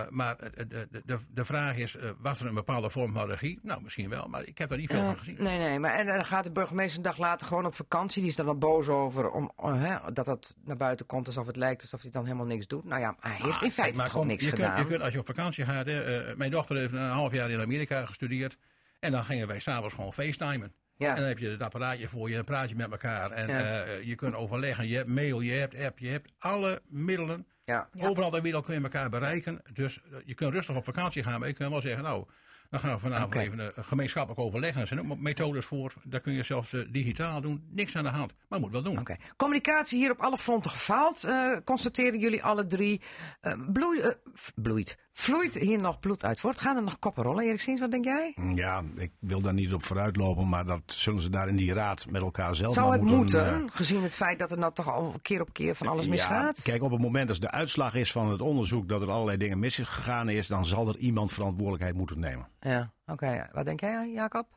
Maar 0.09 0.37
de, 0.37 0.87
de, 1.05 1.19
de, 1.29 1.45
vraag 1.45 1.77
is, 1.77 1.95
was 2.19 2.39
er 2.39 2.47
een 2.47 2.53
bepaalde 2.53 2.89
vorm 2.89 3.13
van 3.13 3.27
regie? 3.27 3.59
Nou, 3.61 3.81
misschien 3.81 4.09
wel, 4.09 4.27
maar 4.27 4.43
ik 4.43 4.57
heb 4.57 4.69
daar 4.69 4.77
niet 4.77 4.89
veel 4.89 5.03
van 5.03 5.17
gezien. 5.17 5.43
Nee, 5.43 5.57
nee, 5.57 5.79
maar 5.79 5.93
en, 5.93 6.05
dan 6.05 6.25
gaat 6.25 6.43
de 6.43 6.51
burgemeester 6.51 6.97
een 6.97 7.03
dag 7.03 7.17
later 7.17 7.47
gewoon 7.47 7.65
op 7.65 7.75
vakantie. 7.75 8.21
Die 8.21 8.29
is 8.29 8.35
dan 8.35 8.47
al 8.47 8.57
boos 8.57 8.87
over 8.87 9.29
om, 9.31 9.51
hè, 9.55 10.11
dat 10.13 10.25
dat 10.25 10.55
naar 10.63 10.77
buiten 10.77 11.05
komt 11.05 11.27
alsof 11.27 11.47
het 11.47 11.55
lijkt 11.55 11.81
alsof 11.81 12.01
hij 12.01 12.11
dan 12.11 12.23
helemaal 12.23 12.45
niks 12.45 12.67
doet. 12.67 12.83
Nou 12.83 13.01
ja, 13.01 13.15
hij 13.19 13.39
heeft 13.41 13.63
in 13.63 13.71
feite 13.71 13.99
toch 14.03 14.11
kom, 14.11 14.27
niks 14.27 14.45
je 14.45 14.49
gedaan. 14.49 14.73
Kunt, 14.73 14.83
je 14.83 14.89
kunt 14.89 15.01
als 15.01 15.13
je 15.13 15.19
op 15.19 15.25
vakantie 15.25 15.65
gaat, 15.65 15.85
hè, 15.85 16.35
mijn 16.35 16.51
dochter 16.51 16.75
heeft 16.77 16.93
een 16.93 16.99
half 16.99 17.31
jaar 17.31 17.49
in 17.49 17.61
Amerika 17.61 18.05
gestudeerd. 18.05 18.57
En 18.99 19.11
dan 19.11 19.25
gingen 19.25 19.47
wij 19.47 19.59
s'avonds 19.59 19.95
gewoon 19.95 20.13
facetimen. 20.13 20.73
Ja. 20.97 21.09
En 21.09 21.15
dan 21.15 21.25
heb 21.25 21.37
je 21.37 21.49
het 21.49 21.61
apparaatje 21.61 22.07
voor 22.07 22.29
je, 22.29 22.35
dan 22.35 22.43
praat 22.43 22.69
je 22.69 22.75
met 22.75 22.91
elkaar. 22.91 23.31
En 23.31 23.47
Ja. 23.47 23.83
eh, 23.83 24.03
je 24.03 24.15
kunt 24.15 24.35
overleggen, 24.35 24.87
je 24.87 24.95
hebt 24.95 25.09
mail, 25.09 25.39
je 25.41 25.51
hebt 25.51 25.75
app, 25.75 25.99
je 25.99 26.07
hebt 26.09 26.31
alle 26.39 26.81
middelen. 26.87 27.45
ja. 27.63 27.89
Overal 27.99 28.29
ter 28.31 28.41
wereld 28.41 28.65
kun 28.65 28.73
je 28.75 28.81
elkaar 28.81 29.09
bereiken. 29.09 29.61
Dus 29.73 30.01
eh, 30.01 30.17
je 30.25 30.33
kunt 30.33 30.53
rustig 30.53 30.75
op 30.75 30.83
vakantie 30.83 31.23
gaan. 31.23 31.39
Maar 31.39 31.49
ik 31.49 31.55
kan 31.55 31.69
wel 31.71 31.81
zeggen, 31.81 32.03
nou, 32.03 32.25
dan 32.69 32.79
gaan 32.79 32.93
we 32.93 32.99
vanavond 32.99 33.35
even 33.35 33.59
een 33.59 33.83
gemeenschappelijk 33.83 34.39
overleggen. 34.41 34.81
Er 34.81 34.87
zijn 34.87 35.11
ook 35.11 35.17
methodes 35.19 35.65
voor. 35.65 35.93
Daar 36.03 36.19
kun 36.19 36.33
je 36.33 36.43
zelfs 36.43 36.73
eh, 36.73 36.81
digitaal 36.89 37.41
doen. 37.41 37.67
Niks 37.71 37.95
aan 37.95 38.03
de 38.03 38.09
hand. 38.09 38.33
Maar 38.49 38.59
moet 38.59 38.71
wel 38.71 38.81
doen. 38.83 38.99
Oké. 38.99 39.15
Communicatie 39.37 39.97
hier 39.99 40.11
op 40.11 40.19
alle 40.19 40.37
fronten 40.37 40.71
gefaald, 40.71 41.23
eh, 41.23 41.57
constateren 41.63 42.19
jullie 42.19 42.43
alle 42.43 42.67
drie. 42.67 43.01
Eh, 43.41 43.53
bloei- 43.71 43.99
eh, 44.01 44.11
bloeit. 44.55 44.97
Vloeit 45.19 45.53
hier 45.53 45.79
nog 45.79 45.99
bloed 45.99 46.23
uit 46.23 46.39
voort? 46.39 46.59
Gaan 46.59 46.77
er 46.77 46.83
nog 46.83 46.99
koppen 46.99 47.23
rollen, 47.23 47.45
Erik 47.45 47.61
Siens, 47.61 47.79
wat 47.79 47.91
denk 47.91 48.05
jij? 48.05 48.35
Ja, 48.55 48.83
ik 48.95 49.11
wil 49.19 49.41
daar 49.41 49.53
niet 49.53 49.73
op 49.73 49.83
vooruitlopen, 49.83 50.49
maar 50.49 50.65
dat 50.65 50.81
zullen 50.85 51.21
ze 51.21 51.29
daar 51.29 51.47
in 51.47 51.55
die 51.55 51.73
raad 51.73 52.05
met 52.09 52.21
elkaar 52.21 52.55
zelf 52.55 52.73
Zou 52.73 52.87
maar 52.87 52.97
het 52.97 53.07
moeten, 53.07 53.53
eh, 53.53 53.63
gezien 53.65 54.03
het 54.03 54.15
feit 54.15 54.39
dat 54.39 54.51
er 54.51 54.57
nou 54.57 54.73
toch 54.73 54.93
al 54.93 55.15
keer 55.21 55.41
op 55.41 55.53
keer 55.53 55.75
van 55.75 55.87
alles 55.87 56.07
misgaat? 56.07 56.57
Ja, 56.57 56.63
kijk, 56.63 56.83
op 56.83 56.91
het 56.91 57.01
moment 57.01 57.29
als 57.29 57.39
de 57.39 57.51
uitslag 57.51 57.95
is 57.95 58.11
van 58.11 58.31
het 58.31 58.41
onderzoek 58.41 58.89
dat 58.89 59.01
er 59.01 59.09
allerlei 59.09 59.37
dingen 59.37 59.59
misgegaan 59.59 60.29
is, 60.29 60.47
dan 60.47 60.65
zal 60.65 60.87
er 60.87 60.97
iemand 60.97 61.33
verantwoordelijkheid 61.33 61.95
moeten 61.95 62.19
nemen. 62.19 62.47
Ja, 62.59 62.91
oké. 63.05 63.49
Wat 63.51 63.65
denk 63.65 63.79
jij, 63.79 64.11
Jacob? 64.13 64.47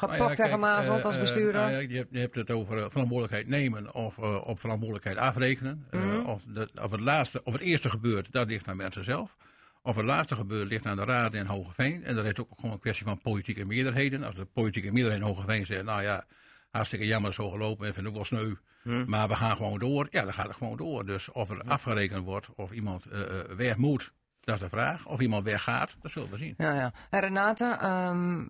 Nou 0.00 0.34
ja, 0.34 0.46
gemazeld 0.46 0.98
eh, 0.98 1.04
als 1.04 1.14
eh, 1.14 1.20
bestuurder? 1.20 1.60
nou 1.60 1.72
ja, 1.72 1.78
je, 1.78 1.96
hebt, 1.96 2.08
je 2.10 2.18
hebt 2.18 2.34
het 2.34 2.50
over 2.50 2.90
verantwoordelijkheid 2.90 3.48
nemen 3.48 3.94
of 3.94 4.18
op 4.18 4.60
verantwoordelijkheid 4.60 5.16
afrekenen. 5.16 5.86
Mhm. 5.90 6.26
of, 6.26 6.44
de, 6.48 6.68
of, 6.82 6.90
het 6.90 7.00
laatste, 7.00 7.40
of 7.44 7.52
het 7.52 7.62
eerste 7.62 7.90
gebeurt, 7.90 8.32
dat 8.32 8.48
ligt 8.48 8.68
aan 8.68 8.76
mensen 8.76 9.04
zelf. 9.04 9.36
Of 9.82 9.96
het 9.96 10.04
laatste 10.04 10.36
gebeurt, 10.36 10.68
ligt 10.68 10.86
aan 10.86 10.96
de 10.96 11.04
Raad 11.04 11.32
in 11.32 11.46
Hogeveen. 11.46 12.04
En 12.04 12.14
dat 12.16 12.24
is 12.24 12.38
ook 12.38 12.48
gewoon 12.56 12.72
een 12.72 12.80
kwestie 12.80 13.06
van 13.06 13.20
politieke 13.20 13.64
meerderheden. 13.64 14.22
Als 14.22 14.34
de 14.34 14.44
politieke 14.44 14.92
meerderheid 14.92 15.22
in 15.22 15.28
Hogeveen 15.28 15.66
zegt, 15.66 15.84
nou 15.84 16.02
ja, 16.02 16.24
hartstikke 16.70 17.06
jammer 17.06 17.34
zo 17.34 17.50
gelopen, 17.50 17.86
ik 17.86 17.94
vind 17.94 18.06
het 18.06 18.06
ook 18.06 18.14
wel 18.14 18.38
sneu. 18.38 18.54
Mhm. 18.82 19.10
Maar 19.10 19.28
we 19.28 19.34
gaan 19.34 19.56
gewoon 19.56 19.78
door. 19.78 20.06
Ja, 20.10 20.24
dan 20.24 20.34
gaat 20.34 20.46
het 20.46 20.56
gewoon 20.56 20.76
door. 20.76 21.06
Dus 21.06 21.30
of 21.30 21.50
er 21.50 21.62
afgerekend 21.62 22.24
wordt, 22.24 22.48
of 22.54 22.70
iemand 22.70 23.04
eh, 23.04 23.40
eh, 23.40 23.44
weg 23.56 23.76
moet, 23.76 24.12
dat 24.40 24.54
is 24.54 24.60
de 24.60 24.68
vraag. 24.68 25.06
Of 25.06 25.20
iemand 25.20 25.44
weggaat, 25.44 25.96
dat 26.02 26.10
zullen 26.10 26.30
we 26.30 26.36
zien. 26.36 26.54
Ja, 26.56 26.74
ja. 26.74 26.92
En 27.10 27.20
Renate, 27.20 27.76
ehm, 27.80 28.46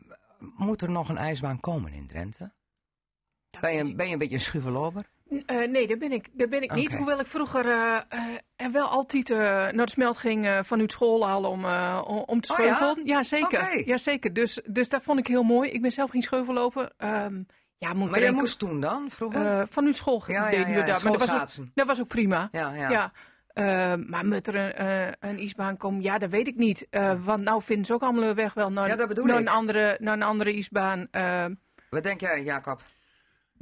moet 0.56 0.82
er 0.82 0.90
nog 0.90 1.08
een 1.08 1.18
ijsbaan 1.18 1.60
komen 1.60 1.92
in 1.92 2.06
Drenthe? 2.06 2.52
Ben 3.60 3.74
je, 3.74 3.94
ben 3.94 4.06
je 4.06 4.12
een 4.12 4.18
beetje 4.18 4.34
een 4.34 4.40
schuveloper? 4.40 5.04
Eh, 5.46 5.68
nee, 5.68 5.86
daar 5.86 5.96
ben 5.96 6.12
ik, 6.12 6.28
daar 6.32 6.48
ben 6.48 6.62
ik 6.62 6.72
niet. 6.74 6.94
Hoewel 6.94 7.20
ik 7.20 7.26
vroeger 7.26 7.66
en 8.56 8.72
wel 8.72 8.86
altijd 8.86 9.28
naar 9.28 9.72
de 9.86 9.90
smelt 9.90 10.18
ging 10.18 10.60
vanuit 10.62 10.92
school 10.92 11.28
al 11.28 11.44
om, 11.44 11.64
om- 12.26 12.40
te 12.40 12.52
Oh 12.52 12.58
ja? 12.58 12.74
scheuvelen. 12.74 13.06
ja? 13.06 13.22
zeker. 13.22 13.86
Ja, 13.88 13.98
zeker. 13.98 14.32
Dus, 14.32 14.60
dus 14.64 14.88
dat 14.88 15.02
vond 15.02 15.18
ik 15.18 15.26
heel 15.26 15.42
mooi. 15.42 15.70
Ik 15.70 15.82
ben 15.82 15.92
zelf 15.92 16.10
geen 16.10 16.22
scheuvelloper. 16.22 16.92
Ehm 16.96 17.42
ja, 17.78 17.92
moet 17.92 18.10
Maar 18.10 18.20
jij 18.20 18.30
moest 18.30 18.58
toen 18.58 18.80
dan, 18.80 19.10
vroeger? 19.10 19.68
vanuit 19.68 19.96
school 19.96 20.22
Ja, 20.26 20.48
ja, 20.48 20.50
deden 20.50 20.74
we 20.74 20.82
dat. 20.84 21.02
Maar 21.02 21.12
dat 21.12 21.26
was, 21.30 21.60
ook, 21.60 21.66
dat 21.74 21.86
was 21.86 22.00
ook 22.00 22.08
prima. 22.08 22.48
ja, 22.52 22.72
ja. 22.74 22.90
Ja. 22.90 23.12
Ehm, 23.52 24.02
maar 24.10 24.26
moet 24.26 24.46
er 24.46 24.54
een, 24.54 25.14
een 25.20 25.38
ijsbaan 25.38 25.76
komen? 25.76 26.02
Ja, 26.02 26.18
dat 26.18 26.30
weet 26.30 26.46
ik 26.46 26.56
niet. 26.56 26.86
Want 27.24 27.44
nou 27.44 27.62
vinden 27.62 27.84
ze 27.86 27.92
ook 27.92 28.02
allemaal 28.02 28.34
weg 28.34 28.54
wel 28.54 28.70
naar, 28.72 28.96
naar, 28.96 29.36
een, 29.36 29.48
andere, 29.48 29.96
naar 30.00 30.12
een 30.14 30.22
andere 30.22 30.52
ijsbaan. 30.52 31.06
Ehm, 31.10 31.54
Wat 31.90 32.02
denk 32.02 32.20
jij, 32.20 32.42
Jacob? 32.42 32.82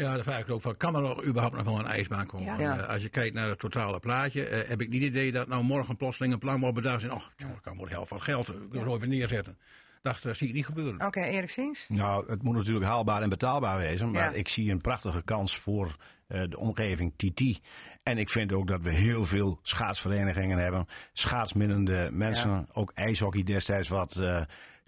Ja, 0.05 0.16
de 0.16 0.22
vraag 0.22 0.42
is 0.44 0.49
ook 0.49 0.61
van, 0.61 0.76
kan 0.76 0.94
er 0.96 1.03
nog 1.03 1.24
überhaupt 1.24 1.57
nog 1.57 1.64
wel 1.64 1.78
een 1.78 1.86
ijsbaan 1.86 2.26
komen? 2.26 2.46
Ja. 2.46 2.61
Ja. 2.61 2.78
Eh, 2.82 2.88
als 2.88 3.03
je 3.03 3.09
kijkt 3.09 3.34
naar 3.34 3.49
het 3.49 3.59
totale 3.59 3.99
plaatje, 4.01 4.44
eh, 4.44 4.68
heb 4.68 4.80
ik 4.80 4.88
niet 4.88 5.03
het 5.03 5.11
idee 5.11 5.32
dat 5.32 5.49
nou 5.49 5.62
morgen 5.64 5.96
plotseling 5.96 6.32
een 6.32 6.38
plan 6.38 6.61
wordt 6.61 6.74
bedacht. 6.74 7.03
En, 7.03 7.12
oh, 7.12 7.22
jongen, 7.36 7.55
dat 7.55 7.62
kan 7.64 7.76
voor 7.76 7.86
de 7.86 7.92
helft 7.92 8.09
van 8.09 8.16
het 8.16 8.26
geld, 8.26 8.49
ik 8.49 8.55
wil 8.72 8.82
zo 8.82 8.96
even 8.96 9.09
neerzetten. 9.09 9.59
Dat 10.03 10.24
eh, 10.24 10.32
zie 10.34 10.49
ik 10.49 10.55
niet 10.55 10.64
gebeuren. 10.66 11.07
Oké, 11.07 11.20
Erik 11.20 11.51
Siens? 11.51 11.86
Nou, 11.88 12.30
het 12.30 12.42
moet 12.42 12.57
natuurlijk 12.57 12.86
haalbaar 12.86 13.22
en 13.22 13.28
betaalbaar 13.28 13.78
wezen. 13.78 14.11
Maar 14.11 14.30
Ja. 14.30 14.36
ik 14.38 14.49
zie 14.49 14.70
een 14.70 14.80
prachtige 14.80 15.22
kans 15.22 15.57
voor 15.59 15.96
eh, 16.26 16.42
de 16.49 16.59
omgeving 16.59 17.12
TT. 17.16 17.61
En 18.03 18.18
ik 18.18 18.28
vind 18.28 18.53
ook 18.53 18.66
dat 18.68 18.82
we 18.82 18.90
heel 18.90 19.24
veel 19.24 19.59
schaatsverenigingen 19.62 20.59
hebben. 20.59 20.86
Schaatsminnende 21.12 22.09
mensen. 22.12 22.68
Ook 22.72 22.92
ijshockey 22.94 23.42
destijds 23.42 23.88
wat... 23.88 24.20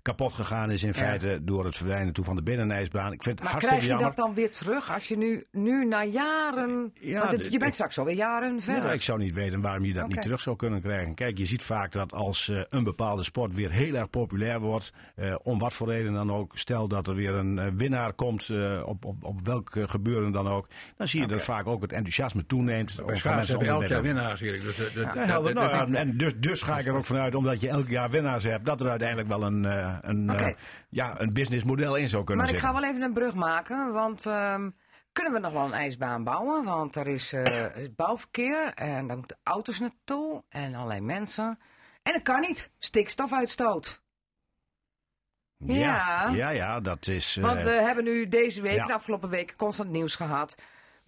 kapot 0.02 0.32
gegaan 0.32 0.70
is 0.70 0.82
in 0.82 0.94
feite 0.94 1.38
door 1.42 1.64
het 1.64 1.76
verdwijnen 1.76 2.12
toe 2.12 2.24
van 2.24 2.36
de 2.36 2.42
binnenijsbaan. 2.42 3.12
Ik 3.12 3.22
vind 3.22 3.34
het 3.38 3.42
Maar 3.44 3.50
hartstikke 3.52 3.84
krijg 3.84 3.98
je 3.98 3.98
jammer. 4.02 4.16
dat 4.16 4.26
dan 4.26 4.34
weer 4.34 4.52
terug 4.52 4.94
als 4.94 5.08
je 5.08 5.16
nu, 5.16 5.44
nu 5.50 5.84
na 5.86 6.04
jaren... 6.04 6.92
Ja, 7.00 7.20
want 7.26 7.44
je 7.44 7.50
bent 7.50 7.62
ik- 7.64 7.72
straks 7.72 7.98
alweer 7.98 8.14
jaren 8.16 8.60
verder. 8.60 8.84
Ja, 8.84 8.92
ik 8.92 9.02
zou 9.02 9.18
niet 9.18 9.34
weten 9.34 9.60
waarom 9.60 9.84
je 9.84 9.92
dat 9.92 10.08
niet 10.08 10.22
terug 10.22 10.40
zou 10.40 10.56
kunnen 10.56 10.80
krijgen. 10.80 11.14
Kijk, 11.14 11.38
je 11.38 11.46
ziet 11.46 11.62
vaak 11.62 11.92
dat 11.92 12.12
als 12.12 12.48
eh, 12.48 12.60
een 12.70 12.84
bepaalde 12.84 13.22
sport 13.22 13.54
weer 13.54 13.70
heel 13.70 13.94
erg 13.94 14.10
populair 14.10 14.60
wordt, 14.60 14.92
eh, 15.16 15.34
om 15.42 15.58
wat 15.58 15.72
voor 15.72 15.88
reden 15.88 16.12
dan 16.12 16.32
ook, 16.32 16.58
stel 16.58 16.88
dat 16.88 17.06
er 17.06 17.14
weer 17.14 17.34
een 17.34 17.58
eh, 17.58 17.66
winnaar 17.76 18.12
komt 18.12 18.48
eh, 18.48 18.82
op, 18.84 19.04
op, 19.04 19.24
op 19.24 19.46
welk 19.46 19.70
gebeuren 19.86 20.32
dan 20.32 20.48
ook, 20.48 20.66
dan 20.96 21.08
zie 21.08 21.20
je 21.20 21.26
dat 21.26 21.42
vaak 21.42 21.66
ook 21.66 21.82
het 21.82 21.92
enthousiasme 21.92 22.46
toeneemt. 22.46 22.96
Bij 23.06 23.16
hebben 23.22 23.58
we 23.58 23.64
elk 23.66 23.86
jaar 23.86 24.02
winnaars, 24.02 24.40
Erik. 24.40 24.62
Dus, 24.62 24.76
Ja, 25.14 25.24
Nou, 25.40 25.94
en 25.94 26.16
dus, 26.16 26.32
dus 26.36 26.62
ga 26.62 26.78
ik 26.78 26.86
er 26.86 26.94
ook 26.94 27.04
vanuit, 27.04 27.34
omdat 27.34 27.60
je 27.60 27.68
elk 27.68 27.88
jaar 27.88 28.10
winnaars 28.10 28.44
hebt, 28.44 28.64
dat 28.66 28.80
er 28.80 28.88
uiteindelijk 28.88 29.28
wel 29.28 29.42
een, 29.42 29.64
eh, 29.64 29.89
een, 30.00 30.30
Oké. 30.30 30.42
eh, 30.44 30.54
ja, 30.88 31.20
een 31.20 31.32
businessmodel 31.32 31.96
in 31.96 32.08
zou 32.08 32.24
kunnen 32.24 32.44
Maar 32.44 32.54
ik 32.54 32.60
zitten. 32.60 32.74
ga 32.76 32.80
wel 32.80 32.90
even 32.90 33.02
een 33.06 33.12
brug 33.14 33.34
maken, 33.34 33.92
want 33.92 34.26
ehm, 34.26 34.70
kunnen 35.12 35.32
we 35.32 35.38
nog 35.38 35.52
wel 35.52 35.64
een 35.64 35.72
ijsbaan 35.72 36.24
bouwen? 36.24 36.64
Want 36.64 36.96
er 36.96 37.06
is 37.06 37.32
eh, 37.32 37.66
bouwverkeer 37.96 38.74
en 38.74 39.06
daar 39.06 39.16
moeten 39.16 39.38
auto's 39.42 39.78
naartoe 39.80 40.44
en 40.48 40.74
allerlei 40.74 41.00
mensen. 41.00 41.58
En 42.02 42.12
dat 42.12 42.22
kan 42.22 42.40
niet, 42.40 42.70
stikstofuitstoot. 42.78 44.02
ja, 45.56 45.74
Ja. 45.74 46.28
ja, 46.34 46.50
ja, 46.50 46.80
dat 46.80 47.06
is... 47.06 47.36
eh, 47.36 47.44
Want 47.44 47.62
we 47.62 47.70
hebben 47.70 48.04
nu 48.04 48.28
deze 48.28 48.62
week, 48.62 48.74
ja. 48.76 48.86
de 48.86 48.92
afgelopen 48.94 49.28
weken, 49.28 49.56
constant 49.56 49.90
nieuws 49.90 50.14
gehad. 50.14 50.54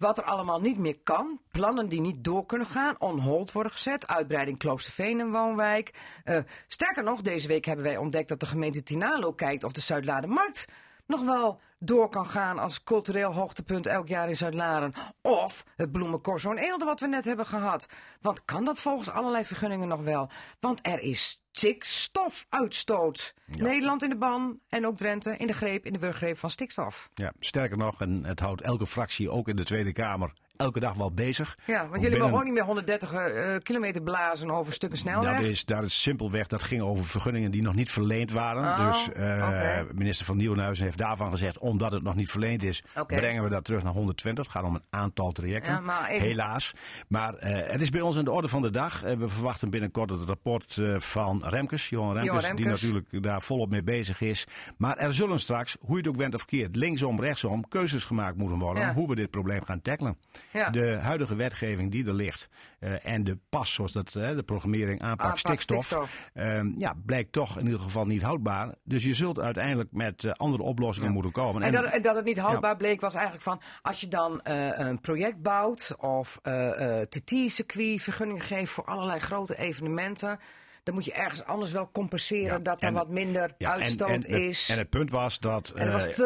Wat 0.03 0.17
er 0.17 0.23
allemaal 0.23 0.61
niet 0.61 0.77
meer 0.77 0.99
kan. 1.03 1.39
Plannen 1.51 1.89
die 1.89 2.01
niet 2.01 2.23
door 2.23 2.45
kunnen 2.45 2.67
gaan. 2.67 2.95
On 2.99 3.19
hold 3.19 3.51
worden 3.51 3.71
gezet. 3.71 4.07
Uitbreiding 4.07 4.57
Kloosterveen 4.57 5.19
en 5.19 5.31
Woonwijk. 5.31 5.93
Eh, 6.23 6.37
sterker 6.67 7.03
nog, 7.03 7.21
deze 7.21 7.47
week 7.47 7.65
hebben 7.65 7.85
wij 7.85 7.97
ontdekt 7.97 8.29
dat 8.29 8.39
de 8.39 8.45
gemeente 8.45 8.83
Tinalo 8.83 9.33
kijkt 9.33 9.63
of 9.63 9.71
de 9.71 9.81
Zuidlaardermarkt 9.81 10.65
nog 11.05 11.21
wel 11.21 11.59
door 11.85 12.09
kan 12.09 12.27
gaan 12.27 12.59
als 12.59 12.83
cultureel 12.83 13.33
hoogtepunt 13.33 13.85
elk 13.85 14.07
jaar 14.07 14.29
in 14.29 14.37
Zuidlaren. 14.37 14.93
Of 15.21 15.63
het 15.75 15.91
bloemencorso 15.91 16.51
en 16.51 16.57
Eelde 16.57 16.85
wat 16.85 16.99
we 16.99 17.07
net 17.07 17.25
hebben 17.25 17.45
gehad. 17.45 17.87
Want 18.21 18.45
kan 18.45 18.65
dat 18.65 18.79
volgens 18.79 19.09
allerlei 19.09 19.45
vergunningen 19.45 19.87
nog 19.87 20.01
wel? 20.01 20.29
Want 20.59 20.87
er 20.87 20.99
is 20.99 21.41
stikstofuitstoot. 21.51 23.33
Nederland 23.45 24.03
in 24.03 24.09
de 24.09 24.17
ban 24.17 24.59
en 24.69 24.87
ook 24.87 24.97
Drenthe 24.97 25.37
in 25.37 25.47
de 25.47 25.53
greep, 25.53 25.85
in 25.85 25.93
de 25.93 25.99
wurggreep 25.99 26.37
van 26.37 26.49
stikstof. 26.49 27.09
Ja, 27.13 27.33
sterker 27.39 27.77
nog, 27.77 28.01
en 28.01 28.25
het 28.25 28.39
houdt 28.39 28.61
elke 28.61 28.87
fractie, 28.87 29.29
ook 29.29 29.47
in 29.47 29.55
de 29.55 29.65
Tweede 29.65 29.91
Kamer, 29.91 30.33
elke 30.63 30.79
dag 30.79 30.93
wel 30.93 31.11
bezig. 31.11 31.57
Ja, 31.65 31.87
want 31.87 32.01
jullie 32.01 32.17
mogen 32.19 32.33
ook 32.35 32.43
niet 32.43 32.53
meer 32.53 32.63
130 32.63 33.13
eh, 33.13 33.55
kilometer 33.63 34.01
blazen 34.01 34.51
over 34.51 34.73
stukken 34.73 34.97
snelweg. 34.99 35.35
Dat 35.37 35.45
is, 35.45 35.65
dat 35.65 35.83
is 35.83 36.01
simpelweg, 36.01 36.47
dat 36.47 36.63
ging 36.63 36.81
over 36.81 37.05
vergunningen 37.05 37.51
die 37.51 37.61
nog 37.61 37.75
niet 37.75 37.91
verleend 37.91 38.31
waren. 38.31 38.63
Oh, 38.63 38.87
dus 38.91 39.07
oké. 39.07 39.85
minister 39.93 40.25
van 40.25 40.37
Nieuwenhuizen 40.37 40.85
heeft 40.85 40.97
daarvan 40.97 41.31
gezegd, 41.31 41.57
omdat 41.57 41.91
het 41.91 42.03
nog 42.03 42.15
niet 42.15 42.31
verleend 42.31 42.63
is, 42.63 42.83
brengen 43.07 43.43
we 43.43 43.49
dat 43.49 43.63
terug 43.63 43.83
naar 43.83 43.93
120. 43.93 44.43
Het 44.43 44.53
gaat 44.53 44.63
om 44.63 44.75
een 44.75 44.83
aantal 44.89 45.31
trajecten, 45.31 45.73
Ja, 45.73 45.79
maar 45.79 46.09
even- 46.09 46.27
helaas. 46.27 46.73
Maar 47.07 47.33
eh, 47.33 47.71
het 47.71 47.81
is 47.81 47.89
bij 47.89 48.01
ons 48.01 48.15
in 48.15 48.23
de 48.23 48.31
orde 48.31 48.47
van 48.47 48.61
de 48.61 48.71
dag. 48.71 49.01
We 49.01 49.27
verwachten 49.27 49.69
binnenkort 49.69 50.09
het 50.09 50.21
rapport 50.21 50.81
van 50.97 51.43
Remkes, 51.45 51.89
Johan 51.89 52.13
Remkes, 52.13 52.41
Johan 52.41 52.55
die 52.55 52.65
natuurlijk 52.65 53.23
daar 53.23 53.41
volop 53.41 53.69
mee 53.69 53.83
bezig 53.83 54.21
is. 54.21 54.47
Maar 54.77 54.97
er 54.97 55.13
zullen 55.13 55.39
straks, 55.39 55.77
hoe 55.79 55.91
je 55.91 55.97
het 55.97 56.07
ook 56.07 56.15
went 56.15 56.33
of 56.33 56.39
verkeerd, 56.39 56.75
linksom, 56.75 57.19
rechtsom, 57.21 57.67
keuzes 57.67 58.05
gemaakt 58.05 58.37
moeten 58.37 58.59
worden 58.59 58.83
Ja. 58.83 58.93
hoe 58.93 59.07
we 59.07 59.15
dit 59.15 59.29
probleem 59.29 59.63
gaan 59.63 59.81
tackelen. 59.81 60.17
Ja. 60.53 60.69
De 60.69 60.95
huidige 60.95 61.35
wetgeving 61.35 61.91
die 61.91 62.05
er 62.07 62.13
ligt 62.13 62.49
eh, 62.79 63.05
en 63.05 63.23
de 63.23 63.37
pas, 63.49 63.73
zoals 63.73 63.91
dat, 63.91 64.15
eh, 64.15 64.35
de 64.35 64.43
programmering 64.43 65.01
aanpak, 65.01 65.25
Aanpak 65.25 65.37
stikstof, 65.37 65.85
stikstof. 65.85 66.29
ehm, 66.33 66.71
ja, 66.77 66.93
blijkt 67.05 67.31
toch 67.31 67.57
in 67.57 67.65
ieder 67.65 67.79
geval 67.79 68.05
niet 68.05 68.21
houdbaar. 68.21 68.75
Dus 68.83 69.03
je 69.03 69.13
zult 69.13 69.39
uiteindelijk 69.39 69.91
met 69.91 70.23
eh, 70.23 70.31
andere 70.31 70.63
oplossingen 70.63 71.11
moeten 71.11 71.31
komen. 71.31 71.61
En 71.61 71.71
dat, 71.71 71.85
en 71.85 72.01
dat 72.01 72.15
het 72.15 72.25
niet 72.25 72.39
houdbaar 72.39 72.77
bleek 72.77 73.01
was 73.01 73.13
eigenlijk 73.13 73.43
van... 73.43 73.61
als 73.81 74.01
je 74.01 74.07
dan 74.07 74.39
een 74.43 75.01
project 75.01 75.41
bouwt 75.41 75.95
of 75.97 76.39
TT-circuit 77.09 78.01
vergunningen 78.01 78.41
geeft... 78.41 78.71
voor 78.71 78.85
allerlei 78.85 79.19
grote 79.19 79.57
evenementen... 79.57 80.39
dan 80.83 80.93
moet 80.93 81.05
je 81.05 81.13
ergens 81.13 81.43
anders 81.43 81.71
wel 81.71 81.89
compenseren 81.91 82.43
Ja, 82.57 82.59
dat 82.59 82.81
er 82.81 82.87
en- 82.87 82.93
wat 82.93 83.09
minder 83.09 83.53
ja, 83.57 83.71
uitstoot 83.71 84.07
en, 84.09 84.13
het- 84.15 84.25
is. 84.25 84.69
En 84.69 84.77
het 84.77 84.89
punt 84.89 85.11
was 85.11 85.39
dat 85.39 85.69
En 85.75 85.91
was 85.91 86.07
eh, 86.07 86.25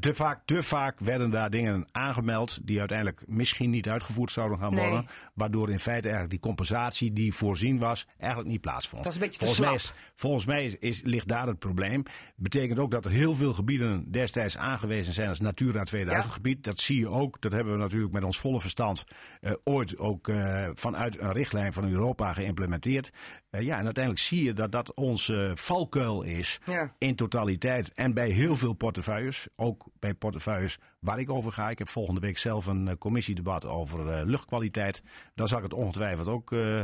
te- 0.00 0.14
vaak, 0.14 0.40
te 0.44 0.62
vaak 0.62 0.98
werden 1.00 1.30
daar 1.30 1.50
dingen 1.50 1.86
aangemeld 1.92 2.58
die 2.66 2.78
uiteindelijk 2.78 3.22
misschien 3.26 3.70
niet 3.70 3.88
uitgevoerd 3.88 4.32
zouden 4.32 4.58
gaan 4.58 4.74
Nee. 4.74 4.84
worden. 4.88 5.06
Waardoor 5.34 5.70
in 5.70 5.78
feite 5.78 6.02
eigenlijk 6.02 6.30
die 6.30 6.40
compensatie 6.40 7.12
die 7.12 7.34
voorzien 7.34 7.78
was 7.78 8.06
eigenlijk 8.18 8.50
niet 8.50 8.60
plaatsvond. 8.60 9.02
Dat 9.02 9.12
is 9.12 9.18
een 9.18 9.24
beetje 9.24 9.38
te 9.38 9.44
volgens 9.44 9.66
mij, 9.66 9.74
is, 9.74 9.92
volgens 10.14 10.46
mij 10.46 10.64
is, 10.64 10.76
is- 10.78 11.02
ligt 11.02 11.28
daar 11.28 11.46
het 11.46 11.58
probleem. 11.58 12.02
Betekent 12.36 12.78
ook 12.78 12.90
dat 12.90 13.04
er 13.04 13.10
heel 13.10 13.34
veel 13.34 13.54
gebieden 13.54 14.10
destijds 14.10 14.56
aangewezen 14.58 15.12
zijn 15.12 15.28
als 15.28 15.40
Natura 15.40 15.82
2000 15.82 16.26
Ja. 16.28 16.34
gebied. 16.34 16.64
Dat 16.64 16.80
zie 16.80 16.98
je 16.98 17.08
ook. 17.08 17.40
Dat 17.40 17.52
hebben 17.52 17.72
we 17.72 17.78
natuurlijk 17.78 18.12
met 18.12 18.24
ons 18.24 18.38
volle 18.38 18.60
verstand 18.60 19.04
eh, 19.40 19.52
ooit 19.64 19.98
ook 19.98 20.28
eh, 20.28 20.68
vanuit 20.74 21.20
een 21.20 21.32
richtlijn 21.32 21.72
van 21.72 21.88
Europa 21.90 22.32
geïmplementeerd. 22.32 23.10
Ja, 23.50 23.78
en 23.78 23.84
uiteindelijk 23.94 24.24
zie 24.24 24.44
je 24.44 24.52
dat 24.52 24.72
dat 24.72 24.94
onze 24.94 25.52
valkuil 25.54 26.22
is 26.22 26.60
Ja. 26.64 26.94
in 26.98 27.14
totaliteit. 27.14 27.92
En 27.94 28.14
bij 28.14 28.28
heel 28.28 28.56
veel 28.56 28.72
portefeuilles, 28.72 29.46
ook 29.56 29.84
bij 29.98 30.14
portefeuilles 30.14 30.78
waar 30.98 31.18
ik 31.18 31.30
over 31.30 31.52
ga. 31.52 31.70
Ik 31.70 31.78
heb 31.78 31.88
volgende 31.88 32.20
week 32.20 32.38
zelf 32.38 32.66
een 32.66 32.88
eh, 32.88 32.94
commissiedebat 32.98 33.64
over 33.64 34.08
eh, 34.12 34.24
luchtkwaliteit. 34.26 35.02
Daar 35.34 35.48
zal 35.48 35.58
ik 35.58 35.64
het 35.64 35.74
ongetwijfeld 35.74 36.28
ook 36.28 36.52
eh, 36.52 36.82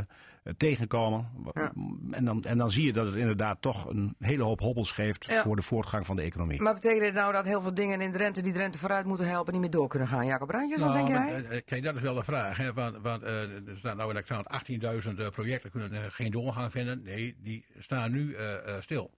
tegenkomen. 0.57 1.29
Ja. 1.53 1.73
En, 2.11 2.25
dan, 2.25 2.45
en 2.45 2.59
dan 2.59 2.71
zie 2.71 2.85
je 2.85 2.93
dat 2.93 3.07
het 3.07 3.15
inderdaad 3.15 3.63
toch 3.63 3.87
een 3.89 4.15
hele 4.19 4.43
hoop 4.43 4.61
hobbels 4.61 4.93
geeft 4.93 5.25
Ja. 5.25 5.43
voor 5.43 5.57
de 5.57 5.63
voortgang 5.63 6.07
van 6.07 6.17
de 6.17 6.23
economie. 6.23 6.63
Maar 6.63 6.75
betekent 6.75 7.01
dit 7.03 7.15
nou 7.15 7.33
dat 7.33 7.45
heel 7.45 7.61
veel 7.63 7.75
dingen 7.75 8.01
in 8.01 8.13
Drenthe... 8.13 8.43
die 8.43 8.53
Drenthe 8.53 8.79
vooruit 8.79 9.07
moeten 9.07 9.29
helpen 9.29 9.53
niet 9.53 9.61
meer 9.63 9.71
door 9.71 9.89
kunnen 9.89 10.09
gaan? 10.09 10.27
Jacob 10.27 10.49
Brandjes, 10.49 10.81
wat 10.81 10.93
denk 10.95 11.09
Nou, 11.09 11.27
jij? 11.27 11.43
dat- 11.43 11.51
eh, 11.51 11.61
Kijk, 11.65 11.83
dat 11.85 11.95
is 11.97 12.03
wel 12.03 12.15
de 12.15 12.25
vraag. 12.25 12.57
Hè? 12.57 12.73
Want, 12.73 12.97
want 13.03 13.23
eh, 13.23 13.43
er 13.43 13.63
staan 13.77 13.97
nou 13.97 14.09
in 14.11 14.17
de 14.17 14.23
krant 14.23 14.47
18.000 14.47 15.19
eh, 15.19 15.29
projecten 15.29 15.71
kunnen 15.71 15.93
eh, 15.93 16.01
geen 16.09 16.31
doorgang 16.31 16.71
vinden. 16.73 17.03
Nee, 17.03 17.37
die 17.43 17.65
staan 17.79 18.13
nu 18.13 18.35
eh, 18.35 18.53
eh, 18.53 18.81
stil. 18.83 19.11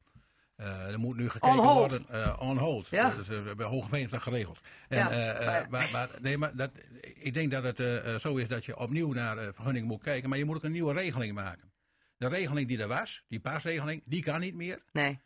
Eh, 0.56 0.92
er 0.92 0.98
moet 0.98 1.16
nu 1.16 1.28
gekeken 1.30 1.58
On 1.58 1.64
worden. 1.74 2.04
eh, 2.08 2.36
on 2.40 2.56
hold. 2.58 2.88
Ja. 2.88 3.10
Dus, 3.10 3.28
eh, 3.28 3.54
bij 3.56 3.66
Hogeveen 3.66 4.06
dat 4.08 4.22
geregeld. 4.22 4.60
En, 4.88 4.98
Ja, 4.98 5.36
maar- 5.44 5.66
maar, 5.70 5.88
maar, 5.92 6.08
nee, 6.20 6.38
maar 6.38 6.56
dat, 6.56 6.70
ik 7.14 7.34
denk 7.34 7.50
dat 7.50 7.62
het 7.78 8.20
zo 8.20 8.36
is 8.36 8.48
dat 8.48 8.64
je 8.64 8.78
opnieuw 8.78 9.12
naar 9.12 9.36
vergunningen 9.54 9.88
moet 9.88 10.02
kijken. 10.02 10.28
Maar 10.28 10.38
je 10.38 10.44
moet 10.44 10.56
ook 10.56 10.62
een 10.64 10.72
nieuwe 10.72 10.92
regeling 10.92 11.34
maken. 11.34 11.72
De 12.16 12.28
regeling 12.28 12.68
die 12.68 12.78
er 12.78 12.88
was, 12.88 13.22
die 13.28 13.40
pasregeling, 13.40 14.02
die 14.04 14.22
kan 14.22 14.40
niet 14.40 14.54
meer. 14.54 14.78
Nee. 14.92 15.18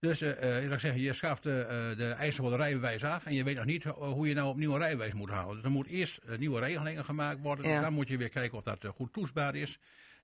Dus 0.00 0.22
ik 0.22 0.78
zeggen, 0.78 1.00
je 1.00 1.12
schaft 1.12 1.42
de 1.42 2.14
eisen 2.18 2.42
voor 2.42 2.50
de 2.52 2.56
rijbewijs 2.56 3.04
af 3.04 3.26
en 3.26 3.34
je 3.34 3.44
weet 3.44 3.56
nog 3.56 3.64
niet 3.64 3.84
hoe 3.84 4.28
je 4.28 4.34
nou 4.34 4.48
opnieuw 4.48 4.72
een 4.72 4.78
rijbewijs 4.78 5.12
moet 5.12 5.30
houden. 5.30 5.54
Dus 5.54 5.64
er 5.64 5.70
moet 5.70 5.86
eerst 5.86 6.20
nieuwe 6.38 6.60
regelingen 6.60 7.04
gemaakt 7.04 7.40
worden. 7.40 7.68
Ja. 7.70 7.80
Dan 7.80 7.92
moet 7.92 8.08
je 8.08 8.16
weer 8.16 8.28
kijken 8.28 8.58
of 8.58 8.64
dat 8.64 8.84
goed 8.94 9.12
toetsbaar 9.12 9.54
is. 9.54 9.78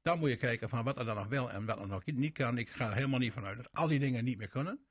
Dan 0.05 0.18
moet 0.18 0.30
je 0.30 0.36
kijken 0.36 0.68
van 0.68 0.84
wat 0.84 0.98
er 0.98 1.05
dan 1.05 1.16
nog 1.16 1.26
wel 1.26 1.50
en 1.50 1.64
wat 1.64 1.80
er 1.80 1.86
nog 1.86 2.05
niet 2.05 2.32
kan. 2.32 2.59
Ik 2.59 2.68
ga 2.68 2.88
er 2.88 2.94
helemaal 2.94 3.18
niet 3.18 3.32
vanuit 3.32 3.57
dat 3.57 3.72
al 3.72 3.86
die 3.86 3.98
dingen 3.98 4.24
niet 4.24 4.38
meer 4.38 4.48
kunnen. 4.48 4.86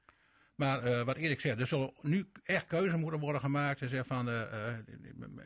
Maar 0.56 0.84
eh, 0.84 1.04
wat 1.04 1.18
Erik 1.18 1.40
zegt, 1.40 1.60
er 1.60 1.68
zullen 1.68 1.94
nu 2.02 2.30
echt 2.44 2.66
keuzes 2.66 3.00
moeten 3.00 3.20
worden 3.20 3.42
gemaakt. 3.42 3.80
Ze 3.80 3.88
zeggen 3.88 4.08
van, 4.08 4.30
eh, 4.30 4.70
eh, 4.70 4.78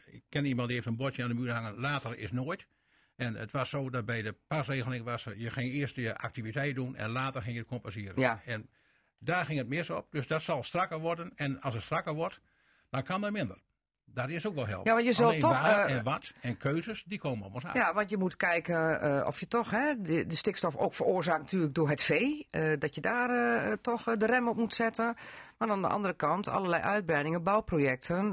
ik 0.05 0.23
ken 0.29 0.45
iemand 0.45 0.67
die 0.67 0.75
heeft 0.75 0.87
een 0.87 0.95
bordje 0.95 1.23
aan 1.23 1.29
de 1.29 1.35
muur 1.35 1.51
hangen, 1.51 1.79
later 1.79 2.17
is 2.17 2.31
nooit. 2.31 2.67
En 3.15 3.35
het 3.35 3.51
was 3.51 3.69
zo 3.69 3.89
dat 3.89 4.05
bij 4.05 4.21
de 4.21 4.35
pasregeling 4.47 5.03
was, 5.03 5.23
je 5.35 5.49
ging 5.49 5.71
eerst 5.71 5.95
je 5.95 6.17
activiteit 6.17 6.75
doen 6.75 6.95
en 6.95 7.09
later 7.09 7.41
ging 7.41 7.53
je 7.53 7.59
het 7.59 7.69
compenseren. 7.69 8.21
Ja. 8.21 8.41
En 8.45 8.69
daar 9.19 9.45
ging 9.45 9.57
het 9.59 9.67
mis 9.67 9.89
op. 9.89 10.11
Dus 10.11 10.27
dat 10.27 10.41
zal 10.41 10.63
strakker 10.63 10.99
worden. 10.99 11.31
En 11.35 11.61
als 11.61 11.73
het 11.73 11.83
strakker 11.83 12.13
wordt, 12.13 12.41
dan 12.89 13.03
kan 13.03 13.23
er 13.23 13.31
minder. 13.31 13.61
Dat 14.13 14.29
is 14.29 14.47
ook 14.47 14.55
wel 14.55 14.67
helder. 14.67 14.87
Ja, 14.87 14.93
want 14.93 15.05
je 15.05 15.13
zult 15.13 15.27
Alleen 15.27 15.39
toch, 15.39 15.61
waar 15.61 15.85
eh, 15.85 15.95
en 15.95 16.03
wat 16.03 16.31
en 16.41 16.57
keuzes, 16.57 17.03
die 17.07 17.19
komen 17.19 17.53
ons 17.53 17.65
af. 17.65 17.73
Ja, 17.73 17.93
want 17.93 18.09
je 18.09 18.17
moet 18.17 18.35
kijken 18.35 19.01
eh, 19.01 19.27
of 19.27 19.39
je 19.39 19.47
toch 19.47 19.69
hè, 19.71 19.93
de, 20.01 20.25
de 20.27 20.35
stikstof 20.35 20.75
ook 20.75 20.93
veroorzaakt 20.93 21.41
natuurlijk 21.41 21.73
door 21.73 21.89
het 21.89 22.01
vee. 22.01 22.47
eh, 22.51 22.61
dat 22.79 22.95
je 22.95 23.01
daar 23.01 23.77
toch 23.81 24.03
de 24.03 24.25
rem 24.25 24.47
op 24.47 24.55
moet 24.57 24.73
zetten. 24.73 25.15
Maar 25.57 25.69
aan 25.69 25.81
de 25.81 25.87
andere 25.87 26.13
kant, 26.13 26.47
allerlei 26.47 26.81
uitbreidingen, 26.83 27.43
bouwprojecten. 27.43 28.29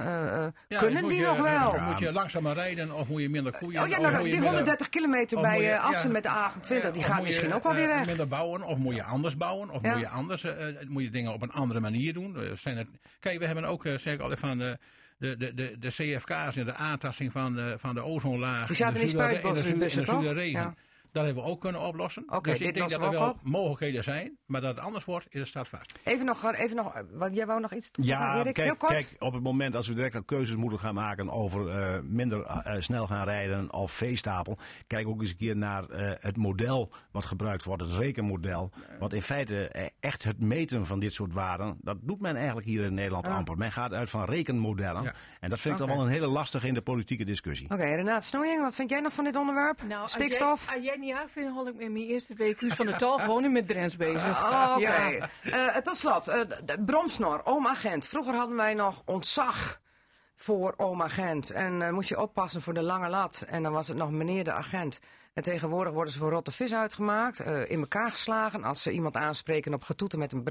Ja, 0.69 0.79
kunnen 0.79 1.09
die 1.09 1.17
je- 1.21 1.27
nog 1.27 1.39
wel? 1.39 1.73
Moet, 1.73 1.81
moet 1.87 1.99
je 1.99 2.13
langzamer 2.13 2.55
rijden 2.55 2.93
of 2.95 3.09
moet 3.09 3.21
je 3.21 3.29
minder 3.29 3.53
koeien? 3.59 3.83
Oh 3.83 3.89
ja, 3.89 4.01
nou, 4.01 4.23
die 4.23 4.33
minder- 4.33 4.49
130 4.49 4.89
kilometer 4.89 5.41
bij 5.41 5.63
je- 5.63 5.79
Assen 5.79 6.07
ja. 6.07 6.13
met 6.13 6.23
de 6.23 6.29
A28, 6.29 6.91
die 6.93 7.03
gaat 7.03 7.17
je, 7.19 7.23
misschien 7.25 7.55
ook 7.55 7.63
wel 7.63 7.75
weer 7.75 7.87
weg. 7.87 8.07
minder 8.07 8.29
bouwen, 8.29 8.63
of 8.63 8.79
moet 8.79 8.95
je 8.95 9.03
anders 9.03 9.37
bouwen, 9.37 9.71
of 9.71 9.79
Ja. 9.83 9.91
moet 9.93 10.01
je 10.01 10.09
anders, 10.09 10.47
moet 10.89 11.03
je 11.03 11.11
dingen 11.11 11.33
op 11.33 11.43
een 11.43 11.53
andere 11.53 11.81
manier 11.81 12.13
doen. 12.13 12.37
Eh, 12.37 12.53
zijn 12.57 12.77
het, 12.77 12.89
kijk, 13.21 13.39
we 13.39 13.47
hebben 13.47 13.65
ook, 13.65 13.83
zeg 13.83 14.15
ik 14.15 14.21
altijd, 14.21 14.41
van 14.41 14.77
de, 15.25 15.37
de, 15.37 15.55
de, 15.55 15.79
de, 15.79 15.79
de 15.79 15.89
CFK's 15.89 16.57
en 16.57 16.65
de 16.65 16.75
aantasting 16.75 17.33
van, 17.33 17.55
de 17.55 17.75
van 17.79 17.95
de 17.95 18.03
ozonlaag. 18.03 18.67
Die 18.67 18.77
zaten 18.77 18.95
de 18.95 19.01
in 19.01 19.07
die 19.07 19.17
zure- 19.17 19.37
spuitbussen, 19.37 19.79
de 19.79 19.89
zure- 19.89 20.07
in 20.07 20.19
de 20.19 20.23
zure 20.23 20.35
regen. 20.35 20.61
Ja. 20.61 20.75
Dat 21.15 21.25
hebben 21.25 21.43
we 21.45 21.49
ook 21.51 21.61
kunnen 21.61 21.81
oplossen. 21.87 22.23
Oké, 22.27 22.51
dus 22.51 22.59
dit 22.59 22.69
ik 22.69 22.75
denk 22.75 22.91
dat 22.91 23.01
er 23.01 23.11
we 23.11 23.17
wel 23.19 23.29
op. 23.29 23.39
mogelijkheden 23.43 24.05
zijn. 24.05 24.39
Maar 24.47 24.61
dat 24.61 24.75
het 24.77 24.85
anders 24.85 25.05
wordt, 25.05 25.27
is 25.31 25.39
het 25.41 25.49
staat 25.49 25.69
vast. 25.69 25.93
Even 26.05 26.27
nog, 26.27 26.53
even 26.53 26.77
nog, 26.77 27.03
wat, 27.13 27.35
jij 27.35 27.47
wou 27.47 27.61
nog 27.61 27.73
iets 27.75 27.91
toevoegen, 27.91 28.23
Ja, 28.25 28.35
Erik? 28.41 28.57
Heel 28.57 28.65
kijk, 28.67 28.79
kort. 28.79 28.93
kijk, 28.93 29.17
op 29.19 29.33
het 29.33 29.43
moment 29.43 29.75
als 29.77 29.89
we 29.89 29.95
direct 29.95 30.15
al 30.15 30.23
keuzes 30.23 30.57
moeten 30.57 30.79
gaan 30.79 30.95
maken 30.95 31.31
over 31.31 31.69
eh, 31.69 32.01
minder 32.03 32.43
eh, 32.47 32.81
snel 32.81 33.07
gaan 33.07 33.25
rijden 33.25 33.73
of 33.73 33.93
veestapel. 33.93 34.59
Kijk 34.87 35.09
ook 35.09 35.21
eens 35.21 35.31
een 35.31 35.37
keer 35.37 35.57
naar 35.57 35.89
eh, 35.89 36.11
het 36.21 36.37
model 36.37 36.93
wat 37.11 37.25
gebruikt 37.25 37.65
wordt, 37.65 37.83
het 37.83 37.93
rekenmodel. 37.93 38.71
Want 38.99 39.13
in 39.13 39.23
feite 39.23 39.91
echt 40.01 40.23
het 40.25 40.41
meten 40.41 40.87
van 40.87 40.99
dit 40.99 41.13
soort 41.13 41.33
waarden, 41.33 41.77
dat 41.81 41.97
doet 42.01 42.21
men 42.21 42.37
eigenlijk 42.37 42.67
hier 42.67 42.85
in 42.85 42.95
Nederland 42.95 43.27
Ah. 43.27 43.37
amper. 43.37 43.57
Men 43.57 43.73
gaat 43.73 43.93
uit 43.93 44.11
van 44.11 44.25
rekenmodellen. 44.25 45.03
Ja. 45.03 45.15
En 45.41 45.51
dat 45.51 45.61
vind 45.61 45.75
ik 45.81 45.87
dan 45.87 45.97
wel 45.97 46.05
een 46.07 46.13
hele 46.13 46.27
lastige 46.27 46.67
in 46.67 46.75
de 46.75 46.83
politieke 46.83 47.25
discussie. 47.25 47.71
Oké, 47.71 47.85
Renate 47.85 48.27
Snoeijing, 48.27 48.61
wat 48.63 48.75
vind 48.75 48.91
jij 48.91 49.01
nog 49.01 49.13
van 49.13 49.25
dit 49.25 49.37
onderwerp? 49.37 49.83
Nou, 49.83 50.03
als 50.03 50.13
Stikstof? 50.13 50.67
jij- 50.67 50.75
Als 50.77 50.85
jij 50.85 50.97
niet 51.05 51.15
aanvindt, 51.15 51.53
hol 51.53 51.67
ik 51.67 51.75
met 51.75 51.91
mijn 51.93 52.05
eerste 52.05 52.35
WQ's 52.35 52.75
van 52.75 52.87
de 52.87 52.97
tal 52.97 53.19
gewoon 53.19 53.53
met 53.53 53.67
Drents 53.69 53.97
bezig. 53.97 54.29
Oh, 54.43 54.75
Oké. 54.77 54.81
Ja. 54.83 55.29
Eh, 55.43 55.77
tot 55.77 55.97
slot, 55.97 56.29
eh, 56.29 56.41
de- 56.65 56.83
bromsnor, 56.85 57.41
oom 57.45 57.67
agent. 57.67 58.07
Vroeger 58.07 58.35
hadden 58.35 58.57
wij 58.57 58.75
nog 58.75 59.03
ontzag 59.05 59.81
voor 60.37 60.75
oom 60.77 61.03
agent. 61.03 61.51
En 61.51 61.83
eh, 61.83 61.91
moest 61.91 62.09
je 62.09 62.21
oppassen 62.21 62.63
voor 62.63 62.75
de 62.75 62.83
lange 62.83 63.09
lat. 63.09 63.45
En 63.47 63.63
dan 63.63 63.73
was 63.73 63.89
het 63.89 63.97
nog 63.97 64.11
meneer 64.11 64.45
de 64.45 64.53
agent. 64.53 64.99
En 65.35 65.43
tegenwoordig 65.43 65.93
worden 65.93 66.13
ze 66.13 66.19
voor 66.19 66.31
rotte 66.31 66.53
vis 66.53 66.75
uitgemaakt, 66.75 67.41
in 67.41 67.79
elkaar 67.81 68.11
geslagen. 68.11 68.65
Als 68.65 68.83
ze 68.83 68.91
iemand 68.93 69.17
aanspreken 69.17 69.75
op 69.75 69.83
getoeten 69.83 70.19
met 70.19 70.33
een 70.33 70.45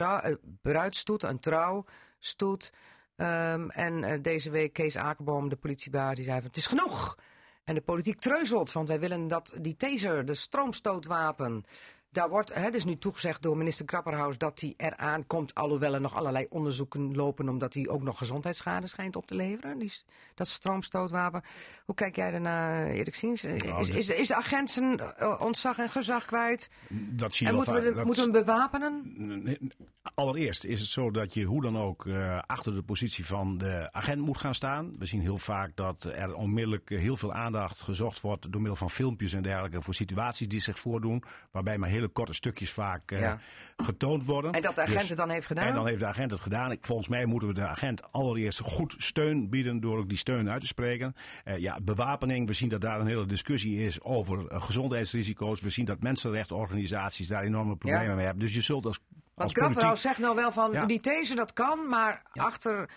bruidstoet, 0.61 1.23
een 1.23 1.39
trouwstoet. 1.39 2.71
Ehm, 3.15 3.69
en 3.69 4.21
deze 4.21 4.49
week 4.49 4.73
Kees 4.73 4.97
Akerboom, 4.97 5.49
de 5.49 5.55
politiebaas, 5.55 6.15
die 6.15 6.23
zei 6.23 6.37
van 6.37 6.47
het 6.47 6.57
is 6.57 6.67
genoeg. 6.67 7.15
En 7.63 7.75
de 7.75 7.81
politiek 7.81 8.19
treuzelt, 8.19 8.71
want 8.71 8.87
wij 8.87 8.99
willen 8.99 9.27
dat 9.27 9.53
die 9.61 9.75
taser, 9.75 10.25
de 10.25 10.33
stroomstootwapen, 10.33 11.65
daar 12.13 12.29
wordt, 12.29 12.53
hè, 12.53 12.69
dus 12.71 12.85
nu 12.85 12.97
toegezegd 12.97 13.41
door 13.41 13.57
minister 13.57 13.85
Krapperhaus 13.85 14.37
dat 14.37 14.59
die 14.59 14.73
eraan 14.77 15.27
komt, 15.27 15.55
alhoewel 15.55 15.93
er 15.93 16.01
nog 16.01 16.15
allerlei 16.15 16.45
onderzoeken 16.49 17.15
lopen, 17.15 17.49
omdat 17.49 17.73
die 17.73 17.89
ook 17.89 18.01
nog 18.03 18.17
gezondheidsschade 18.17 18.87
schijnt 18.87 19.15
op 19.15 19.25
te 19.27 19.35
leveren, 19.35 19.77
die, 19.79 19.91
dat 20.35 20.47
stroomstootwapen. 20.47 21.41
Hoe 21.85 21.95
kijk 21.95 22.15
jij 22.15 22.31
daarna, 22.31 22.85
Erik 22.85 23.15
Siens? 23.15 23.43
Eh, 23.43 23.53
Nou, 23.61 23.81
Is, 23.81 23.89
is, 23.89 24.09
is 24.09 24.27
de 24.27 24.35
agent 24.35 24.69
zijn 24.69 24.99
eh, 24.99 25.41
ontzag 25.41 25.77
en 25.77 25.89
gezag 25.89 26.25
kwijt? 26.25 26.69
Dat 26.89 27.35
zie 27.35 27.45
je 27.45 27.51
En 27.51 27.57
moeten 27.57 27.75
we, 27.75 27.83
vaak. 27.85 27.95
Dat- 27.95 28.05
moeten 28.05 28.31
we 28.31 28.37
hem 28.37 28.45
bewapenen? 28.45 29.71
Allereerst 30.13 30.63
is 30.63 30.79
het 30.79 30.89
zo 30.89 31.11
dat 31.11 31.33
je 31.33 31.43
hoe 31.43 31.61
dan 31.61 31.77
ook 31.77 32.05
eh, 32.07 32.39
achter 32.45 32.73
de 32.75 32.81
positie 32.81 33.25
van 33.25 33.57
de 33.57 33.89
agent 33.91 34.21
moet 34.21 34.37
gaan 34.37 34.55
staan. 34.55 34.95
We 34.99 35.05
zien 35.05 35.21
heel 35.21 35.37
vaak 35.37 35.75
dat 35.75 36.03
er 36.03 36.33
onmiddellijk 36.35 36.89
eh, 36.91 36.99
heel 36.99 37.17
veel 37.17 37.33
aandacht 37.33 37.81
gezocht 37.81 38.21
wordt 38.21 38.51
door 38.51 38.61
middel 38.61 38.75
van 38.75 38.89
filmpjes 38.89 39.33
en 39.33 39.43
dergelijke 39.43 39.81
voor 39.81 39.93
situaties 39.93 40.47
die 40.47 40.61
zich 40.61 40.79
voordoen. 40.79 41.23
Waarbij 41.51 41.77
maar 41.77 41.89
hele 42.03 42.15
korte 42.15 42.33
stukjes 42.33 42.71
vaak 42.71 43.11
eh, 43.11 43.19
Ja. 43.19 43.39
getoond 43.77 44.25
worden. 44.25 44.51
En 44.51 44.61
dat 44.61 44.75
de 44.75 44.81
agent 44.81 44.99
Dus- 44.99 45.09
het 45.09 45.17
dan 45.17 45.29
heeft 45.29 45.45
gedaan? 45.45 45.67
En 45.67 45.73
dan 45.75 45.87
heeft 45.87 45.99
de 45.99 46.05
agent 46.05 46.31
het 46.31 46.39
gedaan. 46.39 46.71
Ik, 46.71 46.85
volgens 46.85 47.07
mij 47.07 47.25
moeten 47.25 47.47
we 47.47 47.53
de 47.53 47.67
agent 47.67 48.11
allereerst 48.11 48.59
goed 48.59 48.95
steun 48.97 49.49
bieden 49.49 49.79
door 49.79 49.97
ook 49.97 50.09
die 50.09 50.17
steun 50.17 50.49
uit 50.49 50.61
te 50.61 50.67
spreken. 50.67 51.15
Eh, 51.43 51.57
ja, 51.57 51.79
bewapening. 51.81 52.47
We 52.47 52.53
zien 52.53 52.69
dat 52.69 52.81
daar 52.81 52.99
een 52.99 53.07
hele 53.07 53.25
discussie 53.25 53.85
is 53.85 54.01
over 54.01 54.47
eh, 54.47 54.61
gezondheidsrisico's. 54.61 55.61
We 55.61 55.69
zien 55.69 55.85
dat 55.85 55.99
mensenrechtenorganisaties 56.01 57.27
daar 57.27 57.43
enorme 57.43 57.75
problemen 57.75 58.07
Ja. 58.09 58.15
mee 58.15 58.25
hebben. 58.25 58.43
Dus 58.43 58.53
je 58.55 58.61
zult 58.61 58.85
als, 58.85 58.99
Want. 59.33 59.51
Krapperhaus 59.51 60.01
zegt 60.01 60.19
nou 60.19 60.35
wel 60.35 60.51
van, 60.51 60.71
Ja. 60.71 60.85
die 60.85 60.99
these 60.99 61.35
dat 61.35 61.53
kan, 61.53 61.87
maar 61.87 62.21
achter, 62.33 62.89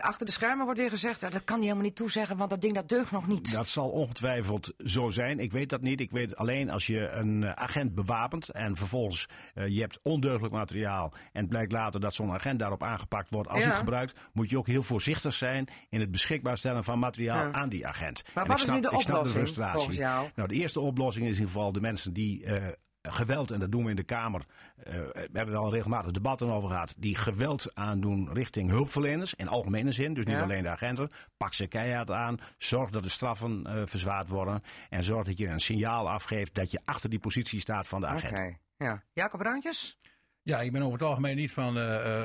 achter 0.00 0.26
de 0.26 0.32
schermen 0.32 0.64
wordt 0.64 0.80
weer 0.80 0.88
gezegd, 0.90 1.20
dat 1.20 1.44
kan 1.44 1.54
hij 1.56 1.62
helemaal 1.64 1.82
niet 1.84 1.96
toezeggen, 1.96 2.36
want 2.36 2.50
dat 2.50 2.60
ding 2.60 2.74
dat 2.74 2.88
deugt 2.88 3.10
nog 3.10 3.26
niet. 3.26 3.52
Dat 3.52 3.68
zal 3.68 3.88
ongetwijfeld 3.88 4.72
zo 4.84 5.10
zijn. 5.10 5.38
Ik 5.38 5.52
weet 5.52 5.68
dat 5.68 5.80
niet. 5.80 6.00
Ik 6.00 6.10
weet 6.10 6.36
alleen 6.36 6.70
als 6.70 6.86
je 6.86 7.08
een 7.08 7.42
eh, 7.44 7.52
agent 7.52 7.94
bewapent 7.94 8.48
en 8.48 8.76
vervolgens 8.76 9.28
eh, 9.54 9.66
je 9.68 9.80
hebt 9.80 9.98
ondeugdelijk 10.02 10.54
materiaal 10.54 11.12
en 11.32 11.48
blijkt 11.48 11.72
later 11.72 12.00
dat 12.00 12.14
zo'n 12.14 12.32
agent 12.32 12.58
daarop 12.58 12.82
aangepakt 12.82 13.30
wordt 13.30 13.48
als 13.48 13.58
Ja. 13.60 13.66
het 13.66 13.76
gebruikt, 13.76 14.14
moet 14.32 14.50
je 14.50 14.58
ook 14.58 14.66
heel 14.66 14.82
voorzichtig 14.82 15.34
zijn 15.34 15.68
in 15.88 16.00
het 16.00 16.10
beschikbaar 16.10 16.58
stellen 16.58 16.84
van 16.84 16.98
materiaal 16.98 17.44
Ja. 17.46 17.52
aan 17.52 17.68
die 17.68 17.86
agent. 17.86 18.22
Maar 18.34 18.44
En 18.44 18.50
wat 18.50 18.60
ik 18.60 18.66
is 18.66 18.72
nu 18.72 18.80
de 18.80 18.88
ik 18.90 19.00
snap 19.00 19.16
oplossing, 19.16 19.42
frustratie. 19.42 19.76
volgens 19.76 19.96
jou? 19.96 20.28
Nou, 20.34 20.48
de 20.48 20.54
eerste 20.54 20.80
oplossing 20.80 21.24
is 21.26 21.32
in 21.32 21.38
ieder 21.38 21.52
geval 21.54 21.72
de 21.72 21.80
mensen 21.80 22.12
die 22.12 22.44
eh, 22.44 22.62
geweld, 23.08 23.50
en 23.50 23.60
dat 23.60 23.70
doen 23.72 23.84
we 23.84 23.90
in 23.90 23.96
de 23.96 24.02
Kamer, 24.02 24.44
eh, 24.76 24.92
we 24.94 25.28
hebben 25.32 25.54
er 25.54 25.60
al 25.60 25.72
regelmatig 25.72 26.10
debatten 26.10 26.50
over 26.50 26.68
gehad, 26.68 26.94
die 26.98 27.16
geweld 27.16 27.70
aandoen 27.74 28.32
richting 28.32 28.70
hulpverleners, 28.70 29.34
in 29.34 29.48
algemene 29.48 29.92
zin, 29.92 30.14
dus 30.14 30.24
niet 30.24 30.36
Ja. 30.36 30.42
alleen 30.42 30.62
de 30.62 30.68
agenten. 30.68 31.10
Pak 31.36 31.54
ze 31.54 31.66
keihard 31.66 32.10
aan, 32.10 32.38
zorg 32.58 32.90
dat 32.90 33.02
de 33.02 33.08
straffen 33.08 33.66
eh, 33.66 33.82
verzwaard 33.84 34.28
worden 34.28 34.62
en 34.90 35.04
zorg 35.04 35.26
dat 35.26 35.38
je 35.38 35.46
een 35.48 35.60
signaal 35.60 36.10
afgeeft 36.10 36.54
dat 36.54 36.70
je 36.70 36.80
achter 36.84 37.10
die 37.10 37.18
positie 37.18 37.60
staat 37.60 37.86
van 37.86 38.00
de 38.00 38.06
Oké, 38.06 38.14
agent. 38.16 38.56
ja. 38.76 39.02
Jacob 39.12 39.40
Bruintjes? 39.40 39.98
Ja, 40.42 40.60
ik 40.60 40.72
ben 40.72 40.82
over 40.82 40.92
het 40.98 41.02
algemeen 41.08 41.36
niet 41.36 41.52
van, 41.52 41.74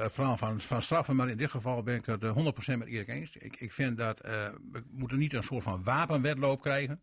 vooral 0.10 0.38
van, 0.38 0.60
van 0.62 0.82
straffen, 0.82 1.16
maar 1.16 1.30
in 1.30 1.38
dit 1.38 1.52
geval 1.52 1.84
ben 1.84 1.96
ik 1.96 2.06
het 2.06 2.24
eh, 2.24 2.36
100% 2.36 2.78
met 2.78 2.88
Erik 2.88 3.08
eens. 3.08 3.36
Ik, 3.36 3.56
ik 3.56 3.72
vind 3.72 3.98
dat 3.98 4.20
eh, 4.20 4.32
we 4.72 4.84
moeten 4.92 5.18
niet 5.18 5.34
een 5.34 5.44
soort 5.44 5.64
van 5.64 5.84
wapenwedloop 5.84 6.62
krijgen. 6.62 7.02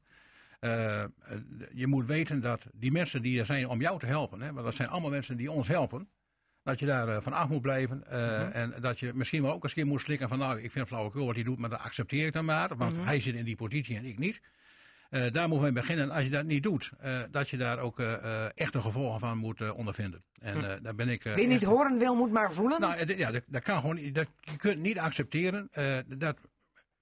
Eh, 0.61 1.03
eh, 1.03 1.09
je 1.73 1.87
moet 1.87 2.07
weten 2.07 2.41
dat 2.41 2.67
die 2.73 2.93
mensen 2.93 3.23
die 3.23 3.39
er 3.41 3.47
zijn 3.47 3.69
om 3.69 3.81
jou 3.81 3.99
te 3.99 4.07
helpen, 4.07 4.41
hè, 4.41 4.53
want 4.53 4.65
dat 4.65 4.75
zijn 4.75 4.89
allemaal 4.89 5.11
mensen 5.11 5.37
die 5.37 5.51
ons 5.51 5.69
helpen, 5.69 6.09
dat 6.63 6.79
je 6.79 6.87
daar 6.87 7.09
eh, 7.09 7.21
van 7.21 7.33
af 7.33 7.49
moet 7.49 7.61
blijven. 7.63 8.07
eh, 8.11 8.57
En 8.57 8.75
dat 8.81 8.99
je 8.99 9.13
misschien 9.15 9.43
wel 9.43 9.53
ook 9.53 9.63
eens 9.63 9.73
een 9.77 9.83
keer 9.83 9.91
moet 9.93 10.01
slikken 10.01 10.29
van, 10.29 10.39
nou, 10.39 10.61
ik 10.61 10.71
vind 10.71 10.87
flauwekul 10.87 11.27
wat 11.27 11.35
hij 11.35 11.45
doet, 11.45 11.59
maar 11.59 11.71
dat 11.71 11.81
accepteer 11.81 12.27
ik 12.27 12.33
dan 12.33 12.45
maar, 12.45 12.77
want 12.77 12.97
hij 13.01 13.21
zit 13.21 13.35
in 13.35 13.45
die 13.45 13.57
positie 13.57 13.97
en 13.97 14.05
ik 14.05 14.19
niet. 14.19 14.41
Eh, 15.11 15.33
daar 15.33 15.49
moeten 15.49 15.67
we 15.67 15.73
mee 15.73 15.83
beginnen. 15.83 16.05
En 16.05 16.11
als 16.15 16.25
je 16.25 16.31
dat 16.31 16.45
niet 16.45 16.63
doet, 16.63 16.93
eh, 16.99 17.21
dat 17.31 17.49
je 17.49 17.57
daar 17.57 17.79
ook 17.79 18.01
echte 18.55 18.81
gevolgen 18.81 19.21
van 19.21 19.39
moet 19.39 19.71
ondervinden. 19.73 20.25
En 20.41 20.71
eh, 20.71 20.77
daar 20.83 20.95
ben 20.95 21.09
ik. 21.09 21.25
eh, 21.25 21.35
Wie 21.35 21.47
niet 21.47 21.63
echt- 21.63 21.71
horen 21.71 21.99
wil, 21.99 22.15
moet 22.15 22.31
maar 22.33 22.53
voelen? 22.53 22.81
nou, 22.81 23.17
ja, 23.17 23.31
dat, 23.31 23.43
dat 23.47 23.63
kan 23.63 23.81
gewoon. 23.81 23.97
niet. 23.97 24.15
Dat, 24.15 24.27
je 24.41 24.57
kunt 24.57 24.81
niet 24.81 24.99
accepteren 24.99 25.69
eh, 25.73 25.99
dat. 26.07 26.49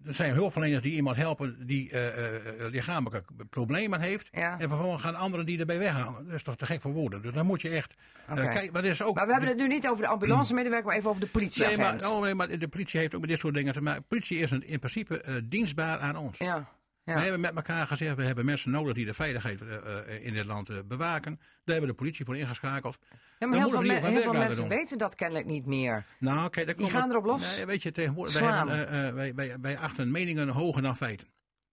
Er 0.06 0.14
zijn 0.14 0.34
hulpverleners 0.34 0.82
die 0.82 0.92
iemand 0.92 1.16
helpen 1.16 1.66
die 1.66 1.90
eh, 1.90 2.06
eh, 2.06 2.36
eh, 2.36 2.70
lichamelijke 2.70 3.24
problemen 3.50 4.00
heeft. 4.00 4.28
Ja. 4.32 4.58
En 4.58 4.68
vervolgens 4.68 5.02
gaan 5.02 5.14
anderen 5.14 5.46
die 5.46 5.58
erbij 5.58 5.78
weghalen. 5.78 6.24
Dat 6.24 6.34
is 6.34 6.42
toch 6.42 6.56
te 6.56 6.66
gek 6.66 6.80
voor 6.80 6.92
woorden. 6.92 7.22
Dus 7.22 7.32
dan 7.32 7.46
moet 7.46 7.62
je 7.62 7.68
echt. 7.68 7.94
Oké. 8.30 8.48
kijk, 8.48 8.72
maar 8.72 8.84
is 8.84 9.02
ook. 9.02 9.14
maar 9.14 9.26
we 9.26 9.32
hebben 9.32 9.50
het 9.50 9.58
nu 9.58 9.66
niet 9.66 9.88
over 9.88 10.02
de 10.02 10.08
ambulance-medewerker, 10.10 10.86
maar 10.86 10.96
even 10.96 11.08
over 11.08 11.20
de 11.20 11.26
Nee 11.26 11.32
politieagent. 11.32 12.02
maar, 12.02 12.10
oh, 12.10 12.22
nee, 12.22 12.34
maar 12.34 12.58
de 12.58 12.68
politie 12.68 13.00
heeft 13.00 13.14
ook 13.14 13.20
met 13.20 13.30
dit 13.30 13.40
soort 13.40 13.54
dingen 13.54 13.72
te 13.72 13.80
maken. 13.80 14.04
Politie 14.08 14.38
is 14.38 14.50
een, 14.50 14.66
in 14.66 14.78
principe 14.78 15.42
dienstbaar 15.48 15.98
aan 15.98 16.16
ons. 16.16 16.38
Ja, 16.38 16.68
We 17.04 17.12
ja. 17.12 17.18
hebben 17.18 17.40
met 17.40 17.54
elkaar 17.56 17.86
gezegd, 17.86 18.16
we 18.16 18.22
hebben 18.24 18.44
mensen 18.44 18.70
nodig 18.70 18.94
die 18.94 19.04
de 19.06 19.14
veiligheid 19.14 19.60
eh, 19.62 19.98
eh, 19.98 20.24
in 20.24 20.32
dit 20.34 20.44
land 20.44 20.68
eh, 20.68 20.76
bewaken. 20.86 21.34
Daar 21.36 21.46
hebben 21.64 21.80
we 21.84 21.86
de 21.90 21.94
politie 21.94 22.24
voor 22.24 22.36
ingeschakeld. 22.36 22.98
Ja, 23.10 23.16
Dan 23.38 23.48
maar 23.48 23.58
heel 23.58 23.68
veel, 23.70 23.78
we 23.80 23.86
me- 23.86 23.92
heel 24.06 24.20
veel 24.22 24.32
mensen 24.32 24.60
doen. 24.60 24.68
weten 24.68 24.98
dat 24.98 25.14
kennelijk 25.14 25.46
niet 25.46 25.66
meer. 25.66 26.04
Nou, 26.18 26.50
kijk, 26.50 26.76
Die 26.76 26.90
gaan 26.90 27.10
erop 27.10 27.24
los. 27.24 27.56
Nee, 27.56 27.66
weet 27.66 27.82
je, 27.82 27.90
tegenwoordig, 27.92 28.34
wij, 28.38 28.42
Slaan. 28.42 28.68
hebben, 28.68 29.14
wij, 29.14 29.34
wij, 29.34 29.56
wij 29.60 29.78
achten 29.78 30.10
meningen 30.10 30.48
hoger 30.48 30.82
dan 30.82 30.96
feiten. 30.96 31.28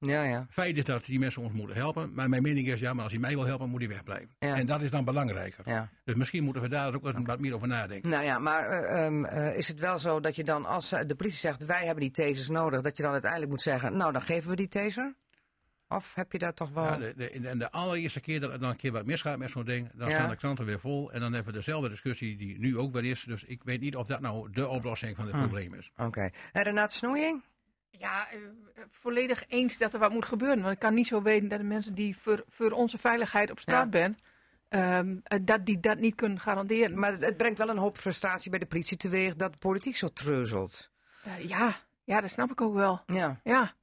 Ja, 0.05 0.23
ja. 0.23 0.45
Feit 0.49 0.77
is 0.77 0.83
dat 0.83 1.05
die 1.05 1.19
mensen 1.19 1.41
ons 1.41 1.51
moeten 1.53 1.75
helpen. 1.75 2.13
Maar 2.13 2.29
mijn 2.29 2.41
mening 2.41 2.67
is, 2.67 2.79
ja, 2.79 2.93
maar 2.93 3.03
als 3.03 3.11
hij 3.11 3.21
mij 3.21 3.35
wil 3.35 3.45
helpen, 3.45 3.69
moet 3.69 3.79
hij 3.79 3.89
wegblijven. 3.89 4.35
Ja. 4.39 4.55
En 4.55 4.65
dat 4.65 4.81
is 4.81 4.89
dan 4.91 5.05
belangrijker. 5.05 5.63
ja. 5.69 5.89
Dus 6.03 6.15
misschien 6.15 6.43
moeten 6.43 6.61
we 6.61 6.69
daar 6.69 6.93
ook 6.95 7.11
wat 7.25 7.39
meer 7.39 7.53
over 7.55 7.67
nadenken. 7.67 8.09
Nou 8.09 8.23
ja, 8.23 8.39
maar 8.39 8.69
eh, 8.69 9.05
ehm, 9.05 9.25
eh, 9.25 9.57
is 9.57 9.67
het 9.67 9.79
wel 9.79 9.99
zo 9.99 10.19
dat 10.19 10.35
je 10.35 10.43
dan, 10.43 10.65
als 10.65 10.91
eh, 10.91 11.05
de 11.07 11.15
politie 11.15 11.39
zegt 11.39 11.65
wij 11.65 11.85
hebben 11.85 12.01
die 12.03 12.11
tasers 12.11 12.49
nodig, 12.49 12.81
dat 12.81 12.97
je 12.97 13.03
dan 13.03 13.11
uiteindelijk 13.11 13.51
moet 13.51 13.61
zeggen, 13.61 13.97
nou 13.97 14.11
dan 14.11 14.21
geven 14.21 14.49
we 14.49 14.55
die 14.55 14.67
taser? 14.67 15.15
Of 15.87 16.15
heb 16.15 16.31
je 16.31 16.37
daar 16.37 16.53
toch 16.53 16.69
wel... 16.69 16.83
Ja, 16.83 16.97
de, 16.97 17.13
de, 17.17 17.29
en 17.29 17.57
de 17.59 17.71
allereerste 17.71 18.19
keer 18.19 18.39
dat 18.39 18.51
er 18.51 18.59
dan 18.59 18.69
een 18.69 18.75
keer 18.75 18.91
wat 18.91 19.05
misgaat 19.05 19.37
met 19.37 19.51
zo'n 19.51 19.63
ding, 19.65 19.89
dan 19.93 20.09
Ja. 20.09 20.13
staan 20.15 20.29
de 20.29 20.35
kranten 20.35 20.65
weer 20.65 20.79
vol. 20.79 21.11
En 21.11 21.19
dan 21.19 21.33
hebben 21.33 21.51
we 21.53 21.57
dezelfde 21.59 21.89
discussie 21.89 22.37
die 22.37 22.59
nu 22.59 22.77
ook 22.77 22.93
weer 22.93 23.05
is. 23.05 23.23
Dus 23.23 23.43
ik 23.43 23.63
weet 23.63 23.81
niet 23.81 23.95
of 23.95 24.07
dat 24.07 24.19
nou 24.21 24.51
de 24.51 24.67
oplossing 24.67 25.15
van 25.15 25.25
het 25.25 25.33
Hmm. 25.33 25.43
probleem 25.43 25.73
is. 25.73 25.91
Oké. 25.97 26.29
En 26.51 26.63
Renate 26.63 26.93
Snoeijing? 26.93 27.43
Ja, 27.91 28.29
eh, 28.31 28.37
volledig 28.89 29.43
eens 29.47 29.77
dat 29.77 29.93
er 29.93 29.99
wat 29.99 30.11
moet 30.11 30.25
gebeuren. 30.25 30.61
Want 30.61 30.73
ik 30.73 30.79
kan 30.79 30.93
niet 30.93 31.07
zo 31.07 31.21
weten 31.21 31.47
dat 31.49 31.59
de 31.59 31.65
mensen 31.65 31.93
die 31.93 32.17
voor, 32.17 32.43
voor 32.49 32.71
onze 32.71 32.97
veiligheid 32.97 33.51
op 33.51 33.59
straat 33.59 33.93
Ja. 33.93 33.99
zijn, 33.99 34.17
ehm, 34.69 35.17
eh, 35.23 35.39
dat 35.41 35.65
die 35.65 35.79
dat 35.79 35.99
niet 35.99 36.15
kunnen 36.15 36.39
garanderen. 36.39 36.99
Maar 36.99 37.11
het, 37.11 37.37
brengt 37.37 37.57
wel 37.57 37.69
een 37.69 37.77
hoop 37.77 37.97
frustratie 37.97 38.49
bij 38.49 38.59
de 38.59 38.65
politie 38.65 38.97
teweeg 38.97 39.35
dat 39.35 39.51
de 39.51 39.57
politiek 39.59 39.95
zo 39.95 40.07
treuzelt. 40.07 40.89
Eh, 41.23 41.49
ja, 41.49 41.75
ja, 42.03 42.21
dat 42.21 42.29
snap 42.29 42.51
ik 42.51 42.61
ook 42.61 42.73
wel. 42.73 43.01
Ja. 43.05 43.39
Ja. 43.43 43.73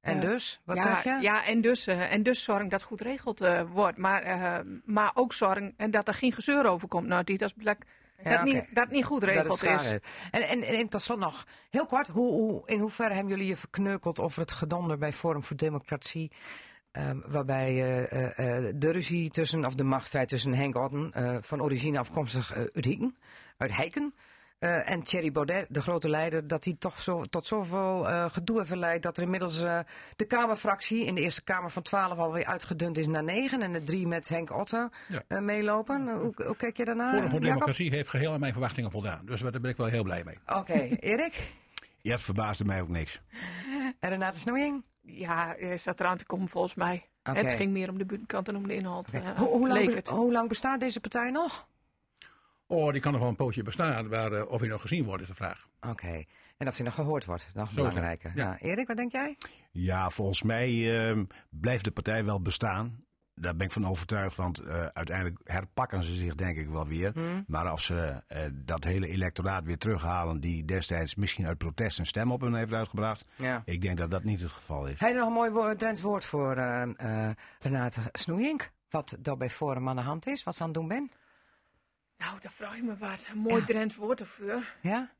En 0.00 0.20
dus? 0.20 0.60
Wat 0.64 0.76
ja, 0.76 0.82
zeg 0.82 1.04
je? 1.04 1.18
Ja, 1.20 1.44
en 1.46 1.60
dus, 1.60 1.86
eh, 1.86 2.12
en 2.12 2.22
dus 2.22 2.42
zorgen 2.44 2.68
dat 2.68 2.82
goed 2.82 3.00
geregeld 3.00 3.40
eh, 3.40 3.62
wordt. 3.70 3.98
Maar, 3.98 4.22
eh, 4.22 4.58
maar 4.84 5.10
ook 5.14 5.32
zorgen 5.32 5.74
en 5.76 5.90
dat 5.90 6.08
er 6.08 6.14
geen 6.14 6.32
gezeur 6.32 6.64
over 6.66 6.88
komt. 6.88 7.06
Nou, 7.06 7.24
die, 7.24 7.38
dat, 7.38 7.48
is 7.48 7.62
blijk- 7.62 7.84
Ja, 7.84 7.90
dat, 8.22 8.44
niet, 8.44 8.64
dat 8.70 8.90
niet 8.90 9.04
goed 9.04 9.20
Dat 9.20 9.56
schade 9.56 9.82
is. 9.82 9.98
En, 10.30 10.42
en, 10.42 10.62
en 10.62 10.88
tot 10.88 11.02
slot 11.02 11.18
nog, 11.18 11.46
heel 11.70 11.86
kort, 11.86 12.08
hoe, 12.08 12.32
hoe, 12.32 12.62
in 12.64 12.78
hoeverre 12.78 13.14
hebben 13.14 13.32
jullie 13.32 13.48
je 13.48 13.56
verkneukeld 13.56 14.20
over 14.20 14.40
het 14.40 14.52
gedonder 14.52 14.98
bij 14.98 15.12
Forum 15.12 15.42
voor 15.42 15.56
Democratie? 15.56 16.30
ehm, 16.92 17.18
waarbij 17.26 17.68
eh, 17.68 18.12
eh, 18.12 18.66
eh, 18.66 18.74
de 18.76 18.90
ruzie 18.90 19.30
tussen, 19.30 19.64
of 19.64 19.74
de 19.74 19.84
machtsstrijd 19.84 20.28
tussen 20.28 20.54
Henk 20.54 20.76
Otten, 20.76 21.12
van 21.44 21.62
origine 21.62 21.98
afkomstig 21.98 22.54
uit 22.54 22.84
Hieken, 22.84 23.16
uit 23.56 23.76
Heiken, 23.76 24.14
eh, 24.62 24.90
en 24.90 25.02
Thierry 25.02 25.32
Baudet, 25.32 25.66
de 25.68 25.82
grote 25.82 26.08
leider, 26.08 26.46
dat 26.46 26.64
hij 26.64 26.76
toch 26.78 27.00
zo, 27.00 27.24
tot 27.24 27.46
zoveel 27.46 28.08
eh, 28.08 28.24
gedoe 28.30 28.56
heeft 28.56 28.68
verleid 28.68 29.02
dat 29.02 29.16
er 29.16 29.22
inmiddels 29.22 29.62
eh, 29.62 29.78
de 30.16 30.24
Kamerfractie 30.24 31.04
in 31.04 31.14
de 31.14 31.20
Eerste 31.20 31.42
Kamer 31.42 31.70
van 31.70 31.82
12 31.82 32.18
alweer 32.18 32.44
uitgedund 32.46 32.98
is 32.98 33.06
naar 33.06 33.24
9 33.24 33.62
en 33.62 33.72
de 33.72 33.84
drie 33.84 34.06
met 34.06 34.28
Henk 34.28 34.50
Otte 34.50 34.90
Ja. 35.28 35.40
meelopen. 35.40 36.08
hoe, 36.20 36.32
hoe 36.46 36.56
kijk 36.56 36.76
je 36.76 36.84
daarnaar? 36.84 37.14
Forum 37.14 37.28
voor 37.28 37.38
Jacob? 37.40 37.52
Democratie 37.52 37.90
heeft 37.90 38.08
geheel 38.08 38.32
aan 38.32 38.40
mijn 38.40 38.52
verwachtingen 38.52 38.90
voldaan. 38.90 39.20
Dus 39.26 39.40
daar 39.40 39.50
ben 39.60 39.70
ik 39.70 39.76
wel 39.76 39.86
heel 39.86 40.02
blij 40.02 40.24
mee. 40.24 40.38
Oké, 40.46 40.72
Erik 41.10 41.52
Ja, 42.00 42.12
het 42.12 42.22
verbaasde 42.22 42.64
mij 42.64 42.80
ook 42.80 42.88
niks. 42.88 43.20
en 44.00 44.08
Renate 44.10 44.38
Snoeing? 44.38 44.82
Ja, 45.00 45.56
er 45.56 45.78
zat 45.78 46.00
eraan 46.00 46.16
te 46.16 46.24
komen 46.26 46.48
volgens 46.48 46.74
mij. 46.74 47.08
Oké. 47.24 47.38
Het 47.38 47.50
ging 47.52 47.72
meer 47.72 47.88
om 47.90 47.98
de 47.98 48.04
buitenkant 48.04 48.46
dan 48.46 48.56
om 48.56 48.66
de 48.68 48.74
inhoud. 48.74 49.06
Hoe, 49.36 49.48
hoe, 49.48 49.68
lang, 49.68 50.08
hoe 50.08 50.32
lang 50.32 50.48
bestaat 50.48 50.80
deze 50.80 51.00
partij 51.00 51.30
nog? 51.30 51.66
Oh, 52.72 52.92
die 52.92 53.00
kan 53.00 53.12
nog 53.12 53.20
wel 53.20 53.30
een 53.30 53.36
pootje 53.36 53.62
bestaan. 53.62 54.08
Maar 54.08 54.32
eh, 54.32 54.50
of 54.50 54.60
hij 54.60 54.68
nog 54.68 54.80
gezien 54.80 55.04
wordt, 55.04 55.22
is 55.22 55.28
de 55.28 55.34
vraag. 55.34 55.68
Oké, 55.80 56.24
en 56.56 56.68
of 56.68 56.76
hij 56.76 56.84
nog 56.84 56.94
gehoord 56.94 57.24
wordt, 57.24 57.50
nog 57.54 57.68
Zo, 57.68 57.74
belangrijker. 57.74 58.32
ja. 58.34 58.44
Ja. 58.44 58.58
Erik, 58.58 58.86
wat 58.86 58.96
denk 58.96 59.12
jij? 59.12 59.36
Ja, 59.70 60.10
volgens 60.10 60.42
mij 60.42 60.98
ehm, 61.08 61.24
blijft 61.50 61.84
de 61.84 61.90
partij 61.90 62.24
wel 62.24 62.40
bestaan. 62.42 63.04
Daar 63.34 63.56
ben 63.56 63.66
ik 63.66 63.72
van 63.72 63.86
overtuigd, 63.86 64.36
want 64.36 64.58
eh, 64.58 64.86
uiteindelijk 64.86 65.38
herpakken 65.44 66.02
ze 66.04 66.14
zich 66.14 66.34
denk 66.34 66.56
ik 66.56 66.68
wel 66.68 66.86
weer. 66.86 67.10
Hmm. 67.14 67.44
Maar 67.46 67.72
of 67.72 67.80
ze 67.82 68.22
eh, 68.26 68.42
dat 68.52 68.84
hele 68.84 69.06
electoraat 69.08 69.64
weer 69.64 69.78
terughalen 69.78 70.40
die 70.40 70.64
destijds 70.64 71.14
misschien 71.14 71.46
uit 71.46 71.58
protest 71.58 71.98
een 71.98 72.06
stem 72.06 72.32
op 72.32 72.40
hun 72.40 72.54
heeft 72.54 72.72
uitgebracht. 72.72 73.24
Ja. 73.36 73.62
Ik 73.64 73.82
denk 73.82 73.98
dat 73.98 74.10
dat 74.10 74.24
niet 74.24 74.40
het 74.40 74.50
geval 74.50 74.86
is. 74.86 75.00
Heb 75.00 75.10
je 75.10 75.16
nog 75.16 75.26
een 75.26 75.32
mooi 75.32 75.50
woord, 75.50 75.78
Drents 75.78 76.02
woord 76.02 76.24
voor 76.24 76.56
eh, 76.56 76.82
eh, 76.82 77.34
Renate 77.60 78.00
Snoeink? 78.12 78.70
Wat 78.90 79.16
daar 79.20 79.36
bij 79.36 79.50
Forum 79.50 79.88
aan 79.88 79.96
de 79.96 80.02
hand 80.02 80.26
is, 80.26 80.42
wat 80.44 80.54
ze 80.56 80.60
aan 80.62 80.68
het 80.68 80.76
doen 80.78 80.88
ben? 80.88 81.10
Nou, 82.24 82.38
daar 82.42 82.52
vraag 82.52 82.76
je 82.76 82.82
me 82.82 82.96
wat. 82.98 83.26
Een 83.32 83.38
mooi 83.38 83.64
Drents 83.64 83.96
woord 83.96 84.20
ervoor. 84.20 84.62
Ja? 84.80 85.10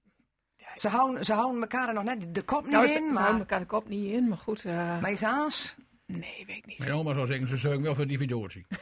Ze 0.75 0.89
houden, 0.89 1.25
ze 1.25 1.33
houden 1.33 1.61
elkaar 1.61 1.89
er 1.89 1.95
nog 1.95 2.05
net 2.05 2.35
de 2.35 2.43
kop 2.43 2.63
niet 2.63 2.73
Nou, 2.73 2.87
ze, 2.89 2.95
in, 2.95 3.03
ze 3.07 3.13
maar, 3.13 3.21
houden 3.23 3.41
elkaar 3.41 3.59
de 3.59 3.67
kop 3.67 3.89
niet 3.89 4.13
in, 4.13 4.29
maar 4.29 4.39
goed. 4.39 4.65
eh, 4.65 5.01
maar 5.01 5.11
is 5.11 5.23
aans? 5.23 5.75
nee, 6.07 6.45
weet 6.47 6.57
ik 6.57 6.67
niet. 6.67 6.79
Mijn 6.79 6.93
oma 6.93 7.15
zou 7.15 7.27
zeggen, 7.27 7.49
ze 7.49 7.57
zeugen 7.57 7.83
wel 7.83 7.95
voor 7.95 8.07
dividendotie. 8.07 8.67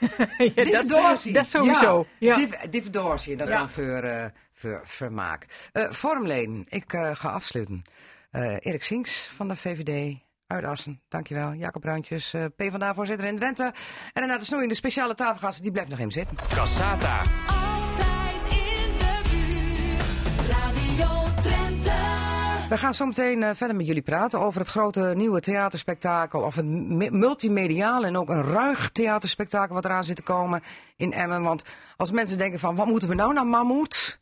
Ja, 0.54 0.82
dat, 0.82 1.22
dat 1.32 1.46
sowieso. 1.46 2.06
Ja. 2.18 2.34
Div- 2.34 2.50
dat 3.36 3.48
is 3.48 3.48
Ja. 3.48 3.58
dan 3.58 3.68
voor, 3.68 3.84
eh, 4.02 4.24
voor 4.52 4.80
vermaak. 4.84 5.68
Eh 5.72 5.90
vormleden, 5.90 6.64
ik 6.68 6.92
eh, 6.92 7.10
ga 7.14 7.28
afsluiten. 7.28 7.82
Eh, 8.30 8.56
Erik 8.60 8.82
Sinks 8.82 9.26
van 9.28 9.48
de 9.48 9.56
VVD 9.56 10.18
uit 10.46 10.64
Assen, 10.64 11.00
dankjewel. 11.08 11.52
Jacob 11.52 11.82
Bruintjes, 11.82 12.34
eh 12.34 12.44
PvdA-voorzitter 12.56 13.26
in 13.26 13.36
Drenthe. 13.36 13.72
En 14.12 14.22
Renate 14.22 14.44
Snoeing, 14.44 14.68
de 14.70 14.76
speciale 14.76 15.14
tafelgast, 15.14 15.62
die 15.62 15.70
blijft 15.72 15.90
nog 15.90 15.98
even 15.98 16.12
zitten. 16.12 16.36
Cassata. 16.48 17.22
We 22.70 22.78
gaan 22.78 22.94
zo 22.94 23.06
meteen 23.06 23.42
eh, 23.42 23.50
verder 23.54 23.76
met 23.76 23.86
jullie 23.86 24.02
praten 24.02 24.40
over 24.40 24.60
het 24.60 24.68
grote 24.68 25.12
nieuwe 25.16 25.40
theaterspektakel. 25.40 26.40
Of 26.42 26.54
het 26.54 26.66
mu- 26.66 27.10
multimediaal 27.10 28.04
en 28.04 28.16
ook 28.16 28.28
een 28.28 28.42
ruig 28.42 28.90
theaterspektakel 28.90 29.74
wat 29.74 29.84
eraan 29.84 30.04
zit 30.04 30.16
te 30.16 30.22
komen 30.22 30.62
in 30.96 31.12
Emmen. 31.12 31.42
Want 31.42 31.62
als 31.96 32.12
mensen 32.12 32.38
denken 32.38 32.58
van, 32.60 32.74
wat 32.76 32.86
moeten 32.86 33.08
we 33.08 33.14
nou 33.14 33.32
naar 33.32 33.46
Mammoet? 33.46 34.19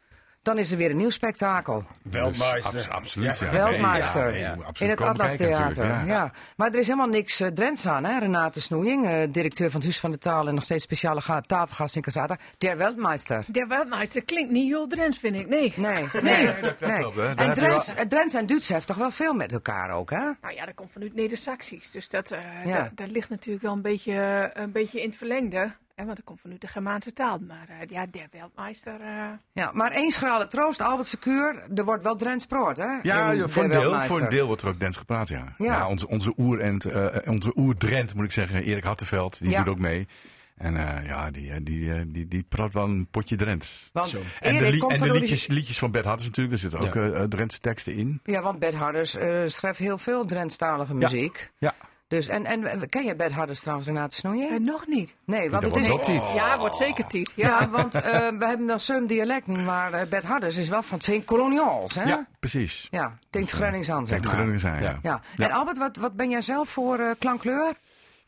Dan 0.49 0.59
is 0.59 0.71
er 0.71 0.77
weer 0.77 0.91
een 0.91 0.97
nieuw 0.97 1.11
spektakel. 1.11 1.85
Veldmeister. 2.11 2.89
absoluut. 2.91 3.39
Ja. 3.39 3.87
Absoluut. 3.93 4.79
in 4.79 4.89
het 4.89 5.01
Atlas 5.01 5.37
Theater. 5.37 6.07
Ja. 6.07 6.33
Maar 6.57 6.69
er 6.71 6.79
is 6.79 6.87
helemaal 6.87 7.09
niks 7.09 7.41
uh, 7.41 7.49
Drents 7.49 7.87
aan, 7.87 8.05
hè? 8.05 8.19
Renate 8.19 8.61
Snoeing, 8.61 9.07
eh, 9.07 9.27
directeur 9.31 9.67
van 9.71 9.75
het 9.81 9.85
Huis 9.85 10.01
van 10.01 10.11
de 10.11 10.19
Taal 10.19 10.49
en 10.49 10.55
nog 10.55 10.65
steeds 10.65 10.85
speciale 10.85 11.21
ga- 11.21 11.41
tafelgast 11.41 11.97
in 11.97 12.03
Casata. 12.03 12.37
Der 12.59 12.77
Veldmeister. 12.77 13.45
Der 13.47 13.69
Weldmeister 13.69 14.23
klinkt 14.25 14.51
niet 14.51 14.69
heel 14.69 14.87
Drents, 14.87 15.19
vind 15.19 15.37
ik. 15.37 15.49
Nee. 15.49 15.73
Nee, 15.77 16.09
nee. 16.23 16.55
dat 16.61 16.81
nee. 16.81 16.99
klopt, 17.01 17.17
hè. 17.17 17.35
En 17.35 17.55
Drents, 17.55 17.93
Drents 18.09 18.35
en 18.35 18.47
Duits 18.47 18.69
heeft 18.69 18.87
toch 18.87 18.97
wel 18.97 19.11
veel 19.11 19.35
met 19.35 19.53
elkaar 19.53 19.91
ook, 19.91 20.11
hè? 20.11 20.21
Nou 20.41 20.55
ja, 20.55 20.65
dat 20.67 20.75
komt 20.75 20.91
vanuit 20.93 21.15
Neder-Saxisch. 21.15 21.91
Dus 21.91 22.09
dat, 22.09 22.31
eh, 22.31 22.41
Ja. 22.65 22.83
dat, 22.83 22.91
dat 22.97 23.09
ligt 23.11 23.29
natuurlijk 23.29 23.65
wel 23.65 23.73
een 23.73 23.83
beetje, 23.83 24.51
een 24.55 24.73
beetje 24.73 25.01
in 25.03 25.09
het 25.09 25.19
verlengde. 25.19 25.71
Hè, 25.99 26.05
want 26.05 26.17
dat 26.17 26.25
komt 26.25 26.41
vanuit 26.41 26.61
de 26.61 26.67
Germaanse 26.67 27.13
taal. 27.13 27.39
Maar 27.47 27.67
eh, 27.69 27.89
ja, 27.89 28.07
der 28.11 28.27
Weldmeister... 28.31 29.01
eh, 29.01 29.25
Ja, 29.53 29.71
maar 29.75 29.91
één 29.93 30.11
schrale 30.11 30.47
troost, 30.47 30.81
Albert 30.81 31.09
Secuur, 31.09 31.63
er 31.75 31.85
wordt 31.85 32.03
wel 32.03 32.17
Drents 32.17 32.47
proort, 32.47 32.77
hè? 32.77 32.99
Ja, 33.03 33.33
In 33.33 33.49
voor, 33.49 33.63
een 33.63 33.71
deel, 33.71 34.01
voor 34.01 34.21
een 34.21 34.29
deel 34.29 34.47
wordt 34.47 34.63
er 34.63 34.69
ook 34.69 34.81
Dens 34.81 34.97
gepraat, 34.97 35.29
ja. 35.29 35.55
Ja. 35.59 35.65
ja. 35.65 35.89
onze, 35.89 36.09
onze 36.09 36.33
oerend, 36.37 36.85
eh, 36.85 37.07
onze 37.25 37.53
oerdrent, 37.59 38.15
moet 38.15 38.25
ik 38.25 38.33
zeggen, 38.33 38.63
Erik 38.65 38.85
Hartenveld, 38.85 39.39
die 39.39 39.51
Ja. 39.51 39.59
doet 39.59 39.69
ook 39.69 39.79
mee. 39.79 40.09
En 40.57 40.77
eh, 40.77 41.07
ja, 41.07 41.31
die, 41.31 41.63
die, 41.63 42.11
die, 42.11 42.29
die 42.29 42.43
praat 42.49 42.73
wel 42.73 42.85
een 42.85 43.07
potje 43.11 43.37
Drents. 43.37 43.91
Want 43.93 44.23
En 44.41 44.55
de, 44.57 44.71
li- 44.71 44.81
en 44.89 45.13
liedjes, 45.13 45.47
liedjes 45.47 45.79
van 45.79 45.91
Bert 45.91 46.05
Hatters 46.05 46.27
natuurlijk, 46.27 46.55
er 46.55 46.61
zitten 46.61 46.81
ook 47.21 47.31
Drentse 47.31 47.59
teksten 47.61 47.95
in. 47.95 48.21
Ja, 48.25 48.43
want 48.43 48.59
Bert 48.59 48.75
Harders 48.75 49.17
eh, 49.17 49.43
schrijft 49.47 49.79
heel 49.79 49.99
veel 49.99 50.25
Drentstalige 50.25 50.95
muziek. 50.95 51.51
Ja. 51.59 51.75
Dus, 52.09 52.29
en, 52.29 52.45
en 52.47 52.89
ken 52.89 53.05
jij 53.05 53.17
Bert 53.17 53.33
Harders 53.33 53.61
trouwens, 53.61 53.89
Renate 53.89 54.15
Snoeing? 54.15 54.51
eh, 54.51 54.59
nog 54.61 54.87
niet. 54.87 55.15
Nee, 55.25 55.51
want 55.51 55.63
Dat 55.63 55.75
het 55.75 55.83
is... 55.83 55.89
wordt 55.89 56.07
wel 56.07 56.17
tiet. 56.21 56.33
Ja, 56.35 56.59
wordt 56.59 56.77
zeker 56.77 57.07
tiet. 57.07 57.33
Ja. 57.37 57.47
Ja, 57.61 57.69
want 57.69 57.95
eh, 57.95 58.03
we 58.39 58.47
hebben 58.47 58.67
dan 58.67 58.81
zo'n 58.81 59.07
dialecten, 59.07 59.65
maar 59.65 59.93
eh, 59.93 60.09
Bert 60.09 60.25
Harders 60.25 60.57
is 60.57 60.69
wel 60.69 60.83
van 60.83 60.99
twee 60.99 61.25
kolonials, 61.25 61.95
hè? 61.95 62.03
Ja, 62.03 62.27
precies. 62.41 62.89
Ja, 62.91 63.15
denkt 63.31 63.51
Gronings 63.51 63.91
aan, 63.91 64.07
zeg 64.07 64.21
maar. 64.23 64.33
Groningen 64.33 64.61
zijn, 64.61 64.83
ja. 64.83 64.99
Ja. 65.03 65.21
Ja. 65.37 65.45
En 65.47 65.53
Albert, 65.53 65.79
wat, 65.79 65.97
wat 65.97 66.17
ben 66.17 66.31
jij 66.31 66.43
zelf 66.43 66.69
voor 66.69 66.99
eh, 66.99 67.11
klankkleur? 67.19 67.73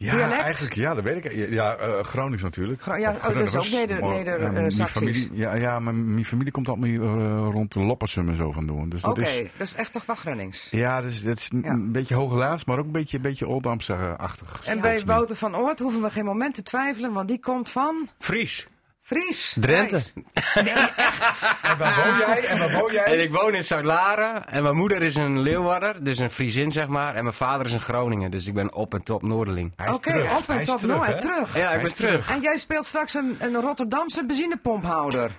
Ja, 0.03 0.15
Dialect? 0.15 0.41
eigenlijk, 0.43 0.75
ja, 0.75 0.95
dat 0.95 1.05
weet 1.05 1.25
ik. 1.25 1.33
Ja, 1.51 1.75
eh, 1.77 2.03
Gronings 2.05 2.43
natuurlijk. 2.43 2.83
Gro- 2.83 2.95
ja, 2.95 3.11
oh, 3.11 3.23
dat 3.23 3.37
is 3.37 3.57
ook 3.57 3.65
Neder- 3.71 4.03
Neder- 4.09 4.41
ja, 4.41 4.47
eh, 4.47 4.53
mijn 4.53 4.71
Saxisch. 4.71 4.93
familie, 4.97 5.29
ja, 5.33 5.55
ja, 5.55 5.81
maar 5.81 5.95
mijn 5.95 6.25
familie 6.25 6.53
komt 6.53 6.69
altijd 6.69 6.87
uh, 6.93 7.01
rond 7.51 7.73
de 7.73 7.81
Loppersum 7.81 8.29
en 8.29 8.37
zo 8.37 8.53
van 8.53 8.67
doen. 8.67 8.89
Dus 8.89 9.03
dat 9.03 9.11
Oké, 9.11 9.21
is, 9.21 9.43
dat 9.57 9.67
is 9.67 9.75
echt 9.75 9.93
toch 9.93 10.07
wel 10.07 10.17
Gronings. 10.17 10.69
ja, 10.71 11.01
dat 11.01 11.11
is, 11.11 11.23
dat 11.23 11.39
is 11.39 11.49
een 11.53 11.63
Ja. 11.65 11.71
een 11.71 11.93
beetje 11.93 12.15
hooglaats, 12.15 12.65
maar 12.65 12.79
ook 12.79 12.85
een 12.85 12.93
beetje, 12.93 13.17
een 13.17 13.23
beetje 13.23 13.47
Old 13.49 13.67
Amsterdam-achtig. 13.67 14.61
En 14.65 14.81
bij 14.81 15.03
Wouter 15.05 15.37
van 15.37 15.57
Oort 15.57 15.79
hoeven 15.79 16.03
we 16.03 16.11
geen 16.11 16.25
moment 16.25 16.55
te 16.55 16.63
twijfelen, 16.63 17.13
want 17.13 17.29
die 17.29 17.41
komt 17.41 17.71
van 17.71 18.09
Fries. 18.19 18.67
Fries. 19.03 19.57
Drenthe. 19.61 20.03
Nee, 20.55 20.73
echt. 20.97 21.57
En 21.63 21.79
waar 21.79 22.05
woon 22.05 22.19
jij? 22.19 22.45
En 22.45 22.59
waar 22.59 22.73
woon 22.81 22.93
jij? 22.93 23.05
En 23.05 23.21
ik 23.23 23.33
woon 23.33 23.55
in 23.55 23.65
Zuid-Laren. 23.65 24.47
En 24.47 24.63
mijn 24.63 24.77
moeder 24.77 25.03
is 25.03 25.15
een 25.17 25.41
Leeuwarder, 25.41 26.05
dus 26.05 26.19
een 26.19 26.31
Friesin 26.31 26.71
zeg 26.71 26.87
maar. 26.87 27.15
En 27.15 27.23
mijn 27.23 27.35
vader 27.35 27.67
is 27.67 27.73
een 27.73 27.81
Groningen, 27.81 28.31
dus 28.31 28.47
ik 28.47 28.55
ben 28.55 28.75
op 28.75 28.95
en 28.95 29.03
top 29.03 29.23
Noorderling. 29.23 29.73
Oké, 29.93 30.29
op 30.39 30.49
en 30.49 30.61
top 30.61 30.83
nooit 30.83 31.19
terug. 31.19 31.57
Ja, 31.57 31.71
ik 31.71 31.83
ben 31.83 31.95
terug. 31.95 32.31
En 32.31 32.41
jij 32.41 32.57
speelt 32.59 32.87
straks 32.87 33.15
een, 33.15 33.37
een 33.39 33.61
Rotterdamse 33.61 34.27
benzinepomphouder. 34.27 35.31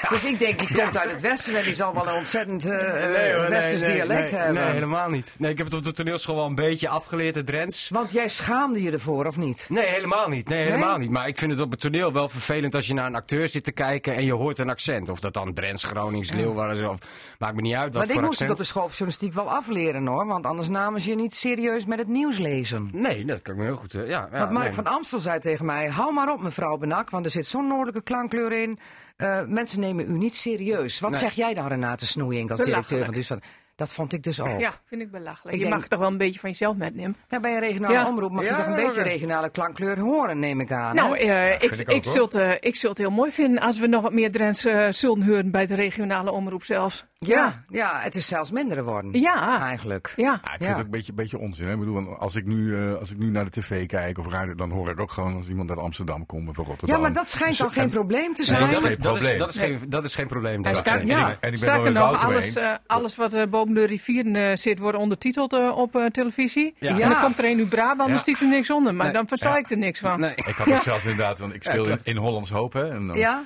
Dus 0.10 0.24
ik 0.24 0.38
denk, 0.38 0.58
die 0.58 0.82
komt 0.82 0.96
uit 0.98 1.10
het 1.10 1.20
westen 1.20 1.56
en 1.56 1.64
die 1.64 1.74
zal 1.74 1.94
wel 1.94 2.08
een 2.08 2.14
ontzettend 2.14 2.64
Nee, 2.64 2.74
hoor, 2.74 3.40
nee, 3.40 3.48
westers 3.48 3.80
nee, 3.80 3.92
dialect 3.92 4.30
nee, 4.30 4.40
hebben. 4.40 4.62
Nee, 4.62 4.72
helemaal 4.72 5.08
niet. 5.08 5.34
Nee, 5.38 5.50
ik 5.50 5.56
heb 5.56 5.66
het 5.66 5.76
op 5.76 5.84
de 5.84 5.92
toneelschool 5.92 6.34
wel 6.36 6.44
een 6.46 6.54
beetje 6.54 6.88
afgeleerd, 6.88 7.34
het 7.34 7.46
Drents. 7.46 7.88
Want 7.88 8.12
jij 8.12 8.28
schaamde 8.28 8.82
je 8.82 8.90
ervoor, 8.90 9.26
of 9.26 9.36
niet? 9.36 9.66
Nee, 9.68 9.86
helemaal 9.86 10.28
niet. 10.28 10.48
Nee, 10.48 10.62
helemaal 10.62 10.96
niet. 10.96 11.10
Maar 11.10 11.28
ik 11.28 11.38
vind 11.38 11.50
het 11.50 11.60
op 11.60 11.70
het 11.70 11.80
toneel 11.80 12.12
wel 12.12 12.28
vervelend 12.28 12.74
als 12.74 12.86
je 12.86 12.94
naar 12.94 13.06
een 13.06 13.14
acteur 13.14 13.48
zit 13.48 13.64
te 13.64 13.72
kijken 13.72 14.14
en 14.16 14.24
je 14.24 14.32
hoort 14.32 14.58
een 14.58 14.70
accent. 14.70 15.08
Of 15.08 15.20
dat 15.20 15.34
dan 15.34 15.54
Drents, 15.54 15.84
Gronings, 15.84 16.32
Leeuwarden 16.32 16.90
of 16.90 16.98
maakt 17.38 17.54
me 17.54 17.60
niet 17.60 17.74
uit 17.74 17.92
wat 17.94 18.06
maar 18.06 18.16
ik 18.16 18.20
moest 18.20 18.24
het 18.24 18.32
accent. 18.32 18.50
op 18.50 18.56
de 18.56 18.64
school 18.64 18.82
van 18.82 18.90
journalistiek 18.90 19.32
wel 19.34 19.50
afleren 19.50 20.06
hoor, 20.06 20.26
want 20.26 20.46
anders 20.46 20.68
namen 20.68 21.00
ze 21.00 21.08
je 21.10 21.16
niet 21.16 21.34
serieus 21.34 21.86
met 21.86 21.98
het 21.98 22.08
nieuws 22.08 22.38
lezen. 22.38 22.88
Nee, 22.92 23.24
dat 23.24 23.42
kan 23.42 23.54
ik 23.54 23.60
me 23.60 23.66
heel 23.66 23.76
goed... 23.76 23.94
eh, 23.94 24.08
ja, 24.08 24.28
ja, 24.32 24.38
want 24.38 24.50
Mark 24.50 24.74
van 24.74 24.86
Amstel 24.86 25.18
zei 25.18 25.38
tegen 25.38 25.66
mij, 25.66 25.86
hou 25.88 26.12
maar 26.12 26.32
op 26.32 26.42
mevrouw 26.42 26.76
Benak, 26.76 27.10
want 27.10 27.24
er 27.24 27.30
zit 27.30 27.46
zo'n 27.46 27.66
noordelijke 27.66 28.02
klankkleur 28.02 28.52
in. 28.52 28.78
Eh, 29.18 29.40
mensen 29.46 29.80
nemen 29.80 30.10
u 30.10 30.18
niet 30.18 30.34
serieus. 30.34 31.00
Wat 31.00 31.10
Nee. 31.10 31.20
zeg 31.20 31.32
jij 31.32 31.54
dan 31.54 31.66
Renate 31.66 32.06
Snoeing 32.06 32.50
als 32.50 32.60
directeur 32.60 33.04
van 33.04 33.14
dus 33.14 33.26
van... 33.26 33.40
Dat 33.76 33.92
vond 33.92 34.12
ik 34.12 34.22
dus 34.22 34.40
ook. 34.40 34.60
Ja, 34.60 34.80
vind 34.84 35.02
ik 35.02 35.10
belachelijk. 35.10 35.56
Ik 35.56 35.62
je 35.62 35.68
denk- 35.68 35.80
mag 35.80 35.88
toch 35.88 35.98
wel 35.98 36.08
een 36.08 36.16
beetje 36.16 36.40
van 36.40 36.50
jezelf 36.50 36.76
metnemen. 36.76 37.16
Ja, 37.28 37.40
bij 37.40 37.54
een 37.54 37.60
regionale 37.60 37.94
Ja. 37.94 38.06
omroep 38.08 38.30
mag 38.32 38.44
je 38.44 38.48
toch 38.54 38.66
een 38.66 38.70
ja, 38.70 38.76
beetje 38.76 39.00
ja. 39.00 39.02
regionale 39.02 39.50
klankkleur 39.50 39.98
horen, 39.98 40.38
neem 40.38 40.60
ik 40.60 40.72
aan. 40.72 40.94
Nou, 40.94 41.16
eh, 41.18 41.52
ik, 41.52 41.62
ik, 41.76 42.04
zult, 42.04 42.34
eh, 42.34 42.50
ik 42.60 42.76
zult 42.76 42.96
het 42.96 43.06
heel 43.06 43.16
mooi 43.16 43.30
vinden 43.32 43.60
als 43.62 43.78
we 43.78 43.86
nog 43.86 44.02
wat 44.02 44.12
meer 44.12 44.32
Drents 44.32 44.60
zullen 44.90 45.22
horen 45.26 45.50
bij 45.50 45.66
de 45.66 45.74
regionale 45.74 46.30
omroep 46.32 46.64
zelfs. 46.64 47.04
Ja, 47.26 47.64
ja, 47.68 47.98
het 48.00 48.14
is 48.14 48.26
zelfs 48.26 48.50
minder 48.50 48.84
worden. 48.84 49.20
Ja. 49.20 49.60
Eigenlijk. 49.60 50.12
Ja. 50.16 50.24
Ja, 50.24 50.34
ik 50.34 50.56
vind 50.58 50.68
het 50.68 50.78
ook 50.78 50.84
een 50.84 50.90
beetje, 50.90 51.12
beetje 51.12 51.38
onzin. 51.38 51.66
Hè? 51.66 51.72
Ik 51.72 51.78
bedoel, 51.78 51.94
want 51.94 52.18
als 52.18 52.34
ik, 52.34 52.44
nu, 52.46 52.76
eh, 52.76 52.94
als 52.98 53.10
ik 53.10 53.18
nu 53.18 53.30
naar 53.30 53.44
de 53.44 53.50
tv 53.50 53.86
kijk 53.86 54.18
of 54.18 54.28
radio, 54.28 54.54
dan 54.54 54.70
hoor 54.70 54.90
ik 54.90 55.00
ook 55.00 55.10
gewoon 55.10 55.36
als 55.36 55.48
iemand 55.48 55.70
uit 55.70 55.78
Amsterdam 55.78 56.26
komt 56.26 56.48
of 56.48 56.56
Rotterdam. 56.56 56.96
Ja, 56.96 57.02
maar 57.02 57.12
dat 57.12 57.28
schijnt 57.28 57.50
Dus- 57.50 57.58
dan 57.58 57.70
geen 57.70 57.82
en- 57.84 57.90
probleem 57.90 58.34
te 58.34 58.40
Nee, 58.40 58.46
zijn. 58.46 58.60
dat 58.60 58.70
is 58.70 58.76
geen 58.78 58.90
is, 58.90 58.96
dat, 58.98 59.14
is, 59.14 59.20
probleem. 59.20 59.38
dat, 59.38 59.48
is 59.48 59.56
geen, 59.58 59.80
dat 59.90 60.04
is 60.04 60.14
geen 60.14 60.26
probleem. 60.26 60.54
En 60.54 60.62
dat 60.62 60.76
ik 60.76 60.84
ben 60.84 61.58
sterker 61.58 61.92
nog, 61.92 62.24
alles, 62.24 62.54
eh, 62.54 62.72
alles 62.86 63.16
wat 63.16 63.34
eh, 63.34 63.46
boven 63.46 63.74
de 63.74 63.84
rivieren 63.86 64.34
eh, 64.36 64.56
zit, 64.56 64.78
wordt 64.78 64.98
ondertiteld 64.98 65.52
op 65.74 65.96
eh, 65.96 66.04
televisie. 66.06 66.74
Ja. 66.78 66.88
En 67.00 67.08
dan 67.08 67.20
komt 67.20 67.38
er 67.38 67.44
een 67.44 67.58
uit 67.58 67.68
Brabant, 67.68 68.08
Ja. 68.08 68.14
dan 68.14 68.24
ziet 68.24 68.40
er 68.40 68.48
niks 68.48 68.70
onder. 68.70 68.94
Maar 68.94 69.04
Nee. 69.04 69.14
dan 69.14 69.28
versta 69.28 69.48
Ja. 69.50 69.56
ik 69.56 69.70
er 69.70 69.78
niks 69.78 70.00
van. 70.00 70.20
Nee. 70.20 70.34
Ik 70.34 70.54
had 70.56 70.66
het 70.66 70.82
zelfs 70.82 71.04
inderdaad, 71.04 71.38
want 71.38 71.54
ik 71.54 71.62
speel 71.62 71.88
in, 71.88 71.98
in 72.02 72.16
Hollands 72.16 72.50
Hoop. 72.50 72.72
Hè, 72.72 72.90
en 72.90 73.06
dan, 73.06 73.16
Ja? 73.16 73.44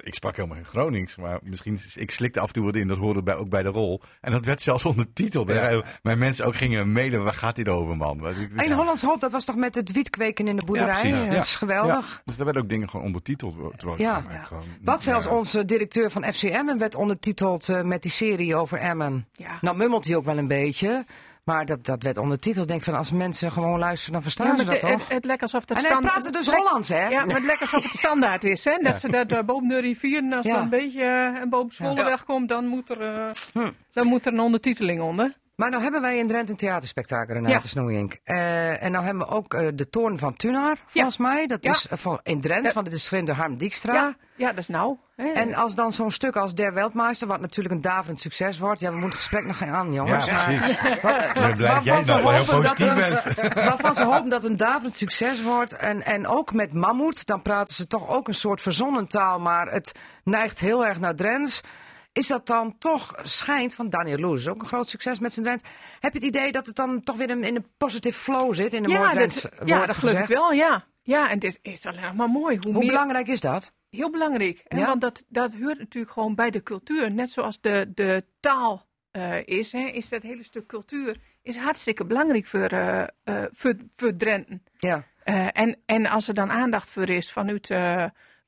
Ik 0.00 0.14
sprak 0.14 0.36
helemaal 0.36 0.56
geen 0.56 0.66
Gronings, 0.66 1.16
maar 1.16 1.38
misschien, 1.42 1.80
ik 1.94 2.10
slikte 2.10 2.40
af 2.40 2.46
en 2.46 2.52
toe 2.52 2.64
wat 2.64 2.74
in, 2.74 2.88
dat 2.88 2.98
hoorde 2.98 3.22
bij, 3.22 3.34
ook 3.34 3.48
bij 3.48 3.62
de 3.62 3.68
rol. 3.68 4.02
En 4.20 4.32
dat 4.32 4.44
werd 4.44 4.62
zelfs 4.62 4.84
ondertiteld. 4.92 5.46
Mijn 6.02 6.18
mensen 6.18 6.46
ook 6.46 6.56
gingen 6.56 6.92
mailen, 6.92 7.24
waar 7.24 7.34
gaat 7.34 7.56
dit 7.56 7.68
over, 7.68 7.96
man? 7.96 8.24
Een 8.56 8.72
Hollands 8.72 9.02
Hoop, 9.02 9.20
dat 9.20 9.32
was 9.32 9.44
toch 9.44 9.56
met 9.56 9.74
het 9.74 9.92
wietkweken 9.92 10.48
in 10.48 10.56
de 10.56 10.64
boerderij? 10.64 11.10
dat 11.10 11.24
Ja. 11.24 11.40
is 11.40 11.56
geweldig. 11.56 12.12
Ja, 12.16 12.22
dus 12.24 12.36
daar 12.36 12.44
werden 12.44 12.62
ook 12.62 12.68
dingen 12.68 12.88
gewoon 12.90 13.06
ondertiteld. 13.06 13.54
Ja. 13.96 14.24
gewoon 14.44 14.64
Wat 14.82 15.02
zelfs 15.02 15.24
ja. 15.24 15.30
onze 15.36 15.64
directeur 15.64 16.10
van 16.10 16.24
FC 16.32 16.42
Emmen 16.42 16.78
werd 16.78 16.94
ondertiteld 16.94 17.68
eh, 17.68 17.82
met 17.82 18.02
die 18.02 18.10
serie 18.10 18.56
over 18.56 18.78
Emmen. 18.78 19.28
Ja. 19.32 19.58
Nou 19.60 19.76
mummelt 19.76 20.04
hij 20.04 20.16
ook 20.16 20.24
wel 20.24 20.38
een 20.38 20.48
beetje. 20.48 21.04
Maar 21.44 21.66
dat, 21.66 21.84
dat 21.86 22.02
werd 22.02 22.18
ondertiteld. 22.18 22.64
Ik 22.64 22.70
denk 22.70 22.82
van 22.82 22.94
als 22.94 23.12
mensen 23.12 23.52
gewoon 23.52 23.78
luisteren, 23.78 24.12
dan 24.12 24.22
verstaan 24.22 24.46
Ja, 24.46 24.56
ze 24.56 24.64
dat 24.64 24.74
de- 24.74 24.80
toch? 24.80 24.90
het, 24.90 25.08
het 25.08 25.24
lijkt 25.24 25.42
alsof 25.42 25.64
dat 25.64 25.76
en 25.76 25.82
hij 25.82 25.92
stand- 25.92 26.06
praatte 26.06 26.30
dus 26.32 26.46
Hollands, 26.46 26.88
hè? 26.88 27.08
Ja, 27.08 27.24
maar 27.24 27.34
het 27.34 27.44
lijkt 27.44 27.60
alsof 27.60 27.82
het 27.82 27.92
standaard 27.92 28.44
is. 28.44 28.64
Hè? 28.64 28.76
Dat 28.82 29.00
ze 29.00 29.08
dat 29.26 29.46
boven 29.46 29.68
de 29.68 29.80
rivier, 29.80 30.34
als 30.34 30.46
Ja. 30.46 30.54
er 30.56 30.62
een 30.62 30.68
beetje 30.68 31.02
eh, 31.02 31.48
boven 31.48 31.74
Scholenweg 31.74 32.24
komt, 32.24 32.48
dan 32.48 32.66
moet, 32.66 32.90
er, 32.90 33.00
eh, 33.00 33.66
dan 33.92 34.06
moet 34.06 34.26
er 34.26 34.32
een 34.32 34.40
ondertiteling 34.40 35.00
onder. 35.00 35.36
Maar 35.60 35.70
nou 35.70 35.82
hebben 35.82 36.00
wij 36.00 36.18
in 36.18 36.26
Drenthe 36.26 36.52
een 36.52 36.58
theaterspektakel, 36.58 37.34
Renate 37.34 37.52
Ja. 37.52 37.60
Snoeink. 37.60 38.18
Eh, 38.24 38.82
en 38.82 38.92
nou 38.92 39.04
hebben 39.04 39.26
we 39.26 39.32
ook 39.34 39.54
eh, 39.54 39.66
de 39.74 39.88
Toorn 39.90 40.18
van 40.18 40.36
Tunaar, 40.36 40.76
volgens 40.86 41.16
mij. 41.16 41.46
Dat 41.46 41.64
Ja. 41.64 41.70
is 41.72 41.86
eh, 41.88 41.98
van, 41.98 42.20
in 42.22 42.40
Drenthe, 42.40 42.66
Ja. 42.66 42.72
van 42.72 42.84
dit 42.84 42.92
is 42.92 43.04
Schrinder 43.04 43.34
Harm 43.34 43.58
Dijkstra. 43.58 43.92
Ja, 43.94 44.14
ja, 44.36 44.48
dat 44.48 44.58
is 44.58 44.68
nou. 44.68 44.96
En 45.34 45.54
als 45.54 45.74
dan 45.74 45.92
zo'n 45.92 46.10
stuk 46.10 46.36
als 46.36 46.54
Der 46.54 46.74
Weltmeister, 46.74 47.28
wat 47.28 47.40
natuurlijk 47.40 47.74
een 47.74 47.80
daverend 47.80 48.20
succes 48.20 48.58
wordt. 48.58 48.80
Ja, 48.80 48.86
we 48.88 48.92
moeten 48.96 49.18
het 49.18 49.18
gesprek 49.18 49.46
nog 49.46 49.56
geen 49.56 49.68
aan, 49.68 49.92
jongens. 49.92 50.24
Ja, 50.24 50.34
maar- 50.34 50.44
precies. 50.44 50.80
Wat- 51.02 51.56
jij 51.58 51.66
waarvan 51.66 52.04
ze 52.04 52.12
nou 52.12 52.22
hopen 52.36 52.62
dat 52.62 52.80
een- 52.80 53.54
Waarvan 53.54 53.94
ze 53.94 54.04
hopen 54.04 54.28
dat 54.30 54.42
het 54.42 54.50
een 54.50 54.56
daverend 54.56 54.94
succes 54.94 55.42
wordt. 55.42 55.76
En, 55.76 56.02
en 56.02 56.26
ook 56.26 56.52
met 56.52 56.72
Mammoet, 56.72 57.26
dan 57.26 57.42
praten 57.42 57.74
ze 57.74 57.86
toch 57.86 58.08
ook 58.08 58.28
een 58.28 58.34
soort 58.34 58.60
verzonnen 58.60 59.06
taal. 59.06 59.40
Maar 59.40 59.70
het 59.72 59.92
neigt 60.24 60.60
heel 60.60 60.86
erg 60.86 61.00
naar 61.00 61.14
Drents. 61.14 61.60
Is 62.12 62.26
dat 62.26 62.46
dan 62.46 62.78
toch, 62.78 63.14
schijnt, 63.22 63.74
van 63.74 63.88
Daniel 63.90 64.18
Loes, 64.18 64.40
is 64.40 64.48
ook 64.48 64.60
een 64.60 64.66
groot 64.66 64.88
succes 64.88 65.18
met 65.18 65.32
zijn 65.32 65.46
Drents. 65.46 65.64
Heb 66.00 66.12
je 66.12 66.18
het 66.18 66.28
idee 66.28 66.52
dat 66.52 66.66
het 66.66 66.76
dan 66.76 67.02
toch 67.02 67.16
weer 67.16 67.30
in, 67.30 67.44
in 67.44 67.56
een 67.56 67.66
positive 67.76 68.18
flow 68.18 68.54
zit? 68.54 68.72
In 68.72 68.82
mooi 68.82 68.94
ja, 68.94 69.14
dat, 69.14 69.48
ja, 69.64 69.86
dat 69.86 69.96
geloof 69.96 70.14
ik 70.14 70.20
gezegd? 70.20 70.40
wel, 70.40 70.52
ja. 70.52 70.84
Ja, 71.02 71.30
en 71.30 71.38
het 71.40 71.58
is, 71.62 71.86
alleen 71.86 72.00
nog 72.00 72.14
maar 72.14 72.28
mooi. 72.28 72.56
Hoe, 72.60 72.72
Hoe 72.72 72.78
meer- 72.80 72.92
belangrijk 72.92 73.28
is 73.28 73.40
dat? 73.40 73.72
Heel 73.90 74.10
belangrijk. 74.10 74.60
hè, 74.64 74.78
Ja? 74.78 74.86
Want 74.86 75.00
dat, 75.00 75.24
dat 75.28 75.54
hoort 75.54 75.78
natuurlijk 75.78 76.12
gewoon 76.12 76.34
bij 76.34 76.50
de 76.50 76.62
cultuur. 76.62 77.10
Net 77.10 77.30
zoals 77.30 77.60
de, 77.60 77.90
de 77.94 78.24
taal 78.40 78.86
eh, 79.10 79.46
is, 79.46 79.72
hè, 79.72 79.86
is 79.86 80.08
dat 80.08 80.22
hele 80.22 80.44
stuk 80.44 80.66
cultuur 80.66 81.16
is 81.42 81.56
hartstikke 81.56 82.04
belangrijk 82.04 82.46
voor, 82.46 82.66
eh, 82.66 83.00
eh, 83.24 83.44
voor, 83.52 83.74
voor 83.96 84.16
Drenthe. 84.16 84.60
Ja. 84.78 85.04
En, 85.52 85.76
en 85.86 86.06
als 86.06 86.28
er 86.28 86.34
dan 86.34 86.50
aandacht 86.50 86.90
voor 86.90 87.08
is 87.08 87.32
vanuit, 87.32 87.68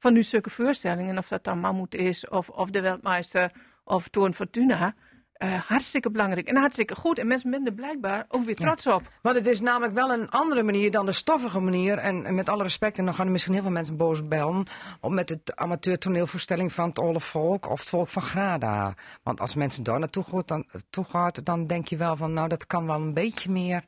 eh 0.02 0.08
vanuit 0.08 0.26
zulke 0.26 0.50
voorstellingen, 0.50 1.18
of 1.18 1.28
dat 1.28 1.44
dan 1.44 1.60
Mammoet 1.60 1.94
is, 1.94 2.28
of, 2.28 2.48
of 2.48 2.70
de 2.70 2.80
Weltmeister, 2.80 3.52
of 3.84 4.08
Toorn 4.08 4.34
Fortuna, 4.34 4.94
eh, 5.32 5.60
hartstikke 5.60 6.10
belangrijk 6.10 6.48
en 6.48 6.56
hartstikke 6.56 6.94
goed. 6.94 7.18
En 7.18 7.26
mensen 7.26 7.50
zijn 7.50 7.66
er 7.66 7.72
blijkbaar 7.72 8.26
ook 8.28 8.44
weer 8.44 8.54
trots 8.54 8.86
op. 8.86 9.02
Want 9.22 9.36
het 9.36 9.46
is 9.46 9.60
namelijk 9.60 9.94
wel 9.94 10.12
een 10.12 10.30
andere 10.30 10.62
manier 10.62 10.90
dan 10.90 11.06
de 11.06 11.12
stoffige 11.12 11.60
manier. 11.60 11.98
En, 11.98 12.24
en 12.24 12.34
met 12.34 12.48
alle 12.48 12.62
respect, 12.62 12.98
en 12.98 13.04
dan 13.04 13.14
gaan 13.14 13.26
er 13.26 13.32
misschien 13.32 13.52
heel 13.52 13.62
veel 13.62 13.72
mensen 13.72 13.96
boos 13.96 14.28
bellen. 14.28 14.66
Om 15.00 15.14
met 15.14 15.28
het 15.28 15.56
amateur 15.56 15.98
toneelvoorstelling 15.98 16.72
van 16.72 16.88
het 16.88 16.98
Olle 16.98 17.20
Volk 17.20 17.70
of 17.70 17.80
het 17.80 17.88
Volk 17.88 18.08
van 18.08 18.22
Grada. 18.22 18.94
Want 19.22 19.40
als 19.40 19.54
mensen 19.54 19.84
daar 19.84 19.98
naartoe 19.98 20.24
gaat, 20.24 20.48
dan, 20.48 20.66
toe 20.90 21.04
gaat, 21.04 21.44
dan 21.44 21.66
denk 21.66 21.88
je 21.88 21.96
wel 21.96 22.16
van, 22.16 22.32
nou 22.32 22.48
dat 22.48 22.66
kan 22.66 22.86
wel 22.86 23.00
een 23.00 23.14
beetje 23.14 23.50
meer. 23.50 23.84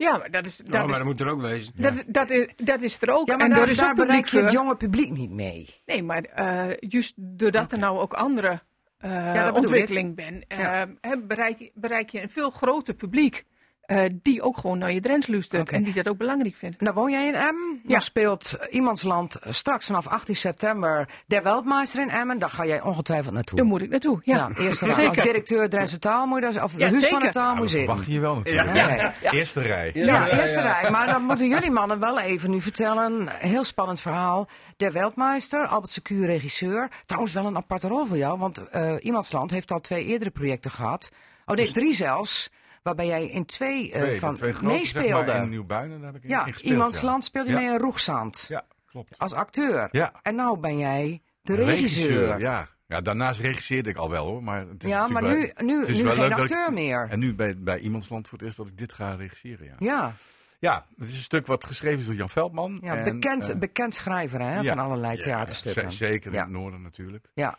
Ja, 0.00 0.16
maar 0.18 0.30
dat 0.30 0.46
is, 0.46 0.56
dat 0.56 0.66
Nou, 0.68 0.80
maar 0.82 0.90
is, 0.90 0.96
dat 0.96 1.06
moet 1.06 1.20
er 1.20 1.28
ook 1.28 1.40
wezen. 1.40 1.72
dat, 1.76 1.92
dat 2.06 2.30
is, 2.30 2.46
dat 2.56 2.80
is 2.82 3.02
er 3.02 3.10
ook. 3.10 3.26
Ja, 3.26 3.36
maar 3.36 3.44
en 3.44 3.50
daar, 3.50 3.58
daar 3.58 3.68
is 3.68 3.76
daar 3.78 3.94
bereik 3.94 4.08
publiek 4.24 4.26
je 4.32 4.42
het 4.42 4.52
jonge 4.52 4.76
publiek 4.76 5.10
niet 5.10 5.30
mee. 5.30 5.68
Nee, 5.86 6.02
maar 6.02 6.22
eh, 6.24 6.76
juist 6.80 7.12
doordat 7.16 7.72
er 7.72 7.78
nou 7.78 7.98
ook 7.98 8.12
andere 8.14 8.60
eh, 8.98 9.34
dat 9.34 9.56
ontwikkeling 9.56 10.14
ben, 10.16 10.44
eh, 10.48 10.58
Ja. 10.58 10.86
hè, 11.00 11.18
bereik, 11.18 11.58
je- 11.58 11.70
bereik 11.74 12.10
je 12.10 12.22
een 12.22 12.30
veel 12.30 12.50
groter 12.50 12.94
publiek. 12.94 13.44
Eh, 13.90 14.02
die 14.22 14.42
ook 14.42 14.58
gewoon 14.58 14.78
naar 14.78 14.92
je 14.92 15.00
Drents 15.00 15.26
luistert 15.26 15.70
en 15.70 15.82
die 15.82 15.94
dat 15.94 16.08
ook 16.08 16.16
belangrijk 16.16 16.56
vindt. 16.56 16.80
Nou 16.80 16.94
woon 16.94 17.10
jij 17.10 17.26
in 17.26 17.34
Emmen. 17.34 17.80
Dan 17.84 18.00
speelt 18.02 18.58
Iemandsland 18.70 19.36
straks 19.48 19.86
vanaf 19.86 20.06
18 20.06 20.36
september 20.36 21.08
Der 21.26 21.42
Weltmeister 21.42 22.02
in 22.02 22.10
Emmen. 22.10 22.38
Daar 22.38 22.50
ga 22.50 22.66
jij 22.66 22.82
ongetwijfeld 22.82 23.34
naartoe. 23.34 23.56
Daar 23.56 23.66
moet 23.66 23.82
ik 23.82 23.90
naartoe. 23.90 24.20
Ja, 24.24 24.36
Ja, 24.36 24.62
eerste 24.64 24.86
rij. 24.92 25.08
Als 25.08 25.16
directeur 25.16 25.68
Drentse 25.68 25.98
taal 25.98 26.26
moet 26.26 26.44
je 26.44 26.50
daar, 26.50 26.64
of 26.64 26.76
Ja, 26.78 26.90
Huis 26.90 27.08
van 27.08 27.20
de. 27.20 27.28
Taal 27.28 27.52
Ja, 27.52 27.54
moet 27.54 27.70
zitten. 27.70 27.88
verwacht 27.88 28.12
je 28.12 28.20
wel 28.20 28.34
natuurlijk. 28.36 28.74
Ja, 28.76 29.12
ja. 29.22 29.32
Eerste 29.32 29.60
rij. 29.60 29.90
Ja, 29.94 30.28
eerste 30.28 30.60
rij. 30.60 30.90
Maar 30.90 31.06
dan 31.06 31.22
moeten 31.22 31.48
jullie 31.48 31.70
mannen 31.70 31.98
wel 32.00 32.20
even 32.20 32.50
nu 32.50 32.60
vertellen. 32.60 33.28
Heel 33.28 33.64
spannend 33.64 34.00
verhaal. 34.00 34.48
Der 34.76 34.92
Weltmeister, 34.92 35.66
Albert 35.66 35.92
Secuur 35.92 36.26
regisseur. 36.26 36.90
Trouwens 37.06 37.34
wel 37.34 37.46
een 37.46 37.56
aparte 37.56 37.88
rol 37.88 38.06
voor 38.06 38.16
jou. 38.16 38.38
Want 38.38 38.68
eh 38.68 38.94
Iemandsland 39.00 39.50
heeft 39.50 39.70
al 39.70 39.80
twee 39.80 40.04
eerdere 40.04 40.30
projecten 40.30 40.70
gehad. 40.70 41.10
Oh 41.46 41.56
nee, 41.56 41.70
drie 41.72 41.94
zelfs. 41.94 42.50
Waarbij 42.82 43.06
jij 43.06 43.26
in 43.28 43.44
twee, 43.44 43.92
eh, 43.92 44.02
Twee, 44.02 44.18
van 44.18 44.34
twee 44.34 44.52
grote, 44.52 44.74
meespeelde. 44.74 45.08
Zeg 45.08 45.26
maar, 45.26 45.42
in 45.42 45.48
Nieuwbuinen, 45.48 46.00
daar 46.00 46.12
heb 46.12 46.24
ik 46.24 46.30
ja, 46.30 46.46
in 46.46 46.52
gespeeld. 46.52 46.72
Iemandsland 46.72 47.22
ja. 47.22 47.28
speelde 47.28 47.50
je 47.50 47.56
mee 47.56 47.66
in 47.66 47.78
Roegzand. 47.78 48.44
Ja, 48.48 48.64
klopt. 48.86 49.18
Als 49.18 49.32
acteur. 49.32 49.88
Ja. 49.90 50.12
En 50.22 50.34
nou 50.34 50.58
ben 50.58 50.78
jij 50.78 51.22
de 51.42 51.54
regisseur. 51.54 52.38
ja. 52.38 52.68
ja, 52.86 53.00
daarnaast 53.00 53.40
regisseerde 53.40 53.90
ik 53.90 53.96
al 53.96 54.10
wel 54.10 54.26
hoor. 54.26 54.42
Maar 54.42 54.66
het 54.68 54.84
is 54.84 54.90
Ja, 54.90 55.08
maar 55.08 55.22
nu, 55.22 55.52
nu, 55.62 55.78
het 55.80 55.88
is 55.88 55.96
nu 55.98 56.04
wel 56.04 56.12
geen 56.14 56.30
ik- 56.30 56.38
acteur 56.38 56.72
meer. 56.72 57.06
En 57.10 57.18
nu 57.18 57.34
bij, 57.34 57.58
bij 57.58 57.78
Iemandsland 57.78 58.28
voor 58.28 58.38
het 58.38 58.46
eerst 58.46 58.58
dat 58.58 58.66
ik 58.68 58.78
dit 58.78 58.92
ga 58.92 59.14
regisseren. 59.14 59.66
Ja, 59.66 59.74
Ja, 59.78 60.12
ja 60.58 60.86
het 60.98 61.08
is 61.08 61.16
een 61.16 61.22
stuk 61.22 61.46
wat 61.46 61.64
geschreven 61.64 61.98
is 62.00 62.06
door 62.06 62.14
Jan 62.14 62.30
Veldman. 62.30 62.78
ja 62.82 62.96
en, 62.96 63.04
bekend, 63.12 63.50
eh, 63.50 63.56
bekend 63.56 63.94
schrijver 63.94 64.40
hè, 64.40 64.60
ja. 64.60 64.74
van 64.74 64.84
allerlei 64.84 65.16
theaterstukken. 65.18 65.92
Zeker 65.92 66.32
in 66.32 66.38
het 66.38 66.48
noorden 66.48 66.82
natuurlijk. 66.82 67.30
Ja. 67.34 67.58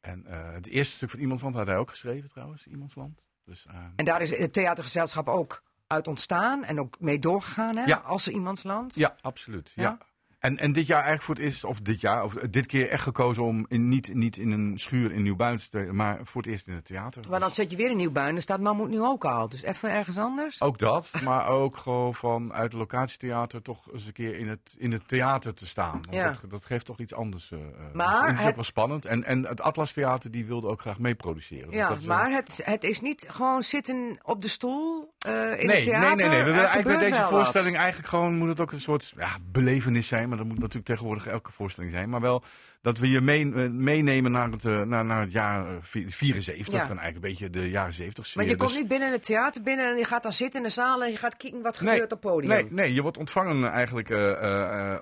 En 0.00 0.26
eh, 0.26 0.52
het 0.52 0.66
eerste 0.66 0.96
stuk 0.96 1.10
van 1.10 1.20
Iemandsland 1.20 1.54
had 1.54 1.66
hij 1.66 1.76
ook 1.76 1.90
geschreven 1.90 2.30
trouwens, 2.30 2.66
Iemandsland. 2.66 3.20
Dus, 3.44 3.66
eh, 3.66 3.74
En 3.96 4.04
daar 4.04 4.22
is 4.22 4.38
het 4.38 4.52
theatergezelschap 4.52 5.28
ook 5.28 5.62
uit 5.86 6.08
ontstaan 6.08 6.64
en 6.64 6.80
ook 6.80 7.00
mee 7.00 7.18
doorgegaan, 7.18 7.76
hè? 7.76 7.84
Ja. 7.84 7.96
Als 7.96 8.28
iemandsland. 8.28 8.94
Ja, 8.94 9.16
absoluut. 9.20 9.72
Ja. 9.74 9.82
Ja? 9.82 9.98
En, 10.42 10.58
en 10.58 10.72
dit 10.72 10.86
jaar 10.86 10.96
eigenlijk 11.04 11.24
voor 11.24 11.34
het 11.34 11.44
eerst, 11.44 11.64
of 11.64 11.80
dit 11.80 12.00
jaar, 12.00 12.24
of 12.24 12.34
dit 12.34 12.66
keer 12.66 12.88
echt 12.88 13.02
gekozen 13.02 13.42
om 13.42 13.64
in, 13.68 13.88
niet, 13.88 14.14
niet 14.14 14.36
in 14.36 14.50
een 14.50 14.78
schuur 14.78 15.12
in 15.12 15.22
Nieuwbuin 15.22 15.60
te 15.70 15.78
maar 15.92 16.20
voor 16.24 16.42
het 16.42 16.50
eerst 16.50 16.66
in 16.66 16.74
het 16.74 16.84
theater. 16.84 17.22
Maar 17.28 17.40
dan 17.40 17.50
zet 17.50 17.70
je 17.70 17.76
weer 17.76 17.90
in 17.90 17.96
Nieuwbuin, 17.96 18.32
dan 18.32 18.42
staat 18.42 18.60
Mammoet 18.60 18.88
nu 18.88 19.00
ook 19.02 19.24
al. 19.24 19.48
Dus 19.48 19.62
even 19.62 19.90
ergens 19.90 20.18
anders. 20.18 20.60
Ook 20.60 20.78
dat, 20.78 21.12
maar 21.24 21.46
ook 21.48 21.76
gewoon 21.76 22.14
van 22.14 22.52
uit 22.52 22.62
het 22.62 22.72
locatietheater 22.72 23.62
toch 23.62 23.92
eens 23.92 24.06
een 24.06 24.12
keer 24.12 24.38
in 24.38 24.48
het, 24.48 24.74
in 24.78 24.92
het 24.92 25.08
theater 25.08 25.54
te 25.54 25.66
staan. 25.66 25.92
Want 25.92 26.14
Ja. 26.14 26.24
dat, 26.40 26.50
dat 26.50 26.64
geeft 26.64 26.84
toch 26.86 26.98
iets 27.00 27.14
anders. 27.14 27.50
eh, 27.52 27.58
eh. 27.58 27.64
Maar 27.92 28.20
dat 28.20 28.32
is 28.32 28.38
ook 28.40 28.44
het- 28.46 28.54
wel 28.54 28.64
spannend. 28.64 29.04
En, 29.04 29.24
en 29.24 29.46
het 29.46 29.60
Atlas 29.60 29.92
Theater 29.92 30.30
die 30.30 30.46
wilde 30.46 30.66
ook 30.68 30.80
graag 30.80 30.98
meeproduceren. 30.98 31.66
Dus 31.70 31.76
ja, 31.78 31.90
eh, 31.90 32.02
maar 32.02 32.30
het, 32.30 32.60
het 32.64 32.84
is 32.84 33.00
niet 33.00 33.24
gewoon 33.28 33.62
zitten 33.62 34.18
op 34.22 34.42
de 34.42 34.48
stoel 34.48 35.11
eh, 35.22 35.32
in 35.32 35.38
nee, 35.48 35.56
het 35.56 35.66
nee, 35.66 35.82
theater. 35.82 36.16
nee, 36.16 36.26
nee. 36.28 36.28
We 36.28 36.36
Er 36.36 36.44
willen 36.44 36.58
eigenlijk 36.68 36.98
bij 36.98 37.08
deze 37.08 37.20
wat. 37.20 37.30
voorstelling 37.30 37.76
eigenlijk 37.76 38.08
gewoon 38.08 38.34
moet 38.36 38.48
het 38.48 38.60
ook 38.60 38.72
een 38.72 38.80
soort 38.80 39.12
ja, 39.16 39.28
belevenis 39.52 40.06
zijn. 40.06 40.28
Maar 40.28 40.38
dat 40.38 40.46
moet 40.46 40.58
natuurlijk 40.58 40.86
tegenwoordig 40.86 41.26
elke 41.26 41.52
voorstelling 41.52 41.92
zijn. 41.92 42.08
Maar 42.08 42.20
wel 42.20 42.42
dat 42.82 42.98
we 42.98 43.08
je 43.10 43.20
mee, 43.20 43.52
eh, 43.54 43.70
meenemen 43.70 44.32
naar 44.32 44.50
het, 44.50 44.64
eh, 44.64 44.80
naar, 44.82 45.04
naar 45.04 45.20
het 45.20 45.32
jaar 45.32 45.66
eh, 45.66 45.72
vi- 45.82 46.10
74. 46.10 46.74
Ja. 46.74 46.80
En 46.80 46.86
eigenlijk 46.98 47.14
een 47.14 47.20
beetje 47.30 47.50
de 47.50 47.70
jaren 47.70 47.92
70 47.92 48.26
sfeer. 48.26 48.42
Maar 48.42 48.50
je 48.50 48.56
komt 48.56 48.70
Dus- 48.70 48.78
niet 48.78 48.88
binnen 48.88 49.08
in 49.08 49.14
het 49.14 49.22
theater 49.24 49.62
binnen 49.62 49.90
en 49.90 49.96
je 49.96 50.04
gaat 50.04 50.22
dan 50.22 50.32
zitten 50.32 50.60
in 50.60 50.66
de 50.66 50.72
zaal 50.72 51.04
en 51.04 51.10
je 51.10 51.16
gaat 51.16 51.36
kijken 51.36 51.62
wat 51.62 51.76
gebeurt 51.78 52.02
op 52.02 52.10
het 52.10 52.20
podium. 52.20 52.48
Nee, 52.52 52.66
nee, 52.70 52.94
je 52.94 53.02
wordt 53.02 53.18
ontvangen 53.18 53.70
eigenlijk 53.72 54.08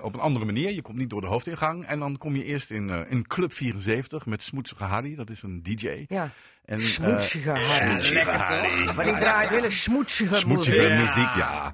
op 0.02 0.14
een 0.14 0.20
andere 0.20 0.44
manier. 0.44 0.70
Je 0.72 0.82
komt 0.82 0.96
niet 0.98 1.10
door 1.10 1.20
de 1.20 1.26
hoofdingang. 1.26 1.84
En 1.86 1.98
dan 1.98 2.18
kom 2.18 2.36
je 2.36 2.44
eerst 2.44 2.70
in, 2.70 2.88
in 3.08 3.26
Club 3.26 3.52
74 3.52 4.26
met 4.26 4.42
Smoetsige 4.42 4.84
Harry. 4.84 5.14
Dat 5.14 5.30
is 5.30 5.42
een 5.42 5.62
DJ. 5.62 6.04
Ja. 6.08 6.30
En, 6.70 6.78
eh, 6.78 6.84
Smoetsige 6.84 7.50
Harry. 7.50 7.88
Smoetsige 7.88 8.30
Harry. 8.30 8.94
Maar 8.94 9.04
die 9.04 9.16
draait 9.16 9.48
hele 9.48 9.70
smoetsige, 9.70 10.34
Smoetsige 10.34 10.88
muziek. 10.88 10.98
muziek, 11.00 11.34
ja. 11.34 11.72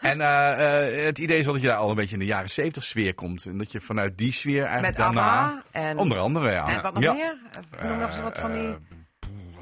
En 0.00 0.20
eh, 0.20 0.98
eh, 0.98 1.04
het 1.04 1.18
idee 1.18 1.38
is 1.38 1.44
wel 1.44 1.52
dat 1.52 1.62
je 1.62 1.68
daar 1.68 1.76
al 1.76 1.90
een 1.90 1.96
beetje 1.96 2.12
in 2.12 2.18
de 2.18 2.24
jaren 2.26 2.50
70 2.50 2.84
sfeer 2.84 3.14
komt. 3.14 3.44
En 3.44 3.58
dat 3.58 3.72
je 3.72 3.80
vanuit 3.80 4.18
die 4.18 4.32
sfeer 4.32 4.64
eigenlijk 4.64 4.96
Met 4.96 5.14
daarna... 5.14 5.62
En, 5.70 5.98
Onder 5.98 6.18
andere, 6.18 6.50
ja. 6.50 6.66
en 6.68 6.82
wat 6.82 6.94
nog 6.94 7.02
Ja. 7.02 7.12
meer? 7.12 7.36
Noem 7.82 7.98
nog 7.98 8.06
eens 8.08 8.20
wat 8.20 8.38
van 8.38 8.52
die... 8.52 8.76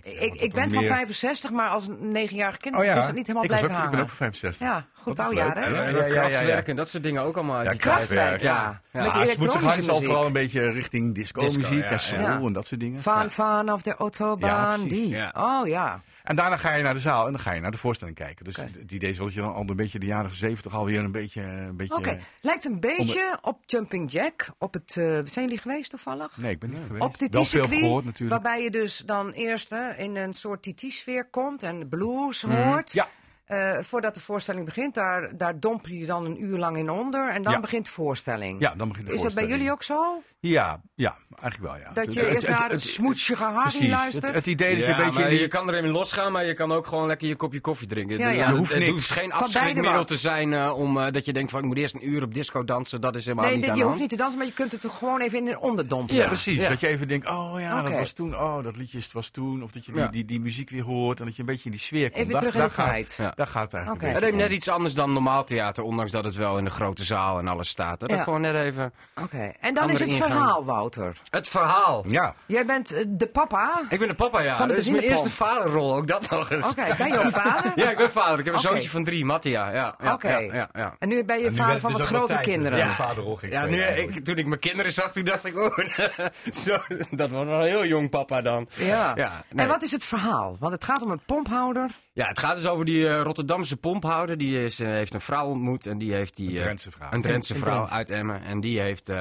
Ik, 0.04 0.34
ik 0.34 0.52
ben 0.52 0.70
van 0.70 0.80
meer? 0.80 0.88
65, 0.88 1.50
maar 1.50 1.68
als 1.68 1.86
negenjarig 1.98 2.56
kind 2.56 2.76
Oh 2.76 2.84
ja, 2.84 2.94
is 2.94 3.06
het 3.06 3.14
niet 3.14 3.26
helemaal 3.26 3.42
ik, 3.42 3.48
blijven 3.48 3.76
ook, 3.76 3.84
ik 3.84 3.90
ben 3.90 4.00
ook 4.00 4.08
van 4.08 4.16
65. 4.16 4.66
Ja, 4.66 4.86
goed 4.92 5.14
bouwjaar, 5.14 5.56
hè? 5.56 5.62
En, 5.62 5.74
Ja, 5.74 5.82
en 5.84 5.94
ja, 5.94 6.00
ja, 6.00 6.06
ja. 6.06 6.12
krachtwerk 6.12 6.68
en 6.68 6.76
dat 6.76 6.88
soort 6.88 7.02
dingen 7.02 7.22
ook 7.22 7.36
allemaal. 7.36 7.62
Ja. 7.62 7.72
Kraftwerk, 7.72 8.40
ja. 8.40 8.80
Ja. 8.92 9.02
Met 9.02 9.04
Ja, 9.04 9.12
die 9.12 9.22
elektronische 9.22 9.92
muziek. 9.92 10.04
vooral 10.04 10.26
een 10.26 10.32
beetje 10.32 10.70
richting 10.70 11.14
disco-muziek 11.14 11.62
Disco, 11.62 11.76
ja, 11.76 11.90
en 11.90 12.00
soul 12.00 12.20
ja. 12.20 12.40
en 12.40 12.52
dat 12.52 12.66
soort 12.66 12.80
dingen. 12.80 13.02
Van, 13.02 13.30
van 13.30 13.72
of 13.72 13.82
de 13.82 13.94
autobaan, 13.94 14.80
precies, 14.80 14.98
die. 14.98 15.16
ja. 15.16 15.32
Oh 15.36 15.66
ja. 15.66 16.02
En 16.24 16.36
daarna 16.36 16.56
ga 16.56 16.74
je 16.74 16.82
naar 16.82 16.94
de 16.94 17.00
zaal 17.00 17.26
en 17.26 17.32
dan 17.32 17.40
ga 17.40 17.52
je 17.52 17.60
naar 17.60 17.70
de 17.70 17.76
voorstelling 17.76 18.16
kijken. 18.16 18.44
Dus 18.44 18.58
Oké. 18.58 18.70
het 18.78 18.92
idee 18.92 19.10
is 19.10 19.16
wel 19.16 19.26
dat 19.26 19.34
je 19.34 19.40
dan 19.40 19.54
al 19.54 19.64
een 19.68 19.76
beetje 19.76 19.98
de 19.98 20.06
jaren 20.06 20.34
70 20.34 20.74
alweer 20.74 20.98
een 20.98 21.12
beetje... 21.12 21.42
Een 21.42 21.76
beetje 21.76 21.94
Oké, 21.94 22.18
lijkt 22.40 22.64
een 22.64 22.80
beetje 22.80 23.38
op 23.42 23.58
Jumping 23.66 24.10
Jack. 24.10 24.48
Op 24.58 24.72
het, 24.72 24.96
eh, 24.96 25.04
zijn 25.04 25.44
jullie 25.44 25.58
geweest 25.58 25.90
toevallig? 25.90 26.36
Nee, 26.36 26.52
ik 26.52 26.58
ben 26.58 26.70
niet 26.70 26.82
geweest. 26.86 27.04
Op 27.04 27.18
dit 27.18 27.34
Wel 27.34 27.44
veel 27.44 27.66
gehoord 27.66 28.04
natuurlijk. 28.04 28.42
waarbij 28.42 28.62
je 28.62 28.70
dus 28.70 28.98
dan 28.98 29.30
eerst 29.30 29.70
hè, 29.70 29.94
in 29.94 30.16
een 30.16 30.34
soort 30.34 30.62
TT-sfeer 30.62 31.24
komt 31.30 31.62
en 31.62 31.88
blues 31.88 32.42
hoort. 32.42 32.92
Ja. 32.92 33.08
Eh, 33.44 33.78
voordat 33.80 34.14
de 34.14 34.20
voorstelling 34.20 34.64
begint, 34.64 34.94
daar, 34.94 35.36
daar 35.36 35.60
domper 35.60 35.92
je 35.94 36.06
dan 36.06 36.24
een 36.24 36.42
uur 36.44 36.58
lang 36.58 36.76
in 36.76 36.90
onder. 36.90 37.30
En 37.30 37.42
dan 37.42 37.52
Ja. 37.52 37.60
begint 37.60 37.84
de 37.84 37.90
voorstelling. 37.90 38.60
Ja, 38.60 38.74
dan 38.74 38.88
begint 38.88 39.06
de 39.06 39.14
Is 39.14 39.22
dat 39.22 39.34
bij 39.34 39.46
jullie 39.46 39.70
ook 39.70 39.82
zo? 39.82 40.22
Ja, 40.40 40.80
ja, 40.94 41.16
eigenlijk 41.40 41.72
wel, 41.72 41.82
ja. 41.82 41.92
Dat 41.92 42.14
je 42.14 42.20
het- 42.20 42.34
eerst 42.34 42.46
het- 42.46 42.58
naar 42.58 42.70
het- 42.70 42.82
smoetsige 42.82 43.44
Harry 43.44 43.60
Precies. 43.70 43.88
luistert? 43.90 44.26
Het, 44.26 44.34
het 44.34 44.46
idee 44.46 44.76
dat 44.76 44.84
je 44.84 44.90
Ja, 44.90 44.98
een 44.98 45.04
beetje... 45.04 45.20
maar 45.20 45.28
die- 45.28 45.40
je 45.40 45.48
kan 45.48 45.68
erin 45.68 45.88
losgaan, 45.88 46.32
maar 46.32 46.44
je 46.46 46.54
kan 46.54 46.72
ook 46.72 46.86
gewoon 46.86 47.06
lekker 47.06 47.28
je 47.28 47.36
kopje 47.36 47.60
koffie 47.60 47.88
drinken. 47.88 48.18
Ja, 48.18 48.28
ja. 48.28 48.46
Het, 48.46 48.56
hoeft 48.56 48.70
het 48.70 48.78
niks. 48.78 48.90
hoeft 48.92 49.10
geen 49.10 49.32
afschrikmiddel 49.32 49.92
wat. 49.92 50.06
te 50.06 50.16
zijn 50.16 50.52
eh, 50.52 50.76
om 50.78 50.98
eh, 51.00 51.12
dat 51.12 51.24
je 51.24 51.32
denkt 51.32 51.50
van 51.50 51.60
ik 51.60 51.66
moet 51.66 51.76
eerst 51.76 51.94
een 51.94 52.08
uur 52.08 52.22
op 52.22 52.34
disco 52.34 52.64
dansen. 52.64 53.00
Dat 53.00 53.16
is 53.16 53.24
helemaal 53.24 53.44
Nee, 53.46 53.56
niet 53.56 53.68
aan 53.68 53.76
je 53.76 53.82
hoeft 53.82 53.98
niet 53.98 54.08
te 54.08 54.16
dansen, 54.16 54.38
maar 54.38 54.46
je 54.46 54.52
kunt 54.52 54.72
het 54.72 54.80
toch 54.80 54.98
gewoon 54.98 55.20
even 55.20 55.38
in 55.38 55.46
een 55.46 55.58
onderdompelen. 55.58 56.22
Ja. 56.22 56.28
Precies, 56.28 56.60
Ja. 56.62 56.68
dat 56.68 56.80
je 56.80 56.86
even 56.88 57.08
denkt, 57.08 57.26
oh 57.28 57.54
ja, 57.58 57.82
dat 57.82 57.92
was 57.92 58.12
toen, 58.12 58.34
oh 58.36 58.62
dat 58.62 58.76
liedje 58.76 58.98
is- 58.98 59.12
was 59.12 59.28
toen. 59.30 59.62
Of 59.62 59.70
dat 59.70 59.86
je 59.86 59.92
die, 59.92 60.00
Ja. 60.00 60.08
die, 60.08 60.24
die 60.24 60.40
muziek 60.40 60.70
weer 60.70 60.82
hoort 60.82 61.18
en 61.20 61.24
dat 61.26 61.34
je 61.34 61.40
een 61.40 61.46
beetje 61.48 61.64
in 61.64 61.70
die 61.70 61.80
sfeer 61.80 62.10
komt. 62.10 62.22
Even 62.26 62.38
terug 62.38 62.54
in 62.54 62.60
de 62.62 62.70
tijd. 62.70 63.32
Ja. 63.36 63.44
Daar 63.44 63.46
gaat 63.52 63.62
het 63.62 63.74
eigenlijk 63.74 64.02
een 64.04 64.14
Het 64.14 64.22
heeft 64.22 64.36
net 64.36 64.50
iets 64.50 64.68
anders 64.68 64.94
dan 64.94 65.12
normaal 65.12 65.44
theater, 65.44 65.82
ondanks 65.84 66.12
dat 66.12 66.24
het 66.24 66.34
wel 66.34 66.58
in 66.58 66.64
de 66.64 66.70
grote 66.70 67.04
zaal 67.04 67.38
en 67.38 67.48
alles 67.48 67.68
staat. 67.68 68.00
Dat 68.00 68.10
Ja. 68.10 68.16
is 68.16 68.22
gewoon 68.22 68.40
net 68.40 68.54
even 68.54 68.92
Oké, 69.22 69.52
en 69.60 69.74
dan 69.74 69.90
is 69.90 70.00
het 70.00 70.08
ingang. 70.08 70.32
verhaal, 70.32 70.64
Wouter. 70.64 71.16
het 71.30 71.48
verhaal. 71.48 72.04
Ja, 72.08 72.34
Jij 72.46 72.66
bent 72.66 72.92
eh, 72.94 73.04
de 73.08 73.26
papa. 73.26 73.82
Ik 73.88 73.98
ben 73.98 74.08
de 74.08 74.14
papa, 74.14 74.40
ja. 74.40 74.56
Van 74.56 74.68
de 74.68 74.74
dat 74.74 74.82
is 74.82 74.90
mijn 74.90 75.02
eerste 75.02 75.30
vaderrol, 75.30 75.96
ook 75.96 76.06
dat 76.08 76.30
nog 76.30 76.50
eens. 76.50 76.70
Oké, 76.70 76.94
ben 76.98 77.08
je 77.08 77.18
ook 77.18 77.30
vader? 77.44 77.72
Ja, 77.74 77.90
ik 77.90 77.96
ben 77.96 78.10
vader. 78.10 78.38
Ik 78.38 78.44
heb 78.44 78.54
een 78.54 78.60
zoontje 78.60 78.90
van 78.90 79.04
drie, 79.04 79.24
Mattia. 79.24 79.70
Ja, 79.72 79.94
ja, 80.02 80.12
Oké. 80.12 80.28
ja, 80.36 80.54
ja, 80.54 80.68
ja. 80.72 80.94
En 80.98 81.08
nu 81.08 81.24
ben 81.24 81.40
je 81.40 81.52
vader 81.52 81.80
van 81.80 81.92
wat 81.92 82.04
grote 82.04 82.26
tijd, 82.26 82.44
dus 82.44 82.52
kinderen. 82.54 82.78
dat 82.78 82.86
je 82.88 82.94
vaderrol 82.94 83.36
ging 83.36 83.52
Ja, 83.52 83.64
nu, 83.66 83.80
eigenlijk. 83.80 84.16
ik, 84.16 84.24
toen 84.24 84.36
ik 84.36 84.46
mijn 84.46 84.60
kinderen 84.60 84.92
zag, 84.92 85.12
toen 85.12 85.24
dacht 85.24 85.44
ik, 85.44 85.56
oh, 85.56 85.78
zo, 86.64 86.78
dat 87.10 87.30
was 87.30 87.44
wel 87.44 87.54
een 87.60 87.68
heel 87.68 87.84
jong 87.86 88.10
papa 88.10 88.40
dan. 88.40 88.68
Ja. 88.76 89.12
Ja, 89.14 89.42
nee. 89.50 89.64
En 89.66 89.72
wat 89.72 89.82
is 89.82 89.92
het 89.92 90.04
verhaal? 90.04 90.56
Want 90.58 90.72
het 90.72 90.84
gaat 90.84 91.02
om 91.02 91.10
een 91.10 91.20
pomphouder. 91.26 91.90
Ja, 92.14 92.28
het 92.28 92.38
gaat 92.38 92.56
dus 92.56 92.66
over 92.66 92.84
die 92.84 93.08
eh, 93.08 93.22
Rotterdamse 93.22 93.76
pomphouder. 93.76 94.38
Die 94.38 94.62
is, 94.64 94.80
eh, 94.80 94.88
heeft 94.88 95.14
een 95.14 95.20
vrouw 95.20 95.46
ontmoet 95.46 95.86
en 95.86 95.98
die 95.98 96.12
heeft 96.12 96.36
die... 96.36 96.48
Een 96.48 96.56
eh, 96.56 96.62
Drentse 96.62 96.90
vrouw. 96.90 97.08
Een 97.10 97.22
Drentse 97.22 97.86
uit 97.90 98.10
Emmen. 98.10 98.42
En 98.42 98.60
die 98.60 98.80
heeft 98.80 99.08
eh, 99.08 99.16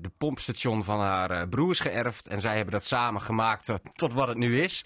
de 0.00 0.10
pompstation 0.18 0.84
van 0.84 1.00
haar 1.00 1.30
eh, 1.30 1.48
broers 1.48 1.80
geërfd. 1.80 2.26
En 2.26 2.40
zij 2.40 2.54
hebben 2.54 2.72
dat 2.72 2.84
samen 2.84 3.20
gemaakt 3.20 3.64
tot, 3.64 3.80
tot 3.92 4.12
wat 4.12 4.28
het 4.28 4.38
nu 4.38 4.62
is. 4.62 4.84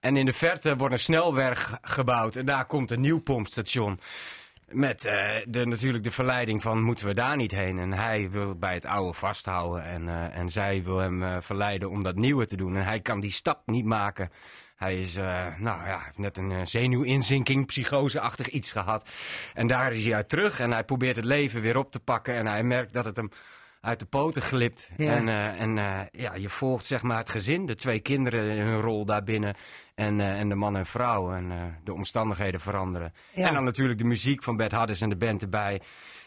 En 0.00 0.16
in 0.16 0.26
de 0.26 0.32
verte 0.32 0.76
wordt 0.76 0.94
een 0.94 1.00
snelweg 1.00 1.78
gebouwd. 1.82 2.36
En 2.36 2.46
daar 2.46 2.66
komt 2.66 2.90
een 2.90 3.00
nieuw 3.00 3.20
pompstation. 3.20 3.98
Met 4.68 5.04
eh, 5.04 5.36
de, 5.46 5.66
natuurlijk 5.66 6.04
de 6.04 6.10
verleiding 6.10 6.62
van 6.62 6.82
moeten 6.82 7.06
we 7.06 7.14
daar 7.14 7.36
niet 7.36 7.50
heen. 7.50 7.78
En 7.78 7.92
hij 7.92 8.30
wil 8.30 8.54
bij 8.54 8.74
het 8.74 8.86
oude 8.86 9.12
vasthouden. 9.12 9.84
En, 9.84 10.08
eh, 10.08 10.36
en 10.36 10.50
zij 10.50 10.82
wil 10.82 10.98
hem 10.98 11.22
eh, 11.22 11.36
verleiden 11.40 11.90
om 11.90 12.02
dat 12.02 12.16
nieuwe 12.16 12.46
te 12.46 12.56
doen. 12.56 12.76
En 12.76 12.84
hij 12.84 13.00
kan 13.00 13.20
die 13.20 13.30
stap 13.30 13.62
niet 13.66 13.84
maken. 13.84 14.30
Hij 14.84 15.00
is, 15.00 15.16
eh, 15.16 15.46
nou 15.58 15.86
ja, 15.86 16.00
heeft 16.04 16.18
net 16.18 16.36
een 16.36 16.50
eh, 16.50 16.60
zenuwinzinking, 16.64 17.66
psychoseachtig 17.66 18.48
iets 18.48 18.72
gehad. 18.72 19.10
En 19.54 19.66
daar 19.66 19.92
is 19.92 20.04
hij 20.04 20.14
uit 20.14 20.28
terug. 20.28 20.60
En 20.60 20.70
hij 20.70 20.84
probeert 20.84 21.16
het 21.16 21.24
leven 21.24 21.60
weer 21.60 21.76
op 21.76 21.90
te 21.90 22.00
pakken. 22.00 22.34
En 22.34 22.46
hij 22.46 22.62
merkt 22.62 22.92
dat 22.92 23.04
het 23.04 23.16
hem 23.16 23.30
uit 23.80 23.98
de 23.98 24.04
poten 24.04 24.42
glipt. 24.42 24.90
Ja. 24.96 25.16
En, 25.16 25.28
eh, 25.28 25.60
en 25.60 25.74
ja, 26.12 26.34
je 26.34 26.48
volgt 26.48 26.86
zeg 26.86 27.02
maar 27.02 27.18
het 27.18 27.28
gezin, 27.28 27.66
de 27.66 27.74
twee 27.74 28.00
kinderen 28.00 28.58
hun 28.58 28.80
rol 28.80 29.04
daarbinnen. 29.04 29.54
En, 29.94 30.20
en 30.20 30.48
de 30.48 30.54
man 30.54 30.76
en 30.76 30.86
vrouw. 30.86 31.32
En 31.32 31.78
de 31.84 31.92
omstandigheden 31.92 32.60
veranderen. 32.60 33.12
Ja. 33.34 33.48
En 33.48 33.54
dan 33.54 33.64
natuurlijk 33.64 33.98
de 33.98 34.04
muziek 34.04 34.42
van 34.42 34.56
Bert 34.56 34.72
Hardis 34.72 35.00
en 35.00 35.08
de 35.08 35.16
band 35.16 35.42
erbij. 35.42 35.80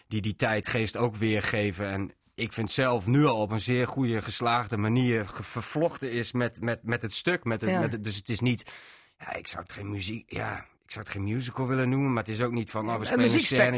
Die 0.08 0.22
die 0.22 0.36
tijdgeest 0.36 0.98
ook 0.98 1.16
weergeven. 1.16 1.90
En 1.90 2.12
ik 2.38 2.54
vind 2.54 2.72
zelf 2.72 3.06
nu 3.08 3.26
al 3.26 3.38
op 3.38 3.52
een 3.52 3.60
zeer 3.60 3.88
goede 3.88 4.22
geslaagde 4.22 4.78
manier 4.78 5.26
vervlochten 5.42 6.12
is 6.12 6.32
met, 6.32 6.62
met, 6.62 6.80
met 6.84 7.02
het 7.02 7.14
stuk. 7.14 7.44
Met 7.44 7.62
het, 7.62 7.70
Ja. 7.70 7.80
met 7.80 7.92
het, 7.92 8.04
dus 8.04 8.16
het 8.16 8.30
is 8.30 8.40
niet, 8.40 8.72
ja, 9.20 9.34
ik 9.34 9.48
zou 9.48 9.64
het 9.64 9.72
geen 9.72 9.90
muziek, 9.90 10.24
ja, 10.28 10.58
ik 10.86 10.92
zou 10.94 11.06
het 11.06 11.14
geen 11.14 11.24
musical 11.24 11.68
willen 11.68 11.90
noemen. 11.90 12.14
Maar 12.14 12.24
het 12.24 12.32
is 12.34 12.42
ook 12.42 12.52
niet 12.52 12.72
van, 12.72 12.90
oh, 12.90 12.98
we 13.00 13.06
spelen 13.06 13.30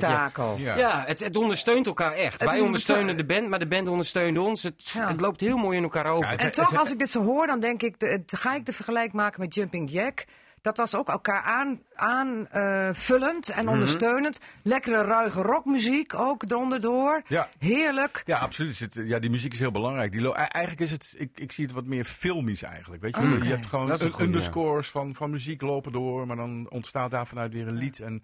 een. 0.02 0.58
Ja. 0.58 0.78
Ja, 0.78 1.04
het, 1.08 1.20
het 1.20 1.36
ondersteunt 1.36 1.88
elkaar 1.88 2.12
echt. 2.12 2.40
Het 2.42 2.50
Wij 2.50 2.60
ondersteunen 2.60 3.18
de 3.18 3.26
band, 3.26 3.50
maar 3.50 3.60
de 3.60 3.68
band 3.68 3.88
ondersteunt 3.88 4.38
ons. 4.38 4.64
Het, 4.64 4.90
Ja. 4.90 5.08
het 5.08 5.22
loopt 5.22 5.40
heel 5.42 5.58
mooi 5.58 5.78
in 5.78 5.84
elkaar 5.84 6.06
over. 6.06 6.26
Ja, 6.26 6.32
het- 6.32 6.42
En 6.42 6.52
toch, 6.52 6.78
als 6.78 6.92
ik 6.92 7.00
dit 7.00 7.10
zo 7.10 7.24
hoor, 7.24 7.48
dan 7.48 7.60
denk 7.60 7.82
ik, 7.82 8.00
de, 8.00 8.06
het- 8.08 8.34
ga 8.36 8.56
ik 8.56 8.66
de 8.66 8.74
vergelijk 8.74 9.14
maken 9.14 9.42
met 9.42 9.54
Jumping 9.56 9.92
Jack. 9.92 10.26
Dat 10.62 10.78
was 10.78 10.96
ook 10.96 11.08
elkaar 11.08 11.42
aanvullend 11.42 11.88
aan, 11.96 12.48
eh, 12.48 12.90
vullend 12.94 13.50
en 13.50 13.70
ondersteunend. 13.70 14.40
Lekkere 14.64 15.02
ruige 15.04 15.42
rockmuziek 15.42 16.14
ook 16.14 16.44
eronder 16.44 16.82
door. 16.82 17.22
Ja. 17.28 17.50
Heerlijk. 17.60 18.24
Ja, 18.26 18.38
absoluut. 18.40 18.72
Is 18.72 18.80
het- 18.80 18.94
Ja, 19.06 19.20
die 19.20 19.30
muziek 19.30 19.54
is 19.54 19.60
heel 19.60 19.72
belangrijk. 19.72 20.12
Die 20.12 20.22
lo- 20.22 20.32
e- 20.32 20.36
eigenlijk 20.36 20.80
is 20.82 20.92
het, 20.92 21.14
ik, 21.18 21.30
ik 21.40 21.52
zie 21.52 21.66
het 21.66 21.74
wat 21.74 21.86
meer 21.86 22.06
filmisch 22.06 22.62
eigenlijk. 22.64 23.02
Weet 23.02 23.16
je, 23.16 23.22
je 23.22 23.50
hebt 23.56 23.66
gewoon 23.66 23.88
een 24.02 24.12
goeie, 24.12 24.28
underscores 24.28 24.90
van, 24.90 25.16
van 25.16 25.30
muziek 25.30 25.62
lopen 25.62 25.92
door, 25.92 26.28
maar 26.28 26.36
dan 26.36 26.70
ontstaat 26.70 27.12
daar 27.12 27.28
vanuit 27.28 27.54
weer 27.54 27.68
een 27.68 27.78
lied. 27.78 28.00
En 28.00 28.24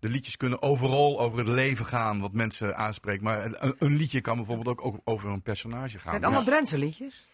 de 0.00 0.08
liedjes 0.08 0.36
kunnen 0.36 0.62
overal 0.62 1.20
over 1.20 1.38
het 1.38 1.48
leven 1.48 1.86
gaan, 1.86 2.20
wat 2.20 2.32
mensen 2.32 2.76
aanspreekt. 2.76 3.22
Maar 3.22 3.44
een, 3.44 3.74
een 3.78 3.96
liedje 3.96 4.20
kan 4.20 4.36
bijvoorbeeld 4.36 4.68
ook, 4.68 4.84
ook 4.84 4.96
over 5.04 5.28
een 5.30 5.42
personage 5.42 5.98
gaan. 5.98 6.00
Zijn 6.02 6.14
het 6.14 6.24
allemaal 6.24 6.44
Drentse 6.44 6.78
liedjes? 6.78 7.26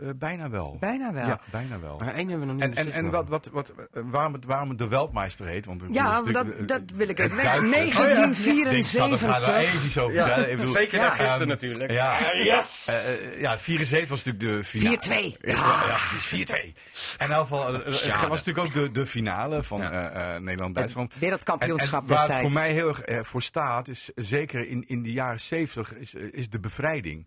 Eh, 0.00 0.08
bijna 0.16 0.50
wel. 0.50 0.76
Bijna 0.80 1.12
wel. 1.12 1.26
Ja, 1.26 1.40
bijna 1.50 1.80
wel. 1.80 1.98
Maar 1.98 2.14
één 2.14 2.28
hebben 2.28 2.46
we 2.46 2.52
nog 2.52 2.66
niet 2.68 2.76
En, 2.78 2.92
en, 2.92 3.10
wat, 3.10 3.28
wat, 3.28 3.48
wat, 3.52 3.72
waarom, 3.92 4.32
het, 4.32 4.44
waarom 4.44 4.68
het 4.68 4.78
de 4.78 4.88
Veldmeister 4.88 5.46
heet? 5.46 5.66
Want 5.66 5.80
het 5.80 5.94
Ja, 5.94 6.22
is 6.26 6.32
dat, 6.32 6.46
dat 6.68 6.82
wil 6.94 7.08
ik 7.08 7.16
het 7.16 7.26
even 7.26 7.36
weten. 7.36 7.52
Duitse- 7.52 7.74
Denk, 7.74 7.92
dat 7.92 8.02
gaat 8.06 8.14
1974. 8.14 9.46
er 9.46 9.56
even 9.56 9.86
iets 9.86 9.98
over 9.98 10.12
vertellen. 10.14 10.50
Ik 10.50 10.56
bedoel, 10.56 10.72
Zeker 10.74 10.98
Ja. 11.00 11.10
gisteren 11.10 11.38
Ehm, 11.40 11.48
natuurlijk. 11.48 11.90
Ja. 11.90 12.32
Yes! 12.34 12.86
Eh, 12.88 13.40
ja, 13.40 13.58
74 13.58 14.08
was 14.08 14.24
natuurlijk 14.24 14.56
de 14.56 14.64
finale. 14.64 14.96
4-2. 14.96 15.36
Ja, 15.40 15.54
ja, 15.86 15.96
precies, 16.08 16.26
4-2. 16.26 16.74
En 17.18 17.26
in 17.26 17.32
elk 17.32 17.46
geval, 17.46 17.74
het 17.74 17.84
was 18.28 18.44
natuurlijk 18.44 18.58
ook 18.66 18.72
de, 18.72 18.90
de 18.90 19.06
finale 19.06 19.62
van 19.62 19.80
Ja. 19.80 20.10
eh, 20.10 20.34
eh, 20.34 20.42
Nederland-Duitsland. 20.42 21.10
Het 21.12 21.20
wereldkampioenschap 21.22 22.02
En- 22.02 22.08
en 22.08 22.14
waar 22.14 22.18
het 22.18 22.26
destijds. 22.28 22.54
voor 22.54 22.62
mij 22.62 22.72
heel 22.72 22.96
erg 23.04 23.28
voor 23.28 23.42
staat, 23.42 23.88
is 23.88 24.10
zeker 24.14 24.68
in, 24.68 24.84
in 24.86 25.02
de 25.02 25.12
jaren 25.12 25.40
70, 25.40 25.94
is, 25.94 26.14
is 26.14 26.50
de 26.50 26.60
bevrijding. 26.60 27.26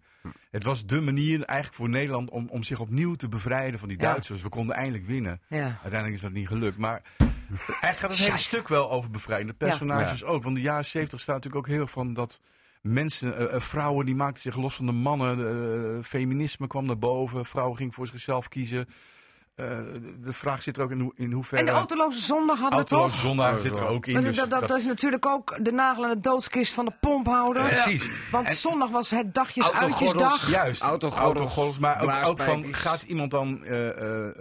Het 0.51 0.63
was 0.63 0.85
de 0.85 1.01
manier 1.01 1.43
eigenlijk 1.43 1.77
voor 1.77 1.89
Nederland 1.89 2.29
om, 2.29 2.47
om 2.49 2.63
zich 2.63 2.79
opnieuw 2.79 3.13
te 3.15 3.27
bevrijden 3.29 3.79
van 3.79 3.87
die 3.87 3.97
Ja. 3.99 4.03
Duitsers. 4.11 4.41
We 4.41 4.49
konden 4.49 4.75
eindelijk 4.75 5.05
winnen. 5.05 5.41
Ja. 5.47 5.63
Uiteindelijk 5.63 6.13
is 6.13 6.21
dat 6.21 6.31
niet 6.31 6.47
gelukt. 6.47 6.77
Maar 6.77 7.01
eigenlijk 7.81 7.97
gaat 7.97 8.09
het 8.09 8.19
hele 8.19 8.37
stuk 8.37 8.67
wel 8.67 8.91
over 8.91 9.09
bevrijdende 9.11 9.53
personages 9.53 10.23
ook. 10.23 10.43
Want 10.43 10.55
de 10.55 10.61
jaren 10.61 10.85
70 10.85 11.19
staat 11.19 11.35
natuurlijk 11.35 11.67
ook 11.67 11.73
heel 11.73 11.87
van 11.87 12.13
dat 12.13 12.39
mensen, 12.81 13.37
eh, 13.37 13.55
eh, 13.55 13.61
vrouwen 13.61 14.05
die 14.05 14.15
maakten 14.15 14.41
zich 14.41 14.55
los 14.55 14.75
van 14.75 14.85
de 14.85 14.91
mannen. 14.91 15.37
eh, 15.97 16.03
feminisme 16.03 16.67
kwam 16.67 16.85
naar 16.85 16.97
boven. 16.97 17.45
Vrouwen 17.45 17.77
gingen 17.77 17.93
voor 17.93 18.07
zichzelf 18.07 18.47
kiezen. 18.47 18.87
Eh, 19.55 19.65
de- 20.21 20.33
vraag 20.33 20.63
zit 20.63 20.77
er 20.77 20.83
ook 20.83 20.91
in, 20.91 20.99
hoe, 20.99 21.11
in 21.15 21.31
hoeverre... 21.31 21.61
En 21.61 21.65
de 21.67 21.71
autoloze 21.71 22.21
zondag 22.21 22.59
hadden 22.59 22.79
we 22.79 22.85
Autoloze 22.85 23.11
toch? 23.13 23.21
zondagen 23.21 23.59
zit 23.59 23.75
er 23.77 23.85
ook 23.87 24.05
in. 24.05 24.13
Maar 24.13 24.21
dus 24.23 24.35
dat, 24.35 24.49
dat, 24.49 24.67
dat- 24.67 24.77
is 24.77 24.85
natuurlijk 24.85 25.25
ook 25.25 25.57
de 25.61 25.71
nagel 25.71 26.03
aan 26.03 26.09
de 26.09 26.19
doodskist 26.19 26.73
van 26.73 26.85
de 26.85 26.91
pomphouder. 26.99 27.63
Precies. 27.63 28.09
Want 28.31 28.47
En- 28.47 28.55
zondag 28.55 28.89
was 28.89 29.11
het 29.11 29.33
dagjes 29.33 29.71
uitjesdag. 29.71 30.49
Juist, 30.49 30.81
Autogordels, 30.81 31.77
maar 31.79 32.01
ook, 32.01 32.27
ook 32.29 32.41
van, 32.41 32.73
gaat 32.73 33.01
iemand 33.03 33.31
dan 33.31 33.63
eh, 33.63 33.89
eh, 33.89 34.27
eh, 34.27 34.33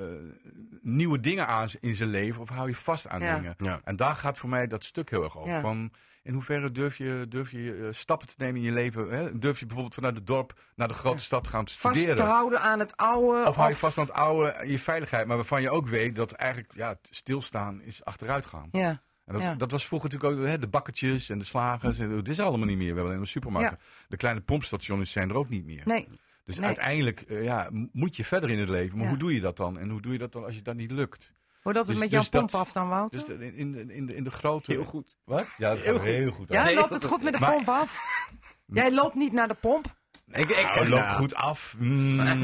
nieuwe 0.83 1.21
dingen 1.21 1.47
aan 1.47 1.69
in 1.81 1.95
zijn 1.95 2.09
leven 2.11 2.41
of 2.41 2.49
hou 2.49 2.69
je 2.69 2.77
vast 2.77 3.09
aan 3.09 3.21
Ja. 3.21 3.35
dingen? 3.37 3.55
Ja. 3.59 3.81
En 3.85 3.97
daar 3.97 4.17
gaat 4.17 4.39
voor 4.39 4.49
mij 4.49 4.67
dat 4.67 4.85
stuk 4.85 5.11
heel 5.11 5.23
erg 5.25 5.39
over. 5.39 5.53
Ja. 5.53 5.61
Van, 5.61 5.91
in 6.23 6.33
hoeverre 6.35 6.71
durf 6.71 6.97
je, 6.97 7.27
durf 7.29 7.51
je 7.51 7.75
eh, 7.75 7.87
stappen 7.91 8.27
te 8.29 8.35
nemen 8.37 8.57
in 8.61 8.67
je 8.67 8.73
leven? 8.73 9.11
Hè? 9.11 9.39
Durf 9.39 9.59
je 9.59 9.65
bijvoorbeeld 9.67 9.95
vanuit 9.95 10.15
het 10.17 10.27
dorp 10.27 10.61
naar 10.77 10.89
de 10.89 10.95
grote 10.95 11.21
stad 11.23 11.45
te 11.45 11.51
gaan 11.51 11.69
Vast 11.69 11.79
studeren? 11.79 12.17
te 12.17 12.23
houden 12.23 12.61
aan 12.61 12.79
het 12.79 12.97
oude. 12.97 13.49
Of 13.49 13.57
hou 13.57 13.69
je 13.69 13.77
vast 13.77 13.99
aan 13.99 14.05
het 14.07 14.15
oude, 14.15 14.57
je 14.67 14.79
veiligheid, 14.79 15.27
maar 15.27 15.37
waarvan 15.37 15.63
je 15.63 15.71
ook 15.71 15.87
weet 15.89 16.17
dat 16.17 16.33
eigenlijk 16.33 16.73
ja, 16.75 16.95
stilstaan 17.11 17.83
is 17.83 18.05
achteruit 18.05 18.45
gaan. 18.47 18.69
Ja. 18.73 19.03
En 19.25 19.33
dat, 19.33 19.43
Ja. 19.43 19.55
dat 19.55 19.71
was 19.71 19.87
vroeger 19.87 20.11
natuurlijk 20.11 20.41
ook 20.41 20.47
hè, 20.47 20.59
de 20.59 20.69
bakkertjes 20.69 21.29
en 21.31 21.39
de 21.39 21.45
slagers. 21.45 21.99
En, 21.99 22.15
dit 22.17 22.29
is 22.29 22.41
allemaal 22.41 22.67
niet 22.67 22.77
meer. 22.77 22.79
We 22.79 22.85
hebben 22.87 23.05
alleen 23.05 23.19
maar 23.19 23.27
supermarkten. 23.27 23.79
De 24.09 24.17
kleine 24.17 24.41
pompstations 24.41 25.13
zijn 25.13 25.29
er 25.31 25.37
ook 25.37 25.49
niet 25.49 25.65
meer. 25.65 25.83
Nee. 25.85 26.07
Dus 26.45 26.57
Nee. 26.57 26.67
uiteindelijk 26.67 27.21
eh, 27.21 27.45
ja, 27.45 27.69
moet 27.93 28.17
je 28.17 28.25
verder 28.25 28.51
in 28.51 28.59
het 28.59 28.69
leven. 28.69 28.95
Maar 28.95 29.05
Ja. 29.05 29.11
hoe 29.11 29.19
doe 29.19 29.35
je 29.35 29.41
dat 29.41 29.57
dan? 29.57 29.79
En 29.79 29.91
hoe 29.91 30.01
doe 30.03 30.13
je 30.13 30.19
dat 30.19 30.33
dan 30.33 30.45
als 30.45 30.55
je 30.55 30.63
dat 30.63 30.75
niet 30.77 30.91
lukt? 30.91 31.33
Hoe 31.63 31.73
loopt 31.73 31.77
het 31.77 31.87
Dus- 31.87 31.99
met 31.99 32.11
jouw 32.11 32.21
dus 32.21 32.31
dat- 32.31 32.41
pomp 32.51 32.55
af 32.55 32.73
dan, 32.73 32.89
Wouter? 32.89 33.19
Dus 33.21 33.29
in, 33.29 33.73
de, 33.73 33.95
in, 33.95 34.07
de, 34.07 34.15
in 34.15 34.25
de 34.25 34.31
grote... 34.31 34.73
Heel 34.73 34.85
goed. 34.85 35.17
Wat? 35.25 35.47
Ja, 35.57 35.71
dat 35.75 35.83
gaat 35.83 36.01
heel 36.03 36.31
goed. 36.31 36.47
ja, 36.53 36.65
Nee, 36.65 36.75
loopt 36.75 36.93
het 36.95 37.05
goed 37.05 37.23
met 37.23 37.33
de 37.33 37.39
Maar- 37.39 37.53
pomp 37.53 37.69
af? 37.69 37.99
Jij 38.67 38.93
loopt 38.93 39.15
niet 39.15 39.33
naar 39.33 39.49
de 39.49 39.55
pomp? 39.55 39.87
Ik, 40.27 40.51
ik, 40.51 40.67
Nou, 40.75 40.89
loopt 40.89 41.03
nou, 41.05 41.17
goed 41.17 41.35
af. 41.35 41.75
Mm, 41.79 42.15
ja, 42.17 42.35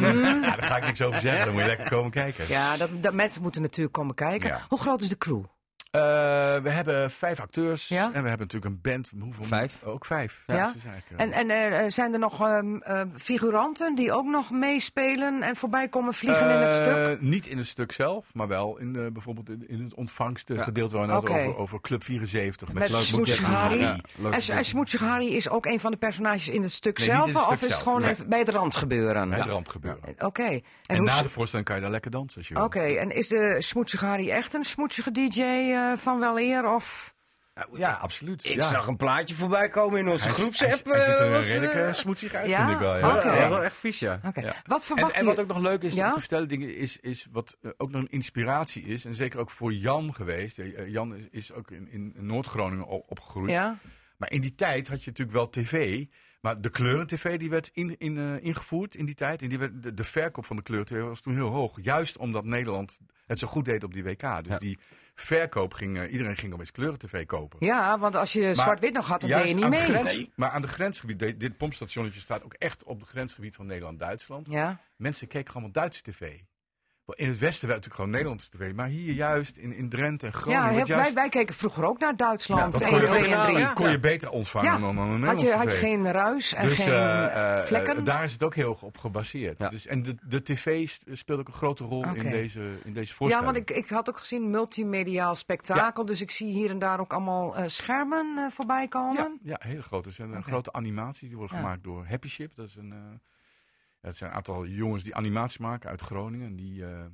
daar 0.56 0.62
ga 0.62 0.76
ik 0.76 0.84
niks 0.84 1.02
over 1.02 1.20
zeggen. 1.20 1.44
Dan 1.44 1.52
moet 1.52 1.62
je 1.62 1.68
lekker 1.68 1.88
komen 1.88 2.10
kijken. 2.10 2.44
Ja, 2.48 2.76
dat, 2.76 2.90
dat 3.02 3.14
mensen 3.14 3.42
moeten 3.42 3.62
natuurlijk 3.62 3.92
komen 3.94 4.14
kijken. 4.14 4.48
Ja. 4.48 4.60
Hoe 4.68 4.78
groot 4.78 5.00
is 5.00 5.08
de 5.08 5.18
crew? 5.18 5.42
Eh, 5.90 6.00
we 6.62 6.70
hebben 6.70 7.10
vijf 7.10 7.40
acteurs. 7.40 7.88
Ja? 7.88 8.04
En 8.04 8.22
we 8.22 8.28
hebben 8.28 8.46
natuurlijk 8.46 8.64
een 8.64 8.80
band. 8.82 9.10
Hoeveel? 9.20 9.44
Vijf. 9.44 9.82
Ook 9.84 10.04
vijf. 10.04 10.42
Ja? 10.46 10.72
is 10.76 10.84
eigenlijk, 10.84 11.20
eh, 11.34 11.38
En, 11.40 11.48
en 11.50 11.72
eh, 11.80 11.90
zijn 11.90 12.12
er 12.12 12.18
nog 12.18 12.40
ehm, 12.40 12.76
eh, 12.76 13.00
figuranten 13.16 13.94
die 13.94 14.12
ook 14.12 14.24
nog 14.26 14.50
meespelen 14.50 15.42
en 15.42 15.56
voorbij 15.56 15.88
komen 15.88 16.14
vliegen 16.14 16.50
in 16.50 16.56
het 16.58 16.78
Eh, 16.78 16.84
stuk? 17.02 17.20
Niet 17.20 17.46
in 17.46 17.58
het 17.58 17.66
stuk 17.66 17.92
zelf, 17.92 18.34
maar 18.34 18.48
wel 18.48 18.78
in 18.78 18.92
de, 18.92 19.10
bijvoorbeeld 19.12 19.48
in, 19.48 19.64
in 19.68 19.84
het 19.84 19.94
ontvangstgedeelte 19.94 20.96
waar 20.96 21.06
we 21.06 21.12
over, 21.12 21.56
over 21.56 21.80
Club 21.80 22.04
74. 22.04 22.72
Met? 22.72 22.88
Ja, 22.88 23.96
leuk. 24.16 24.32
En, 24.32 24.56
en 24.56 24.64
Smoetsig 24.64 25.00
Harry 25.00 25.28
is 25.28 25.48
ook 25.48 25.66
een 25.66 25.80
van 25.80 25.90
de 25.90 25.96
personages 25.96 26.48
in 26.48 26.62
het 26.62 26.72
stuk 26.72 26.98
Nee, 26.98 27.06
zelf? 27.06 27.26
het 27.26 27.36
stuk 27.36 27.50
of 27.50 27.62
is 27.62 27.72
het 27.72 27.82
gewoon 27.82 28.00
nee. 28.00 28.10
even 28.10 28.28
bij 28.28 28.38
het 28.38 28.48
randgebeuren? 28.48 29.28
Bij 29.28 29.38
het 29.38 29.48
randgebeuren. 29.48 30.14
Oké. 30.18 30.42
En, 30.42 30.62
En, 30.86 30.96
hoe 30.96 31.06
na 31.06 31.22
de 31.22 31.28
voorstelling 31.28 31.66
kan 31.66 31.76
je 31.76 31.82
daar 31.82 31.90
lekker 31.90 32.10
dansen 32.10 32.38
als 32.38 32.48
je 32.48 32.54
wil. 32.54 32.64
Oké, 32.64 32.80
en 32.80 33.10
is 33.10 33.28
de 33.28 33.56
Smoetsig 33.58 34.00
Harry 34.00 34.30
echt 34.30 34.54
een 34.54 34.64
smoetsige 34.64 35.10
DJ 35.12 35.76
eh, 35.78 35.96
van 35.98 36.18
wel 36.20 36.38
eer? 36.38 36.74
Of 36.74 37.14
Ja, 37.72 37.92
absoluut. 37.92 38.44
Ik 38.44 38.54
ja. 38.54 38.62
zag 38.62 38.86
een 38.86 38.96
plaatje 38.96 39.34
voorbij 39.34 39.68
komen 39.68 39.98
in 39.98 40.08
onze 40.08 40.28
groepsapp. 40.28 40.84
Hij, 40.84 40.94
hij 40.94 41.00
ziet 41.04 41.14
eh, 41.14 41.26
er 41.26 41.30
was, 41.32 41.46
redelijk 41.48 41.94
smoetsig 41.94 42.34
uit, 42.34 42.48
ja? 42.48 42.58
vind 42.60 42.70
ik 42.70 42.78
wel. 42.78 42.96
Ja. 42.98 43.16
Ja. 43.24 43.40
dat 43.40 43.50
was 43.50 43.64
echt 43.64 43.76
vies, 43.76 43.98
ja. 43.98 44.20
Wat 44.22 44.34
En, 44.34 44.80
verwacht 44.80 45.14
en 45.14 45.20
je? 45.20 45.26
wat 45.26 45.38
ook 45.38 45.46
nog 45.46 45.58
leuk 45.58 45.82
is 45.82 45.94
Ja? 45.94 46.06
om 46.06 46.12
te 46.12 46.20
vertellen, 46.20 46.48
dingen, 46.48 46.76
is, 46.76 47.00
is 47.00 47.26
wat 47.30 47.56
ook 47.76 47.90
nog 47.90 48.00
een 48.02 48.08
inspiratie 48.10 48.82
is. 48.84 49.04
En 49.04 49.14
zeker 49.14 49.38
ook 49.40 49.50
voor 49.50 49.72
Jan 49.72 50.14
geweest. 50.14 50.60
Jan 50.86 51.14
is, 51.16 51.24
is 51.30 51.52
ook 51.52 51.70
in, 51.70 51.88
in 51.90 52.14
Noord-Groningen 52.16 52.86
op- 52.86 53.10
opgegroeid. 53.10 53.50
Ja? 53.50 53.78
Maar 54.16 54.30
in 54.30 54.40
die 54.40 54.54
tijd 54.54 54.88
had 54.88 55.04
je 55.04 55.10
natuurlijk 55.10 55.36
wel 55.36 55.50
tv. 55.50 56.04
Maar 56.40 56.60
de 56.60 56.70
kleuren-tv 56.70 57.38
die 57.38 57.50
werd 57.50 57.70
in, 57.72 57.98
in, 57.98 58.18
eh, 58.18 58.44
ingevoerd 58.44 58.94
in 58.94 59.06
die 59.06 59.14
tijd. 59.14 59.42
En 59.42 59.48
die 59.48 59.58
werd, 59.58 59.82
de, 59.82 59.94
de 59.94 60.04
verkoop 60.04 60.44
van 60.46 60.56
de 60.56 60.62
kleuren-tv 60.62 61.00
was 61.00 61.20
toen 61.20 61.34
heel 61.34 61.48
hoog. 61.48 61.78
Juist 61.82 62.16
omdat 62.16 62.44
Nederland 62.44 62.98
het 63.26 63.38
zo 63.38 63.46
goed 63.46 63.64
deed 63.64 63.84
op 63.84 63.92
die 63.92 64.02
WK. 64.04 64.20
Dus 64.20 64.52
Ja. 64.52 64.58
die 64.58 64.78
verkoop 65.20 65.74
ging, 65.74 65.98
eh, 65.98 66.12
iedereen 66.12 66.36
ging 66.36 66.52
opeens 66.52 66.70
kleuren-tv 66.70 67.26
kopen. 67.26 67.66
Ja, 67.66 67.98
want 67.98 68.14
als 68.16 68.32
je 68.32 68.54
zwart-wit 68.54 68.92
nog 68.92 69.06
had, 69.08 69.20
dan 69.20 69.30
deed 69.38 69.48
je 69.48 69.54
niet 69.54 69.68
mee. 69.68 69.80
grens- 69.80 70.26
Maar 70.34 70.50
aan 70.50 70.62
de 70.62 70.68
grensgebied, 70.68 71.18
dit, 71.18 71.40
dit 71.40 71.56
pompstationnetje 71.56 72.20
staat 72.20 72.44
ook 72.44 72.54
echt 72.54 72.84
op 72.84 73.00
het 73.00 73.08
grensgebied 73.08 73.54
van 73.54 73.66
Nederland-Duitsland. 73.66 74.46
Ja? 74.50 74.80
Mensen 74.96 75.28
keken 75.28 75.52
allemaal 75.52 75.72
Duitse 75.72 76.02
tv. 76.02 76.38
In 77.14 77.28
het 77.28 77.38
westen 77.38 77.68
werd 77.68 77.84
natuurlijk 77.84 77.94
gewoon 77.94 78.10
Nederlandse 78.10 78.50
tv. 78.50 78.74
Maar 78.74 78.86
hier 78.88 79.12
juist, 79.14 79.56
in, 79.56 79.72
in 79.72 79.88
Drenthe 79.88 80.26
en 80.26 80.32
Groningen... 80.32 80.64
Ja, 80.64 80.72
juist, 80.72 80.88
wij, 80.88 81.12
wij 81.14 81.28
keken 81.28 81.54
vroeger 81.54 81.84
ook 81.84 81.98
naar 81.98 82.16
Duitsland. 82.16 82.72
dat 82.72 82.80
1, 82.82 82.90
kon 82.90 83.00
je 83.00 83.06
2 83.06 83.24
en 83.32 83.38
ook- 83.38 83.42
3. 83.44 83.72
kon 83.72 83.90
je 83.90 83.98
beter 83.98 84.30
ontvangen 84.30 84.72
Ja. 84.72 84.78
dan 84.78 84.96
dan 84.96 85.08
een 85.08 85.22
Had 85.22 85.40
je, 85.40 85.52
had 85.52 85.70
je 85.72 85.76
geen 85.78 86.12
ruis 86.12 86.54
en 86.54 86.68
dus 86.68 86.76
geen 86.76 86.88
eh, 86.88 87.56
eh, 87.56 87.62
vlekken? 87.64 87.96
eh, 87.96 88.04
daar 88.04 88.24
is 88.24 88.32
het 88.32 88.42
ook 88.42 88.54
heel 88.54 88.70
erg 88.70 88.82
op 88.82 88.98
gebaseerd. 88.98 89.58
Ja. 89.58 89.68
Dus, 89.68 89.86
en 89.86 90.02
de, 90.02 90.14
de 90.22 90.42
tv 90.42 90.88
speelt 91.12 91.40
ook 91.40 91.48
een 91.48 91.52
grote 91.54 91.84
rol 91.84 92.04
in, 92.14 92.30
deze, 92.30 92.60
in 92.84 92.92
deze 92.92 93.10
ja, 93.10 93.14
voorstelling. 93.16 93.44
want 93.52 93.70
ik, 93.70 93.76
ik 93.76 93.88
had 93.88 94.08
ook 94.08 94.18
gezien 94.18 94.50
multimediaal 94.50 95.34
spektakel. 95.34 96.04
Dus 96.06 96.20
ik 96.20 96.30
zie 96.30 96.52
hier 96.52 96.70
en 96.70 96.78
daar 96.78 97.00
ook 97.00 97.12
allemaal 97.12 97.56
eh, 97.56 97.64
schermen 97.66 98.34
eh, 98.38 98.44
voorbij 98.50 98.80
ja, 98.82 98.86
komen. 98.86 99.38
ja, 99.42 99.56
hele 99.64 99.82
grote. 99.82 100.08
Het 100.08 100.16
zijn 100.16 100.42
grote 100.42 100.72
animaties 100.72 101.28
die 101.28 101.36
worden 101.36 101.56
Ja. 101.56 101.62
gemaakt 101.62 101.84
door 101.84 102.06
Happy 102.06 102.28
Ship. 102.28 102.52
Dat 102.54 102.66
is 102.66 102.74
een, 102.76 103.20
het 104.08 104.16
zijn 104.16 104.30
een 104.30 104.36
aantal 104.36 104.66
jongens 104.66 105.04
die 105.04 105.14
animaties 105.14 105.58
maken 105.58 105.90
uit 105.90 106.00
Groningen. 106.00 106.46
En 106.46 106.56
die, 106.56 106.84
eh, 106.84 107.04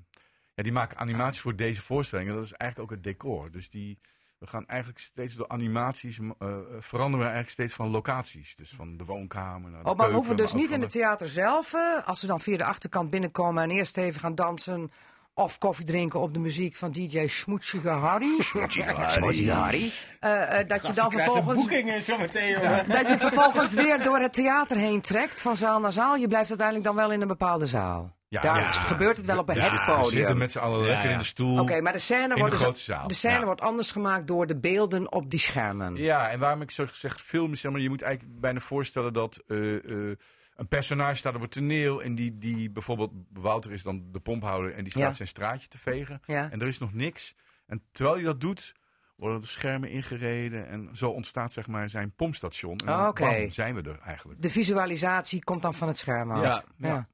ja, 0.55 0.63
die 0.63 0.73
maken 0.73 0.99
animaties 0.99 1.41
voor 1.41 1.57
deze 1.57 1.83
voorstelling. 1.83 2.29
En 2.29 2.35
dat 2.35 2.45
is 2.45 2.53
eigenlijk 2.53 2.91
ook 2.91 2.97
het 2.97 3.07
decor. 3.07 3.51
Dus 3.51 3.71
die, 3.71 3.99
we 4.39 4.47
gaan 4.47 4.67
eigenlijk 4.67 5.01
steeds 5.01 5.35
door 5.35 5.49
animaties 5.49 6.19
eh, 6.19 6.57
veranderen 6.79 7.27
we 7.27 7.33
eigenlijk 7.33 7.51
steeds 7.51 7.75
van 7.75 7.89
locaties. 7.89 8.57
Dus 8.57 8.71
van 8.71 8.97
de 8.97 9.05
woonkamer 9.05 9.71
naar 9.71 9.83
de 9.83 9.91
Oh, 9.91 9.97
maar 9.97 10.09
we 10.09 10.15
hoeven 10.15 10.37
dus 10.37 10.53
niet 10.53 10.71
in 10.71 10.81
het 10.81 10.91
theater 10.91 11.29
zelf, 11.29 11.75
eh, 11.75 12.07
als 12.07 12.21
we 12.21 12.27
dan 12.27 12.41
via 12.41 12.57
de 12.57 12.65
achterkant 12.65 13.11
binnenkomen 13.11 13.63
en 13.63 13.71
eerst 13.71 13.97
even 13.97 14.21
gaan 14.21 14.35
dansen 14.35 14.91
of 15.35 15.59
koffie 15.59 15.85
drinken 15.85 16.21
op 16.21 16.35
de 16.35 16.41
muziek 16.41 16.77
van 16.77 16.93
DJ 16.93 17.27
Schmoetsige 17.27 17.89
Harry. 17.89 18.35
Schmoetsige 18.43 19.51
Harry. 19.53 19.91
Eh, 20.21 20.61
eh, 20.61 20.69
dat 20.69 20.87
je 20.87 20.93
dan 20.93 21.11
vervolgens, 21.11 21.59
boekingen 21.59 22.03
zometeen, 22.03 22.51
jongen. 22.51 22.85
dat 23.01 23.09
je 23.09 23.19
vervolgens 23.19 23.73
weer 23.73 24.03
door 24.03 24.19
het 24.19 24.33
theater 24.33 24.77
heen 24.77 25.01
trekt, 25.01 25.41
van 25.43 25.57
zaal 25.57 25.81
naar 25.81 25.93
zaal. 25.93 26.17
Je 26.17 26.29
blijft 26.29 26.49
uiteindelijk 26.49 26.87
dan 26.87 26.97
wel 26.97 27.13
in 27.13 27.21
een 27.21 27.29
bepaalde 27.29 27.67
zaal. 27.67 28.17
Ja, 28.29 28.41
Daar 28.41 28.61
ja. 28.61 28.71
gebeurt 28.73 29.17
het 29.17 29.27
wel 29.27 29.39
op 29.39 29.49
een 29.49 29.55
Ja, 29.55 29.63
het 29.63 29.71
We 29.71 29.77
zitten 29.77 30.01
podium. 30.01 30.37
met 30.39 30.53
z'n 30.53 30.59
allen 30.59 30.81
lekker 30.87 31.07
ja. 31.07 31.13
in 31.13 31.19
de 31.19 31.25
stoel. 31.25 31.61
Oké, 31.61 31.81
maar 31.81 31.93
de 31.93 31.99
scène, 31.99 32.29
de 32.29 32.35
wordt, 32.35 32.51
dus- 32.51 32.61
grote 32.61 32.81
zaal. 32.81 33.09
de 33.09 33.15
scène 33.15 33.39
Ja. 33.39 33.45
wordt 33.45 33.61
anders 33.61 33.91
gemaakt 33.91 34.27
door 34.27 34.47
de 34.47 34.57
beelden 34.57 35.13
op 35.13 35.31
die 35.31 35.41
schermen. 35.41 35.97
Ja, 35.97 36.31
en 36.31 36.39
waarom 36.39 36.61
ik 36.61 36.71
zo 36.71 36.87
gezegd 36.87 37.21
film 37.21 37.53
is, 37.53 37.61
zeg 37.61 37.73
maar, 37.73 37.81
je 37.81 37.89
moet 37.89 38.03
eigenlijk 38.03 38.41
bijna 38.41 38.61
voorstellen 38.61 39.13
dat 39.13 39.43
eh, 39.47 39.75
eh, 40.11 40.17
een 40.57 40.69
personage 40.69 41.15
staat 41.17 41.35
op 41.35 41.41
het 41.41 41.51
toneel 41.51 42.03
en 42.03 42.15
die, 42.15 42.39
die 42.39 42.71
bijvoorbeeld, 42.71 43.13
Wouter 43.33 43.73
is 43.73 43.83
dan 43.83 44.05
de 44.13 44.21
pomphouder 44.21 44.75
en 44.75 44.83
die 44.83 44.91
staat 44.93 45.03
Ja. 45.03 45.13
zijn 45.13 45.29
straatje 45.29 45.69
te 45.69 45.79
vegen 45.79 46.21
Ja. 46.27 46.51
en 46.51 46.61
er 46.61 46.67
is 46.69 46.79
nog 46.79 46.93
niks. 46.93 47.35
En 47.67 47.83
terwijl 47.93 48.17
hij 48.17 48.25
dat 48.25 48.41
doet, 48.41 48.73
worden 49.17 49.41
de 49.41 49.47
schermen 49.47 49.91
ingereden 49.91 50.69
en 50.69 50.89
zo 50.93 51.11
ontstaat 51.11 51.53
zeg 51.53 51.67
maar 51.67 51.89
zijn 51.89 52.13
pompstation. 52.17 52.77
En 52.79 52.87
dan, 52.87 53.07
Oké. 53.09 53.23
bam, 53.23 53.51
zijn 53.51 53.75
we 53.75 53.83
er 53.83 53.99
eigenlijk. 53.99 54.43
De 54.43 54.51
visualisatie 54.51 55.45
komt 55.45 55.63
dan 55.63 55.75
van 55.75 55.89
het 55.89 55.97
scherm 55.97 56.31
af. 56.31 56.43
Ja, 56.43 56.65
ja. 56.77 57.07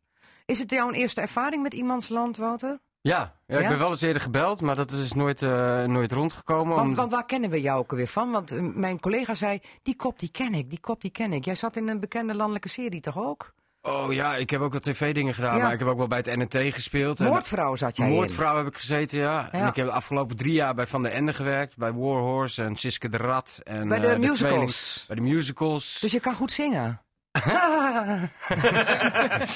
Is 0.47 0.59
het 0.59 0.71
jouw 0.71 0.91
eerste 0.91 1.21
ervaring 1.21 1.63
met 1.63 1.75
iemands 1.75 2.09
land, 2.09 2.37
Wouter? 2.37 2.79
Ja, 3.03 3.35
ja, 3.47 3.59
ik 3.59 3.69
ben 3.69 3.79
wel 3.79 3.91
eens 3.91 4.01
eerder 4.01 4.23
gebeld, 4.23 4.61
maar 4.61 4.77
dat 4.77 4.91
is 4.93 4.99
dus 4.99 5.13
nooit, 5.13 5.43
eh, 5.43 5.85
nooit 5.85 6.13
rondgekomen. 6.13 6.77
Want, 6.77 6.89
om- 6.89 6.95
want 6.95 7.11
waar 7.11 7.27
kennen 7.27 7.51
we 7.51 7.61
jou 7.61 7.79
ook 7.79 7.91
weer 7.91 8.07
van? 8.07 8.31
Want 8.31 8.53
eh, 8.53 8.61
mijn 8.63 9.01
collega 9.01 9.35
zei, 9.35 9.61
die 9.83 9.97
kop 9.97 10.19
die 10.19 10.31
ken 10.31 10.55
ik, 10.55 10.71
die 10.71 10.81
kop 10.81 11.01
die 11.01 11.11
ken 11.11 11.33
ik. 11.33 11.45
Jij 11.45 11.55
zat 11.55 11.77
in 11.77 11.89
een 11.89 12.01
bekende 12.01 12.35
landelijke 12.35 12.69
serie 12.69 13.01
toch 13.01 13.19
ook? 13.19 13.53
Oh 13.83 14.13
ja, 14.13 14.37
ik 14.37 14.51
heb 14.51 14.61
ook 14.61 14.71
wel 14.73 14.81
tv-dingen 14.81 15.35
gedaan, 15.35 15.57
Ja. 15.57 15.63
maar 15.63 15.73
ik 15.73 15.79
heb 15.79 15.89
ook 15.89 15.97
wel 15.99 16.07
bij 16.09 16.19
het 16.19 16.37
NNT 16.37 16.75
gespeeld. 16.75 17.19
Moordvrouw 17.19 17.77
zat 17.77 17.97
jij 17.97 18.07
in. 18.09 18.13
Moordvrouw 18.15 18.57
heb 18.57 18.67
ik 18.67 18.77
gezeten, 18.77 19.19
ja. 19.19 19.53
En 19.53 19.67
ik 19.67 19.77
heb 19.77 19.87
de 19.87 19.93
afgelopen 19.93 20.37
drie 20.37 20.53
jaar 20.53 20.75
bij 20.75 20.87
Van 20.87 21.03
der 21.03 21.13
Ende 21.13 21.33
gewerkt. 21.33 21.77
Bij 21.77 21.93
Warhorse 21.93 22.63
en 22.63 22.77
Siske 22.77 23.09
de 23.09 23.17
Rat. 23.17 23.61
En, 23.65 23.89
Bij 23.89 23.99
de 23.99 24.07
eh, 24.07 24.19
musicals. 24.19 25.05
bij 25.07 25.17
de 25.17 25.23
musicals. 25.23 25.99
Dus 26.01 26.13
je 26.13 26.21
kan 26.21 26.35
goed 26.35 26.53
zingen. 26.53 27.01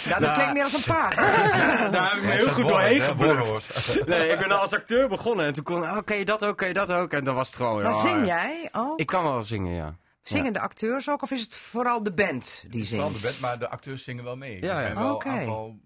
nou, 0.09 0.21
dat 0.21 0.33
klinkt 0.33 0.53
meer 0.53 0.63
als 0.63 0.75
een 0.75 0.95
paard. 0.95 1.17
Daar 1.93 2.09
heb 2.11 2.17
ik 2.17 2.23
me 2.23 2.31
heel 2.31 2.51
goed 2.51 2.69
doorheen 2.69 3.01
gebluft. 3.01 3.99
Nee, 4.07 4.29
ik 4.29 4.39
ben 4.39 4.51
al 4.51 4.59
als 4.59 4.73
acteur 4.73 5.09
begonnen. 5.09 5.47
En 5.47 5.53
toen 5.53 5.65
kon 5.65 5.83
oh, 5.83 5.97
oké, 5.97 6.25
dat 6.25 6.43
ook, 6.43 6.51
oké, 6.51 6.73
dat 6.73 6.91
ook. 6.91 7.13
En 7.13 7.25
dan 7.25 7.35
was 7.35 7.47
het 7.47 7.57
gewoon... 7.57 7.83
Maar 7.83 7.93
ja, 7.93 7.99
zing 8.01 8.27
jij 8.27 8.69
ook? 8.73 8.99
Ik 8.99 9.07
kan 9.07 9.23
wel 9.23 9.41
zingen, 9.41 9.73
ja. 9.73 9.97
Zingen 10.23 10.53
de 10.53 10.61
acteurs 10.61 11.11
ook? 11.11 11.23
Of 11.23 11.31
is 11.31 11.41
het 11.41 11.57
vooral 11.57 12.03
de 12.03 12.13
band 12.13 12.65
die 12.69 12.89
Vooral 12.89 13.09
zingt? 13.09 13.23
de 13.23 13.29
bed, 13.29 13.41
maar 13.41 13.59
de 13.59 13.69
acteurs 13.69 14.05
zingen 14.05 14.25
wel 14.25 14.37
mee. 14.37 14.63
Ja, 14.63 14.77
er 14.77 14.81
ja. 14.81 14.81
zijn 14.81 14.95
wel 14.95 15.23
een 15.25 15.31
aantal, 15.31 15.77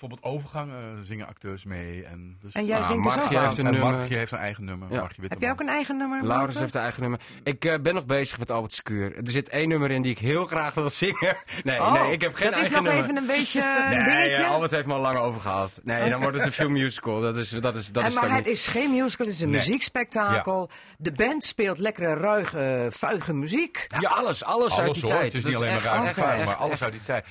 bijvoorbeeld 0.00 0.34
overgangen 0.34 1.04
zingen 1.04 1.26
acteurs 1.26 1.64
mee. 1.64 2.04
En, 2.04 2.36
dus, 2.40 2.52
En 2.52 2.66
jij 2.66 2.78
Ah, 2.78 2.86
zingt 2.88 3.04
dus 3.04 3.14
Margje 3.16 3.36
ook 3.38 3.42
heeft 3.44 3.58
een 3.58 3.66
en 3.66 3.72
nummer. 3.72 3.90
Margje 3.92 4.16
heeft 4.16 4.32
een 4.32 4.38
eigen 4.38 4.64
nummer. 4.64 4.88
Ja. 4.92 5.08
Heb 5.28 5.40
jij 5.40 5.50
ook 5.50 5.60
een 5.60 5.68
eigen 5.68 5.96
nummer, 5.96 6.24
Laurens 6.26 6.58
heeft 6.58 6.74
een 6.74 6.80
eigen 6.80 7.00
nummer. 7.02 7.20
Ik 7.42 7.64
eh, 7.64 7.80
ben 7.80 7.94
nog 7.94 8.06
bezig 8.06 8.38
met 8.38 8.50
Albert 8.50 8.72
Secuur. 8.72 9.16
Er 9.16 9.30
zit 9.30 9.48
één 9.48 9.68
nummer 9.68 9.90
in 9.90 10.02
die 10.02 10.10
ik 10.10 10.18
heel 10.18 10.44
graag 10.44 10.74
wil 10.74 10.90
zingen. 10.90 11.36
Nee, 11.62 11.78
Oh, 11.80 11.92
nee, 11.92 12.12
ik 12.12 12.20
heb 12.22 12.34
geen 12.34 12.50
dat 12.50 12.60
is 12.60 12.66
eigen 12.68 12.82
nog 12.84 12.92
nummer. 12.92 13.10
even 13.10 13.16
een 13.16 13.26
beetje 13.36 13.60
een 13.90 13.96
Nee, 13.96 14.04
dingetje. 14.04 14.40
ja, 14.40 14.46
Albert 14.48 14.70
heeft 14.70 14.86
me 14.86 14.94
al 14.94 15.00
lang 15.00 15.16
overgehaald. 15.16 15.78
Nee, 15.82 16.10
dan 16.10 16.20
wordt 16.20 16.36
het 16.36 16.46
een 16.46 16.52
film 16.52 16.72
musical. 16.72 17.20
Dat 17.20 17.36
is, 17.36 17.50
dat 17.50 17.74
is, 17.74 17.92
dat 17.92 18.02
En 18.02 18.08
is 18.08 18.14
maar 18.14 18.28
het 18.34 18.44
niet. 18.44 18.46
is 18.54 18.66
geen 18.66 18.90
musical, 18.90 19.26
het 19.26 19.34
is 19.34 19.40
een 19.40 19.48
Nee. 19.50 19.58
muziekspektakel. 19.58 20.70
De 20.98 21.12
band 21.12 21.44
speelt 21.44 21.78
lekkere, 21.78 22.14
ruige, 22.14 22.86
vuige 22.90 23.34
muziek. 23.34 23.86
Ja, 24.00 24.08
alles, 24.10 24.44
alles, 24.44 24.78
uit 24.78 24.92
die 24.92 25.02
hoor. 25.02 25.10
tijd. 25.10 25.24
Het 25.24 25.34
is 25.34 25.42
Dat 25.42 25.50
niet 25.52 25.60
alleen 25.60 25.82
maar 25.82 26.04
echt, 26.06 26.44
maar 26.44 26.54
alles 26.54 26.82
uit 26.82 26.92
die 26.92 27.02
tijd. 27.04 27.26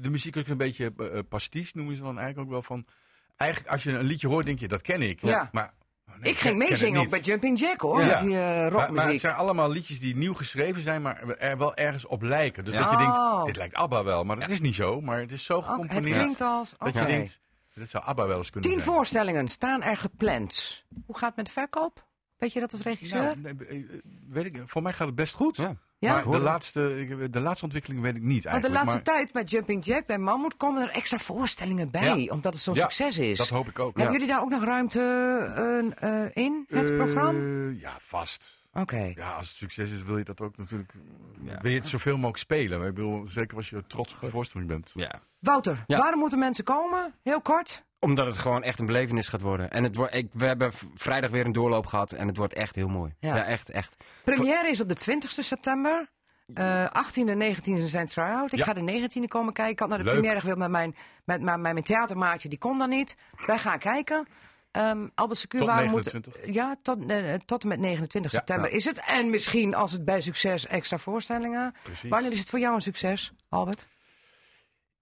De 0.00 0.10
muziek 0.10 0.36
is 0.36 0.42
ook 0.42 0.48
een 0.48 0.56
beetje 0.56 0.92
pastiche, 1.28 1.70
noemen 1.74 1.96
ze 1.96 2.02
dan 2.02 2.18
eigenlijk 2.18 2.46
ook 2.46 2.52
wel 2.52 2.62
van. 2.62 2.86
Eigenlijk, 3.36 3.72
als 3.72 3.82
je 3.82 3.90
een 3.92 4.04
liedje 4.04 4.28
hoort, 4.28 4.46
denk 4.46 4.58
je 4.58 4.68
dat 4.68 4.82
ken 4.82 5.02
ik. 5.02 5.20
Ja. 5.20 5.48
Maar 5.52 5.74
oh, 6.08 6.14
nee, 6.20 6.32
ik 6.32 6.38
ging 6.38 6.58
het 6.60 6.68
meezingen 6.68 6.94
ook 6.96 7.00
niet. 7.02 7.10
bij 7.10 7.20
Jumping 7.20 7.58
Jack 7.58 7.80
hoor, 7.80 8.00
Ja. 8.00 8.06
met 8.06 8.18
die 8.18 8.36
eh, 8.36 8.40
Maar, 8.40 8.54
maar 8.72 8.80
het 8.80 8.88
rockmuziek. 8.90 9.20
zijn 9.20 9.34
allemaal 9.34 9.70
liedjes 9.70 10.00
die 10.00 10.16
nieuw 10.16 10.34
geschreven 10.34 10.82
zijn, 10.82 11.02
maar 11.02 11.28
er 11.28 11.58
wel 11.58 11.74
ergens 11.74 12.06
op 12.06 12.22
lijken. 12.22 12.64
Dus 12.64 12.74
Ja. 12.74 12.80
dat 12.80 12.90
je 12.90 12.96
denkt, 12.96 13.16
Oh. 13.16 13.44
dit 13.44 13.56
lijkt 13.56 13.74
ABBA 13.74 14.04
wel, 14.04 14.24
maar 14.24 14.38
dat 14.40 14.50
is 14.50 14.60
niet 14.60 14.74
zo. 14.74 15.00
Maar 15.00 15.20
het 15.20 15.32
is 15.32 15.44
zo 15.44 15.52
Oh, 15.56 15.60
het 15.60 15.70
gecomponeerd 15.70 16.16
klinkt 16.16 16.40
als... 16.40 16.70
dat 16.78 16.88
oké. 16.88 17.00
je 17.00 17.06
denkt, 17.06 17.40
dit 17.74 17.90
zou 17.90 18.04
ABBA 18.04 18.26
wel 18.26 18.38
eens 18.38 18.50
kunnen 18.50 18.70
Tien 18.70 18.80
zijn. 18.80 18.92
voorstellingen 18.94 19.48
staan 19.48 19.82
er 19.82 19.96
gepland. 19.96 20.84
Hoe 21.06 21.18
gaat 21.18 21.28
het 21.28 21.36
met 21.36 21.46
de 21.46 21.52
verkoop? 21.52 22.06
Weet 22.36 22.52
je 22.52 22.60
dat 22.60 22.72
als 22.72 22.82
regisseur? 22.82 23.20
Nou, 23.22 23.36
nee, 23.40 23.86
weet 24.28 24.44
ik, 24.44 24.62
voor 24.66 24.82
mij 24.82 24.92
gaat 24.92 25.06
het 25.06 25.16
best 25.16 25.34
goed. 25.34 25.56
Ja. 25.56 25.76
Ja? 26.04 26.14
Maar 26.14 26.24
de 26.30 26.38
laatste, 26.38 27.06
de 27.30 27.40
laatste 27.40 27.64
ontwikkeling 27.64 28.00
weet 28.02 28.16
ik 28.16 28.22
niet 28.22 28.42
de 28.42 28.48
eigenlijk. 28.48 28.74
laatste 28.84 28.94
maar 29.04 29.16
tijd 29.16 29.32
bij 29.32 29.42
Jumping 29.42 29.84
Jack, 29.84 30.06
bij 30.06 30.18
Mammoet, 30.18 30.56
komen 30.56 30.82
er 30.82 30.90
extra 30.90 31.18
voorstellingen 31.18 31.90
bij. 31.90 32.18
Ja. 32.20 32.32
Omdat 32.32 32.52
het 32.52 32.62
zo'n 32.62 32.74
Ja, 32.74 32.80
succes 32.82 33.18
is. 33.18 33.38
dat 33.38 33.48
hoop 33.48 33.68
ik 33.68 33.78
ook. 33.78 33.96
Hebben 33.96 34.12
jullie 34.12 34.28
daar 34.28 34.40
ook 34.42 34.50
nog 34.50 34.64
ruimte 34.64 35.00
eh, 36.00 36.22
eh, 36.24 36.30
in, 36.34 36.64
het 36.68 36.90
Eh, 36.90 36.96
programma? 36.96 37.70
Ja, 37.78 37.96
vast. 37.98 38.62
Oké. 38.72 39.12
Ja, 39.16 39.32
als 39.32 39.48
het 39.48 39.56
succes 39.56 39.90
is, 39.90 40.02
wil 40.02 40.18
je 40.18 40.24
dat 40.24 40.40
ook 40.40 40.56
natuurlijk. 40.56 40.92
Ja. 41.42 41.58
Wil 41.60 41.70
je 41.70 41.78
het 41.78 41.88
zoveel 41.88 42.14
mogelijk 42.14 42.38
spelen? 42.38 42.86
Ik 42.88 42.94
bedoel, 42.94 43.26
zeker 43.26 43.56
als 43.56 43.70
je 43.70 43.84
trots 43.86 44.14
op 44.14 44.20
de 44.20 44.28
voorstelling 44.28 44.68
bent. 44.68 44.90
Ja. 44.94 45.20
Wouter, 45.38 45.84
Ja. 45.86 45.98
waarom 45.98 46.18
moeten 46.20 46.38
mensen 46.38 46.64
komen? 46.64 47.14
Heel 47.22 47.40
kort. 47.40 47.84
Omdat 48.04 48.26
het 48.26 48.38
gewoon 48.38 48.62
echt 48.62 48.78
een 48.78 48.86
belevenis 48.86 49.28
gaat 49.28 49.40
worden. 49.40 49.70
En 49.70 49.82
het 49.82 49.96
wordt, 49.96 50.14
ik, 50.14 50.28
we 50.32 50.44
hebben 50.46 50.72
vrijdag 50.94 51.30
weer 51.30 51.44
een 51.46 51.52
doorloop 51.52 51.86
gehad 51.86 52.12
en 52.12 52.26
het 52.28 52.36
wordt 52.36 52.52
echt 52.52 52.74
heel 52.74 52.88
mooi. 52.88 53.14
Ja. 53.18 53.36
Ja, 53.36 53.44
echt, 53.44 53.70
echt. 53.70 53.96
Première 54.24 54.68
is 54.68 54.80
op 54.80 54.88
de 54.88 54.96
20e 55.10 55.28
september. 55.28 56.08
Eh 56.54 56.84
18e 56.86 57.28
en 57.28 57.56
19e 57.56 57.84
zijn 57.84 58.06
try-out. 58.06 58.52
Ik 58.52 58.58
Ja. 58.58 58.64
ga 58.64 58.72
de 58.72 58.80
19e 58.80 59.28
komen 59.28 59.52
kijken. 59.52 59.72
Ik 59.72 59.78
had 59.78 59.88
naar 59.88 59.98
de 59.98 60.04
Leuk. 60.04 60.12
première 60.12 60.40
gewild 60.40 60.58
met 60.58 60.70
mijn, 60.70 60.96
met, 61.24 61.40
mijn, 61.42 61.60
mijn 61.60 61.82
theatermaatje. 61.82 62.48
Die 62.48 62.58
kon 62.58 62.78
dan 62.78 62.88
niet. 62.88 63.16
Wij 63.46 63.58
gaan 63.58 63.78
kijken. 63.78 64.26
Ehm 64.70 65.06
Albert 65.14 65.52
29. 65.52 66.36
Moet, 66.44 66.54
ja, 66.54 66.76
tot, 66.82 67.10
eh, 67.10 67.34
tot 67.44 67.62
en 67.62 67.68
met 67.68 67.78
29 67.78 68.32
Ja, 68.32 68.38
september 68.38 68.70
ja. 68.70 68.76
is 68.76 68.84
het. 68.84 69.00
En 69.06 69.30
misschien 69.30 69.74
als 69.74 69.92
het 69.92 70.04
bij 70.04 70.20
succes 70.20 70.66
extra 70.66 70.98
voorstellingen. 70.98 71.74
Precies. 71.82 72.10
Wanneer 72.10 72.32
is 72.32 72.38
het 72.38 72.50
voor 72.50 72.58
jou 72.58 72.74
een 72.74 72.80
succes, 72.80 73.32
Albert? 73.48 73.86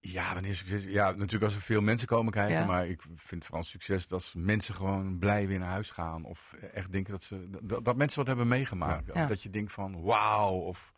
Ja, 0.05 0.33
wanneer 0.33 0.55
succes? 0.55 0.83
Ja, 0.83 1.11
natuurlijk 1.11 1.43
als 1.43 1.55
er 1.55 1.61
veel 1.61 1.81
mensen 1.81 2.07
komen 2.07 2.31
kijken. 2.31 2.57
Ja. 2.59 2.65
Maar 2.65 2.87
ik 2.87 3.01
vind 3.15 3.45
vooral 3.45 3.63
succes 3.63 4.07
dat 4.07 4.33
mensen 4.37 4.75
gewoon 4.75 5.17
blij 5.19 5.47
weer 5.47 5.59
naar 5.59 5.69
huis 5.69 5.91
gaan. 5.91 6.23
Of 6.23 6.55
echt 6.73 6.91
denken 6.91 7.11
dat 7.11 7.23
ze 7.23 7.49
dat, 7.61 7.85
dat 7.85 7.95
mensen 7.95 8.17
wat 8.17 8.27
hebben 8.27 8.47
meegemaakt. 8.47 9.11
Ja. 9.13 9.21
Of 9.21 9.29
dat 9.29 9.43
je 9.43 9.49
denkt 9.49 9.71
van 9.71 10.01
wauw. 10.01 10.53
Of, 10.53 10.93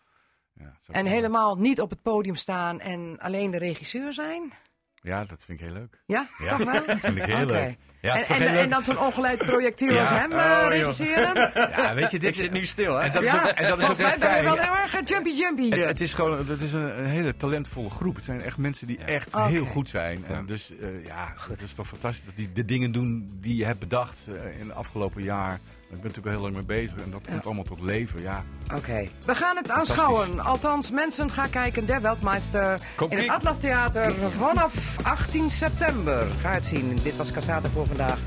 ja, 0.54 0.78
En 0.92 1.06
helemaal 1.06 1.58
niet 1.58 1.82
op 1.82 1.90
het 1.90 2.02
podium 2.02 2.36
staan 2.36 2.80
en 2.80 3.20
alleen 3.20 3.52
de 3.52 3.58
regisseur 3.58 4.14
zijn? 4.14 4.54
Ja, 5.02 5.26
dat 5.26 5.46
vind 5.46 5.60
ik 5.60 5.66
heel 5.66 5.76
leuk. 5.76 6.04
Ja, 6.06 6.30
toch 6.48 6.58
wel? 6.58 6.84
vind 7.00 7.18
ik 7.18 7.26
heel 7.26 7.46
leuk. 7.46 7.78
Ja, 8.06 8.16
en, 8.28 8.48
en, 8.48 8.58
en 8.58 8.70
dan 8.70 8.84
zo'n 8.84 9.00
ongeleid 9.00 9.38
projectiel 9.38 10.00
als 10.00 10.10
Ja. 10.10 10.16
hem 10.18 10.34
Oh, 10.34 10.40
eh, 10.40 10.68
regisseren. 10.70 11.52
Ja, 11.78 11.94
weet 11.94 12.12
je, 12.12 12.20
dit 12.20 12.30
Ik 12.30 12.36
zit 12.36 12.52
nu 12.52 12.66
stil, 12.66 12.96
hè? 12.96 13.02
En 13.02 13.12
dat 13.12 13.24
is 13.24 13.34
ook, 13.34 13.42
en 13.42 13.68
dat 13.68 13.82
is 13.82 13.90
ook 13.90 13.98
mij 13.98 14.16
ben 14.20 14.38
je 14.38 14.44
wel 14.44 14.58
heel 14.58 14.76
erg 14.76 15.10
jumpy 15.10 15.30
jumpy. 15.30 15.70
Het, 15.70 15.86
het 15.86 16.02
is 16.02 16.14
gewoon 16.14 16.48
het 16.48 16.62
is 16.62 16.74
een, 16.74 17.00
een 17.00 17.06
hele 17.06 17.36
talentvolle 17.38 17.90
groep. 17.90 18.16
Het 18.16 18.24
zijn 18.24 18.42
echt 18.42 18.58
mensen 18.58 18.88
die 18.88 18.98
echt 18.98 19.36
heel 19.36 19.66
goed 19.66 19.90
zijn. 19.90 20.26
En 20.28 20.46
dus 20.46 20.72
eh, 20.82 21.06
ja, 21.06 21.34
het 21.50 21.62
is 21.62 21.74
toch 21.74 21.88
fantastisch 21.88 22.26
dat 22.26 22.36
die 22.36 22.50
de 22.54 22.66
dingen 22.66 22.92
doen 22.92 23.38
die 23.42 23.56
je 23.56 23.66
hebt 23.66 23.80
bedacht 23.80 24.28
eh, 24.28 24.60
in 24.60 24.68
het 24.68 24.78
afgelopen 24.78 25.24
jaar. 25.24 25.60
Ik 25.90 26.02
ben 26.02 26.12
natuurlijk 26.12 26.26
al 26.26 26.32
heel 26.32 26.42
lang 26.42 26.54
mee 26.68 26.82
bezig 26.84 27.04
en 27.04 27.12
dat 27.12 27.28
komt 27.28 27.46
allemaal 27.46 27.64
tot 27.64 27.82
leven. 27.82 28.22
Ja, 28.22 28.44
Oké. 28.76 29.08
We 29.26 29.36
gaan 29.36 29.56
het 29.56 29.70
aanschouwen. 29.70 30.40
Althans, 30.40 30.92
mensen 30.92 31.32
gaan 31.32 31.50
kijken. 31.50 31.86
Der 31.86 32.02
Weltmeister 32.02 32.80
Kom 32.96 33.12
in 33.12 33.18
het. 33.18 33.28
Atlas 33.30 33.60
Theater 33.60 34.12
vanaf 34.32 34.98
18 35.06 35.50
september. 35.50 36.28
Ga 36.32 36.52
het 36.52 36.66
zien. 36.66 36.96
Dit 37.04 37.16
was 37.16 37.32
Casata 37.32 37.70
voor 37.70 37.88
vandaag. 37.88 38.20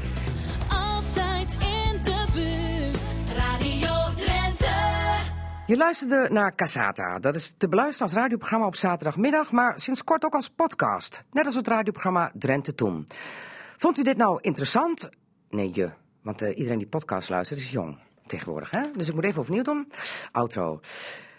Altijd 0.69 1.53
in 1.53 2.03
de 2.03 2.25
buurt. 2.33 3.37
Radio 3.37 4.15
Drenthe. 4.15 4.67
Je 5.67 5.77
luisterde 5.77 6.29
naar 6.33 6.55
Casata. 6.55 7.19
Dat 7.19 7.35
is 7.35 7.55
te 7.57 7.69
beluisteren 7.69 8.13
als 8.13 8.23
radioprogramma 8.23 8.67
op 8.67 8.77
zaterdagmiddag, 8.77 9.53
maar 9.53 9.81
sinds 9.81 10.05
kort 10.05 10.25
ook 10.25 10.35
als 10.35 10.49
podcast. 10.49 11.23
Net 11.33 11.47
als 11.47 11.55
het 11.55 11.69
radioprogramma 11.69 12.31
Drenthe 12.35 12.75
Toen. 12.75 13.07
Vond 13.77 13.99
u 13.99 14.03
dit 14.03 14.17
nou 14.17 14.39
interessant? 14.41 15.09
Nee, 15.51 15.71
je. 15.75 15.91
Want 16.29 16.43
eh, 16.43 16.57
iedereen 16.57 16.79
die 16.79 16.89
podcast 16.89 17.29
luistert 17.29 17.61
is 17.61 17.71
jong 17.71 17.99
tegenwoordig. 18.27 18.71
Hè? 18.71 18.91
Dus 18.97 19.09
ik 19.09 19.15
moet 19.15 19.25
even 19.25 19.41
overnieuw 19.41 19.63
doen. 19.63 19.93
Outro. 20.33 20.81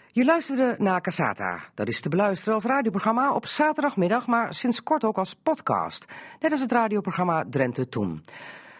Je 0.06 0.24
luisterde 0.24 0.74
naar 0.78 1.00
Casata. 1.00 1.60
Dat 1.74 1.88
is 1.88 2.00
te 2.00 2.08
beluisteren 2.08 2.54
als 2.54 2.64
radioprogramma 2.64 3.34
op 3.34 3.46
zaterdagmiddag, 3.46 4.26
maar 4.26 4.54
sinds 4.54 4.82
kort 4.82 5.04
ook 5.04 5.18
als 5.18 5.34
podcast. 5.34 6.04
Net 6.40 6.50
als 6.50 6.60
het 6.60 6.72
radioprogramma 6.72 7.44
Drenthe 7.50 7.88
Toen. 7.88 8.24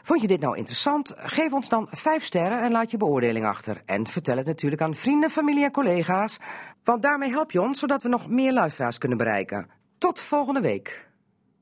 Vond 0.03 0.21
je 0.21 0.27
dit 0.27 0.41
nou 0.41 0.57
interessant? 0.57 1.15
Geef 1.17 1.53
ons 1.53 1.69
dan 1.69 1.87
5 1.91 2.25
sterren 2.25 2.63
en 2.63 2.71
laat 2.71 2.91
je 2.91 2.97
beoordeling 2.97 3.47
achter. 3.47 3.83
En 3.85 4.07
vertel 4.07 4.37
het 4.37 4.47
natuurlijk 4.47 4.83
aan 4.83 4.95
vrienden, 4.95 5.31
familie 5.31 5.65
en 5.65 5.73
collega's. 5.73 6.39
Want 6.85 7.03
daarmee 7.03 7.31
help 7.31 7.51
je 7.51 7.61
ons 7.61 7.79
zodat 7.79 8.03
we 8.03 8.09
nog 8.09 8.29
meer 8.29 8.53
luisteraars 8.53 8.99
kunnen 8.99 9.19
bereiken. 9.19 9.71
Tot 9.99 10.21
volgende 10.21 10.61
week. 10.61 11.10